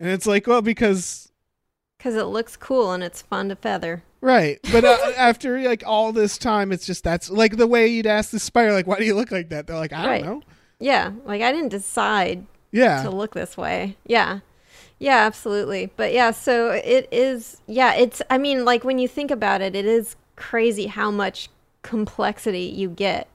and 0.00 0.10
it's 0.10 0.26
like, 0.26 0.46
well, 0.48 0.62
because 0.62 1.30
because 2.04 2.16
it 2.16 2.24
looks 2.24 2.54
cool 2.54 2.92
and 2.92 3.02
it's 3.02 3.22
fun 3.22 3.48
to 3.48 3.56
feather. 3.56 4.02
right. 4.20 4.60
But 4.70 4.84
uh, 4.84 4.98
after 5.16 5.58
like 5.62 5.82
all 5.86 6.12
this 6.12 6.36
time, 6.36 6.70
it's 6.70 6.84
just 6.84 7.02
that's 7.02 7.30
like 7.30 7.56
the 7.56 7.66
way 7.66 7.86
you'd 7.86 8.06
ask 8.06 8.30
the 8.30 8.38
spider, 8.38 8.72
like, 8.74 8.86
why 8.86 8.98
do 8.98 9.04
you 9.06 9.14
look 9.14 9.30
like 9.30 9.48
that? 9.48 9.66
They're 9.66 9.76
like, 9.76 9.94
I 9.94 10.06
Right. 10.06 10.22
don't 10.22 10.40
know. 10.40 10.42
Yeah, 10.78 11.12
like 11.24 11.40
I 11.40 11.50
didn't 11.50 11.70
decide 11.70 12.44
Yeah, 12.72 13.02
to 13.04 13.10
look 13.10 13.32
this 13.32 13.56
way. 13.56 13.96
Yeah. 14.04 14.40
Yeah, 14.98 15.16
absolutely. 15.18 15.90
But 15.96 16.12
yeah, 16.12 16.30
so 16.30 16.72
it 16.72 17.08
is 17.10 17.62
yeah, 17.66 17.94
it's 17.94 18.20
I 18.28 18.36
mean, 18.36 18.66
like 18.66 18.84
when 18.84 18.98
you 18.98 19.08
think 19.08 19.30
about 19.30 19.62
it, 19.62 19.74
it 19.74 19.86
is 19.86 20.14
crazy 20.36 20.88
how 20.88 21.10
much 21.10 21.48
complexity 21.82 22.64
you 22.64 22.90
get 22.90 23.28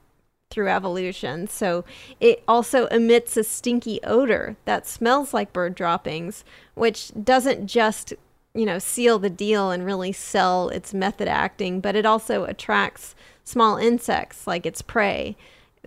through 0.48 0.68
evolution. 0.68 1.48
So 1.48 1.84
it 2.20 2.44
also 2.46 2.86
emits 2.86 3.36
a 3.36 3.42
stinky 3.42 3.98
odor 4.04 4.56
that 4.64 4.86
smells 4.86 5.34
like 5.34 5.52
bird 5.52 5.74
droppings, 5.74 6.44
which 6.74 7.10
doesn't 7.24 7.66
just, 7.66 8.14
you 8.54 8.66
know, 8.66 8.78
seal 8.78 9.18
the 9.18 9.30
deal 9.30 9.70
and 9.70 9.84
really 9.84 10.12
sell 10.12 10.68
its 10.70 10.92
method 10.92 11.28
acting, 11.28 11.80
but 11.80 11.96
it 11.96 12.04
also 12.06 12.44
attracts 12.44 13.14
small 13.44 13.76
insects 13.76 14.46
like 14.46 14.66
its 14.66 14.82
prey 14.82 15.36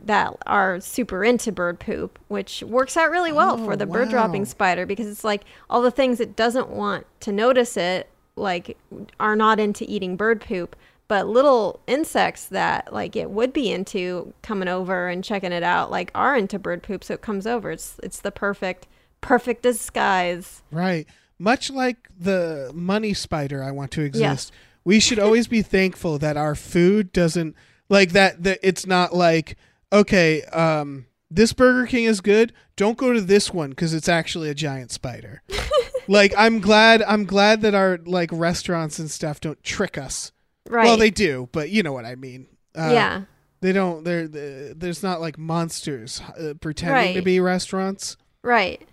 that 0.02 0.35
are 0.48 0.80
super 0.80 1.23
into 1.23 1.52
bird 1.52 1.80
poop, 1.80 2.18
which 2.27 2.64
works 2.64 2.98
out 2.98 3.11
really 3.11 3.31
well 3.31 3.60
Oh, 3.60 3.65
for 3.65 3.76
the 3.76 3.85
oh, 3.85 3.91
bird 3.91 4.10
dropping 4.10 4.45
spider 4.45 4.85
because 4.85 5.07
it's 5.07 5.23
like 5.23 5.44
all 5.69 5.81
the 5.81 5.91
things 5.91 6.19
it 6.19 6.35
doesn't 6.35 6.69
want 6.69 7.06
to 7.22 7.31
notice 7.31 7.77
it 7.77 8.10
like 8.35 8.76
are 9.19 9.35
not 9.35 9.60
into 9.60 9.85
eating 9.88 10.15
bird 10.18 10.41
poop 10.41 10.76
but 11.07 11.27
little 11.27 11.80
insects 11.85 12.45
that 12.48 12.91
like 12.91 13.15
it 13.15 13.30
would 13.30 13.53
be 13.53 13.72
into 13.72 14.34
coming 14.41 14.68
over 14.68 15.10
and 15.10 15.23
checking 15.23 15.52
it 15.52 15.61
out 15.64 15.91
like 15.91 16.10
are 16.15 16.35
into 16.35 16.57
bird 16.57 16.81
poop 16.81 17.03
so 17.03 17.14
it 17.14 17.22
comes 17.22 17.45
over. 17.45 17.72
It's 17.72 17.99
it's 18.02 18.19
the 18.22 18.31
perfect 18.31 18.88
perfect 19.22 19.61
disguise. 19.64 20.64
Right. 20.72 21.07
Much 21.40 21.70
like 21.70 22.10
the 22.18 22.72
money 22.74 23.14
spider, 23.14 23.64
I 23.64 23.72
want 23.72 23.92
to 23.92 24.02
exist. 24.02 24.52
We 24.86 25.00
should 25.00 25.20
always 25.20 25.48
be 25.48 25.62
thankful 25.62 26.20
that 26.20 26.38
our 26.38 26.56
food 26.56 27.12
doesn't 27.12 27.56
like 27.90 28.12
that. 28.12 28.44
That 28.44 28.60
it's 28.62 28.86
not 28.86 29.14
like 29.14 29.58
okay, 29.92 30.44
um, 30.46 31.06
this 31.30 31.54
Burger 31.54 31.88
King 31.88 32.06
is 32.06 32.22
good. 32.22 32.54
Don't 32.76 32.98
go 32.98 33.14
to 33.14 33.22
this 33.22 33.54
one 33.54 33.70
because 33.70 33.94
it's 33.94 34.10
actually 34.10 34.50
a 34.50 34.56
giant 34.56 34.92
spider. 34.92 35.42
like 36.08 36.34
I'm 36.38 36.60
glad 36.60 37.02
I'm 37.04 37.26
glad 37.26 37.62
that 37.62 37.76
our 37.76 38.00
like 38.06 38.30
restaurants 38.32 39.00
and 39.00 39.10
stuff 39.10 39.40
don't 39.40 39.62
trick 39.64 39.98
us. 39.98 40.32
right 40.70 40.86
Well, 40.86 40.98
they 40.98 41.12
do, 41.12 41.50
but 41.52 41.70
you 41.70 41.84
know 41.84 41.94
what 41.94 42.06
I 42.06 42.16
mean. 42.16 42.48
Uh, 42.76 42.90
yeah 42.92 43.22
They 43.62 43.72
don't. 43.72 44.04
They're, 44.04 44.28
they 44.28 44.74
there's 44.76 45.04
not 45.04 45.22
like 45.22 45.38
monsters 45.38 46.22
uh, 46.40 46.54
pretending 46.60 47.16
to 47.16 47.22
be 47.22 47.40
restaurants. 47.40 48.18
Right. 48.42 48.86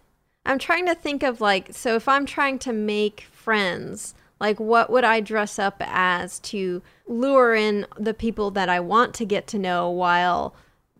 I'm 0.45 0.59
trying 0.59 0.87
to 0.87 0.95
think 0.95 1.23
of 1.23 1.41
like, 1.41 1.69
so 1.73 1.97
if 1.97 2.09
I'm 2.09 2.27
trying 2.27 2.59
to 2.61 2.73
make 2.73 3.23
friends, 3.33 4.15
like 4.41 4.59
what 4.59 4.91
would 4.91 5.05
I 5.05 5.21
dress 5.21 5.59
up 5.59 5.77
as 5.81 6.39
to 6.41 6.83
lure 7.07 7.55
in 7.55 7.87
the 7.99 8.15
people 8.15 8.51
that 8.53 8.69
I 8.69 8.81
want 8.81 9.15
to 9.17 9.25
get 9.25 9.47
to 9.49 9.59
know 9.59 9.91
while 9.91 10.55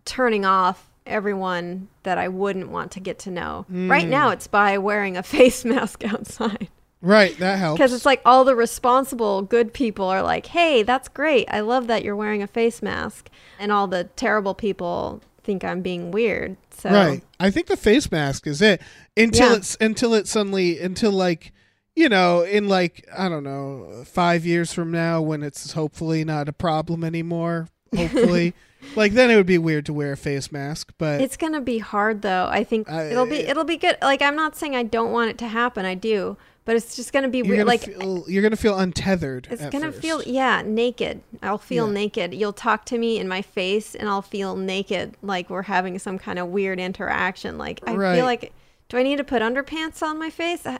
turning 0.05 0.45
off 0.45 0.89
everyone 1.05 1.87
that 2.03 2.17
I 2.17 2.27
wouldn't 2.27 2.69
want 2.69 2.91
to 2.91 2.99
get 2.99 3.17
to 3.19 3.31
know? 3.31 3.65
Right 3.69 4.05
mm. 4.05 4.09
now, 4.09 4.29
it's 4.29 4.47
by 4.47 4.77
wearing 4.77 5.17
a 5.17 5.23
face 5.23 5.65
mask 5.65 6.03
outside. 6.05 6.69
Right. 7.01 7.35
That 7.39 7.57
helps. 7.57 7.79
Because 7.79 7.93
it's 7.93 8.05
like 8.05 8.21
all 8.25 8.43
the 8.43 8.55
responsible, 8.55 9.41
good 9.41 9.73
people 9.73 10.05
are 10.05 10.21
like, 10.21 10.45
hey, 10.45 10.83
that's 10.83 11.07
great. 11.07 11.47
I 11.49 11.61
love 11.61 11.87
that 11.87 12.03
you're 12.03 12.15
wearing 12.15 12.43
a 12.43 12.47
face 12.47 12.83
mask. 12.83 13.29
And 13.59 13.71
all 13.71 13.87
the 13.87 14.03
terrible 14.15 14.53
people 14.53 15.21
think 15.43 15.63
I'm 15.63 15.81
being 15.81 16.11
weird. 16.11 16.57
So, 16.77 16.89
Right. 16.89 17.23
I 17.39 17.51
think 17.51 17.67
the 17.67 17.77
face 17.77 18.11
mask 18.11 18.47
is 18.47 18.61
it 18.61 18.81
until 19.17 19.51
Yeah. 19.51 19.55
it's 19.57 19.77
until 19.81 20.13
it 20.13 20.27
suddenly 20.27 20.79
until 20.79 21.11
like 21.11 21.51
you 21.95 22.09
know 22.09 22.41
in 22.41 22.67
like 22.67 23.07
I 23.17 23.27
don't 23.29 23.43
know 23.43 24.03
five 24.05 24.45
years 24.45 24.73
from 24.73 24.91
now 24.91 25.21
when 25.21 25.43
it's 25.43 25.73
hopefully 25.73 26.23
not 26.23 26.47
a 26.49 26.53
problem 26.53 27.03
anymore. 27.03 27.67
hopefully. 27.95 28.53
like 28.95 29.11
then 29.13 29.29
it 29.29 29.35
would 29.35 29.45
be 29.45 29.57
weird 29.59 29.85
to 29.85 29.93
wear 29.93 30.13
a 30.13 30.17
face 30.17 30.51
mask, 30.51 30.91
but 30.97 31.21
It's 31.21 31.37
gonna 31.37 31.61
be 31.61 31.77
hard 31.79 32.21
though. 32.21 32.47
I 32.49 32.63
think 32.63 32.89
I- 32.89 33.09
it'll 33.11 33.25
be 33.25 33.37
it'll 33.39 33.63
be 33.63 33.77
good. 33.77 33.97
Like 34.01 34.21
I'm 34.21 34.35
not 34.35 34.55
saying 34.55 34.75
I 34.75 34.83
don't 34.83 35.11
want 35.11 35.29
it 35.29 35.37
to 35.39 35.47
happen. 35.47 35.85
I 35.85 35.93
do, 35.95 36.37
but 36.65 36.75
it's 36.75 36.95
just 36.95 37.11
gonna 37.13 37.27
be 37.27 37.39
you're 37.39 37.47
weird. 37.47 37.57
gonna 37.59 37.67
Like 37.67 37.81
feel, 37.83 38.25
you're 38.29 38.43
gonna 38.43 38.55
feel 38.55 38.77
untethered. 38.77 39.47
it's 39.51 39.65
gonna 39.67 39.91
first. 39.91 40.01
feel 40.01 40.21
yeah 40.23 40.61
naked. 40.65 41.21
I'll 41.41 41.57
feel 41.57 41.87
Yeah. 41.87 41.93
naked. 41.93 42.33
You'll 42.33 42.53
talk 42.53 42.85
to 42.85 42.97
me 42.97 43.17
in 43.19 43.27
my 43.27 43.41
face, 43.41 43.95
and 43.95 44.07
I'll 44.09 44.21
feel 44.21 44.55
naked. 44.55 45.15
Like 45.21 45.49
we're 45.49 45.63
having 45.63 45.97
some 45.99 46.17
kind 46.19 46.37
of 46.39 46.47
weird 46.49 46.79
interaction. 46.79 47.57
Like 47.57 47.79
I 47.87 47.95
Right. 47.95 48.15
feel 48.15 48.25
like 48.25 48.53
do 48.89 48.97
I 48.97 49.03
need 49.03 49.17
to 49.17 49.23
put 49.23 49.41
underpants 49.41 50.01
on 50.03 50.19
my 50.19 50.29
face? 50.29 50.65
I, 50.65 50.79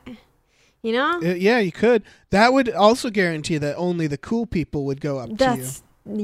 you 0.83 0.91
know. 0.93 1.19
Uh, 1.21 1.33
yeah, 1.35 1.59
you 1.59 1.71
could. 1.71 2.03
That 2.31 2.53
would 2.53 2.69
also 2.69 3.09
guarantee 3.09 3.57
that 3.59 3.75
only 3.77 4.07
the 4.07 4.17
cool 4.17 4.45
people 4.45 4.83
would 4.85 4.99
go 4.99 5.19
up 5.19 5.37
to 5.37 5.55
you. 5.55 5.65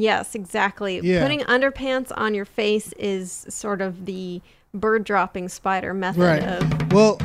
Yes, 0.02 0.34
exactly. 0.34 1.00
Yeah. 1.02 1.22
Putting 1.22 1.42
underpants 1.42 2.12
on 2.18 2.34
your 2.34 2.46
face 2.46 2.92
is 2.98 3.46
sort 3.50 3.80
of 3.82 4.06
the 4.08 4.42
bird 4.78 5.04
dropping 5.04 5.50
spider 5.50 5.94
method 5.94 6.22
Right. 6.22 6.44
of 6.44 6.94
Well, 6.94 7.18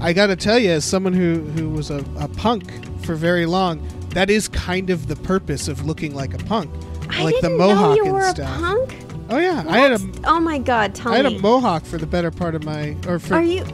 I- 0.00 0.12
got 0.12 0.26
to 0.28 0.36
tell 0.36 0.58
you, 0.58 0.70
as 0.70 0.84
someone 0.84 1.12
who 1.12 1.40
who 1.56 1.68
was 1.70 1.90
a, 1.90 2.04
a 2.18 2.28
punk 2.28 2.70
for 3.04 3.14
very 3.14 3.46
long, 3.46 3.80
that 4.10 4.30
is 4.30 4.48
kind 4.48 4.90
of 4.90 5.06
the 5.08 5.16
purpose 5.16 5.68
of 5.68 5.84
looking 5.86 6.14
like 6.14 6.34
a 6.34 6.38
punk, 6.44 6.70
I 7.10 7.22
like 7.24 7.40
the 7.40 7.50
mohawk 7.50 7.90
know 7.90 7.94
you 7.96 8.04
and 8.04 8.12
were 8.14 8.30
stuff. 8.30 8.58
a 8.58 8.60
punk. 8.62 8.96
Oh 9.30 9.38
yeah, 9.38 9.64
I 9.68 9.78
had 9.78 9.92
a 9.92 10.00
oh 10.24 10.40
my 10.40 10.58
god, 10.58 10.94
tell 10.94 11.12
I 11.12 11.16
had 11.16 11.26
a 11.26 11.38
mohawk 11.38 11.84
for 11.84 11.96
the 11.98 12.06
better 12.06 12.30
part 12.30 12.54
of 12.54 12.64
my 12.64 12.96
or 13.06 13.18
for 13.18 13.34
Are 13.34 13.42
you 13.42 13.64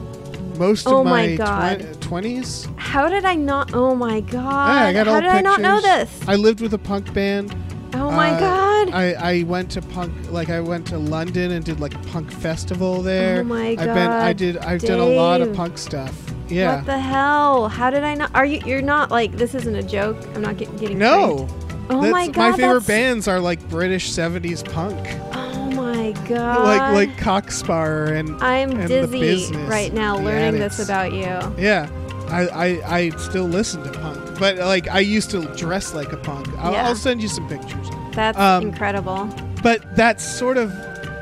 most 0.57 0.87
Oh 0.87 0.99
of 0.99 1.05
my 1.05 1.27
my 1.29 1.35
God. 1.35 2.01
twenties. 2.01 2.67
How 2.77 3.07
did 3.09 3.25
I 3.25 3.35
not? 3.35 3.73
Oh 3.73 3.95
my 3.95 4.19
god! 4.21 4.69
Yeah, 4.69 4.87
I 4.87 4.93
got 4.93 5.07
How 5.07 5.13
old 5.15 5.23
did 5.23 5.31
I 5.31 5.41
not 5.41 5.61
know 5.61 5.79
this? 5.81 6.09
I 6.27 6.35
lived 6.35 6.59
with 6.61 6.73
a 6.73 6.77
punk 6.77 7.13
band. 7.13 7.55
Oh 7.93 8.11
my 8.11 8.31
Uh, 8.31 8.39
god! 8.39 8.89
I, 8.93 9.13
I 9.13 9.43
went 9.43 9.71
to 9.71 9.81
punk 9.81 10.13
like 10.31 10.49
I 10.49 10.59
went 10.59 10.85
to 10.87 10.97
London 10.97 11.51
and 11.51 11.63
did 11.65 11.79
like 11.79 11.95
a 11.95 11.99
punk 11.99 12.31
festival 12.31 13.01
there. 13.01 13.39
Oh 13.41 13.43
my 13.43 13.69
I've 13.71 13.77
been 13.77 14.09
I 14.11 14.33
did 14.33 14.57
I've 14.57 14.81
done 14.81 14.99
a 14.99 15.05
lot 15.05 15.41
of 15.41 15.53
punk 15.55 15.77
stuff. 15.77 16.13
Yeah. 16.47 16.77
What 16.77 16.85
the 16.85 16.99
hell? 16.99 17.67
How 17.69 17.89
did 17.89 18.03
I 18.03 18.15
not? 18.15 18.31
Are 18.35 18.45
you? 18.45 18.61
You're 18.65 18.81
not 18.81 19.11
like 19.11 19.33
this 19.33 19.53
isn't 19.55 19.75
a 19.75 19.83
joke. 19.83 20.17
I'm 20.35 20.41
not 20.41 20.57
get, 20.57 20.75
getting. 20.77 20.97
no. 20.97 21.45
pranked. 21.47 21.53
Oh 21.91 22.01
That's- 22.01 22.11
my 22.11 22.27
god! 22.27 22.51
My 22.51 22.57
favorite 22.57 22.87
bands 22.87 23.27
are 23.27 23.39
like 23.39 23.67
British 23.69 24.11
70s 24.11 24.63
punk. 24.71 24.99
Oh 25.33 25.71
my 25.71 26.11
god! 26.27 26.63
like 26.93 27.09
like 27.09 27.17
Cock 27.17 27.51
Sparrer 27.51 28.13
and 28.13 28.29
I'm 28.43 28.71
and 28.79 28.87
dizzy 28.87 29.51
right 29.65 29.91
now 29.93 30.15
learning 30.17 30.55
Adicts. 30.61 30.77
this 30.77 30.87
about 30.87 31.13
you. 31.13 31.25
Yeah. 31.61 31.89
I, 32.29 32.47
I, 32.47 32.97
I 32.97 33.09
still 33.17 33.45
listen 33.45 33.81
to 33.81 33.91
punk, 33.91 34.18
but 34.39 34.57
like 34.57 34.87
I 34.87 34.99
used 34.99 35.29
to 35.31 35.41
dress 35.55 35.93
like 35.93 36.11
a 36.13 36.17
punk. 36.17 36.47
I'll, 36.57 36.71
Yeah. 36.71 36.87
I'll 36.87 36.95
send 36.95 37.21
you 37.21 37.27
some 37.27 37.47
pictures. 37.47 37.87
That's 38.13 38.37
Um, 38.39 38.63
incredible. 38.63 39.29
But 39.61 39.95
that's 39.95 40.23
sort 40.25 40.57
of 40.57 40.71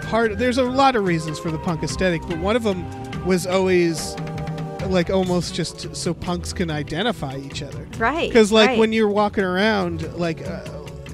part. 0.03 0.37
There's 0.37 0.57
a 0.57 0.63
lot 0.63 0.95
of 0.95 1.03
reasons 1.05 1.39
for 1.39 1.51
the 1.51 1.57
punk 1.59 1.83
aesthetic, 1.83 2.21
but 2.27 2.37
one 2.37 2.55
of 2.55 2.63
them 2.63 2.85
was 3.25 3.45
always 3.47 4.15
like 4.87 5.09
almost 5.09 5.53
just 5.53 5.93
so 5.95 6.13
punks 6.13 6.53
can 6.53 6.71
identify 6.71 7.35
each 7.37 7.61
other. 7.61 7.85
Right. 7.97 8.29
Because 8.29 8.51
like 8.51 8.69
right. 8.69 8.79
when 8.79 8.93
you're 8.93 9.09
walking 9.09 9.43
around 9.43 10.03
like 10.13 10.47
uh, 10.47 10.61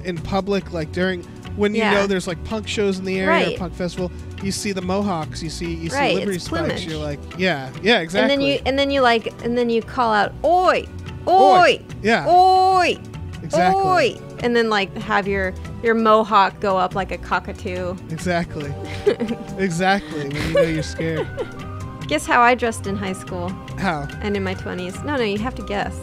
in 0.04 0.18
public, 0.18 0.72
like 0.72 0.92
during 0.92 1.22
when 1.56 1.74
you 1.74 1.80
Yeah. 1.82 1.94
know 1.94 2.06
there's 2.06 2.26
like 2.28 2.42
punk 2.44 2.68
shows 2.68 2.98
in 2.98 3.04
the 3.04 3.18
area, 3.18 3.28
Right. 3.30 3.54
or 3.56 3.58
punk 3.58 3.74
festival, 3.74 4.12
you 4.42 4.52
see 4.52 4.72
the 4.72 4.82
Mohawks, 4.82 5.42
you 5.42 5.50
see 5.50 5.72
you 5.74 5.88
Right, 5.90 6.10
see 6.10 6.14
Liberty 6.18 6.36
it's 6.36 6.44
Spikes. 6.44 6.84
You're 6.84 6.98
like, 7.02 7.20
yeah, 7.38 7.70
yeah, 7.82 8.00
exactly. 8.00 8.32
And 8.32 8.40
then 8.42 8.48
you 8.48 8.60
and 8.66 8.78
then 8.78 8.90
you 8.90 9.00
like 9.00 9.32
and 9.44 9.56
then 9.58 9.70
you 9.70 9.80
call 9.82 10.12
out 10.12 10.32
oi, 10.44 10.84
oi, 11.28 11.80
Yeah. 12.02 12.26
oi, 12.28 12.98
Exactly. 13.42 13.82
oi, 13.82 14.18
and 14.40 14.54
then 14.56 14.70
like 14.70 14.94
have 14.96 15.26
your 15.28 15.52
your 15.82 15.94
mohawk 15.94 16.58
go 16.60 16.76
up 16.78 16.94
like 16.94 17.10
a 17.12 17.18
cockatoo. 17.18 17.94
Exactly. 18.10 18.72
exactly. 19.58 20.28
When 20.28 20.36
you 20.48 20.54
know 20.54 20.60
you're 20.62 20.82
scared. 20.82 21.26
Guess 22.08 22.26
how 22.26 22.40
I 22.42 22.54
dressed 22.54 22.86
in 22.86 22.96
high 22.96 23.14
school 23.14 23.48
How? 23.78 24.06
and 24.20 24.36
in 24.36 24.42
my 24.44 24.54
twenties? 24.54 25.02
No, 25.04 25.16
no, 25.16 25.24
you 25.24 25.38
have 25.38 25.54
to 25.54 25.62
guess. 25.62 25.96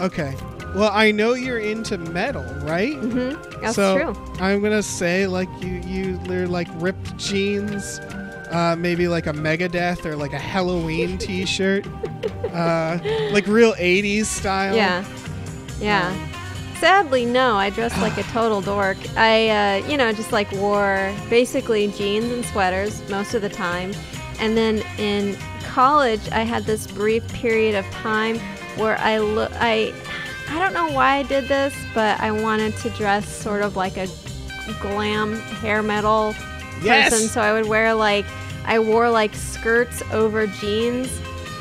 Okay. 0.00 0.34
Well, 0.74 0.90
I 0.92 1.10
know 1.10 1.32
you're 1.32 1.58
into 1.58 1.98
metal, 1.98 2.44
right? 2.62 2.94
Mm-hmm. 2.94 3.60
That's 3.62 3.74
so 3.74 3.96
true. 4.12 4.24
I'm 4.40 4.62
gonna 4.62 4.82
say 4.82 5.26
like 5.26 5.48
you 5.60 5.80
you 5.86 6.16
they're 6.18 6.46
like 6.46 6.68
ripped 6.74 7.16
jeans, 7.16 8.00
uh, 8.50 8.76
maybe 8.76 9.08
like 9.08 9.26
a 9.26 9.32
Megadeth 9.32 10.04
or 10.04 10.16
like 10.16 10.32
a 10.32 10.38
Halloween 10.38 11.18
T-shirt, 11.18 11.86
uh, 12.52 12.98
like 13.30 13.46
real 13.46 13.74
'80s 13.74 14.26
style. 14.26 14.76
Yeah, 14.76 15.04
yeah. 15.80 16.28
Sadly, 16.78 17.24
no. 17.24 17.56
I 17.56 17.70
dressed 17.70 17.98
like 17.98 18.16
a 18.18 18.22
total 18.34 18.60
dork. 18.60 18.96
I, 19.16 19.48
uh, 19.48 19.88
you 19.88 19.96
know, 19.96 20.12
just 20.12 20.32
like 20.32 20.50
wore 20.52 21.12
basically 21.28 21.88
jeans 21.88 22.30
and 22.30 22.44
sweaters 22.44 23.08
most 23.08 23.34
of 23.34 23.42
the 23.42 23.48
time. 23.48 23.92
And 24.38 24.56
then 24.56 24.82
in 24.98 25.36
college, 25.64 26.20
I 26.30 26.42
had 26.42 26.64
this 26.64 26.86
brief 26.86 27.26
period 27.32 27.74
of 27.74 27.84
time 27.86 28.38
where 28.76 28.96
I 28.98 29.18
look. 29.18 29.50
I, 29.56 29.92
I 30.48 30.58
don't 30.58 30.72
know 30.72 30.90
why 30.92 31.16
I 31.16 31.22
did 31.24 31.48
this, 31.48 31.74
but 31.94 32.18
I 32.20 32.30
wanted 32.30 32.76
to 32.78 32.90
dress 32.90 33.28
sort 33.28 33.62
of 33.62 33.76
like 33.76 33.96
a 33.96 34.06
glam 34.80 35.36
hair 35.40 35.82
metal 35.82 36.34
Yes! 36.82 37.10
person. 37.10 37.28
So 37.28 37.40
I 37.40 37.52
would 37.52 37.66
wear 37.66 37.94
like 37.94 38.26
I 38.64 38.78
wore 38.78 39.08
like 39.10 39.34
skirts 39.34 40.02
over 40.12 40.46
jeans. 40.46 41.08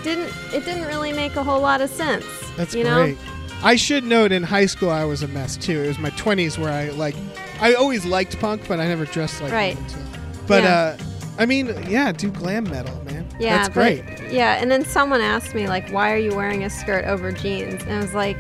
Didn't 0.03 0.31
it 0.53 0.64
didn't 0.65 0.85
really 0.88 1.14
make 1.14 1.35
a 1.35 1.44
whole 1.44 1.61
lot 1.61 1.81
of 1.81 1.89
sense. 1.89 2.26
That's 2.56 2.73
you 2.76 2.84
know? 2.84 3.03
great. 3.03 3.18
I 3.64 3.76
should 3.76 4.03
note 4.03 4.31
in 4.31 4.44
high 4.44 4.68
school 4.68 4.89
I 4.91 5.03
was 5.06 5.23
a 5.23 5.27
mess 5.27 5.57
too. 5.57 5.81
It 5.84 5.88
was 5.88 5.99
my 5.99 6.11
20s 6.11 6.57
where 6.57 6.72
I 6.72 6.89
like 6.89 7.15
I 7.60 7.73
always 7.73 8.06
liked 8.06 8.39
punk, 8.39 8.68
but 8.68 8.80
I 8.80 8.88
never 8.88 9.06
dressed 9.06 9.41
like 9.41 9.52
Right. 9.52 9.77
until. 9.77 9.99
But 10.48 10.64
Yeah. 10.64 10.69
uh, 10.76 10.98
I 11.39 11.45
mean, 11.45 11.68
yeah, 11.88 12.11
do 12.11 12.30
glam 12.31 12.64
metal, 12.65 12.99
man. 13.06 13.27
Yeah, 13.39 13.57
that's 13.57 13.69
but- 13.69 13.73
great. 13.73 14.31
yeah, 14.31 14.56
and 14.61 14.72
then 14.72 14.84
someone 14.85 15.22
asked 15.22 15.53
me 15.53 15.68
like, 15.68 15.89
"Why 15.91 16.11
are 16.11 16.18
you 16.18 16.35
wearing 16.35 16.64
a 16.64 16.69
skirt 16.69 17.06
over 17.06 17.31
jeans?" 17.31 17.84
And 17.84 17.91
I 17.94 17.98
was 17.99 18.14
like, 18.15 18.38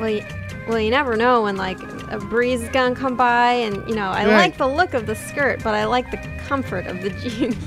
"Well, 0.00 0.20
well, 0.68 0.78
you 0.78 0.90
never 0.90 1.16
know 1.16 1.42
when 1.42 1.56
like 1.56 1.80
a 2.10 2.18
breeze 2.18 2.62
is 2.62 2.68
gonna 2.68 2.94
come 2.94 3.16
by, 3.16 3.52
and 3.52 3.88
you 3.88 3.94
know, 3.94 4.08
I 4.10 4.24
Right. 4.26 4.34
like 4.36 4.58
the 4.58 4.66
look 4.68 4.94
of 4.94 5.06
the 5.06 5.14
skirt, 5.14 5.62
but 5.64 5.74
I 5.74 5.84
like 5.86 6.10
the 6.10 6.18
comfort 6.46 6.86
of 6.86 7.02
the 7.02 7.10
jeans." 7.10 7.56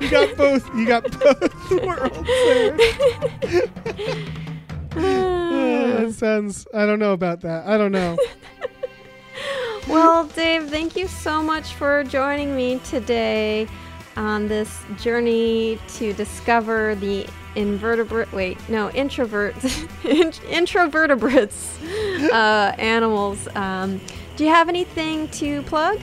You 0.00 0.10
got 0.10 0.36
both. 0.36 0.66
You 0.74 0.86
got 0.86 1.02
both 1.20 1.70
worlds 1.84 2.26
there. 2.26 2.76
Uh, 4.96 4.96
that 4.96 6.14
sounds. 6.16 6.66
I 6.72 6.86
don't 6.86 6.98
know 6.98 7.12
about 7.12 7.42
that. 7.42 7.66
I 7.66 7.76
don't 7.76 7.92
know. 7.92 8.16
well, 9.88 10.24
Dave, 10.24 10.68
thank 10.70 10.96
you 10.96 11.06
so 11.06 11.42
much 11.42 11.74
for 11.74 12.02
joining 12.04 12.56
me 12.56 12.78
today 12.84 13.68
on 14.16 14.48
this 14.48 14.82
journey 14.98 15.78
to 15.96 16.12
discover 16.14 16.94
the 16.96 17.26
invertebrate. 17.58 18.32
Wait, 18.32 18.68
no, 18.68 18.88
introverts, 18.90 19.64
int- 20.04 20.42
introvertebrates, 20.44 21.78
uh, 22.32 22.74
animals. 22.78 23.48
Um, 23.54 24.00
do 24.36 24.44
you 24.44 24.50
have 24.50 24.68
anything 24.68 25.28
to 25.28 25.62
plug? 25.62 26.00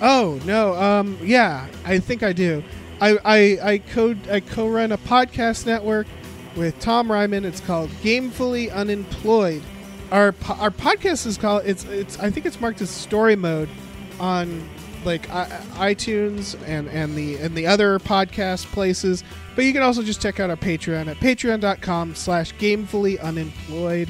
Oh 0.00 0.40
no. 0.44 0.74
Um. 0.74 1.18
Yeah. 1.22 1.66
I 1.84 1.98
think 1.98 2.22
I 2.22 2.32
do. 2.32 2.62
I 3.00 3.18
I 3.24 3.58
I 3.72 3.78
co 3.78 4.14
I 4.30 4.40
co-run 4.40 4.92
a 4.92 4.98
podcast 4.98 5.64
network 5.66 6.06
with 6.56 6.78
Tom 6.80 7.10
Ryman. 7.10 7.44
It's 7.44 7.60
called 7.60 7.88
Gamefully 8.02 8.72
Unemployed. 8.72 9.62
Our 10.10 10.32
po- 10.32 10.54
our 10.54 10.70
podcast 10.70 11.26
is 11.26 11.38
called. 11.38 11.62
It's 11.64 11.84
it's. 11.84 12.18
I 12.18 12.30
think 12.30 12.46
it's 12.46 12.60
marked 12.60 12.82
as 12.82 12.90
story 12.90 13.36
mode 13.36 13.68
on 14.20 14.68
like 15.04 15.28
iTunes 15.28 16.56
and 16.66 16.88
and 16.88 17.14
the 17.16 17.36
and 17.36 17.54
the 17.54 17.66
other 17.66 17.98
podcast 17.98 18.66
places. 18.66 19.24
But 19.54 19.64
you 19.64 19.72
can 19.72 19.82
also 19.82 20.02
just 20.02 20.22
check 20.22 20.40
out 20.40 20.50
our 20.50 20.56
Patreon 20.56 21.08
at 21.08 21.18
patreon.com 21.18 22.14
slash 22.14 22.54
gamefully 22.54 23.20
unemployed. 23.20 24.08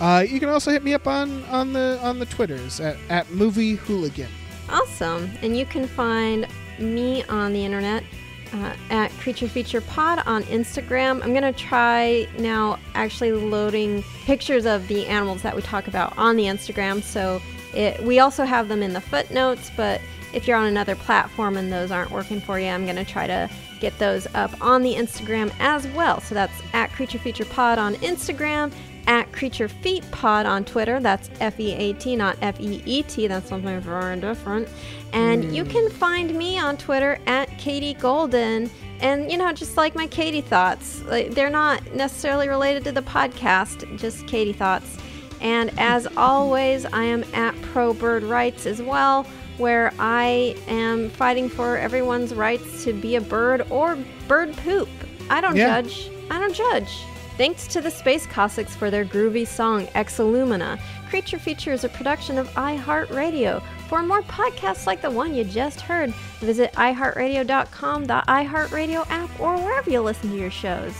Uh, 0.00 0.24
you 0.26 0.40
can 0.40 0.48
also 0.48 0.70
hit 0.70 0.82
me 0.82 0.94
up 0.94 1.06
on, 1.06 1.44
on 1.44 1.72
the 1.72 1.98
on 2.02 2.18
the 2.18 2.26
Twitters 2.26 2.80
at, 2.80 2.96
at 3.08 3.30
movie 3.30 3.74
hooligan. 3.74 4.30
Awesome. 4.68 5.30
And 5.42 5.56
you 5.56 5.66
can 5.66 5.86
find 5.86 6.46
me 6.78 7.22
on 7.24 7.52
the 7.52 7.64
internet 7.64 8.04
uh, 8.52 8.74
at 8.88 9.10
Creature 9.12 9.48
Feature 9.48 9.80
Pod 9.80 10.22
on 10.26 10.42
Instagram. 10.44 11.22
I'm 11.22 11.32
going 11.32 11.42
to 11.42 11.52
try 11.52 12.26
now 12.38 12.78
actually 12.94 13.32
loading 13.32 14.02
pictures 14.24 14.66
of 14.66 14.86
the 14.88 15.06
animals 15.06 15.42
that 15.42 15.54
we 15.54 15.62
talk 15.62 15.86
about 15.86 16.16
on 16.16 16.36
the 16.36 16.44
Instagram. 16.44 17.02
So 17.02 17.40
it, 17.74 18.02
we 18.02 18.18
also 18.18 18.44
have 18.44 18.68
them 18.68 18.82
in 18.82 18.92
the 18.92 19.00
footnotes, 19.00 19.70
but 19.76 20.00
if 20.32 20.46
you're 20.46 20.56
on 20.56 20.66
another 20.66 20.94
platform 20.94 21.56
and 21.56 21.72
those 21.72 21.90
aren't 21.90 22.10
working 22.10 22.40
for 22.40 22.58
you, 22.58 22.68
I'm 22.68 22.84
going 22.84 22.96
to 22.96 23.04
try 23.04 23.26
to 23.26 23.50
get 23.80 23.98
those 23.98 24.26
up 24.34 24.50
on 24.60 24.82
the 24.82 24.94
Instagram 24.94 25.52
as 25.58 25.86
well. 25.88 26.20
So 26.20 26.34
that's 26.34 26.62
at 26.72 26.92
Creature 26.92 27.18
Feature 27.18 27.44
Pod 27.46 27.78
on 27.78 27.94
Instagram, 27.96 28.72
at 29.06 29.32
Creature 29.32 29.68
Feet 29.68 30.08
Pod 30.10 30.46
on 30.46 30.64
Twitter. 30.64 31.00
That's 31.00 31.30
F 31.40 31.58
E 31.58 31.72
A 31.72 31.92
T, 31.94 32.16
not 32.16 32.36
F 32.42 32.60
E 32.60 32.82
E 32.84 33.02
T. 33.02 33.26
That's 33.26 33.48
something 33.48 33.80
very 33.80 34.20
different. 34.20 34.68
And 35.12 35.54
you 35.54 35.64
hmm. 35.64 35.70
can 35.70 35.90
find 35.90 36.34
me 36.34 36.58
on 36.58 36.76
Twitter 36.76 37.18
at 37.26 37.48
Katie 37.58 37.94
Golden. 37.94 38.70
And 39.00 39.30
you 39.30 39.38
know, 39.38 39.52
just 39.52 39.76
like 39.76 39.94
my 39.94 40.06
Katie 40.06 40.42
thoughts, 40.42 41.02
like, 41.04 41.30
they're 41.32 41.50
not 41.50 41.94
necessarily 41.94 42.48
related 42.48 42.84
to 42.84 42.92
the 42.92 43.02
podcast, 43.02 43.98
just 43.98 44.26
Katie 44.26 44.52
thoughts. 44.52 44.98
And 45.40 45.72
as 45.78 46.06
always, 46.16 46.84
I 46.84 47.04
am 47.04 47.24
at 47.34 47.60
Pro 47.62 47.94
Bird 47.94 48.22
Rights 48.22 48.66
as 48.66 48.82
well, 48.82 49.26
where 49.60 49.92
I 49.98 50.56
am 50.66 51.10
fighting 51.10 51.48
for 51.48 51.76
everyone's 51.76 52.34
rights 52.34 52.82
to 52.84 52.92
be 52.92 53.14
a 53.16 53.20
bird 53.20 53.66
or 53.70 53.96
bird 54.26 54.56
poop. 54.58 54.88
I 55.28 55.40
don't 55.40 55.54
Yeah. 55.56 55.80
judge. 55.80 56.10
I 56.30 56.38
don't 56.40 56.54
judge. 56.54 57.04
Thanks 57.36 57.66
to 57.68 57.80
the 57.80 57.90
Space 57.90 58.26
Cossacks 58.26 58.74
for 58.74 58.90
their 58.90 59.04
groovy 59.04 59.46
song 59.46 59.86
Exalumina. 59.94 60.78
Creature 61.08 61.38
Feature 61.38 61.72
is 61.72 61.84
a 61.84 61.88
production 61.88 62.36
of 62.38 62.48
iHeartRadio. 62.54 63.62
For 63.88 64.02
more 64.02 64.22
podcasts 64.22 64.86
like 64.86 65.00
the 65.02 65.10
one 65.10 65.34
you 65.34 65.44
just 65.44 65.80
heard, 65.80 66.10
visit 66.40 66.72
iHeartRadio.com, 66.74 68.04
the 68.04 68.22
iHeartRadio 68.28 69.06
app, 69.10 69.40
or 69.40 69.56
wherever 69.56 69.90
you 69.90 70.00
listen 70.00 70.30
to 70.30 70.36
your 70.36 70.50
shows. 70.50 70.92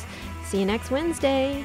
See 0.45 0.59
you 0.61 0.67
next 0.67 0.91
Wednesday. 0.91 1.65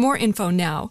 more 0.00 0.16
info 0.16 0.48
now. 0.50 0.88